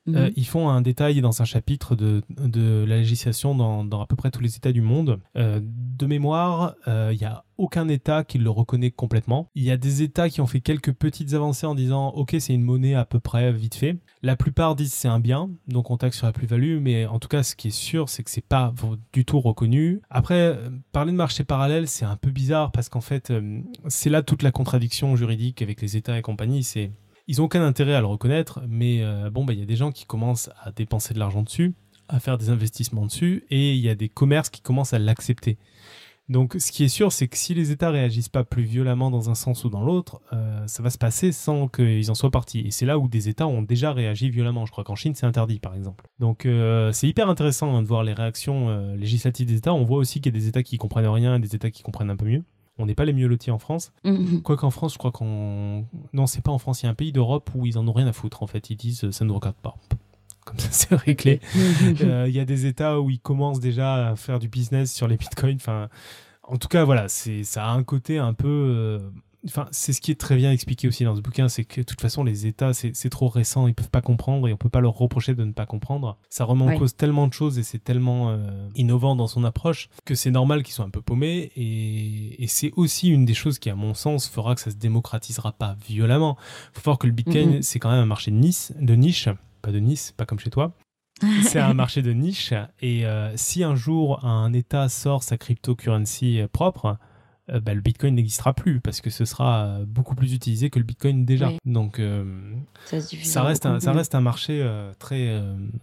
Mhm. 0.09 0.15
Euh, 0.15 0.29
ils 0.35 0.45
font 0.45 0.69
un 0.69 0.81
détail 0.81 1.21
dans 1.21 1.41
un 1.41 1.45
chapitre 1.45 1.95
de, 1.95 2.21
de 2.29 2.85
la 2.87 2.97
législation 2.97 3.55
dans, 3.55 3.83
dans 3.83 4.01
à 4.01 4.07
peu 4.07 4.15
près 4.15 4.31
tous 4.31 4.41
les 4.41 4.55
États 4.55 4.71
du 4.71 4.81
monde. 4.81 5.19
Euh, 5.35 5.59
de 5.63 6.05
mémoire, 6.05 6.75
euh, 6.87 7.11
il 7.13 7.19
n'y 7.19 7.25
a 7.25 7.43
aucun 7.57 7.89
État 7.89 8.23
qui 8.23 8.37
le 8.37 8.49
reconnaît 8.49 8.91
complètement. 8.91 9.49
Il 9.55 9.63
y 9.63 9.71
a 9.71 9.77
des 9.77 10.01
États 10.01 10.29
qui 10.29 10.39
ont 10.39 10.47
fait 10.47 10.61
quelques 10.61 10.93
petites 10.93 11.33
avancées 11.33 11.65
en 11.65 11.75
disant 11.75 12.09
ok 12.09 12.35
c'est 12.39 12.53
une 12.53 12.63
monnaie 12.63 12.95
à 12.95 13.05
peu 13.05 13.19
près 13.19 13.51
vite 13.51 13.75
fait. 13.75 13.97
La 14.23 14.37
plupart 14.37 14.75
disent 14.75 14.93
c'est 14.93 15.09
un 15.09 15.19
bien, 15.19 15.49
donc 15.67 15.91
on 15.91 15.97
taxe 15.97 16.17
sur 16.17 16.25
la 16.25 16.31
plus-value, 16.31 16.79
mais 16.79 17.05
en 17.05 17.19
tout 17.19 17.27
cas 17.27 17.43
ce 17.43 17.55
qui 17.55 17.67
est 17.67 17.71
sûr 17.71 18.07
c'est 18.07 18.23
que 18.23 18.31
c'est 18.31 18.45
pas 18.45 18.73
du 19.11 19.25
tout 19.25 19.41
reconnu. 19.41 20.01
Après, 20.09 20.57
parler 20.93 21.11
de 21.11 21.17
marché 21.17 21.43
parallèle 21.43 21.87
c'est 21.87 22.05
un 22.05 22.15
peu 22.15 22.31
bizarre 22.31 22.71
parce 22.71 22.87
qu'en 22.87 23.01
fait 23.01 23.33
c'est 23.87 24.09
là 24.09 24.21
toute 24.21 24.41
la 24.41 24.51
contradiction 24.51 25.17
juridique 25.17 25.61
avec 25.61 25.81
les 25.81 25.97
États 25.97 26.17
et 26.17 26.21
compagnie, 26.21 26.63
c'est 26.63 26.91
ils 27.29 27.37
n'ont 27.37 27.45
aucun 27.45 27.63
intérêt 27.63 27.93
à 27.93 27.99
le 28.01 28.07
reconnaître, 28.07 28.59
mais 28.67 29.03
euh, 29.03 29.29
bon, 29.29 29.45
bah, 29.45 29.53
il 29.53 29.59
y 29.59 29.61
a 29.61 29.67
des 29.67 29.75
gens 29.75 29.91
qui 29.91 30.05
commencent 30.05 30.49
à 30.63 30.71
dépenser 30.71 31.13
de 31.13 31.19
l'argent 31.19 31.43
dessus, 31.43 31.75
à 32.07 32.19
faire 32.19 32.39
des 32.39 32.49
investissements 32.49 33.05
dessus, 33.05 33.45
et 33.51 33.75
il 33.75 33.79
y 33.79 33.87
a 33.87 33.93
des 33.93 34.09
commerces 34.09 34.49
qui 34.49 34.61
commencent 34.61 34.93
à 34.93 34.99
l'accepter. 34.99 35.59
Donc, 36.27 36.55
ce 36.57 36.71
qui 36.71 36.83
est 36.83 36.89
sûr, 36.89 37.11
c'est 37.11 37.27
que 37.27 37.37
si 37.37 37.53
les 37.53 37.69
États 37.69 37.91
réagissent 37.91 38.29
pas 38.29 38.43
plus 38.43 38.63
violemment 38.63 39.11
dans 39.11 39.29
un 39.29 39.35
sens 39.35 39.63
ou 39.63 39.69
dans 39.69 39.83
l'autre, 39.83 40.21
euh, 40.33 40.65
ça 40.65 40.81
va 40.81 40.89
se 40.89 40.97
passer 40.97 41.31
sans 41.31 41.67
qu'ils 41.67 42.09
en 42.09 42.15
soient 42.15 42.31
partis. 42.31 42.61
Et 42.61 42.71
c'est 42.71 42.87
là 42.87 42.97
où 42.97 43.07
des 43.07 43.29
États 43.29 43.47
ont 43.47 43.61
déjà 43.61 43.93
réagi 43.93 44.31
violemment. 44.31 44.65
Je 44.65 44.71
crois 44.71 44.83
qu'en 44.83 44.95
Chine, 44.95 45.13
c'est 45.13 45.27
interdit, 45.27 45.59
par 45.59 45.75
exemple. 45.75 46.07
Donc, 46.17 46.47
euh, 46.47 46.91
c'est 46.93 47.07
hyper 47.07 47.29
intéressant 47.29 47.75
hein, 47.75 47.83
de 47.83 47.87
voir 47.87 48.03
les 48.03 48.13
réactions 48.13 48.95
législatives 48.95 49.47
des 49.47 49.57
États. 49.57 49.73
On 49.73 49.85
voit 49.85 49.99
aussi 49.99 50.19
qu'il 50.19 50.33
y 50.33 50.35
a 50.35 50.39
des 50.39 50.47
États 50.47 50.63
qui 50.63 50.79
comprennent 50.79 51.07
rien 51.07 51.35
et 51.35 51.39
des 51.39 51.55
États 51.55 51.69
qui 51.69 51.83
comprennent 51.83 52.09
un 52.09 52.17
peu 52.17 52.25
mieux. 52.25 52.43
On 52.79 52.85
n'est 52.85 52.95
pas 52.95 53.05
les 53.05 53.13
mieux 53.13 53.27
lotis 53.27 53.51
en 53.51 53.59
France. 53.59 53.91
Mhm. 54.05 54.41
Quoique 54.41 54.65
en 54.65 54.71
France, 54.71 54.93
je 54.93 54.97
crois 54.97 55.11
qu'on. 55.11 55.85
Non, 56.13 56.25
c'est 56.27 56.41
pas 56.41 56.51
en 56.51 56.57
France, 56.59 56.81
il 56.81 56.85
y 56.85 56.87
a 56.87 56.91
un 56.91 56.95
pays 56.95 57.11
d'Europe 57.11 57.49
où 57.53 57.65
ils 57.65 57.77
en 57.77 57.87
ont 57.87 57.93
rien 57.93 58.07
à 58.07 58.13
foutre 58.13 58.41
en 58.41 58.47
fait. 58.47 58.69
Ils 58.69 58.77
disent 58.77 59.03
euh, 59.03 59.11
ça 59.11 59.25
ne 59.25 59.29
nous 59.29 59.35
regarde 59.35 59.55
pas. 59.61 59.75
Comme 60.45 60.57
ça, 60.59 60.69
c'est 60.71 60.95
réglé. 60.95 61.39
Euh, 62.01 62.25
Il 62.27 62.33
y 62.33 62.39
a 62.39 62.45
des 62.45 62.65
États 62.65 62.99
où 63.01 63.09
ils 63.09 63.19
commencent 63.19 63.59
déjà 63.59 64.09
à 64.09 64.15
faire 64.15 64.39
du 64.39 64.47
business 64.47 64.91
sur 64.93 65.07
les 65.07 65.17
bitcoins. 65.17 65.57
Enfin, 65.57 65.89
en 66.43 66.57
tout 66.57 66.67
cas, 66.69 66.83
voilà, 66.85 67.07
c'est 67.09 67.43
ça 67.43 67.65
a 67.65 67.71
un 67.71 67.83
côté 67.83 68.17
un 68.17 68.33
peu. 68.33 68.47
euh, 68.47 68.99
Enfin, 69.45 69.67
c'est 69.71 69.93
ce 69.93 70.01
qui 70.01 70.11
est 70.11 70.19
très 70.19 70.35
bien 70.35 70.51
expliqué 70.51 70.87
aussi 70.87 71.05
dans 71.05 71.15
ce 71.15 71.21
bouquin, 71.21 71.47
c'est 71.47 71.63
que 71.63 71.79
de 71.79 71.85
toute 71.85 72.01
façon, 72.01 72.25
les 72.25 72.45
États, 72.45 72.73
c'est 72.73 73.09
trop 73.09 73.29
récent, 73.29 73.67
ils 73.67 73.73
peuvent 73.73 73.89
pas 73.89 74.01
comprendre 74.01 74.47
et 74.49 74.53
on 74.53 74.57
peut 74.57 74.67
pas 74.69 74.81
leur 74.81 74.93
reprocher 74.97 75.33
de 75.33 75.45
ne 75.45 75.53
pas 75.53 75.65
comprendre. 75.65 76.17
Ça 76.29 76.43
remet 76.43 76.63
en 76.63 76.67
Ouais. 76.67 76.77
cause 76.77 76.93
tellement 76.95 77.25
de 77.27 77.31
choses 77.33 77.57
et 77.57 77.63
c'est 77.63 77.79
tellement 77.81 78.31
euh, 78.31 78.67
innovant 78.75 79.15
dans 79.15 79.27
son 79.27 79.45
approche 79.45 79.87
que 80.03 80.13
c'est 80.13 80.31
normal 80.31 80.61
qu'ils 80.63 80.73
soient 80.73 80.83
un 80.85 80.89
peu 80.89 81.01
paumés 81.01 81.51
et, 81.55 82.43
et 82.43 82.47
c'est 82.47 82.71
aussi 82.75 83.07
une 83.09 83.23
des 83.23 83.33
choses 83.33 83.59
qui, 83.59 83.69
à 83.69 83.75
mon 83.75 83.93
sens, 83.93 84.27
fera 84.27 84.55
que 84.55 84.61
ça 84.61 84.71
se 84.71 84.75
démocratisera 84.75 85.53
pas 85.53 85.77
violemment. 85.87 86.37
Faut 86.73 86.81
voir 86.83 86.97
que 86.97 87.07
le 87.07 87.13
Bitcoin, 87.13 87.55
Mhm. 87.55 87.61
c'est 87.61 87.79
quand 87.79 87.91
même 87.91 88.01
un 88.01 88.05
marché 88.05 88.31
de, 88.31 88.35
nice, 88.35 88.73
de 88.79 88.95
niche, 88.95 89.29
pas 89.61 89.71
de 89.71 89.79
Nice, 89.79 90.13
pas 90.17 90.25
comme 90.25 90.39
chez 90.39 90.49
toi 90.49 90.73
c'est 91.43 91.59
un 91.59 91.73
marché 91.73 92.01
de 92.01 92.13
niche 92.13 92.53
et 92.81 93.05
euh, 93.05 93.35
si 93.35 93.61
un 93.63 93.75
jour 93.75 94.23
un 94.25 94.53
État 94.53 94.87
sort 94.87 95.21
sa 95.23 95.37
cryptocurrency 95.37 96.39
euh, 96.39 96.47
propre, 96.47 96.97
euh, 97.49 97.59
bah, 97.59 97.73
le 97.73 97.81
Bitcoin 97.81 98.15
n'existera 98.15 98.53
plus 98.53 98.79
parce 98.79 99.01
que 99.01 99.09
ce 99.09 99.25
sera 99.25 99.65
euh, 99.65 99.85
beaucoup 99.87 100.15
plus 100.15 100.33
utilisé 100.33 100.69
que 100.69 100.79
le 100.79 100.85
Bitcoin 100.85 101.25
déjà. 101.25 101.49
Oui. 101.49 101.57
Donc 101.65 101.99
euh, 101.99 102.23
Ça, 102.85 103.43
reste 103.43 103.65
un, 103.65 103.75
de 103.75 103.79
ça 103.79 103.91
pays. 103.91 103.97
reste 103.97 104.15
un 104.15 104.21
marché 104.21 104.65
très 104.99 105.41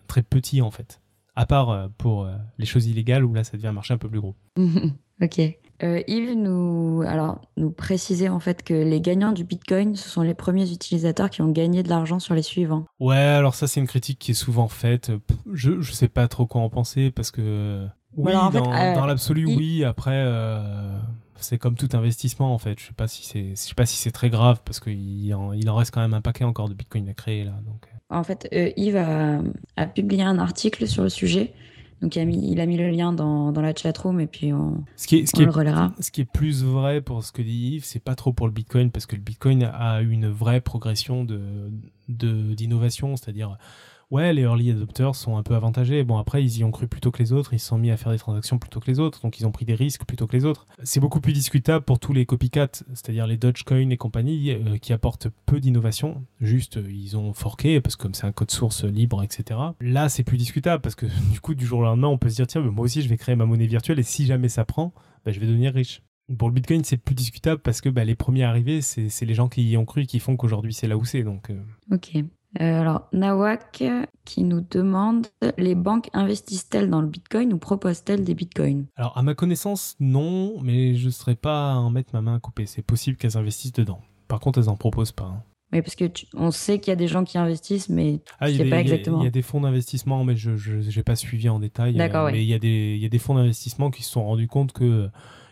très 0.09 0.23
petit 0.23 0.63
en 0.63 0.71
fait. 0.71 1.01
À 1.35 1.45
part 1.47 1.91
pour 1.99 2.29
les 2.59 2.67
choses 2.67 2.87
illégales 2.87 3.25
où 3.25 3.35
là 3.35 3.45
ça 3.45 3.57
devient 3.57 3.67
un 3.69 3.73
marché 3.73 3.93
un 3.95 3.99
peu 3.99 4.09
plus 4.09 4.21
gros. 4.21 4.35
ok. 5.23 5.41
Euh, 5.83 6.01
Yves 6.09 6.35
nous, 6.35 7.03
alors, 7.07 7.39
nous 7.59 7.71
précisait 7.71 8.31
en 8.31 8.41
fait 8.41 8.63
que 8.63 8.73
les 8.73 9.03
gagnants 9.03 9.33
du 9.33 9.45
Bitcoin, 9.45 9.95
ce 9.95 10.09
sont 10.09 10.23
les 10.23 10.33
premiers 10.33 10.73
utilisateurs 10.73 11.29
qui 11.29 11.43
ont 11.43 11.51
gagné 11.51 11.83
de 11.83 11.91
l'argent 11.91 12.19
sur 12.19 12.35
les 12.35 12.41
suivants. 12.41 12.87
Ouais, 12.99 13.15
alors 13.17 13.55
ça 13.55 13.67
c'est 13.67 13.81
une 13.81 13.87
critique 13.87 14.19
qui 14.19 14.31
est 14.31 14.35
souvent 14.35 14.69
faite. 14.69 15.13
Je 15.53 15.83
je 15.83 15.93
sais 15.93 16.09
pas 16.09 16.29
trop 16.29 16.47
quoi 16.47 16.63
en 16.63 16.71
penser 16.71 17.11
parce 17.11 17.31
que 17.31 17.87
oui, 18.17 18.35
en 18.35 18.49
dans, 18.49 18.73
euh, 18.73 18.95
dans 18.95 19.05
l'absolu 19.05 19.45
il- 19.47 19.57
oui. 19.59 19.85
Après, 19.85 20.15
euh, 20.25 20.99
c'est 21.39 21.59
comme 21.59 21.75
tout 21.75 21.89
investissement 21.93 22.53
en 22.55 22.59
fait. 22.59 22.79
Je 22.81 22.87
sais 22.87 22.93
pas 22.93 23.09
si 23.09 23.25
c'est 23.25 23.51
je 23.51 23.55
sais 23.55 23.75
pas 23.75 23.87
si 23.87 23.97
c'est 23.97 24.11
très 24.13 24.31
grave 24.31 24.61
parce 24.65 24.81
qu'il 24.81 25.35
en, 25.35 25.53
il 25.53 25.69
en 25.71 25.77
reste 25.77 25.93
quand 25.93 26.01
même 26.01 26.15
un 26.15 26.21
paquet 26.21 26.45
encore 26.45 26.69
de 26.69 26.75
Bitcoin 26.75 27.09
à 27.09 27.15
créer 27.15 27.45
là. 27.45 27.53
Donc 27.67 27.87
euh. 27.87 27.97
En 28.09 28.23
fait, 28.23 28.49
euh, 28.53 28.71
Yves 28.77 28.97
a, 28.97 29.41
a 29.77 29.87
publié 29.87 30.23
un 30.23 30.39
article 30.39 30.87
sur 30.87 31.03
le 31.03 31.09
sujet. 31.09 31.53
Donc, 32.03 32.15
il 32.15 32.21
a 32.21 32.25
mis, 32.27 32.53
il 32.53 32.61
a 32.61 32.67
mis 32.67 32.77
le 32.77 32.91
lien 32.91 33.13
dans, 33.15 33.53
dans 33.53 33.63
la 33.63 33.75
chatroom 33.75 34.21
et 34.21 34.27
puis 34.27 34.53
on, 34.53 34.85
ce 34.97 35.07
qui 35.07 35.17
est 35.17 35.27
ce 35.27 35.31
on 35.35 35.39
qui 35.39 35.43
est 35.43 35.47
le 35.47 35.51
relaiera. 35.51 35.95
Ce 35.99 36.11
qui 36.11 36.21
est 36.21 36.31
plus 36.31 36.63
vrai 36.63 37.01
pour 37.01 37.25
ce 37.25 37.33
que 37.33 37.41
dit 37.41 37.77
Yves, 37.77 37.85
c'est 37.85 38.05
pas 38.05 38.15
trop 38.15 38.35
pour 38.35 38.47
le 38.47 38.53
Bitcoin 38.53 38.91
parce 38.91 39.07
que 39.07 39.17
le 39.17 39.23
Bitcoin 39.23 39.63
a 39.65 40.03
eu 40.03 40.11
une 40.11 40.29
vraie 40.29 40.61
progression 40.61 41.25
de 41.25 41.41
de- 42.09 42.55
d'innovation, 42.55 43.17
c'est-à-dire 43.17 43.57
ouais, 44.11 44.33
les 44.33 44.43
early 44.43 44.71
adopters 44.71 45.15
sont 45.15 45.37
un 45.37 45.43
peu 45.43 45.55
avantagés. 45.55 46.05
Bon, 46.05 46.19
après, 46.19 46.43
ils 46.43 46.59
y 46.59 46.65
ont 46.65 46.71
cru 46.71 46.87
plutôt 46.89 47.11
que 47.11 47.23
les 47.23 47.33
autres, 47.33 47.55
ils 47.55 47.59
se 47.59 47.69
sont 47.69 47.79
mis 47.79 47.91
à 47.91 47.97
faire 47.97 48.13
des 48.13 48.19
transactions 48.19 48.59
plutôt 48.59 48.81
que 48.81 48.91
les 48.91 49.01
autres, 49.01 49.21
donc 49.23 49.39
ils 49.41 49.47
ont 49.47 49.53
pris 49.53 49.65
des 49.65 49.75
risques 49.75 50.05
plutôt 50.05 50.27
que 50.27 50.37
les 50.37 50.45
autres. 50.45 50.67
C'est 50.83 51.01
beaucoup 51.01 51.21
plus 51.21 51.33
discutable 51.33 51.85
pour 51.85 51.99
tous 51.99 52.13
les 52.13 52.27
copycats, 52.27 52.85
c'est-à-dire 52.89 53.27
les 53.27 53.37
Dogecoin 53.37 53.91
et 53.91 53.97
compagnie, 53.97 54.53
euh, 54.53 54.79
qui 54.79 54.93
apportent 54.93 55.29
peu 55.47 55.61
d'innovation. 55.61 56.25
Juste, 56.41 56.77
euh, 56.77 56.91
ils 56.91 57.17
ont 57.17 57.33
forqué, 57.33 57.81
parce 57.81 57.97
que 57.97 58.03
comme 58.03 58.15
c'est 58.15 58.27
un 58.27 58.33
code 58.33 58.51
source 58.51 58.85
libre, 58.85 59.23
etc. 59.23 59.61
Là, 59.81 60.09
c'est 60.09 60.23
plus 60.23 60.39
discutable, 60.39 60.83
parce 60.83 60.95
que 60.95 61.07
du 61.33 61.41
coup, 61.41 61.55
du 61.55 61.67
jour 61.67 61.81
au 61.81 61.85
lendemain, 61.85 62.09
on 62.09 62.19
peut 62.19 62.29
se 62.29 62.37
dire, 62.37 62.47
tiens, 62.47 62.61
moi 62.61 62.85
aussi, 62.85 63.03
je 63.03 63.09
vais 63.09 63.17
créer 63.17 63.37
ma 63.37 63.47
monnaie 63.47 63.67
virtuelle, 63.67 63.99
et 63.99 64.05
si 64.05 64.27
jamais 64.27 64.49
ça 64.49 64.65
prend, 64.65 64.93
bah, 65.25 65.33
je 65.33 65.41
vais 65.41 65.47
devenir 65.47 65.75
riche. 65.75 66.03
Pour 66.39 66.49
le 66.49 66.55
Bitcoin, 66.55 66.83
c'est 66.83 66.97
plus 66.97 67.15
discutable 67.15 67.63
parce 67.63 67.81
que 67.81 67.89
bah, 67.89 68.05
les 68.05 68.17
premiers 68.17 68.43
arrivés, 68.43 68.81
c'est 68.81 69.25
les 69.25 69.35
gens 69.35 69.49
qui 69.49 69.63
y 69.63 69.77
ont 69.77 69.85
cru 69.85 70.07
qui 70.07 70.19
font 70.19 70.37
qu'aujourd'hui 70.37 70.75
c'est 70.75 70.89
là 70.89 70.97
où 70.97 71.05
c'est. 71.05 71.25
Euh. 71.25 71.63
Ok. 71.93 72.17
Euh, 72.61 72.81
alors, 72.81 73.09
Nawak 73.13 73.85
qui 74.25 74.43
nous 74.43 74.61
demande 74.61 75.27
les 75.59 75.75
banques 75.75 76.09
investissent-elles 76.13 76.91
dans 76.91 77.01
le 77.01 77.07
bitcoin 77.07 77.53
ou 77.53 77.59
proposent-elles 77.59 78.25
des 78.25 78.35
bitcoins? 78.35 78.87
Alors, 78.97 79.17
à 79.17 79.23
ma 79.23 79.35
connaissance, 79.35 79.97
non, 80.01 80.61
mais 80.63 80.95
je 80.95 81.07
ne 81.07 81.11
serais 81.11 81.35
pas 81.35 81.73
à 81.73 81.77
en 81.77 81.91
mettre 81.91 82.11
ma 82.13 82.23
main 82.23 82.37
à 82.37 82.41
couper. 82.41 82.67
C'est 82.67 82.83
possible 82.83 83.17
qu'elles 83.17 83.37
investissent 83.37 83.73
dedans. 83.73 84.01
Par 84.29 84.41
contre, 84.41 84.59
elles 84.59 84.67
n'en 84.67 84.77
proposent 84.77 85.13
pas. 85.13 85.25
Hein. 85.25 85.43
Oui, 85.73 85.83
parce 85.83 85.97
que 85.97 86.05
on 86.35 86.53
sait 86.53 86.79
qu'il 86.79 86.91
y 86.91 86.93
a 86.93 86.97
des 86.97 87.09
gens 87.09 87.25
qui 87.25 87.39
investissent, 87.39 87.89
mais 87.89 88.21
ah, 88.39 88.51
sais 88.51 88.65
pas 88.67 88.81
exactement. 88.81 89.21
Il 89.21 89.25
y 89.25 89.29
a 89.29 89.33
des 89.33 89.43
fonds 89.43 89.61
d'investissement, 89.61 90.23
mais 90.25 90.37
je 90.37 90.97
n'ai 90.97 91.03
pas 91.03 91.17
suivi 91.17 91.49
en 91.49 91.59
détail. 91.59 91.95
D'accord, 91.95 92.31
Mais 92.31 92.43
il 92.45 92.49
y, 92.49 92.55
a 92.55 92.59
des, 92.59 92.95
il 92.97 93.03
y 93.03 93.07
a 93.07 93.09
des 93.09 93.19
fonds 93.19 93.35
d'investissement 93.35 93.91
qui 93.91 94.03
se 94.05 94.11
sont 94.11 94.25
rendus 94.25 94.47
compte 94.47 94.73
que 94.73 95.11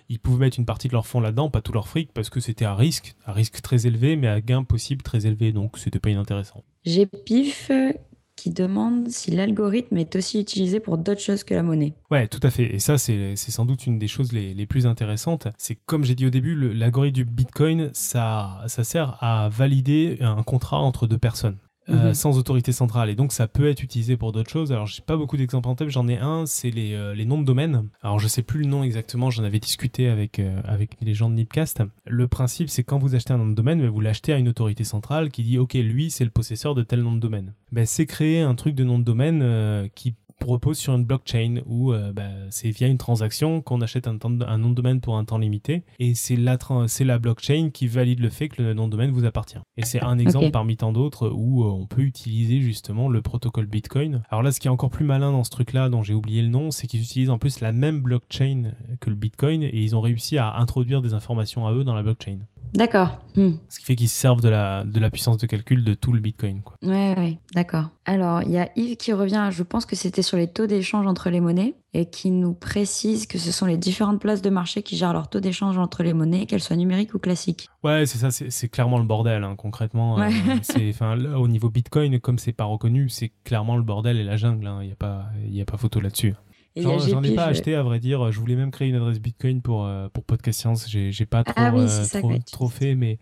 ils 0.08 0.18
pouvaient 0.18 0.46
mettre 0.46 0.58
une 0.58 0.66
partie 0.66 0.88
de 0.88 0.92
leur 0.92 1.06
fonds 1.06 1.20
là-dedans, 1.20 1.50
pas 1.50 1.60
tout 1.60 1.72
leur 1.72 1.88
fric, 1.88 2.12
parce 2.12 2.30
que 2.30 2.40
c'était 2.40 2.64
un 2.64 2.74
risque, 2.74 3.14
un 3.26 3.32
risque 3.32 3.60
très 3.62 3.86
élevé, 3.86 4.16
mais 4.16 4.28
à 4.28 4.40
gain 4.40 4.64
possible 4.64 5.02
très 5.02 5.26
élevé, 5.26 5.52
donc 5.52 5.78
c'était 5.78 5.98
pas 5.98 6.10
inintéressant. 6.10 6.64
J'ai 6.84 7.06
Pif 7.06 7.70
euh, 7.70 7.92
qui 8.36 8.50
demande 8.50 9.08
si 9.08 9.30
l'algorithme 9.30 9.96
est 9.96 10.16
aussi 10.16 10.40
utilisé 10.40 10.80
pour 10.80 10.98
d'autres 10.98 11.20
choses 11.20 11.44
que 11.44 11.54
la 11.54 11.62
monnaie. 11.62 11.94
Ouais, 12.10 12.28
tout 12.28 12.40
à 12.42 12.50
fait. 12.50 12.74
Et 12.74 12.78
ça, 12.78 12.98
c'est 12.98 13.36
sans 13.36 13.64
doute 13.64 13.86
une 13.86 13.98
des 13.98 14.08
choses 14.08 14.32
les, 14.32 14.54
les 14.54 14.66
plus 14.66 14.86
intéressantes. 14.86 15.48
C'est 15.56 15.76
comme 15.86 16.04
j'ai 16.04 16.14
dit 16.14 16.26
au 16.26 16.30
début, 16.30 16.54
l'algorithme 16.74 17.14
du 17.14 17.24
Bitcoin, 17.24 17.90
ça, 17.92 18.62
ça 18.66 18.84
sert 18.84 19.22
à 19.22 19.48
valider 19.48 20.18
un 20.20 20.42
contrat 20.42 20.78
entre 20.78 21.06
deux 21.06 21.18
personnes. 21.18 21.58
Euh, 21.90 22.08
mhm. 22.08 22.14
sans 22.14 22.38
autorité 22.38 22.72
centrale. 22.72 23.10
Et 23.10 23.14
donc, 23.14 23.32
ça 23.32 23.46
peut 23.46 23.68
être 23.68 23.82
utilisé 23.82 24.16
pour 24.16 24.32
d'autres 24.32 24.50
choses. 24.50 24.72
Alors, 24.72 24.86
j'ai 24.86 25.02
pas 25.02 25.18
beaucoup 25.18 25.36
d'exemples 25.36 25.68
en 25.68 25.74
tête. 25.74 25.90
J'en 25.90 26.08
ai 26.08 26.16
un, 26.16 26.46
c'est 26.46 26.70
les, 26.70 26.94
euh, 26.94 27.14
les, 27.14 27.26
noms 27.26 27.38
de 27.38 27.44
domaine. 27.44 27.88
Alors, 28.02 28.18
je 28.18 28.26
sais 28.26 28.42
plus 28.42 28.60
le 28.60 28.66
nom 28.66 28.82
exactement. 28.82 29.30
J'en 29.30 29.44
avais 29.44 29.58
discuté 29.58 30.08
avec, 30.08 30.38
euh, 30.38 30.62
avec 30.64 30.96
les 31.02 31.12
gens 31.12 31.28
de 31.28 31.34
Nipcast. 31.34 31.82
Le 32.06 32.26
principe, 32.26 32.70
c'est 32.70 32.84
quand 32.84 32.98
vous 32.98 33.14
achetez 33.14 33.34
un 33.34 33.38
nom 33.38 33.48
de 33.48 33.54
domaine, 33.54 33.86
vous 33.86 34.00
l'achetez 34.00 34.32
à 34.32 34.38
une 34.38 34.48
autorité 34.48 34.82
centrale 34.82 35.30
qui 35.30 35.42
dit, 35.42 35.58
OK, 35.58 35.74
lui, 35.74 36.10
c'est 36.10 36.24
le 36.24 36.30
possesseur 36.30 36.74
de 36.74 36.82
tel 36.82 37.02
nom 37.02 37.12
de 37.12 37.20
domaine. 37.20 37.52
Ben, 37.70 37.84
c'est 37.84 38.06
créer 38.06 38.40
un 38.40 38.54
truc 38.54 38.74
de 38.74 38.84
nom 38.84 38.98
de 38.98 39.04
domaine 39.04 39.90
qui 39.94 40.14
repose 40.52 40.78
sur 40.78 40.94
une 40.94 41.04
blockchain 41.04 41.60
où 41.66 41.92
euh, 41.92 42.12
bah, 42.12 42.28
c'est 42.50 42.70
via 42.70 42.88
une 42.88 42.98
transaction 42.98 43.60
qu'on 43.62 43.80
achète 43.80 44.06
un, 44.06 44.18
un, 44.46 44.58
nom 44.58 44.70
de 44.70 44.74
domaine 44.74 45.00
pour 45.00 45.16
un 45.16 45.24
temps 45.24 45.38
limité 45.38 45.84
et 45.98 46.14
c'est 46.14 46.36
la, 46.36 46.58
c'est 46.86 47.04
la 47.04 47.18
blockchain 47.18 47.70
qui 47.72 47.86
valide 47.86 48.20
le 48.20 48.30
fait 48.30 48.48
que 48.48 48.62
le 48.62 48.74
nom 48.74 48.86
de 48.86 48.92
domaine 48.92 49.10
vous 49.10 49.24
appartient. 49.24 49.58
Et 49.76 49.84
c'est 49.84 50.02
un 50.02 50.18
exemple 50.18 50.50
parmi 50.50 50.76
tant 50.76 50.92
d'autres 50.92 51.28
où 51.28 51.64
euh, 51.64 51.68
on 51.68 51.86
peut 51.86 52.02
utiliser 52.02 52.60
justement 52.60 53.08
le 53.08 53.22
protocole 53.22 53.66
Bitcoin. 53.66 54.22
Alors 54.30 54.42
là, 54.42 54.52
ce 54.52 54.60
qui 54.60 54.68
est 54.68 54.70
encore 54.70 54.90
plus 54.90 55.04
malin 55.04 55.32
dans 55.32 55.44
ce 55.44 55.50
truc-là, 55.50 55.88
dont 55.88 56.02
j'ai 56.02 56.14
oublié 56.14 56.42
le 56.42 56.48
nom, 56.48 56.70
c'est 56.70 56.86
qu'ils 56.86 57.02
utilisent 57.02 57.30
en 57.30 57.38
plus 57.38 57.60
la 57.60 57.72
même 57.72 58.00
blockchain 58.00 58.72
que 59.00 59.10
le 59.10 59.16
Bitcoin 59.16 59.62
et 59.62 59.82
ils 59.82 59.96
ont 59.96 60.00
réussi 60.00 60.38
à 60.38 60.56
introduire 60.56 61.02
des 61.02 61.14
informations 61.14 61.66
à 61.66 61.72
eux 61.72 61.84
dans 61.84 61.94
la 61.94 62.02
blockchain. 62.02 62.38
D'accord. 62.74 63.20
Hmm. 63.36 63.52
Ce 63.68 63.78
qui 63.78 63.84
fait 63.84 63.94
qu'ils 63.94 64.08
servent 64.08 64.40
de 64.40 64.48
la, 64.48 64.84
de 64.84 64.98
la 64.98 65.10
puissance 65.10 65.38
de 65.38 65.46
calcul 65.46 65.84
de 65.84 65.94
tout 65.94 66.12
le 66.12 66.20
Bitcoin. 66.20 66.62
Quoi. 66.62 66.76
Ouais, 66.82 67.14
ouais, 67.16 67.38
d'accord. 67.54 67.90
Alors, 68.04 68.42
il 68.42 68.50
y 68.50 68.58
a 68.58 68.68
Yves 68.76 68.96
qui 68.96 69.12
revient, 69.12 69.48
je 69.52 69.62
pense 69.62 69.86
que 69.86 69.94
c'était 69.94 70.22
sur 70.22 70.36
les 70.36 70.48
taux 70.48 70.66
d'échange 70.66 71.06
entre 71.06 71.30
les 71.30 71.40
monnaies, 71.40 71.74
et 71.92 72.06
qui 72.06 72.30
nous 72.30 72.52
précise 72.52 73.26
que 73.26 73.38
ce 73.38 73.52
sont 73.52 73.66
les 73.66 73.76
différentes 73.76 74.20
places 74.20 74.42
de 74.42 74.50
marché 74.50 74.82
qui 74.82 74.96
gèrent 74.96 75.12
leur 75.12 75.28
taux 75.28 75.40
d'échange 75.40 75.78
entre 75.78 76.02
les 76.02 76.12
monnaies, 76.12 76.46
qu'elles 76.46 76.62
soient 76.62 76.76
numériques 76.76 77.14
ou 77.14 77.20
classiques. 77.20 77.68
Ouais, 77.84 78.06
c'est 78.06 78.18
ça, 78.18 78.30
c'est 78.30 78.68
clairement 78.68 78.98
le 78.98 79.04
bordel, 79.04 79.44
hein, 79.44 79.54
concrètement. 79.56 80.18
Euh, 80.18 80.28
ouais. 80.28 81.34
au 81.36 81.48
niveau 81.48 81.70
Bitcoin, 81.70 82.18
comme 82.18 82.38
c'est 82.38 82.52
pas 82.52 82.64
reconnu, 82.64 83.08
c'est 83.08 83.30
clairement 83.44 83.76
le 83.76 83.82
bordel 83.84 84.16
et 84.16 84.24
la 84.24 84.36
jungle. 84.36 84.66
Hein. 84.66 84.78
Il 84.82 84.86
n'y 84.86 84.92
a, 84.92 84.96
pas, 84.96 85.26
a 85.60 85.64
pas 85.64 85.76
photo 85.76 86.00
là-dessus. 86.00 86.34
J'en 86.76 87.22
ai 87.22 87.34
pas 87.34 87.46
acheté, 87.46 87.74
à 87.74 87.82
vrai 87.82 88.00
dire. 88.00 88.32
Je 88.32 88.40
voulais 88.40 88.56
même 88.56 88.70
créer 88.70 88.88
une 88.88 88.96
adresse 88.96 89.20
Bitcoin 89.20 89.62
pour, 89.62 89.84
euh, 89.84 90.08
pour 90.08 90.24
Podcast 90.24 90.60
Science. 90.60 90.88
J'ai 90.88 91.26
pas 91.26 91.44
trop, 91.44 91.54
ah 91.56 91.72
euh, 91.74 92.38
trop, 92.50 92.68
fait, 92.68 92.94
mais 92.94 93.18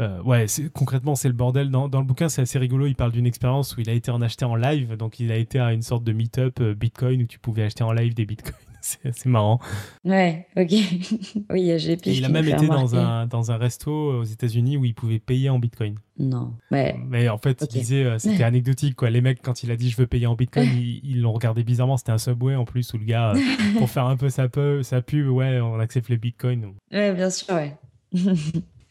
euh, 0.00 0.22
ouais, 0.22 0.46
concrètement, 0.74 1.14
c'est 1.14 1.28
le 1.28 1.34
bordel. 1.34 1.70
Dans, 1.70 1.88
dans 1.88 2.00
le 2.00 2.06
bouquin, 2.06 2.28
c'est 2.28 2.42
assez 2.42 2.58
rigolo. 2.58 2.86
Il 2.86 2.94
parle 2.94 3.12
d'une 3.12 3.26
expérience 3.26 3.76
où 3.76 3.80
il 3.80 3.88
a 3.88 3.94
été 3.94 4.10
en 4.10 4.20
acheté 4.20 4.44
en 4.44 4.54
live. 4.54 4.96
Donc, 4.96 5.18
il 5.18 5.32
a 5.32 5.36
été 5.36 5.58
à 5.58 5.72
une 5.72 5.82
sorte 5.82 6.04
de 6.04 6.12
meet-up 6.12 6.60
Bitcoin 6.60 7.22
où 7.22 7.26
tu 7.26 7.38
pouvais 7.38 7.62
acheter 7.62 7.84
en 7.84 7.92
live 7.92 8.14
des 8.14 8.26
Bitcoins. 8.26 8.73
C'est 8.84 9.26
marrant. 9.26 9.60
Ouais, 10.04 10.46
ok. 10.56 10.70
oui, 11.50 11.72
j'ai 11.78 11.98
Il 12.04 12.24
a 12.24 12.28
même 12.28 12.46
été 12.46 12.66
dans 12.66 12.94
un, 12.94 13.26
dans 13.26 13.50
un 13.50 13.56
resto 13.56 13.90
aux 13.90 14.24
États-Unis 14.24 14.76
où 14.76 14.84
il 14.84 14.94
pouvait 14.94 15.18
payer 15.18 15.48
en 15.48 15.58
bitcoin. 15.58 15.94
Non. 16.18 16.52
Ouais. 16.70 16.94
Mais 17.08 17.28
en 17.28 17.38
fait, 17.38 17.62
il 17.62 17.78
disait, 17.78 18.04
euh, 18.04 18.18
c'était 18.18 18.44
anecdotique, 18.44 18.94
quoi. 18.94 19.10
Les 19.10 19.20
mecs, 19.20 19.40
quand 19.42 19.62
il 19.62 19.70
a 19.70 19.76
dit 19.76 19.90
je 19.90 19.96
veux 19.96 20.06
payer 20.06 20.26
en 20.26 20.34
bitcoin, 20.34 20.68
ils 21.02 21.20
l'ont 21.20 21.32
regardé 21.32 21.64
bizarrement. 21.64 21.96
C'était 21.96 22.12
un 22.12 22.18
subway 22.18 22.54
en 22.54 22.64
plus 22.64 22.92
où 22.92 22.98
le 22.98 23.04
gars, 23.04 23.32
euh, 23.34 23.40
pour 23.78 23.88
faire 23.88 24.06
un 24.06 24.16
peu 24.16 24.28
sa, 24.28 24.48
peu, 24.48 24.82
sa 24.82 25.00
pub, 25.00 25.28
ouais, 25.28 25.60
on 25.60 25.80
accepte 25.80 26.08
les 26.08 26.18
bitcoins. 26.18 26.74
Ouais, 26.92 27.12
bien 27.14 27.30
sûr, 27.30 27.54
ouais. 27.54 27.76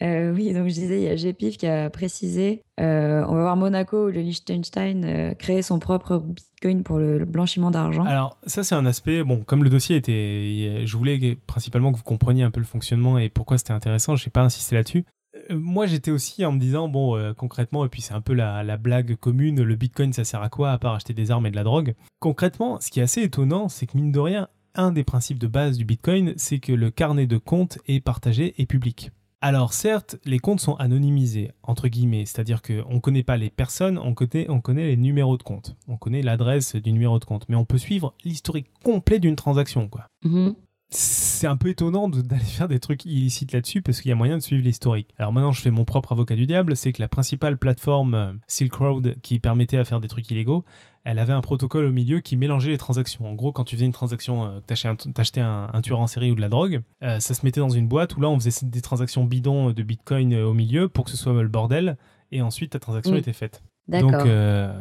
Euh, 0.04 0.34
oui, 0.34 0.52
donc 0.54 0.68
je 0.68 0.74
disais, 0.74 1.02
il 1.02 1.04
y 1.04 1.08
a 1.08 1.16
GPIF 1.16 1.58
qui 1.58 1.66
a 1.66 1.90
précisé, 1.90 2.62
euh, 2.80 3.24
on 3.28 3.36
va 3.36 3.42
voir 3.42 3.56
Monaco 3.56 4.08
ou 4.08 4.12
le 4.12 4.20
Liechtenstein 4.20 5.06
euh, 5.06 5.34
créer 5.34 5.62
son 5.62 5.80
propre 5.80 6.18
Bitcoin 6.18 6.84
pour 6.84 6.98
le, 6.98 7.24
blanchiment 7.24 7.72
d'argent. 7.72 8.04
Alors 8.04 8.38
ça 8.46 8.64
c'est 8.64 8.76
un 8.76 8.86
aspect, 8.86 9.24
bon, 9.24 9.44
comme 9.44 9.64
le 9.64 9.70
dossier 9.70 9.96
était, 9.96 10.86
je 10.86 10.98
voulais 10.98 11.38
principalement 11.48 11.94
que 11.94 11.98
vous 11.98 12.04
compreniez 12.04 12.44
un 12.44 12.52
peu 12.52 12.60
le 12.60 12.66
fonctionnement 12.66 13.18
et 13.18 13.30
pourquoi 13.30 13.58
c'était 13.58 13.72
intéressant, 13.72 14.18
je 14.18 14.26
n'ai 14.26 14.32
pas 14.32 14.42
insisté 14.42 14.76
là-dessus. 14.76 15.06
Moi 15.50 15.86
j'étais 15.86 16.12
aussi 16.12 16.44
en 16.46 16.52
me 16.52 16.60
disant, 16.60 16.90
bon, 16.90 17.34
concrètement, 17.36 17.86
et 17.86 17.90
puis 17.90 18.02
c'est 18.02 18.14
un 18.14 18.22
peu 18.22 18.34
la, 18.34 18.64
la 18.64 18.76
blague 18.76 19.16
commune, 19.16 19.64
le 19.64 19.76
Bitcoin 19.76 20.12
ça 20.12 20.26
sert 20.26 20.42
à 20.42 20.50
quoi 20.50 20.72
à 20.72 20.78
part 20.78 20.96
acheter 20.96 21.14
des 21.14 21.32
armes 21.32 21.46
et 21.46 21.52
de 21.52 21.56
la 21.56 21.64
drogue? 21.64 21.96
Concrètement, 22.20 22.80
ce 22.82 22.92
qui 22.92 23.00
est 23.00 23.04
assez 23.04 23.22
étonnant, 23.22 23.70
c'est 23.70 23.88
que 23.88 23.98
mine 23.98 24.12
de 24.12 24.20
rien, 24.20 24.50
un 24.76 24.92
des 24.92 25.04
principes 25.04 25.40
de 25.40 25.48
base 25.48 25.78
du 25.78 25.86
Bitcoin, 25.86 26.34
c'est 26.36 26.60
que 26.60 26.74
le 26.74 26.92
carnet 26.92 27.26
de 27.26 27.38
compte 27.38 27.80
est 27.88 28.02
partagé 28.02 28.54
et 28.58 28.66
public. 28.66 29.12
Alors 29.46 29.74
certes, 29.74 30.16
les 30.24 30.40
comptes 30.40 30.62
sont 30.62 30.76
anonymisés, 30.76 31.52
entre 31.64 31.90
guillemets, 31.90 32.26
c'est-à-dire 32.26 32.62
qu'on 32.62 32.94
ne 32.94 33.00
connaît 33.00 33.24
pas 33.24 33.36
les 33.36 33.50
personnes, 33.50 33.98
on 33.98 34.14
connaît, 34.14 34.50
on 34.50 34.62
connaît 34.62 34.88
les 34.88 34.96
numéros 34.96 35.36
de 35.36 35.44
compte, 35.44 35.76
on 35.90 35.98
connaît 35.98 36.22
l'adresse 36.22 36.78
du 36.78 36.94
numéro 36.94 37.20
de 37.20 37.26
compte, 37.26 37.50
mais 37.50 37.58
on 37.58 37.66
peut 37.66 37.78
suivre 37.78 38.14
l'historique 38.24 38.68
complet 38.86 39.20
d'une 39.20 39.36
transaction. 39.36 39.90
quoi. 39.90 40.08
Mm-hmm. 40.24 40.56
C'est 40.96 41.48
un 41.48 41.58
peu 41.58 41.70
étonnant 41.70 42.08
d'aller 42.08 42.44
faire 42.44 42.68
des 42.68 42.80
trucs 42.80 43.04
illicites 43.06 43.52
là-dessus 43.52 43.82
parce 43.82 44.00
qu'il 44.00 44.10
y 44.10 44.12
a 44.12 44.16
moyen 44.16 44.38
de 44.38 44.44
suivre 44.44 44.64
l'historique. 44.64 45.10
Alors 45.18 45.34
maintenant, 45.34 45.52
je 45.52 45.60
fais 45.60 45.72
mon 45.72 45.86
propre 45.86 46.12
avocat 46.12 46.36
du 46.36 46.46
diable, 46.46 46.76
c'est 46.76 46.94
que 46.94 47.02
la 47.02 47.08
principale 47.08 47.58
plateforme 47.58 48.14
euh, 48.14 48.32
Silk 48.48 48.76
Road 48.76 49.16
qui 49.24 49.40
permettait 49.40 49.78
à 49.78 49.86
faire 49.86 50.00
des 50.00 50.08
trucs 50.08 50.30
illégaux, 50.30 50.64
elle 51.04 51.18
avait 51.18 51.34
un 51.34 51.42
protocole 51.42 51.86
au 51.86 51.92
milieu 51.92 52.20
qui 52.20 52.38
mélangeait 52.38 52.70
les 52.70 52.78
transactions. 52.78 53.28
En 53.28 53.34
gros, 53.34 53.52
quand 53.52 53.64
tu 53.64 53.76
faisais 53.76 53.88
une 53.88 53.92
transaction, 53.92 54.46
euh, 54.46 54.60
t'achetais 54.68 55.42
un, 55.42 55.68
un, 55.74 55.82
tueur 55.82 56.00
en 56.00 56.06
série 56.06 56.30
ou 56.30 56.36
de 56.36 56.42
la 56.42 56.50
drogue, 56.50 56.82
euh, 57.02 57.20
ça 57.20 57.34
se 57.34 57.44
mettait 57.44 57.60
dans 57.60 57.70
une 57.70 57.88
boîte 57.88 58.16
où 58.16 58.22
là, 58.22 58.30
on 58.30 58.40
faisait 58.40 58.66
des 58.68 58.82
transactions 58.82 59.26
bidons 59.26 59.72
de 59.72 59.84
Bitcoin 59.84 60.36
au 60.36 60.54
milieu 60.54 60.90
pour 60.90 61.06
que 61.06 61.12
ce 61.12 61.18
soit 61.18 61.34
le 61.34 61.50
bordel, 61.50 61.98
et 62.32 62.44
ensuite 62.44 62.74
ta 62.74 62.80
transaction 62.80 63.16
était 63.16 63.34
faite. 63.34 63.64
Donc, 63.88 64.12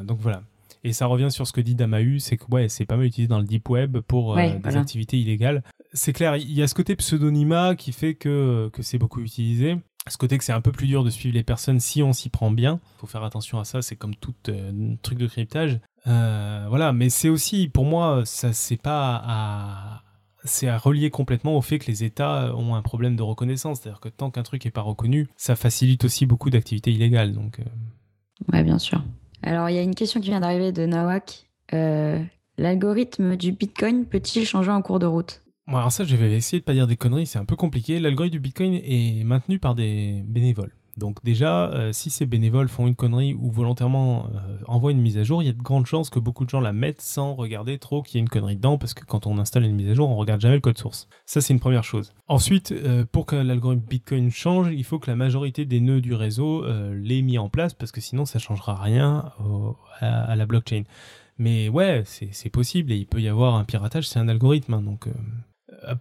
donc 0.04 0.18
voilà. 0.20 0.42
Et 0.84 0.92
ça 0.92 1.06
revient 1.06 1.30
sur 1.30 1.46
ce 1.46 1.52
que 1.52 1.60
dit 1.60 1.74
Damahu, 1.74 2.18
c'est 2.18 2.36
que 2.36 2.44
ouais, 2.50 2.68
c'est 2.68 2.86
pas 2.86 2.96
mal 2.96 3.06
utilisé 3.06 3.28
dans 3.28 3.38
le 3.38 3.44
deep 3.44 3.68
web 3.68 3.98
pour 3.98 4.36
des 4.36 4.76
activités 4.76 5.18
illégales. 5.18 5.62
C'est 5.92 6.12
clair, 6.12 6.36
il 6.36 6.52
y 6.52 6.62
a 6.62 6.66
ce 6.66 6.74
côté 6.74 6.96
pseudonymat 6.96 7.76
qui 7.76 7.92
fait 7.92 8.14
que, 8.14 8.70
que 8.72 8.82
c'est 8.82 8.98
beaucoup 8.98 9.20
utilisé 9.20 9.76
ce 10.08 10.16
côté 10.16 10.36
que 10.36 10.44
c'est 10.44 10.52
un 10.52 10.60
peu 10.60 10.72
plus 10.72 10.86
dur 10.86 11.04
de 11.04 11.10
suivre 11.10 11.34
les 11.34 11.44
personnes 11.44 11.78
si 11.78 12.02
on 12.02 12.12
s'y 12.12 12.28
prend 12.28 12.50
bien. 12.50 12.80
Il 12.96 13.00
faut 13.00 13.06
faire 13.06 13.22
attention 13.22 13.60
à 13.60 13.64
ça, 13.64 13.82
c'est 13.82 13.96
comme 13.96 14.16
tout 14.16 14.34
truc 15.02 15.18
de 15.18 15.26
cryptage. 15.26 15.78
Euh, 16.06 16.66
voilà, 16.68 16.92
mais 16.92 17.08
c'est 17.08 17.28
aussi, 17.28 17.68
pour 17.68 17.84
moi, 17.84 18.22
ça 18.24 18.52
c'est 18.52 18.80
pas 18.80 19.22
à, 19.24 20.02
c'est 20.44 20.68
à 20.68 20.76
relier 20.76 21.10
complètement 21.10 21.56
au 21.56 21.62
fait 21.62 21.78
que 21.78 21.86
les 21.86 22.02
États 22.02 22.54
ont 22.56 22.74
un 22.74 22.82
problème 22.82 23.14
de 23.14 23.22
reconnaissance. 23.22 23.80
C'est-à-dire 23.80 24.00
que 24.00 24.08
tant 24.08 24.30
qu'un 24.30 24.42
truc 24.42 24.64
n'est 24.64 24.72
pas 24.72 24.80
reconnu, 24.80 25.28
ça 25.36 25.54
facilite 25.54 26.04
aussi 26.04 26.26
beaucoup 26.26 26.50
d'activités 26.50 26.90
illégales. 26.90 27.32
Donc, 27.32 27.60
euh. 27.60 27.64
Ouais, 28.52 28.64
bien 28.64 28.78
sûr. 28.78 29.04
Alors, 29.42 29.68
il 29.70 29.76
y 29.76 29.78
a 29.78 29.82
une 29.82 29.94
question 29.94 30.20
qui 30.20 30.30
vient 30.30 30.40
d'arriver 30.40 30.72
de 30.72 30.86
Nawak. 30.86 31.46
Euh, 31.72 32.22
l'algorithme 32.58 33.36
du 33.36 33.52
Bitcoin 33.52 34.06
peut-il 34.06 34.46
changer 34.46 34.70
en 34.70 34.82
cours 34.82 34.98
de 34.98 35.06
route? 35.06 35.42
Alors 35.66 35.92
ça, 35.92 36.04
je 36.04 36.16
vais 36.16 36.32
essayer 36.32 36.60
de 36.60 36.64
pas 36.64 36.74
dire 36.74 36.86
des 36.86 36.96
conneries, 36.96 37.26
c'est 37.26 37.38
un 37.38 37.44
peu 37.44 37.56
compliqué. 37.56 37.98
L'algorithme 37.98 38.32
du 38.32 38.40
Bitcoin 38.40 38.74
est 38.74 39.24
maintenu 39.24 39.58
par 39.58 39.74
des 39.74 40.22
bénévoles. 40.26 40.74
Donc 40.96 41.24
déjà, 41.24 41.70
euh, 41.70 41.92
si 41.92 42.10
ces 42.10 42.26
bénévoles 42.26 42.68
font 42.68 42.86
une 42.86 42.94
connerie 42.94 43.34
ou 43.34 43.50
volontairement 43.50 44.26
euh, 44.26 44.58
envoient 44.66 44.92
une 44.92 45.00
mise 45.00 45.16
à 45.16 45.24
jour, 45.24 45.42
il 45.42 45.46
y 45.46 45.48
a 45.48 45.52
de 45.52 45.62
grandes 45.62 45.86
chances 45.86 46.10
que 46.10 46.18
beaucoup 46.18 46.44
de 46.44 46.50
gens 46.50 46.60
la 46.60 46.72
mettent 46.72 47.00
sans 47.00 47.34
regarder 47.34 47.78
trop 47.78 48.02
qu'il 48.02 48.16
y 48.16 48.18
a 48.18 48.20
une 48.20 48.28
connerie 48.28 48.56
dedans, 48.56 48.76
parce 48.76 48.92
que 48.92 49.04
quand 49.04 49.26
on 49.26 49.38
installe 49.38 49.64
une 49.64 49.74
mise 49.74 49.88
à 49.88 49.94
jour, 49.94 50.10
on 50.10 50.16
regarde 50.16 50.40
jamais 50.40 50.56
le 50.56 50.60
code 50.60 50.76
source. 50.76 51.08
Ça, 51.24 51.40
c'est 51.40 51.54
une 51.54 51.60
première 51.60 51.84
chose. 51.84 52.12
Ensuite, 52.28 52.72
euh, 52.72 53.04
pour 53.10 53.24
que 53.26 53.36
l'algorithme 53.36 53.82
Bitcoin 53.88 54.30
change, 54.30 54.68
il 54.72 54.84
faut 54.84 54.98
que 54.98 55.10
la 55.10 55.16
majorité 55.16 55.64
des 55.64 55.80
nœuds 55.80 56.02
du 56.02 56.14
réseau 56.14 56.64
l'ait 56.92 57.22
mis 57.22 57.38
en 57.38 57.48
place, 57.48 57.74
parce 57.74 57.92
que 57.92 58.00
sinon, 58.00 58.24
ça 58.24 58.38
changera 58.38 58.74
rien 58.74 59.32
à, 60.00 60.36
la 60.36 60.46
blockchain. 60.46 60.82
Mais 61.38 61.68
ouais, 61.68 62.04
c'est 62.04 62.50
possible 62.50 62.92
et 62.92 62.96
il 62.96 63.06
peut 63.06 63.20
y 63.20 63.28
avoir 63.28 63.54
un 63.54 63.64
piratage, 63.64 64.08
c'est 64.08 64.18
un 64.18 64.28
algorithme, 64.28 64.74
hein, 64.74 64.82
donc 64.82 65.08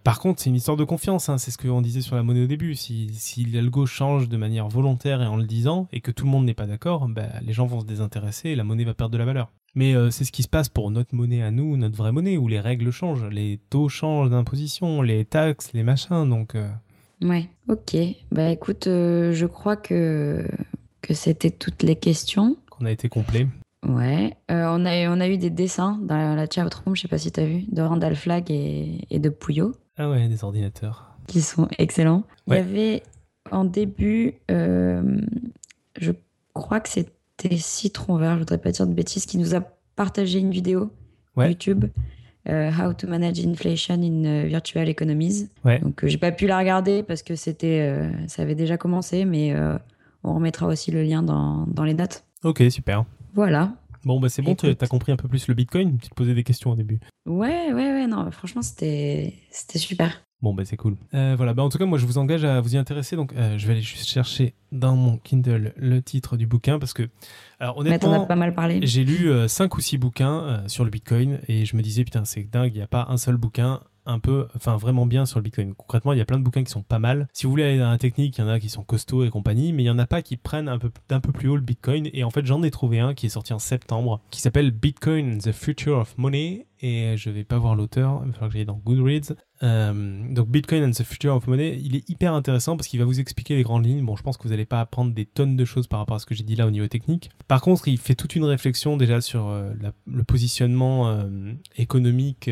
par 0.04 0.20
contre, 0.20 0.40
c'est 0.40 0.50
une 0.50 0.56
histoire 0.56 0.76
de 0.76 0.84
confiance, 0.84 1.28
hein, 1.28 1.38
c'est 1.38 1.50
ce 1.50 1.58
qu'on 1.58 1.82
disait 1.82 2.00
sur 2.00 2.16
la 2.16 2.22
monnaie 2.22 2.44
au 2.44 2.46
début. 2.46 2.74
Si, 2.74 3.10
si 3.14 3.44
l'algo 3.44 3.86
change 3.86 4.28
de 4.28 4.36
manière 4.36 4.68
volontaire 4.68 5.22
et 5.22 5.26
en 5.26 5.36
le 5.36 5.44
disant, 5.44 5.88
et 5.92 6.00
que 6.00 6.10
tout 6.10 6.24
le 6.24 6.30
monde 6.30 6.44
n'est 6.44 6.54
pas 6.54 6.66
d'accord, 6.66 7.08
bah, 7.08 7.28
les 7.42 7.52
gens 7.52 7.66
vont 7.66 7.80
se 7.80 7.86
désintéresser 7.86 8.50
et 8.50 8.56
la 8.56 8.64
monnaie 8.64 8.84
va 8.84 8.94
perdre 8.94 9.12
de 9.12 9.18
la 9.18 9.24
valeur. 9.24 9.52
Mais 9.74 9.94
euh, 9.94 10.10
c'est 10.10 10.24
ce 10.24 10.32
qui 10.32 10.42
se 10.42 10.48
passe 10.48 10.68
pour 10.68 10.90
notre 10.90 11.14
monnaie 11.14 11.42
à 11.42 11.50
nous, 11.50 11.76
notre 11.76 11.96
vraie 11.96 12.12
monnaie, 12.12 12.36
où 12.36 12.48
les 12.48 12.60
règles 12.60 12.90
changent, 12.90 13.26
les 13.30 13.58
taux 13.70 13.88
changent 13.88 14.30
d'imposition, 14.30 15.02
les 15.02 15.24
taxes, 15.24 15.72
les 15.72 15.82
machins, 15.82 16.28
donc... 16.28 16.54
Euh. 16.54 16.68
Ouais, 17.22 17.48
ok. 17.68 17.96
Bah 18.32 18.50
écoute, 18.50 18.84
je 18.86 19.46
crois 19.46 19.76
que, 19.76 20.46
que 21.00 21.14
c'était 21.14 21.50
toutes 21.50 21.84
les 21.84 21.96
questions. 21.96 22.56
Qu'on 22.68 22.84
a 22.84 22.90
été 22.90 23.08
complet. 23.08 23.46
Ouais, 23.86 24.36
euh, 24.50 24.66
on, 24.68 24.84
a, 24.84 25.08
on 25.08 25.20
a 25.20 25.28
eu 25.28 25.38
des 25.38 25.50
dessins 25.50 25.98
dans 26.02 26.36
la 26.36 26.46
chat 26.48 26.72
room, 26.72 26.94
je 26.94 27.02
sais 27.02 27.08
pas 27.08 27.18
si 27.18 27.32
tu 27.32 27.40
as 27.40 27.46
vu, 27.46 27.64
de 27.70 27.82
Randall 27.82 28.14
Flag 28.14 28.48
et, 28.50 29.06
et 29.10 29.18
de 29.18 29.28
Pouillot. 29.28 29.72
Ah 29.96 30.08
ouais, 30.08 30.28
des 30.28 30.44
ordinateurs. 30.44 31.16
Qui 31.26 31.40
sont 31.40 31.68
excellents. 31.78 32.22
Il 32.46 32.54
y 32.54 32.56
avait 32.58 33.02
en 33.50 33.64
début, 33.64 34.34
euh, 34.50 35.20
je 36.00 36.12
crois 36.54 36.78
que 36.80 36.88
c'était 36.88 37.56
Citron 37.56 38.16
Vert, 38.16 38.34
je 38.34 38.38
voudrais 38.40 38.58
pas 38.58 38.70
dire 38.70 38.86
de 38.86 38.94
bêtises, 38.94 39.26
qui 39.26 39.36
nous 39.36 39.54
a 39.54 39.60
partagé 39.96 40.38
une 40.38 40.50
vidéo 40.50 40.90
YouTube. 41.36 41.86
Euh, 42.48 42.70
How 42.70 42.92
to 42.92 43.06
manage 43.06 43.44
inflation 43.44 43.94
in 43.94 44.46
virtual 44.46 44.88
economies. 44.88 45.48
Ouais. 45.64 45.78
Donc 45.80 46.04
j'ai 46.06 46.18
pas 46.18 46.32
pu 46.32 46.46
la 46.46 46.58
regarder 46.58 47.02
parce 47.02 47.22
que 47.22 47.36
c'était, 47.36 48.10
ça 48.26 48.42
avait 48.42 48.54
déjà 48.54 48.76
commencé, 48.76 49.24
mais 49.24 49.54
on 50.24 50.34
remettra 50.34 50.66
aussi 50.66 50.90
le 50.90 51.02
lien 51.02 51.22
dans, 51.22 51.66
dans 51.66 51.84
les 51.84 51.94
notes. 51.94 52.24
Ok, 52.42 52.62
super. 52.70 53.04
Voilà. 53.34 53.74
Bon, 54.04 54.18
bah 54.18 54.28
c'est 54.28 54.42
bon, 54.42 54.54
tu 54.54 54.66
as 54.66 54.86
compris 54.88 55.12
un 55.12 55.16
peu 55.16 55.28
plus 55.28 55.46
le 55.46 55.54
Bitcoin 55.54 55.98
Tu 55.98 56.08
te 56.08 56.14
posais 56.14 56.34
des 56.34 56.42
questions 56.42 56.70
au 56.70 56.76
début. 56.76 56.98
Ouais, 57.24 57.72
ouais, 57.72 57.92
ouais, 57.92 58.06
non, 58.06 58.30
franchement, 58.32 58.62
c'était 58.62 59.34
super. 59.76 60.22
Bon, 60.42 60.54
bah 60.54 60.64
c'est 60.64 60.76
cool. 60.76 60.96
Euh, 61.14 61.34
voilà, 61.36 61.54
bah 61.54 61.62
en 61.62 61.68
tout 61.68 61.78
cas, 61.78 61.86
moi 61.86 61.98
je 61.98 62.04
vous 62.04 62.18
engage 62.18 62.44
à 62.44 62.60
vous 62.60 62.74
y 62.74 62.76
intéresser. 62.76 63.14
Donc, 63.14 63.32
euh, 63.32 63.56
je 63.58 63.66
vais 63.68 63.74
aller 63.74 63.82
juste 63.82 64.08
chercher 64.08 64.54
dans 64.72 64.96
mon 64.96 65.18
Kindle 65.18 65.72
le 65.76 66.02
titre 66.02 66.36
du 66.36 66.48
bouquin 66.48 66.80
parce 66.80 66.92
que, 66.92 67.08
alors 67.60 67.78
honnêtement, 67.78 68.24
as 68.24 68.26
pas 68.26 68.34
mal 68.34 68.52
parlé. 68.52 68.80
J'ai 68.82 69.04
lu 69.04 69.30
5 69.46 69.72
euh, 69.72 69.76
ou 69.76 69.80
6 69.80 69.98
bouquins 69.98 70.64
sur 70.66 70.82
le 70.82 70.90
Bitcoin 70.90 71.38
et 71.46 71.64
je 71.64 71.76
me 71.76 71.82
disais, 71.82 72.02
putain, 72.02 72.24
c'est 72.24 72.42
dingue, 72.42 72.72
il 72.74 72.78
n'y 72.78 72.82
a 72.82 72.88
pas 72.88 73.06
un 73.08 73.18
seul 73.18 73.36
bouquin 73.36 73.80
un 74.06 74.18
peu, 74.18 74.48
enfin 74.56 74.76
vraiment 74.76 75.06
bien 75.06 75.26
sur 75.26 75.38
le 75.38 75.44
Bitcoin. 75.44 75.74
Concrètement, 75.74 76.12
il 76.12 76.18
y 76.18 76.22
a 76.22 76.24
plein 76.24 76.38
de 76.38 76.44
bouquins 76.44 76.64
qui 76.64 76.70
sont 76.70 76.82
pas 76.82 76.98
mal. 76.98 77.28
Si 77.32 77.44
vous 77.44 77.50
voulez 77.50 77.64
aller 77.64 77.78
dans 77.78 77.90
la 77.90 77.98
technique, 77.98 78.36
il 78.38 78.40
y 78.40 78.44
en 78.44 78.48
a 78.48 78.60
qui 78.60 78.68
sont 78.68 78.84
costauds 78.84 79.24
et 79.24 79.30
compagnie, 79.30 79.72
mais 79.72 79.82
il 79.82 79.86
y 79.86 79.90
en 79.90 79.98
a 79.98 80.06
pas 80.06 80.22
qui 80.22 80.36
prennent 80.36 80.68
un 80.68 80.78
peu 80.78 80.90
d'un 81.08 81.20
peu 81.20 81.32
plus 81.32 81.48
haut 81.48 81.56
le 81.56 81.62
Bitcoin. 81.62 82.08
Et 82.12 82.24
en 82.24 82.30
fait, 82.30 82.46
j'en 82.46 82.62
ai 82.62 82.70
trouvé 82.70 83.00
un 83.00 83.14
qui 83.14 83.26
est 83.26 83.30
sorti 83.30 83.52
en 83.52 83.58
septembre, 83.58 84.20
qui 84.30 84.40
s'appelle 84.40 84.70
Bitcoin: 84.70 85.38
The 85.38 85.52
Future 85.52 85.98
of 85.98 86.16
Money 86.18 86.66
et 86.82 87.16
je 87.16 87.30
vais 87.30 87.44
pas 87.44 87.58
voir 87.58 87.76
l'auteur, 87.76 88.20
il 88.24 88.28
va 88.28 88.32
falloir 88.32 88.50
que 88.50 88.56
j'aille 88.56 88.66
dans 88.66 88.80
Goodreads. 88.84 89.36
Euh, 89.62 90.34
donc 90.34 90.48
Bitcoin 90.48 90.82
and 90.82 90.90
the 90.90 91.04
Future 91.04 91.36
of 91.36 91.46
Money, 91.46 91.78
il 91.80 91.94
est 91.94 92.08
hyper 92.10 92.34
intéressant 92.34 92.76
parce 92.76 92.88
qu'il 92.88 92.98
va 92.98 93.06
vous 93.06 93.20
expliquer 93.20 93.54
les 93.54 93.62
grandes 93.62 93.86
lignes. 93.86 94.04
Bon, 94.04 94.16
je 94.16 94.22
pense 94.24 94.36
que 94.36 94.42
vous 94.42 94.48
n'allez 94.48 94.66
pas 94.66 94.80
apprendre 94.80 95.14
des 95.14 95.24
tonnes 95.24 95.56
de 95.56 95.64
choses 95.64 95.86
par 95.86 96.00
rapport 96.00 96.16
à 96.16 96.18
ce 96.18 96.26
que 96.26 96.34
j'ai 96.34 96.42
dit 96.42 96.56
là 96.56 96.66
au 96.66 96.72
niveau 96.72 96.88
technique. 96.88 97.30
Par 97.46 97.60
contre, 97.60 97.86
il 97.86 97.98
fait 97.98 98.16
toute 98.16 98.34
une 98.34 98.44
réflexion 98.44 98.96
déjà 98.96 99.20
sur 99.20 99.46
euh, 99.46 99.72
le 100.06 100.24
positionnement 100.24 101.08
euh, 101.08 101.52
économique 101.76 102.50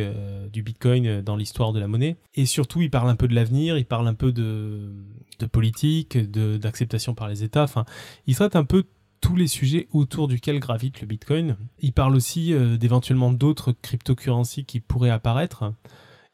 du 0.53 0.63
Bitcoin 0.63 1.23
dans 1.23 1.35
l'histoire 1.35 1.73
de 1.73 1.81
la 1.81 1.89
monnaie. 1.89 2.17
Et 2.35 2.47
surtout, 2.47 2.81
il 2.81 2.91
parle 2.91 3.11
un 3.11 3.17
peu 3.17 3.27
de 3.27 3.35
l'avenir, 3.35 3.77
il 3.79 3.85
parle 3.85 4.07
un 4.07 4.15
peu 4.15 4.31
de, 4.31 4.93
de 5.41 5.47
politique, 5.47 6.17
d'acceptation 6.17 7.15
par 7.15 7.29
les 7.29 7.43
États. 7.43 7.65
Enfin, 7.65 7.85
il 8.29 8.37
traite 8.37 8.55
un 8.55 8.65
peu 8.65 8.85
tous 9.21 9.37
les 9.37 9.47
sujets 9.47 9.87
autour 9.93 10.29
duquel 10.29 10.61
gravite 10.61 11.01
le 11.01 11.07
Bitcoin. 11.07 11.57
Il 11.79 11.93
parle 11.93 12.15
aussi 12.15 12.53
euh, 12.53 12.77
d'éventuellement 12.77 13.33
d'autres 13.33 13.73
cryptocurrencies 13.73 14.65
qui 14.65 14.81
pourraient 14.81 15.11
apparaître. 15.11 15.73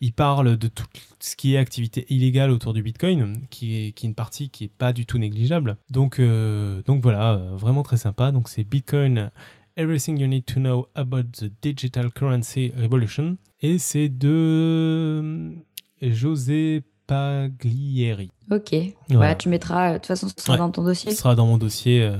Il 0.01 0.13
parle 0.13 0.57
de 0.57 0.69
tout 0.69 0.85
ce 1.21 1.37
qui 1.37 1.55
est 1.55 1.59
activité 1.59 2.07
illégale 2.11 2.51
autour 2.51 2.75
du 2.75 2.83
Bitcoin, 2.83 3.47
qui 3.49 3.77
est, 3.77 3.93
qui 3.93 4.07
est 4.07 4.09
une 4.09 4.15
partie 4.15 4.51
qui 4.51 4.65
est 4.65 4.73
pas 4.73 4.93
du 4.93 5.07
tout 5.07 5.19
négligeable. 5.19 5.79
Donc, 5.91 6.21
euh, 6.21 6.83
donc 6.85 7.03
voilà, 7.03 7.35
euh, 7.35 7.57
vraiment 7.57 7.83
très 7.83 7.97
sympa. 7.97 8.31
Donc 8.31 8.49
c'est 8.49 8.63
Bitcoin, 8.63 9.31
Everything 9.77 10.19
You 10.19 10.27
Need 10.27 10.45
to 10.45 10.61
Know 10.61 10.89
About 10.95 11.25
the 11.39 11.51
Digital 11.63 12.11
Currency 12.11 12.73
Revolution. 12.77 13.39
Et 13.63 13.79
c'est 13.79 14.11
de 14.11 15.55
José 16.03 16.83
Paglieri. 17.07 18.31
Ok. 18.51 18.75
Bah, 19.09 19.35
tu 19.35 19.49
mettras, 19.49 19.95
de 19.95 19.99
toute 19.99 20.07
façon, 20.07 20.29
ce 20.29 20.45
sera 20.45 20.59
dans 20.59 20.71
ton 20.71 20.85
dossier. 20.85 21.11
Ce 21.11 21.17
sera 21.17 21.35
dans 21.35 21.47
mon 21.47 21.57
dossier. 21.57 22.13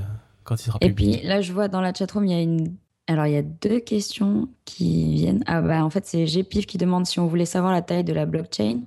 Et 0.81 0.91
puis 0.91 1.21
là, 1.23 1.41
je 1.41 1.53
vois 1.53 1.67
dans 1.67 1.81
la 1.81 1.93
chatroom, 1.93 2.25
il 2.25 2.31
y 2.31 2.35
a 2.35 2.41
une. 2.41 2.75
Alors, 3.07 3.25
il 3.25 3.33
y 3.33 3.37
a 3.37 3.41
deux 3.41 3.79
questions 3.79 4.49
qui 4.65 5.15
viennent. 5.15 5.43
Ah, 5.47 5.61
bah, 5.61 5.83
en 5.83 5.89
fait, 5.89 6.05
c'est 6.05 6.25
GPIF 6.25 6.65
qui 6.65 6.77
demande 6.77 7.05
si 7.05 7.19
on 7.19 7.27
voulait 7.27 7.45
savoir 7.45 7.71
la 7.71 7.81
taille 7.81 8.03
de 8.03 8.13
la 8.13 8.25
blockchain. 8.25 8.81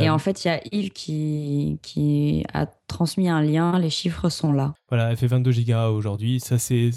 Et 0.00 0.10
en 0.10 0.18
fait, 0.18 0.44
il 0.44 0.48
y 0.48 0.50
a 0.50 0.60
Yves 0.72 0.90
qui, 0.90 1.78
qui 1.82 2.44
a 2.52 2.66
transmis 2.88 3.28
un 3.28 3.40
lien, 3.40 3.78
les 3.78 3.90
chiffres 3.90 4.28
sont 4.28 4.52
là. 4.52 4.74
Voilà, 4.88 5.10
elle 5.10 5.16
fait 5.16 5.28
22 5.28 5.52
gigas 5.52 5.88
aujourd'hui. 5.90 6.40
Ça, 6.40 6.58
c'est. 6.58 6.90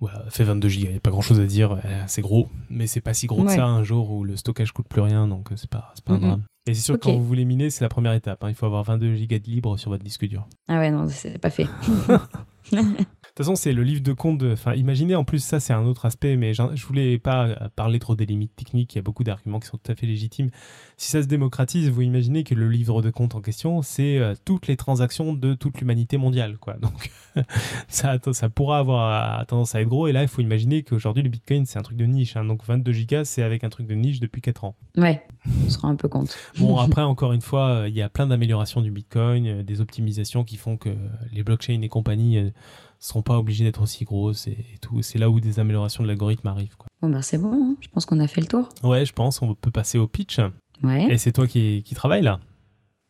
Ouais, 0.00 0.10
elle 0.24 0.30
fait 0.30 0.42
22 0.42 0.68
gigas, 0.68 0.88
il 0.88 0.92
n'y 0.92 0.96
a 0.96 1.00
pas 1.00 1.10
grand 1.10 1.20
chose 1.20 1.38
à 1.38 1.46
dire. 1.46 1.78
C'est 2.08 2.22
gros, 2.22 2.48
mais 2.68 2.88
c'est 2.88 3.00
pas 3.00 3.14
si 3.14 3.28
gros 3.28 3.44
que 3.44 3.52
ça 3.52 3.66
un 3.66 3.84
jour 3.84 4.10
où 4.10 4.24
le 4.24 4.36
stockage 4.36 4.72
coûte 4.72 4.88
plus 4.88 5.02
rien, 5.02 5.28
donc 5.28 5.50
c'est 5.54 5.70
pas, 5.70 5.94
pas 6.04 6.14
un 6.14 6.18
drame. 6.18 6.42
Et 6.66 6.74
c'est 6.74 6.80
sûr 6.80 6.98
que 6.98 7.04
quand 7.04 7.12
vous 7.12 7.24
voulez 7.24 7.44
miner, 7.44 7.70
c'est 7.70 7.84
la 7.84 7.90
première 7.90 8.14
étape. 8.14 8.42
Hein. 8.42 8.48
Il 8.48 8.54
faut 8.54 8.66
avoir 8.66 8.82
22 8.84 9.14
gigas 9.14 9.38
de 9.38 9.44
libre 9.44 9.76
sur 9.78 9.90
votre 9.90 10.02
disque 10.02 10.26
dur. 10.26 10.48
Ah 10.66 10.78
ouais, 10.78 10.90
non, 10.90 11.06
c'est 11.08 11.38
pas 11.38 11.50
fait. 11.50 11.66
De 13.34 13.42
toute 13.42 13.46
façon, 13.46 13.60
c'est 13.60 13.72
le 13.72 13.82
livre 13.82 14.00
de 14.00 14.12
compte. 14.12 14.38
De... 14.38 14.52
Enfin, 14.52 14.74
imaginez, 14.74 15.16
en 15.16 15.24
plus, 15.24 15.42
ça, 15.42 15.58
c'est 15.58 15.72
un 15.72 15.84
autre 15.86 16.06
aspect, 16.06 16.36
mais 16.36 16.54
je 16.54 16.86
voulais 16.86 17.18
pas 17.18 17.46
euh, 17.46 17.56
parler 17.74 17.98
trop 17.98 18.14
des 18.14 18.26
limites 18.26 18.54
techniques. 18.54 18.94
Il 18.94 18.98
y 18.98 18.98
a 19.00 19.02
beaucoup 19.02 19.24
d'arguments 19.24 19.58
qui 19.58 19.66
sont 19.66 19.76
tout 19.76 19.90
à 19.90 19.96
fait 19.96 20.06
légitimes. 20.06 20.50
Si 20.98 21.10
ça 21.10 21.20
se 21.20 21.26
démocratise, 21.26 21.90
vous 21.90 22.02
imaginez 22.02 22.44
que 22.44 22.54
le 22.54 22.68
livre 22.68 23.02
de 23.02 23.10
compte 23.10 23.34
en 23.34 23.40
question, 23.40 23.82
c'est 23.82 24.18
euh, 24.18 24.34
toutes 24.44 24.68
les 24.68 24.76
transactions 24.76 25.32
de 25.32 25.54
toute 25.54 25.80
l'humanité 25.80 26.16
mondiale, 26.16 26.58
quoi. 26.58 26.74
Donc, 26.74 27.10
ça, 27.88 28.20
ça 28.30 28.48
pourra 28.50 28.78
avoir 28.78 29.44
tendance 29.46 29.74
à 29.74 29.80
être 29.80 29.88
gros. 29.88 30.06
Et 30.06 30.12
là, 30.12 30.22
il 30.22 30.28
faut 30.28 30.40
imaginer 30.40 30.84
qu'aujourd'hui, 30.84 31.24
le 31.24 31.28
Bitcoin, 31.28 31.66
c'est 31.66 31.80
un 31.80 31.82
truc 31.82 31.96
de 31.96 32.06
niche. 32.06 32.36
Hein. 32.36 32.44
Donc, 32.44 32.64
22 32.64 32.92
gigas, 32.92 33.24
c'est 33.24 33.42
avec 33.42 33.64
un 33.64 33.68
truc 33.68 33.88
de 33.88 33.96
niche 33.96 34.20
depuis 34.20 34.42
4 34.42 34.62
ans. 34.62 34.76
Ouais, 34.96 35.26
on 35.66 35.70
se 35.70 35.78
rend 35.80 35.88
un 35.88 35.96
peu 35.96 36.06
compte. 36.06 36.38
Bon, 36.60 36.76
après, 36.78 37.02
encore 37.02 37.32
une 37.32 37.42
fois, 37.42 37.68
euh, 37.68 37.88
il 37.88 37.96
y 37.96 38.02
a 38.02 38.08
plein 38.08 38.28
d'améliorations 38.28 38.80
du 38.80 38.92
Bitcoin, 38.92 39.64
des 39.64 39.80
optimisations 39.80 40.44
qui 40.44 40.56
font 40.56 40.76
que 40.76 40.90
les 41.32 41.42
blockchains 41.42 41.82
et 41.82 41.88
compagnie 41.88 42.52
seront 42.98 43.22
pas 43.22 43.38
obligés 43.38 43.64
d'être 43.64 43.82
aussi 43.82 44.04
grosses 44.04 44.46
et, 44.46 44.64
tout. 44.80 45.02
C'est 45.02 45.18
là 45.18 45.30
où 45.30 45.40
des 45.40 45.58
améliorations 45.60 46.02
de 46.02 46.08
l'algorithme 46.08 46.48
arrivent. 46.48 46.76
Quoi. 46.76 46.88
Bon, 47.02 47.08
ben 47.08 47.22
c'est 47.22 47.38
bon, 47.38 47.52
hein. 47.52 47.76
je 47.80 47.88
pense 47.88 48.06
qu'on 48.06 48.20
a 48.20 48.26
fait 48.26 48.40
le 48.40 48.46
tour. 48.46 48.68
Ouais, 48.82 49.04
je 49.04 49.12
pense, 49.12 49.42
on 49.42 49.54
peut 49.54 49.70
passer 49.70 49.98
au 49.98 50.06
pitch. 50.06 50.40
Ouais. 50.82 51.12
Et 51.12 51.18
c'est 51.18 51.32
toi 51.32 51.46
qui, 51.46 51.82
qui 51.84 51.94
travaille 51.94 52.22
là 52.22 52.40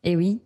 Eh 0.03 0.17
oui. 0.17 0.41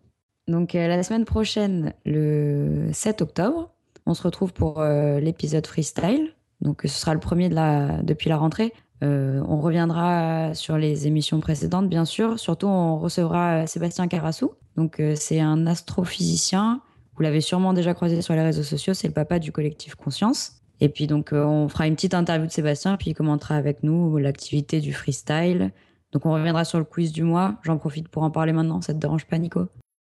Donc 0.48 0.74
euh, 0.74 0.88
la 0.88 1.02
semaine 1.02 1.24
prochaine, 1.24 1.92
le 2.04 2.88
7 2.92 3.22
octobre, 3.22 3.70
on 4.06 4.14
se 4.14 4.22
retrouve 4.22 4.52
pour 4.52 4.80
euh, 4.80 5.20
l'épisode 5.20 5.66
freestyle. 5.66 6.32
Donc 6.60 6.80
ce 6.82 6.88
sera 6.88 7.14
le 7.14 7.20
premier 7.20 7.48
de 7.48 7.54
la, 7.54 8.02
depuis 8.02 8.28
la 8.28 8.38
rentrée. 8.38 8.72
Euh, 9.04 9.40
on 9.46 9.60
reviendra 9.60 10.54
sur 10.54 10.76
les 10.76 11.06
émissions 11.06 11.38
précédentes, 11.38 11.88
bien 11.88 12.04
sûr. 12.04 12.38
Surtout, 12.40 12.66
on 12.66 12.98
recevra 12.98 13.66
Sébastien 13.66 14.08
Carassou. 14.08 14.52
Donc, 14.76 15.00
c'est 15.14 15.38
un 15.38 15.68
astrophysicien 15.68 16.80
vous 17.18 17.24
l'avez 17.24 17.40
sûrement 17.40 17.72
déjà 17.72 17.94
croisé 17.94 18.22
sur 18.22 18.34
les 18.34 18.42
réseaux 18.42 18.62
sociaux, 18.62 18.94
c'est 18.94 19.08
le 19.08 19.12
papa 19.12 19.40
du 19.40 19.50
collectif 19.50 19.96
Conscience. 19.96 20.62
Et 20.80 20.88
puis 20.88 21.08
donc 21.08 21.32
euh, 21.32 21.44
on 21.44 21.68
fera 21.68 21.88
une 21.88 21.96
petite 21.96 22.14
interview 22.14 22.46
de 22.46 22.52
Sébastien, 22.52 22.96
puis 22.96 23.10
il 23.10 23.14
commentera 23.14 23.56
avec 23.56 23.82
nous 23.82 24.18
l'activité 24.18 24.80
du 24.80 24.92
freestyle. 24.92 25.72
Donc 26.12 26.26
on 26.26 26.32
reviendra 26.32 26.64
sur 26.64 26.78
le 26.78 26.84
quiz 26.84 27.10
du 27.10 27.24
mois. 27.24 27.56
J'en 27.64 27.76
profite 27.76 28.08
pour 28.08 28.22
en 28.22 28.30
parler 28.30 28.52
maintenant, 28.52 28.80
ça 28.80 28.94
te 28.94 29.00
dérange 29.00 29.26
pas 29.26 29.36
Nico? 29.38 29.66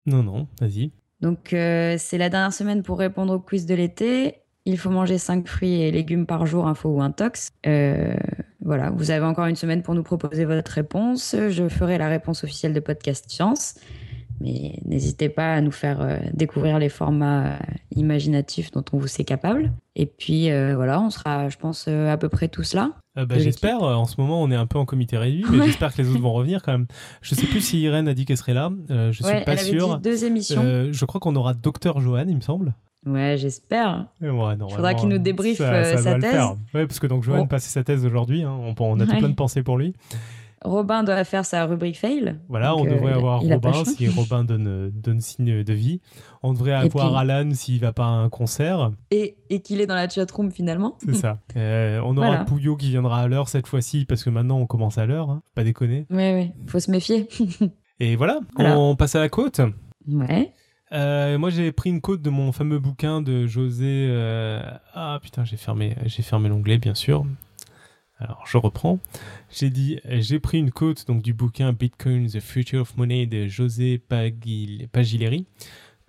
Non, 0.06 0.22
non, 0.22 0.46
vas-y. 0.60 0.92
Donc 1.20 1.52
euh, 1.52 1.96
c'est 1.98 2.18
la 2.18 2.28
dernière 2.28 2.52
semaine 2.52 2.84
pour 2.84 3.00
répondre 3.00 3.34
au 3.34 3.40
quiz 3.40 3.66
de 3.66 3.74
l'été. 3.74 4.36
Il 4.64 4.78
faut 4.78 4.90
manger 4.90 5.18
5 5.18 5.48
fruits 5.48 5.82
et 5.82 5.90
légumes 5.90 6.24
par 6.24 6.46
jour, 6.46 6.68
info 6.68 6.88
ou 6.88 7.02
intox. 7.02 7.50
Euh, 7.66 8.14
voilà, 8.60 8.90
vous 8.90 9.10
avez 9.10 9.26
encore 9.26 9.46
une 9.46 9.56
semaine 9.56 9.82
pour 9.82 9.96
nous 9.96 10.04
proposer 10.04 10.44
votre 10.44 10.70
réponse. 10.70 11.34
Je 11.48 11.68
ferai 11.68 11.98
la 11.98 12.08
réponse 12.08 12.44
officielle 12.44 12.72
de 12.72 12.78
Podcast 12.78 13.28
Science. 13.28 13.74
Mais 14.40 14.78
n'hésitez 14.84 15.28
pas 15.28 15.54
à 15.54 15.60
nous 15.60 15.70
faire 15.70 16.00
euh, 16.00 16.18
découvrir 16.34 16.78
les 16.78 16.88
formats 16.88 17.52
euh, 17.52 17.56
imaginatifs 17.96 18.70
dont 18.72 18.84
on 18.92 18.98
vous 18.98 19.06
sait 19.06 19.24
capable. 19.24 19.72
Et 19.94 20.06
puis 20.06 20.50
euh, 20.50 20.74
voilà, 20.74 21.00
on 21.00 21.10
sera, 21.10 21.48
je 21.48 21.56
pense, 21.56 21.86
à 21.88 22.16
peu 22.16 22.28
près 22.28 22.48
tous 22.48 22.74
là. 22.74 22.92
Euh, 23.18 23.26
bah, 23.26 23.38
j'espère. 23.38 23.82
En 23.82 24.06
ce 24.06 24.20
moment, 24.20 24.42
on 24.42 24.50
est 24.50 24.56
un 24.56 24.66
peu 24.66 24.78
en 24.78 24.84
comité 24.86 25.16
réduit, 25.18 25.44
mais 25.50 25.66
j'espère 25.66 25.94
que 25.94 26.00
les 26.02 26.08
autres 26.08 26.20
vont 26.20 26.32
revenir 26.32 26.62
quand 26.62 26.72
même. 26.72 26.86
Je 27.20 27.34
sais 27.34 27.46
plus 27.46 27.60
si 27.60 27.80
Irène 27.82 28.08
a 28.08 28.14
dit 28.14 28.24
qu'elle 28.24 28.36
serait 28.38 28.54
là. 28.54 28.70
Euh, 28.90 29.12
je 29.12 29.22
Ouais, 29.22 29.36
suis 29.36 29.44
pas 29.44 29.52
elle 29.52 29.58
avait 29.60 29.68
sûr. 29.70 29.96
dit 29.98 30.02
deux 30.02 30.24
émissions. 30.24 30.62
Je 30.90 31.04
crois 31.04 31.20
qu'on 31.20 31.36
aura 31.36 31.54
Docteur 31.54 32.00
Johan, 32.00 32.24
il 32.26 32.36
me 32.36 32.40
semble. 32.40 32.74
Ouais, 33.04 33.34
j'espère. 33.36 34.06
Ouais, 34.20 34.56
non, 34.56 34.68
Faudra 34.68 34.94
qu'il 34.94 35.08
nous 35.08 35.18
débriefe, 35.18 35.58
ça- 35.58 35.84
ça 35.84 35.98
sa 35.98 36.18
thèse. 36.20 36.40
Ouais, 36.72 36.86
parce 36.86 37.00
que 37.00 37.08
donc 37.08 37.24
Johan 37.24 37.38
Bon. 37.38 37.46
passait 37.48 37.68
sa 37.70 37.82
thèse 37.82 38.06
aujourd'hui. 38.06 38.44
hein. 38.44 38.56
On, 38.60 38.74
on 38.78 39.00
a 39.00 39.06
tout 39.06 39.16
plein 39.18 39.28
de 39.28 39.34
pensées 39.34 39.64
pour 39.64 39.76
lui. 39.76 39.92
Robin 40.64 41.02
doit 41.04 41.24
faire 41.24 41.44
sa 41.44 41.64
rubrique 41.66 41.98
fail. 41.98 42.36
Voilà, 42.48 42.70
Donc, 42.70 42.80
on 42.80 42.86
euh, 42.86 42.94
devrait 42.94 43.12
avoir 43.12 43.42
il 43.42 43.52
Robin 43.52 43.84
si 43.84 44.08
Robin 44.08 44.44
donne, 44.44 44.90
donne 44.94 45.20
signe 45.20 45.62
de 45.64 45.72
vie. 45.72 46.00
On 46.42 46.52
devrait 46.52 46.72
avoir 46.72 47.10
puis- 47.10 47.18
Alan 47.30 47.50
s'il 47.54 47.80
va 47.80 47.92
pas 47.92 48.04
à 48.06 48.10
un 48.10 48.28
concert. 48.28 48.90
Et, 49.10 49.36
et 49.50 49.60
qu'il 49.60 49.80
est 49.80 49.86
dans 49.86 49.94
la 49.94 50.08
chatroom 50.08 50.50
finalement. 50.50 50.96
C'est 51.04 51.14
ça. 51.14 51.38
Euh, 51.56 52.00
on 52.04 52.16
aura 52.16 52.26
Voilà. 52.28 52.44
Pouillot 52.44 52.76
qui 52.76 52.88
viendra 52.90 53.20
à 53.22 53.28
l'heure 53.28 53.48
cette 53.48 53.66
fois-ci 53.66 54.04
parce 54.06 54.24
que 54.24 54.30
maintenant 54.30 54.58
on 54.58 54.66
commence 54.66 54.98
à 54.98 55.06
l'heure. 55.06 55.30
hein. 55.30 55.42
Pas 55.54 55.64
déconner. 55.64 56.06
Ouais, 56.10 56.32
ouais, 56.32 56.52
faut 56.66 56.80
se 56.80 56.90
méfier. 56.90 57.28
Et 58.00 58.16
voilà, 58.16 58.40
Voilà. 58.56 58.78
on 58.78 58.96
passe 58.96 59.14
à 59.14 59.20
la 59.20 59.28
côte. 59.28 59.60
ouais. 60.08 60.52
Euh, 60.94 61.38
moi, 61.38 61.48
j'ai 61.48 61.72
pris 61.72 61.88
une 61.88 62.02
côte 62.02 62.20
de 62.20 62.28
mon 62.28 62.52
fameux 62.52 62.78
bouquin 62.78 63.22
de 63.22 63.46
José. 63.46 64.08
euh, 64.10 64.60
Ah 64.92 65.18
putain, 65.22 65.42
j'ai 65.44 65.56
fermé, 65.56 65.96
j'ai 66.04 66.22
fermé 66.22 66.50
l'onglet, 66.50 66.76
bien 66.78 66.94
sûr. 66.94 67.24
Alors, 68.24 68.44
je 68.46 68.56
reprends. 68.56 69.00
J'ai 69.50 69.68
dit, 69.68 69.98
j'ai 70.08 70.38
pris 70.38 70.58
une 70.58 70.70
côte 70.70 71.06
donc 71.08 71.22
du 71.22 71.32
bouquin 71.34 71.72
Bitcoin: 71.72 72.28
The 72.28 72.38
Future 72.40 72.82
of 72.82 72.96
Money 72.96 73.26
de 73.26 73.48
José 73.48 73.98
Pagil- 73.98 74.86
Pagileri. 74.92 75.46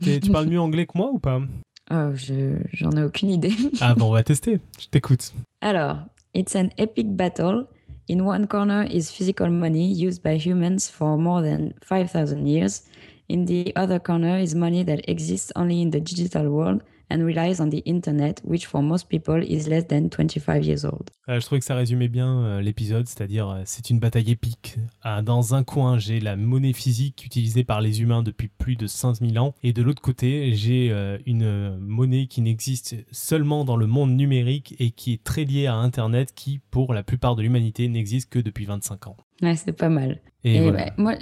Tu 0.01 0.19
parles 0.31 0.47
mieux 0.47 0.59
anglais 0.59 0.85
que 0.85 0.97
moi 0.97 1.09
ou 1.11 1.19
pas? 1.19 1.41
Oh, 1.91 2.11
je, 2.15 2.55
j'en 2.71 2.91
ai 2.91 3.03
aucune 3.03 3.29
idée. 3.29 3.51
Ah 3.81 3.93
bon, 3.93 4.05
on 4.05 4.13
va 4.13 4.23
tester. 4.23 4.59
Je 4.79 4.87
t'écoute. 4.87 5.33
Alors, 5.59 5.97
it's 6.33 6.55
an 6.55 6.69
epic 6.77 7.13
battle. 7.13 7.65
In 8.09 8.21
one 8.21 8.47
corner 8.47 8.85
is 8.89 9.11
physical 9.11 9.49
money 9.49 9.91
used 9.93 10.23
by 10.23 10.37
humans 10.37 10.89
for 10.89 11.17
more 11.17 11.41
than 11.43 11.73
5,000 11.83 12.47
years. 12.47 12.83
In 13.27 13.45
the 13.45 13.73
other 13.75 13.99
corner 13.99 14.37
is 14.41 14.55
money 14.55 14.85
that 14.85 15.01
exists 15.09 15.51
only 15.57 15.81
in 15.81 15.89
the 15.91 15.99
digital 15.99 16.47
world 16.47 16.81
and 17.13 17.19
relies 17.25 17.61
on 17.61 17.69
the 17.69 17.81
internet, 17.85 18.41
which 18.43 18.65
for 18.65 18.81
most 18.81 19.07
people 19.07 19.41
is 19.43 19.67
less 19.69 19.85
than 19.87 20.09
25 20.09 20.63
years 20.65 20.83
old. 20.85 21.09
Euh, 21.29 21.39
je 21.39 21.45
trouvais 21.45 21.59
que 21.59 21.65
ça 21.65 21.75
résumait 21.75 22.07
bien 22.07 22.43
euh, 22.43 22.61
l'épisode, 22.61 23.07
c'est-à-dire 23.07 23.47
euh, 23.49 23.61
c'est 23.65 23.89
une 23.89 23.99
bataille 23.99 24.31
épique. 24.31 24.77
Ah, 25.03 25.21
dans 25.21 25.53
un 25.55 25.63
coin, 25.63 25.97
j'ai 25.99 26.19
la 26.19 26.35
monnaie 26.35 26.73
physique 26.73 27.23
utilisée 27.25 27.63
par 27.63 27.79
les 27.81 28.01
humains 28.01 28.23
depuis 28.23 28.47
plus 28.47 28.75
de 28.75 28.87
5000 28.87 29.37
ans, 29.39 29.53
et 29.63 29.71
de 29.73 29.81
l'autre 29.81 30.01
côté, 30.01 30.53
j'ai 30.55 30.91
une 31.25 31.77
monnaie 31.77 32.27
qui 32.27 32.41
n'existe 32.41 32.95
seulement 33.11 33.63
dans 33.65 33.77
le 33.77 33.85
monde 33.87 34.11
numérique 34.15 34.75
et 34.79 34.91
qui 34.91 35.13
est 35.13 35.23
très 35.23 35.43
liée 35.45 35.67
à 35.67 35.75
Internet, 35.75 36.33
qui 36.33 36.59
pour 36.71 36.93
la 36.93 37.03
plupart 37.03 37.35
de 37.35 37.41
l'humanité 37.41 37.87
n'existe 37.87 38.29
que 38.29 38.39
depuis 38.39 38.65
25 38.65 39.07
ans. 39.07 39.17
Ouais, 39.41 39.55
c'est 39.55 39.71
pas 39.73 39.89
mal. 39.89 40.19
Et, 40.43 40.55
Et 40.55 40.61
voilà. 40.61 40.85
ouais, 40.85 40.91
moi, 40.97 41.13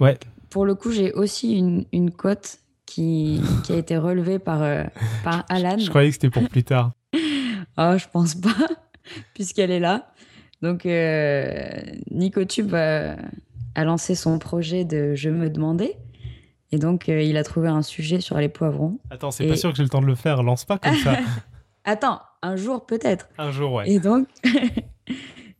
Ouais. 0.00 0.18
pour 0.50 0.64
le 0.64 0.74
coup, 0.74 0.90
j'ai 0.92 1.12
aussi 1.12 1.54
une, 1.56 1.84
une 1.92 2.10
cote 2.10 2.58
qui, 2.92 3.40
qui 3.64 3.72
a 3.72 3.76
été 3.76 3.96
relevée 3.96 4.38
par, 4.38 4.62
euh, 4.62 4.84
par 5.24 5.44
Alan. 5.48 5.78
Je 5.78 5.88
croyais 5.88 6.08
que 6.08 6.14
c'était 6.14 6.30
pour 6.30 6.46
plus 6.48 6.64
tard. 6.64 6.92
Oh, 7.78 7.94
je 7.96 8.04
pense 8.12 8.34
pas, 8.34 8.50
puisqu'elle 9.34 9.70
est 9.70 9.80
là. 9.80 10.12
Donc, 10.60 10.84
euh, 10.84 11.56
Nicotube 12.10 12.74
a, 12.74 13.16
a 13.74 13.84
lancé 13.84 14.14
son 14.14 14.38
projet 14.38 14.84
de 14.84 15.14
Je 15.14 15.30
me 15.30 15.48
demandais. 15.48 15.96
Et 16.70 16.78
donc, 16.78 17.08
euh, 17.08 17.22
il 17.22 17.38
a 17.38 17.44
trouvé 17.44 17.68
un 17.68 17.80
sujet 17.80 18.20
sur 18.20 18.36
les 18.36 18.50
poivrons. 18.50 18.98
Attends, 19.10 19.30
c'est 19.30 19.46
Et- 19.46 19.48
pas 19.48 19.56
sûr 19.56 19.70
que 19.70 19.76
j'ai 19.76 19.84
le 19.84 19.88
temps 19.88 20.02
de 20.02 20.06
le 20.06 20.14
faire, 20.16 20.42
lance 20.42 20.66
pas 20.66 20.76
comme 20.76 20.96
ça. 20.96 21.16
Attends, 21.84 22.20
un 22.42 22.56
jour 22.56 22.84
peut-être. 22.84 23.28
Un 23.38 23.52
jour, 23.52 23.72
ouais. 23.72 23.90
Et 23.90 24.00
donc, 24.00 24.28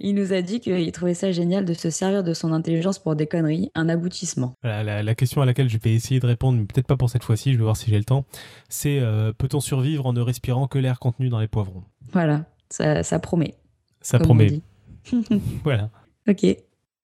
il 0.03 0.15
nous 0.15 0.33
a 0.33 0.43
dit 0.43 0.61
qu'il 0.61 0.91
trouvait 0.93 1.15
ça 1.15 1.33
génial 1.33 1.65
de 1.65 1.73
se 1.73 1.89
servir 1.89 2.25
de 2.25 2.35
son 2.35 2.53
intelligence 2.53 2.99
pour 2.99 3.17
des 3.17 3.27
conneries, 3.27 3.71
un 3.75 3.89
aboutissement. 3.89 4.55
Voilà, 4.63 4.83
la, 4.83 5.03
la 5.03 5.15
question 5.15 5.41
à 5.41 5.47
laquelle 5.47 5.69
je 5.69 5.79
vais 5.79 5.95
essayer 5.95 6.21
de 6.21 6.27
répondre, 6.27 6.59
mais 6.59 6.65
peut-être 6.65 6.87
pas 6.87 6.97
pour 6.97 7.09
cette 7.09 7.25
fois-ci, 7.25 7.53
je 7.53 7.59
vais 7.59 7.65
voir 7.65 7.77
si 7.77 7.91
j'ai 7.91 7.99
le 7.99 8.05
temps, 8.05 8.25
c'est 8.69 8.99
euh, 9.01 9.33
peut-on 9.33 9.61
survivre 9.61 10.05
en 10.05 10.13
ne 10.13 10.21
respirant 10.21 10.67
que 10.67 10.79
l'air 10.79 10.99
contenu 10.99 11.29
dans 11.29 11.41
les 11.41 11.49
poivrons? 11.49 11.85
Voilà, 12.13 12.45
ça, 12.69 13.03
ça 13.03 13.19
promet. 13.19 13.55
Ça 14.01 14.19
promet. 14.19 14.61
Voilà. 15.65 15.91
Ok, 16.29 16.47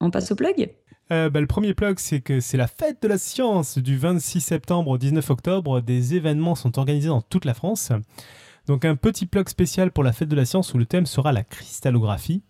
on 0.01 0.11
passe 0.11 0.31
au 0.31 0.37
plug? 0.37 0.71
Euh, 1.11 1.31
bah, 1.31 1.41
le 1.41 1.47
premier 1.47 1.75
plug, 1.75 1.99
c'est 1.99 2.21
que 2.21 2.41
c'est 2.41 2.57
la 2.57 2.67
fête 2.67 3.03
de 3.03 3.09
la 3.09 3.19
science 3.19 3.79
du 3.79 3.97
26 3.97 4.41
septembre 4.41 4.91
au 4.91 4.99
19 4.99 5.31
octobre. 5.31 5.81
Des 5.81 6.15
événements 6.15 6.55
sont 6.55 6.79
organisés 6.79 7.09
dans 7.09 7.23
toute 7.23 7.45
la 7.45 7.55
France. 7.55 7.93
Donc 8.67 8.85
un 8.85 8.97
petit 8.97 9.25
plug 9.25 9.49
spécial 9.49 9.91
pour 9.91 10.05
la 10.05 10.13
fête 10.13 10.29
de 10.29 10.37
la 10.37 10.45
science 10.45 10.75
où 10.75 10.79
le 10.79 10.85
thème 10.85 11.07
sera 11.07 11.33
la 11.33 11.43
cristallographie. 11.43 12.43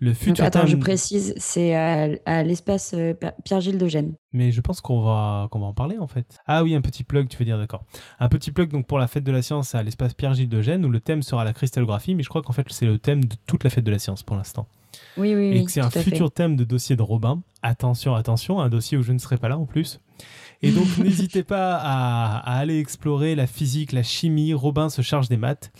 Le 0.00 0.14
futur 0.14 0.42
Attends, 0.44 0.64
je 0.66 0.76
précise, 0.76 1.34
c'est 1.36 1.74
à, 1.74 2.08
à 2.24 2.42
l'espace 2.42 2.94
euh, 2.94 3.12
Pierre- 3.12 3.34
Pierre-Gilles 3.44 3.76
de 3.78 3.86
Gênes. 3.86 4.14
Mais 4.32 4.50
je 4.50 4.60
pense 4.62 4.80
qu'on 4.80 5.02
va, 5.02 5.48
qu'on 5.50 5.60
va 5.60 5.66
en 5.66 5.74
parler 5.74 5.98
en 5.98 6.06
fait. 6.06 6.38
Ah 6.46 6.62
oui, 6.62 6.74
un 6.74 6.80
petit 6.80 7.04
plug, 7.04 7.28
tu 7.28 7.36
veux 7.36 7.44
dire, 7.44 7.58
d'accord. 7.58 7.84
Un 8.18 8.28
petit 8.30 8.50
plug 8.50 8.70
donc 8.70 8.86
pour 8.86 8.98
la 8.98 9.08
fête 9.08 9.24
de 9.24 9.32
la 9.32 9.42
science 9.42 9.74
à 9.74 9.82
l'espace 9.82 10.14
Pierre-Gilles 10.14 10.48
de 10.48 10.62
Gênes 10.62 10.84
où 10.86 10.90
le 10.90 11.00
thème 11.00 11.22
sera 11.22 11.44
la 11.44 11.52
cristallographie, 11.52 12.14
mais 12.14 12.22
je 12.22 12.28
crois 12.30 12.40
qu'en 12.42 12.52
fait 12.54 12.66
c'est 12.70 12.86
le 12.86 12.98
thème 12.98 13.24
de 13.26 13.36
toute 13.46 13.62
la 13.62 13.68
fête 13.70 13.84
de 13.84 13.90
la 13.90 13.98
science 13.98 14.22
pour 14.22 14.36
l'instant. 14.36 14.66
Oui, 15.18 15.34
oui, 15.36 15.44
et 15.48 15.52
oui. 15.52 15.64
que 15.64 15.70
c'est 15.70 15.80
un 15.80 15.90
fait. 15.90 16.02
futur 16.02 16.32
thème 16.32 16.56
de 16.56 16.64
dossier 16.64 16.96
de 16.96 17.02
Robin. 17.02 17.42
Attention, 17.62 18.14
attention, 18.14 18.60
un 18.60 18.68
dossier 18.70 18.96
où 18.98 19.02
je 19.02 19.12
ne 19.12 19.18
serai 19.18 19.36
pas 19.36 19.48
là 19.48 19.58
en 19.58 19.66
plus. 19.66 20.00
Et 20.62 20.72
donc 20.72 20.86
n'hésitez 20.98 21.42
pas 21.44 21.76
à, 21.76 22.38
à 22.38 22.56
aller 22.58 22.78
explorer 22.80 23.34
la 23.34 23.46
physique, 23.46 23.92
la 23.92 24.02
chimie. 24.02 24.52
Robin 24.54 24.88
se 24.88 25.02
charge 25.02 25.28
des 25.28 25.36
maths. 25.36 25.70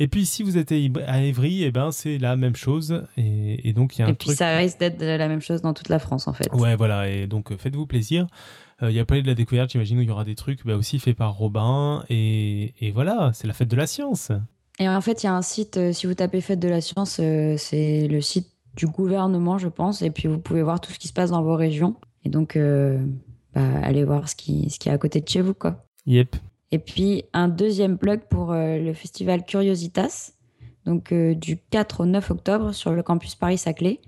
Et 0.00 0.08
puis 0.08 0.26
si 0.26 0.42
vous 0.42 0.58
êtes 0.58 0.72
à 0.72 1.20
Évry, 1.22 1.62
eh 1.62 1.70
ben 1.70 1.92
c'est 1.92 2.18
la 2.18 2.34
même 2.34 2.56
chose. 2.56 3.04
Et, 3.16 3.68
et 3.68 3.72
donc 3.72 3.96
il 3.96 4.00
y 4.00 4.02
a 4.02 4.06
un 4.06 4.10
Et 4.10 4.14
puis 4.14 4.30
ça 4.30 4.56
risque 4.56 4.80
d'être 4.80 5.00
la 5.00 5.28
même 5.28 5.42
chose 5.42 5.60
dans 5.62 5.74
toute 5.74 5.90
la 5.90 5.98
France, 5.98 6.26
en 6.26 6.32
fait. 6.32 6.48
Ouais, 6.52 6.74
voilà. 6.74 7.08
Et 7.08 7.26
donc 7.26 7.52
euh, 7.52 7.56
faites-vous 7.56 7.86
plaisir. 7.86 8.26
Euh, 8.82 8.90
Il 8.90 8.96
y 8.96 8.98
a 8.98 9.04
Palais 9.04 9.22
de 9.22 9.26
la 9.26 9.34
découverte, 9.34 9.70
j'imagine, 9.70 9.98
où 9.98 10.02
il 10.02 10.08
y 10.08 10.10
aura 10.10 10.24
des 10.24 10.34
trucs 10.34 10.64
bah, 10.66 10.74
aussi 10.74 10.98
faits 10.98 11.16
par 11.16 11.34
Robin. 11.34 12.04
Et, 12.08 12.72
et 12.80 12.90
voilà, 12.90 13.30
c'est 13.34 13.46
la 13.46 13.52
fête 13.52 13.68
de 13.68 13.76
la 13.76 13.86
science. 13.86 14.32
Et 14.78 14.88
en 14.88 15.02
fait, 15.02 15.22
il 15.22 15.26
y 15.26 15.28
a 15.28 15.34
un 15.34 15.42
site, 15.42 15.76
euh, 15.76 15.92
si 15.92 16.06
vous 16.06 16.14
tapez 16.14 16.40
Fête 16.40 16.58
de 16.58 16.68
la 16.68 16.80
Science, 16.80 17.18
euh, 17.20 17.56
c'est 17.58 18.08
le 18.08 18.22
site 18.22 18.48
du 18.76 18.86
gouvernement, 18.86 19.58
je 19.58 19.68
pense. 19.68 20.00
Et 20.00 20.10
puis, 20.10 20.26
vous 20.26 20.38
pouvez 20.38 20.62
voir 20.62 20.80
tout 20.80 20.90
ce 20.90 20.98
qui 20.98 21.08
se 21.08 21.12
passe 21.12 21.30
dans 21.30 21.42
vos 21.42 21.54
régions. 21.54 21.96
Et 22.24 22.30
donc, 22.30 22.56
euh, 22.56 22.98
bah, 23.54 23.60
allez 23.82 24.04
voir 24.04 24.30
ce 24.30 24.34
qui, 24.34 24.70
ce 24.70 24.78
qui 24.78 24.88
est 24.88 24.92
à 24.92 24.96
côté 24.96 25.20
de 25.20 25.28
chez 25.28 25.42
vous, 25.42 25.52
quoi. 25.52 25.84
Yep. 26.06 26.34
Et 26.72 26.78
puis, 26.78 27.24
un 27.32 27.48
deuxième 27.48 27.98
plug 27.98 28.20
pour 28.28 28.52
euh, 28.52 28.78
le 28.78 28.92
festival 28.92 29.44
Curiositas, 29.44 30.32
donc 30.86 31.12
euh, 31.12 31.34
du 31.34 31.58
4 31.58 32.02
au 32.02 32.06
9 32.06 32.30
octobre 32.30 32.72
sur 32.72 32.92
le 32.92 33.02
campus 33.02 33.34
Paris-Saclay. 33.34 34.00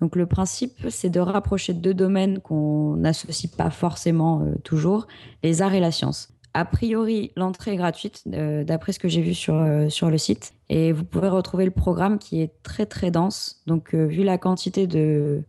Donc, 0.00 0.16
le 0.16 0.26
principe, 0.26 0.88
c'est 0.88 1.10
de 1.10 1.20
rapprocher 1.20 1.72
deux 1.72 1.94
domaines 1.94 2.40
qu'on 2.40 2.96
n'associe 2.96 3.50
pas 3.54 3.70
forcément 3.70 4.40
euh, 4.40 4.54
toujours, 4.64 5.06
les 5.44 5.62
arts 5.62 5.74
et 5.74 5.80
la 5.80 5.92
science. 5.92 6.32
A 6.52 6.64
priori, 6.64 7.30
l'entrée 7.36 7.74
est 7.74 7.76
gratuite, 7.76 8.24
d'après 8.26 8.90
ce 8.90 8.98
que 8.98 9.06
j'ai 9.06 9.20
vu 9.20 9.34
sur, 9.34 9.64
sur 9.88 10.10
le 10.10 10.18
site. 10.18 10.52
Et 10.68 10.90
vous 10.90 11.04
pouvez 11.04 11.28
retrouver 11.28 11.64
le 11.64 11.70
programme 11.70 12.18
qui 12.18 12.40
est 12.40 12.50
très, 12.64 12.86
très 12.86 13.12
dense. 13.12 13.62
Donc, 13.68 13.94
vu 13.94 14.24
la 14.24 14.36
quantité 14.36 14.88
de, 14.88 15.44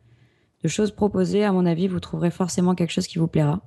de 0.64 0.68
choses 0.68 0.92
proposées, 0.92 1.44
à 1.44 1.52
mon 1.52 1.66
avis, 1.66 1.88
vous 1.88 2.00
trouverez 2.00 2.30
forcément 2.30 2.76
quelque 2.76 2.92
chose 2.92 3.08
qui 3.08 3.18
vous 3.18 3.26
plaira. 3.26 3.62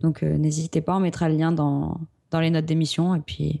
Donc, 0.00 0.22
n'hésitez 0.22 0.80
pas, 0.80 0.96
on 0.96 1.00
mettra 1.00 1.28
le 1.28 1.36
lien 1.36 1.52
dans, 1.52 2.00
dans 2.30 2.40
les 2.40 2.50
notes 2.50 2.66
d'émission. 2.66 3.14
Et 3.14 3.20
puis, 3.20 3.60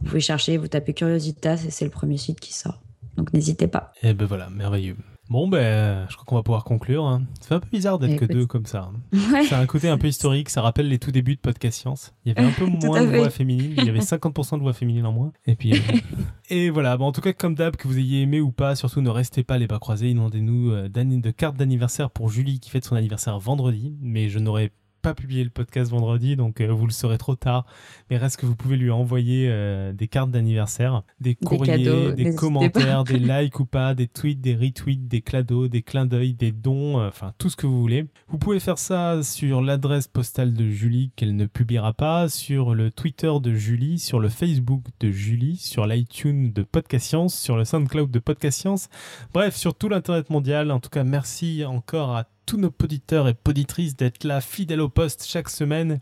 vous 0.00 0.06
pouvez 0.06 0.20
chercher, 0.20 0.56
vous 0.56 0.68
tapez 0.68 0.94
Curiositas 0.94 1.64
et 1.66 1.70
c'est 1.70 1.84
le 1.84 1.90
premier 1.90 2.16
site 2.16 2.40
qui 2.40 2.52
sort. 2.54 2.80
Donc, 3.16 3.32
n'hésitez 3.32 3.66
pas. 3.66 3.92
Et 4.02 4.14
ben 4.14 4.26
voilà, 4.26 4.48
merveilleux. 4.50 4.96
Bon, 5.28 5.46
ben, 5.46 6.06
je 6.08 6.14
crois 6.16 6.24
qu'on 6.26 6.34
va 6.34 6.42
pouvoir 6.42 6.64
conclure. 6.64 7.06
hein. 7.06 7.22
C'est 7.40 7.54
un 7.54 7.60
peu 7.60 7.68
bizarre 7.70 8.00
d'être 8.00 8.16
que 8.18 8.24
Écoute. 8.24 8.32
deux 8.36 8.46
comme 8.46 8.66
ça. 8.66 8.90
hein. 8.92 9.16
Ouais. 9.32 9.44
C'est 9.44 9.54
un 9.54 9.66
côté 9.66 9.88
un 9.88 9.96
peu 9.96 10.08
historique, 10.08 10.50
ça 10.50 10.60
rappelle 10.60 10.88
les 10.88 10.98
tout 10.98 11.12
débuts 11.12 11.36
de 11.36 11.40
Podcast 11.40 11.78
Science. 11.78 12.12
Il 12.24 12.32
y 12.32 12.36
avait 12.36 12.44
un 12.48 12.50
peu 12.50 12.64
moins 12.84 13.00
de 13.04 13.16
voix 13.16 13.30
féminines, 13.30 13.74
il 13.76 13.84
y 13.84 13.88
avait 13.88 14.00
50% 14.00 14.56
de 14.56 14.62
voix 14.62 14.72
féminines 14.72 15.06
en 15.06 15.12
moins. 15.12 15.32
Et 15.46 15.54
puis, 15.54 15.74
euh, 15.74 15.76
et 16.50 16.70
voilà. 16.70 16.96
Bon, 16.96 17.06
en 17.06 17.12
tout 17.12 17.20
cas, 17.20 17.32
comme 17.32 17.54
d'hab, 17.54 17.76
que 17.76 17.86
vous 17.86 17.96
ayez 17.98 18.22
aimé 18.22 18.40
ou 18.40 18.50
pas, 18.50 18.74
surtout 18.74 19.02
ne 19.02 19.10
restez 19.10 19.44
pas 19.44 19.56
les 19.56 19.68
bras 19.68 19.78
croisés. 19.78 20.12
Demandez-nous 20.12 20.72
euh, 20.72 20.88
de 20.88 21.30
cartes 21.30 21.56
d'anniversaire 21.56 22.10
pour 22.10 22.28
Julie 22.28 22.58
qui 22.58 22.70
fête 22.70 22.84
son 22.84 22.96
anniversaire 22.96 23.38
vendredi, 23.38 23.96
mais 24.00 24.30
je 24.30 24.40
n'aurai 24.40 24.72
pas 25.00 25.14
publié 25.14 25.44
le 25.44 25.50
podcast 25.50 25.90
vendredi, 25.90 26.36
donc 26.36 26.60
euh, 26.60 26.68
vous 26.68 26.86
le 26.86 26.92
saurez 26.92 27.18
trop 27.18 27.36
tard. 27.36 27.66
Mais 28.10 28.16
reste 28.16 28.36
que 28.36 28.46
vous 28.46 28.54
pouvez 28.54 28.76
lui 28.76 28.90
envoyer 28.90 29.46
euh, 29.48 29.92
des 29.92 30.08
cartes 30.08 30.30
d'anniversaire, 30.30 31.02
des 31.20 31.34
courriers, 31.34 31.84
cadeaux, 31.84 32.12
des 32.12 32.34
commentaires, 32.34 33.04
des 33.04 33.18
likes 33.18 33.58
ou 33.60 33.64
pas, 33.64 33.94
des 33.94 34.06
tweets, 34.06 34.40
des 34.40 34.54
retweets, 34.54 35.08
des 35.08 35.22
cadeaux, 35.22 35.68
des 35.68 35.82
clins 35.82 36.06
d'œil, 36.06 36.34
des 36.34 36.52
dons, 36.52 37.00
euh, 37.00 37.08
enfin 37.08 37.32
tout 37.38 37.48
ce 37.48 37.56
que 37.56 37.66
vous 37.66 37.80
voulez. 37.80 38.06
Vous 38.28 38.38
pouvez 38.38 38.60
faire 38.60 38.78
ça 38.78 39.22
sur 39.22 39.62
l'adresse 39.62 40.08
postale 40.08 40.52
de 40.52 40.68
Julie 40.68 41.12
qu'elle 41.16 41.36
ne 41.36 41.46
publiera 41.46 41.92
pas, 41.92 42.28
sur 42.28 42.74
le 42.74 42.90
Twitter 42.90 43.32
de 43.42 43.54
Julie, 43.54 43.98
sur 43.98 44.20
le 44.20 44.28
Facebook 44.28 44.84
de 45.00 45.10
Julie, 45.10 45.56
sur 45.56 45.86
l'iTunes 45.86 46.52
de 46.52 46.62
Podcast 46.62 47.06
Science, 47.06 47.38
sur 47.38 47.56
le 47.56 47.64
SoundCloud 47.64 48.10
de 48.10 48.18
Podcast 48.18 48.60
Science, 48.60 48.88
bref, 49.32 49.56
sur 49.56 49.74
tout 49.74 49.88
l'Internet 49.88 50.30
mondial. 50.30 50.70
En 50.70 50.80
tout 50.80 50.90
cas, 50.90 51.04
merci 51.04 51.64
encore 51.64 52.16
à 52.16 52.24
tous 52.50 52.56
nos 52.56 52.74
auditeurs 52.82 53.28
et 53.28 53.34
poditrices 53.34 53.94
d'être 53.94 54.24
là, 54.24 54.40
fidèles 54.40 54.80
au 54.80 54.88
poste 54.88 55.24
chaque 55.24 55.48
semaine. 55.48 56.00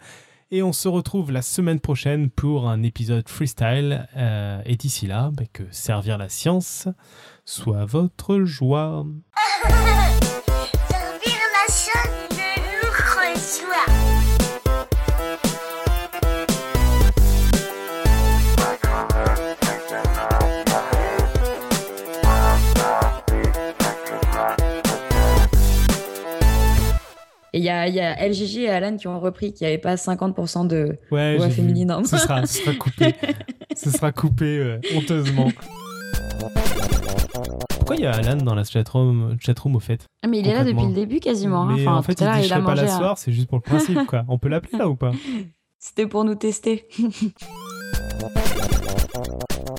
Et 0.50 0.62
on 0.62 0.72
se 0.72 0.88
retrouve 0.88 1.30
la 1.30 1.42
semaine 1.42 1.78
prochaine 1.78 2.30
pour 2.30 2.70
un 2.70 2.82
épisode 2.82 3.28
freestyle. 3.28 4.08
Euh, 4.16 4.62
et 4.64 4.76
d'ici 4.76 5.06
là, 5.06 5.30
bah, 5.34 5.44
que 5.52 5.64
servir 5.70 6.16
la 6.16 6.30
science 6.30 6.88
soit 7.44 7.84
votre 7.84 8.44
joie. 8.44 9.04
Et 27.54 27.58
il 27.58 27.64
y 27.64 27.70
a, 27.70 27.88
il 27.88 27.94
y 27.94 28.00
a 28.00 28.26
LGG 28.28 28.62
et 28.64 28.68
Alan 28.68 28.96
qui 28.96 29.08
ont 29.08 29.18
repris 29.20 29.52
qu'il 29.52 29.66
n'y 29.66 29.72
avait 29.72 29.80
pas 29.80 29.94
50% 29.94 30.66
de 30.66 30.98
Ouais, 31.10 31.36
voix 31.36 31.48
féminine. 31.50 31.90
hein. 31.90 32.02
Ce 32.04 32.16
sera, 32.18 32.44
ce 32.46 32.62
sera 32.62 32.74
coupé. 32.74 33.14
ce 33.76 33.90
sera 33.90 34.12
coupé 34.12 34.58
euh, 34.58 34.78
honteusement. 34.94 35.48
Pourquoi 37.70 37.96
il 37.96 38.02
y 38.02 38.06
a 38.06 38.12
Alan 38.12 38.36
dans 38.36 38.54
la 38.54 38.64
chatroom, 38.64 39.36
chatroom 39.40 39.76
au 39.76 39.80
fait? 39.80 40.04
Ah, 40.22 40.28
mais 40.28 40.40
il 40.40 40.48
est 40.48 40.52
là 40.52 40.64
depuis 40.64 40.86
le 40.86 40.92
début 40.92 41.20
quasiment. 41.20 41.62
hein. 41.62 41.74
Mais 41.76 41.82
Enfin, 41.86 41.96
en 41.96 42.02
fait, 42.02 42.14
tout 42.16 42.24
il 42.24 42.42
dit 42.42 42.48
je 42.48 42.54
pas 42.54 42.74
la 42.74 42.82
un- 42.82 42.98
soir, 42.98 43.16
c'est 43.18 43.32
juste 43.32 43.48
pour 43.48 43.56
le 43.58 43.62
principe 43.62 44.04
quoi. 44.06 44.24
On 44.28 44.38
peut 44.38 44.48
l'appeler 44.48 44.76
là 44.78 44.88
ou 44.88 44.94
pas? 44.96 45.12
C'était 45.78 46.06
pour 46.06 46.24
nous 46.24 46.34
tester. 46.34 46.86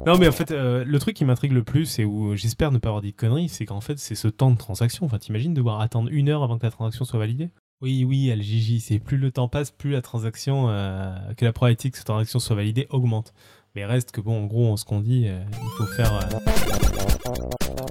Non, 0.05 0.17
mais 0.17 0.27
en 0.27 0.31
fait, 0.31 0.51
euh, 0.51 0.84
le 0.85 0.99
truc 0.99 1.15
qui 1.15 1.26
m'intrigue 1.26 1.51
le 1.51 1.63
plus 1.63 1.99
et 1.99 2.05
où 2.05 2.35
j'espère 2.35 2.71
ne 2.71 2.77
pas 2.77 2.89
avoir 2.89 3.01
dit 3.01 3.11
de 3.11 3.15
conneries, 3.17 3.49
c'est 3.49 3.65
qu'en 3.65 3.81
fait, 3.81 3.99
c'est 3.99 4.15
ce 4.15 4.27
temps 4.27 4.49
de 4.51 4.57
transaction. 4.57 5.05
Enfin, 5.05 5.19
t'imagines 5.19 5.53
devoir 5.53 5.81
attendre 5.81 6.09
une 6.11 6.30
heure 6.30 6.41
avant 6.41 6.57
que 6.57 6.65
la 6.65 6.71
transaction 6.71 7.05
soit 7.05 7.19
validée? 7.19 7.49
Oui, 7.81 8.03
oui, 8.03 8.27
LGJ, 8.30 8.80
c'est 8.80 8.99
plus 8.99 9.17
le 9.17 9.31
temps 9.31 9.47
passe, 9.47 9.71
plus 9.71 9.91
la 9.91 10.01
transaction, 10.01 10.67
euh, 10.69 11.15
que 11.38 11.45
la 11.45 11.53
probabilité 11.53 11.91
que 11.91 11.97
cette 11.97 12.07
transaction 12.07 12.39
soit 12.39 12.55
validée 12.55 12.88
augmente. 12.89 13.34
Mais 13.76 13.85
reste 13.85 14.11
que, 14.11 14.19
bon, 14.21 14.43
en 14.43 14.45
gros, 14.47 14.76
ce 14.77 14.85
qu'on 14.85 14.99
dit, 14.99 15.26
euh, 15.27 15.39
il 15.51 15.69
faut 15.77 15.85
faire. 15.85 16.13
euh, 16.13 16.39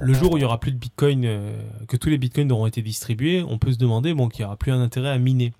Le 0.01 0.13
jour 0.13 0.33
où 0.33 0.37
il 0.37 0.41
y 0.41 0.43
aura 0.43 0.59
plus 0.59 0.71
de 0.71 0.77
bitcoin, 0.77 1.23
euh, 1.25 1.57
que 1.87 1.95
tous 1.95 2.09
les 2.09 2.17
bitcoins 2.17 2.51
auront 2.51 2.65
été 2.67 2.81
distribués, 2.81 3.43
on 3.47 3.57
peut 3.57 3.71
se 3.71 3.77
demander 3.77 4.13
bon, 4.13 4.27
qu'il 4.29 4.41
n'y 4.41 4.45
aura 4.47 4.57
plus 4.57 4.71
un 4.71 4.81
intérêt 4.81 5.09
à 5.09 5.17
miner. 5.17 5.53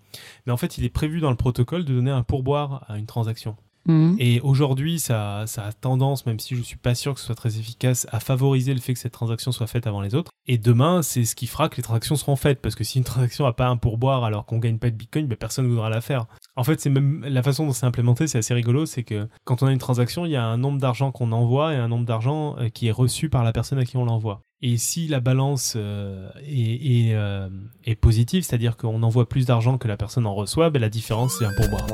Mais 0.45 0.51
en 0.51 0.57
fait, 0.57 0.77
il 0.77 0.83
est 0.83 0.89
prévu 0.89 1.21
dans 1.21 1.29
le 1.29 1.35
protocole 1.37 1.85
de 1.85 1.93
donner 1.93 2.11
un 2.11 2.23
pourboire 2.23 2.85
à 2.87 2.97
une 2.97 3.05
transaction. 3.05 3.55
Mhm. 3.85 4.15
Et 4.19 4.39
aujourd'hui, 4.41 4.99
ça, 4.99 5.41
a 5.41 5.73
tendance, 5.73 6.25
même 6.25 6.39
si 6.39 6.55
je 6.55 6.61
suis 6.61 6.77
pas 6.77 6.95
sûr 6.95 7.13
que 7.13 7.19
ce 7.19 7.25
soit 7.25 7.35
très 7.35 7.57
efficace, 7.57 8.07
à 8.11 8.19
favoriser 8.19 8.73
le 8.73 8.79
fait 8.79 8.93
que 8.93 8.99
cette 8.99 9.13
transaction 9.13 9.51
soit 9.51 9.67
faite 9.67 9.87
avant 9.87 10.01
les 10.01 10.15
autres. 10.15 10.31
Et 10.47 10.57
demain, 10.57 11.01
c'est 11.01 11.25
ce 11.25 11.35
qui 11.35 11.47
fera 11.47 11.69
que 11.69 11.77
les 11.77 11.83
transactions 11.83 12.15
seront 12.15 12.35
faites. 12.35 12.61
Parce 12.61 12.75
que 12.75 12.83
si 12.83 12.97
une 12.97 13.03
transaction 13.03 13.45
n'a 13.45 13.53
pas 13.53 13.67
un 13.67 13.77
pourboire 13.77 14.23
alors 14.23 14.45
qu'on 14.45 14.59
gagne 14.59 14.77
pas 14.77 14.89
de 14.89 14.95
bitcoin, 14.95 15.27
ben 15.27 15.35
personne 15.35 15.65
ne 15.65 15.69
voudra 15.69 15.89
la 15.89 16.01
faire. 16.01 16.25
En 16.55 16.63
fait, 16.63 16.79
c'est 16.81 16.89
même 16.89 17.23
la 17.23 17.43
façon 17.43 17.65
dont 17.65 17.73
c'est 17.73 17.85
implémenté, 17.85 18.27
c'est 18.27 18.39
assez 18.39 18.53
rigolo. 18.53 18.85
C'est 18.85 19.03
que 19.03 19.27
quand 19.43 19.63
on 19.63 19.67
a 19.67 19.71
une 19.71 19.79
transaction, 19.79 20.25
il 20.25 20.31
y 20.31 20.35
a 20.35 20.43
un 20.43 20.57
nombre 20.57 20.79
d'argent 20.79 21.11
qu'on 21.11 21.31
envoie 21.31 21.73
et 21.73 21.77
un 21.77 21.87
nombre 21.87 22.05
d'argent 22.05 22.57
euh, 22.59 22.69
qui 22.69 22.87
est 22.87 22.91
reçu 22.91 23.29
par 23.29 23.43
la 23.43 23.53
personne 23.53 23.79
à 23.79 23.85
qui 23.85 23.97
on 23.97 24.05
l'envoie. 24.05 24.41
Et 24.61 24.77
si 24.77 25.07
la 25.07 25.21
balance 25.21 25.73
euh, 25.77 26.29
est, 26.45 27.07
est, 27.07 27.13
euh, 27.13 27.47
est 27.85 27.95
positive, 27.95 28.43
c'est-à-dire 28.43 28.75
qu'on 28.75 29.01
envoie 29.03 29.29
plus 29.29 29.45
d'argent 29.45 29.77
que 29.77 29.87
la 29.87 29.95
personne 29.95 30.25
en 30.25 30.35
reçoit, 30.35 30.69
ben 30.69 30.81
la 30.81 30.89
différence 30.89 31.37
c'est 31.39 31.45
un 31.45 31.53
pourboire. 31.55 31.87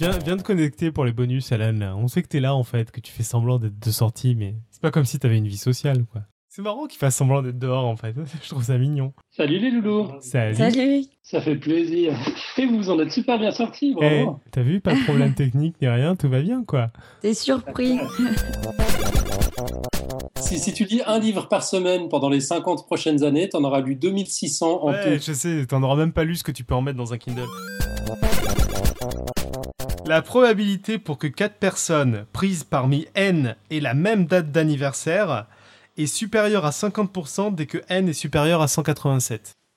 Viens, 0.00 0.10
viens 0.24 0.36
te 0.38 0.42
connecter 0.42 0.90
pour 0.90 1.04
les 1.04 1.12
bonus, 1.12 1.52
Alan. 1.52 1.72
là. 1.78 1.94
On 1.94 2.08
sait 2.08 2.22
que 2.22 2.28
t'es 2.28 2.40
là 2.40 2.54
en 2.54 2.64
fait, 2.64 2.90
que 2.90 3.00
tu 3.00 3.12
fais 3.12 3.22
semblant 3.22 3.58
d'être 3.58 3.78
de 3.78 3.90
sortie, 3.90 4.34
mais 4.34 4.54
c'est 4.70 4.80
pas 4.80 4.90
comme 4.90 5.04
si 5.04 5.18
t'avais 5.18 5.36
une 5.36 5.46
vie 5.46 5.58
sociale, 5.58 6.04
quoi. 6.10 6.22
C'est 6.48 6.62
marrant 6.62 6.86
qu'il 6.86 6.98
fasse 6.98 7.14
semblant 7.16 7.42
d'être 7.42 7.58
dehors 7.58 7.84
en 7.84 7.96
fait. 7.96 8.14
Je 8.42 8.48
trouve 8.48 8.64
ça 8.64 8.78
mignon. 8.78 9.12
Salut 9.30 9.58
les 9.58 9.70
loulous, 9.70 10.08
Salut. 10.20 10.54
Salut 10.56 11.04
ça 11.22 11.40
fait 11.42 11.54
plaisir. 11.56 12.14
Et 12.56 12.64
vous 12.66 12.78
vous 12.78 12.90
en 12.90 12.98
êtes 12.98 13.12
super 13.12 13.38
bien 13.38 13.50
sortis, 13.52 13.94
Eh, 14.00 14.22
bravo. 14.24 14.40
t'as 14.50 14.62
vu, 14.62 14.80
pas 14.80 14.94
de 14.94 15.04
problème 15.04 15.34
technique 15.34 15.76
ni 15.82 15.86
rien, 15.88 16.16
tout 16.16 16.28
va 16.30 16.40
bien 16.40 16.64
quoi. 16.64 16.90
T'es 17.20 17.34
surpris 17.34 17.98
Si, 20.40 20.58
si 20.58 20.72
tu 20.72 20.84
lis 20.84 21.02
un 21.06 21.18
livre 21.20 21.46
par 21.46 21.62
semaine 21.62 22.08
pendant 22.08 22.30
les 22.30 22.40
50 22.40 22.86
prochaines 22.86 23.22
années, 23.22 23.48
t'en 23.50 23.62
auras 23.62 23.80
lu 23.82 23.94
2600 23.94 24.82
en 24.82 24.90
Ouais, 24.90 25.18
tout. 25.18 25.22
je 25.24 25.32
sais, 25.34 25.66
t'en 25.66 25.82
auras 25.82 25.94
même 25.96 26.12
pas 26.12 26.24
lu 26.24 26.34
ce 26.34 26.42
que 26.42 26.50
tu 26.52 26.64
peux 26.64 26.74
en 26.74 26.80
mettre 26.82 26.96
dans 26.98 27.12
un 27.12 27.18
Kindle. 27.18 27.44
La 30.10 30.22
probabilité 30.22 30.98
pour 30.98 31.18
que 31.18 31.28
4 31.28 31.54
personnes 31.60 32.26
prises 32.32 32.64
parmi 32.64 33.06
n 33.14 33.54
aient 33.70 33.78
la 33.78 33.94
même 33.94 34.26
date 34.26 34.50
d'anniversaire 34.50 35.46
est 35.96 36.06
supérieure 36.06 36.66
à 36.66 36.70
50% 36.70 37.54
dès 37.54 37.66
que 37.66 37.78
n 37.88 38.08
est 38.08 38.12
supérieur 38.12 38.60
à 38.60 38.66
187. 38.66 39.56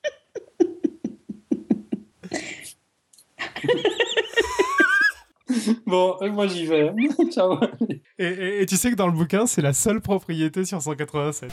Bon, 5.86 6.16
moi 6.32 6.48
j'y 6.48 6.66
vais. 6.66 6.92
Ciao. 7.32 7.58
Et, 8.18 8.26
et- 8.28 8.62
et 8.62 8.66
tu 8.66 8.76
sais 8.76 8.92
que 8.92 8.96
dans 8.96 9.08
le 9.08 9.14
bouquin, 9.14 9.46
c'est 9.46 9.62
la 9.62 9.74
seule 9.74 10.02
propriété 10.02 10.66
sur 10.66 10.82
187. 10.82 11.52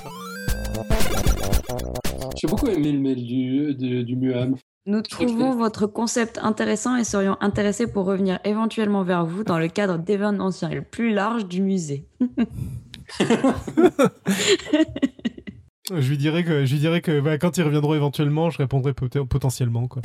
J'ai 2.40 2.48
beaucoup 2.48 2.68
aimé 2.68 2.92
le 2.92 2.98
mail 2.98 3.26
du, 3.26 3.74
du, 3.74 4.04
du 4.04 4.16
Muam. 4.16 4.56
Nous 4.86 5.02
trouvons 5.02 5.54
votre 5.54 5.86
concept 5.86 6.38
intéressant 6.42 6.96
et 6.96 7.04
serions 7.04 7.36
intéressés 7.40 7.86
pour 7.86 8.06
revenir 8.06 8.38
éventuellement 8.44 9.04
vers 9.04 9.26
vous 9.26 9.44
dans 9.44 9.58
le 9.58 9.68
cadre 9.68 9.98
d'événementiels 9.98 10.84
plus 10.88 11.12
larges 11.12 11.46
du 11.46 11.60
musée. 11.60 12.06
Je 15.92 16.08
lui 16.08 16.16
dirais 16.18 16.44
que, 16.44 16.64
je 16.64 16.72
lui 16.72 16.78
dirais 16.78 17.00
que 17.00 17.20
bah, 17.20 17.36
quand 17.36 17.56
ils 17.58 17.62
reviendront 17.64 17.94
éventuellement, 17.94 18.48
je 18.48 18.58
répondrai 18.58 18.92
pot- 18.92 19.24
potentiellement. 19.24 19.88
Quoi. 19.88 20.02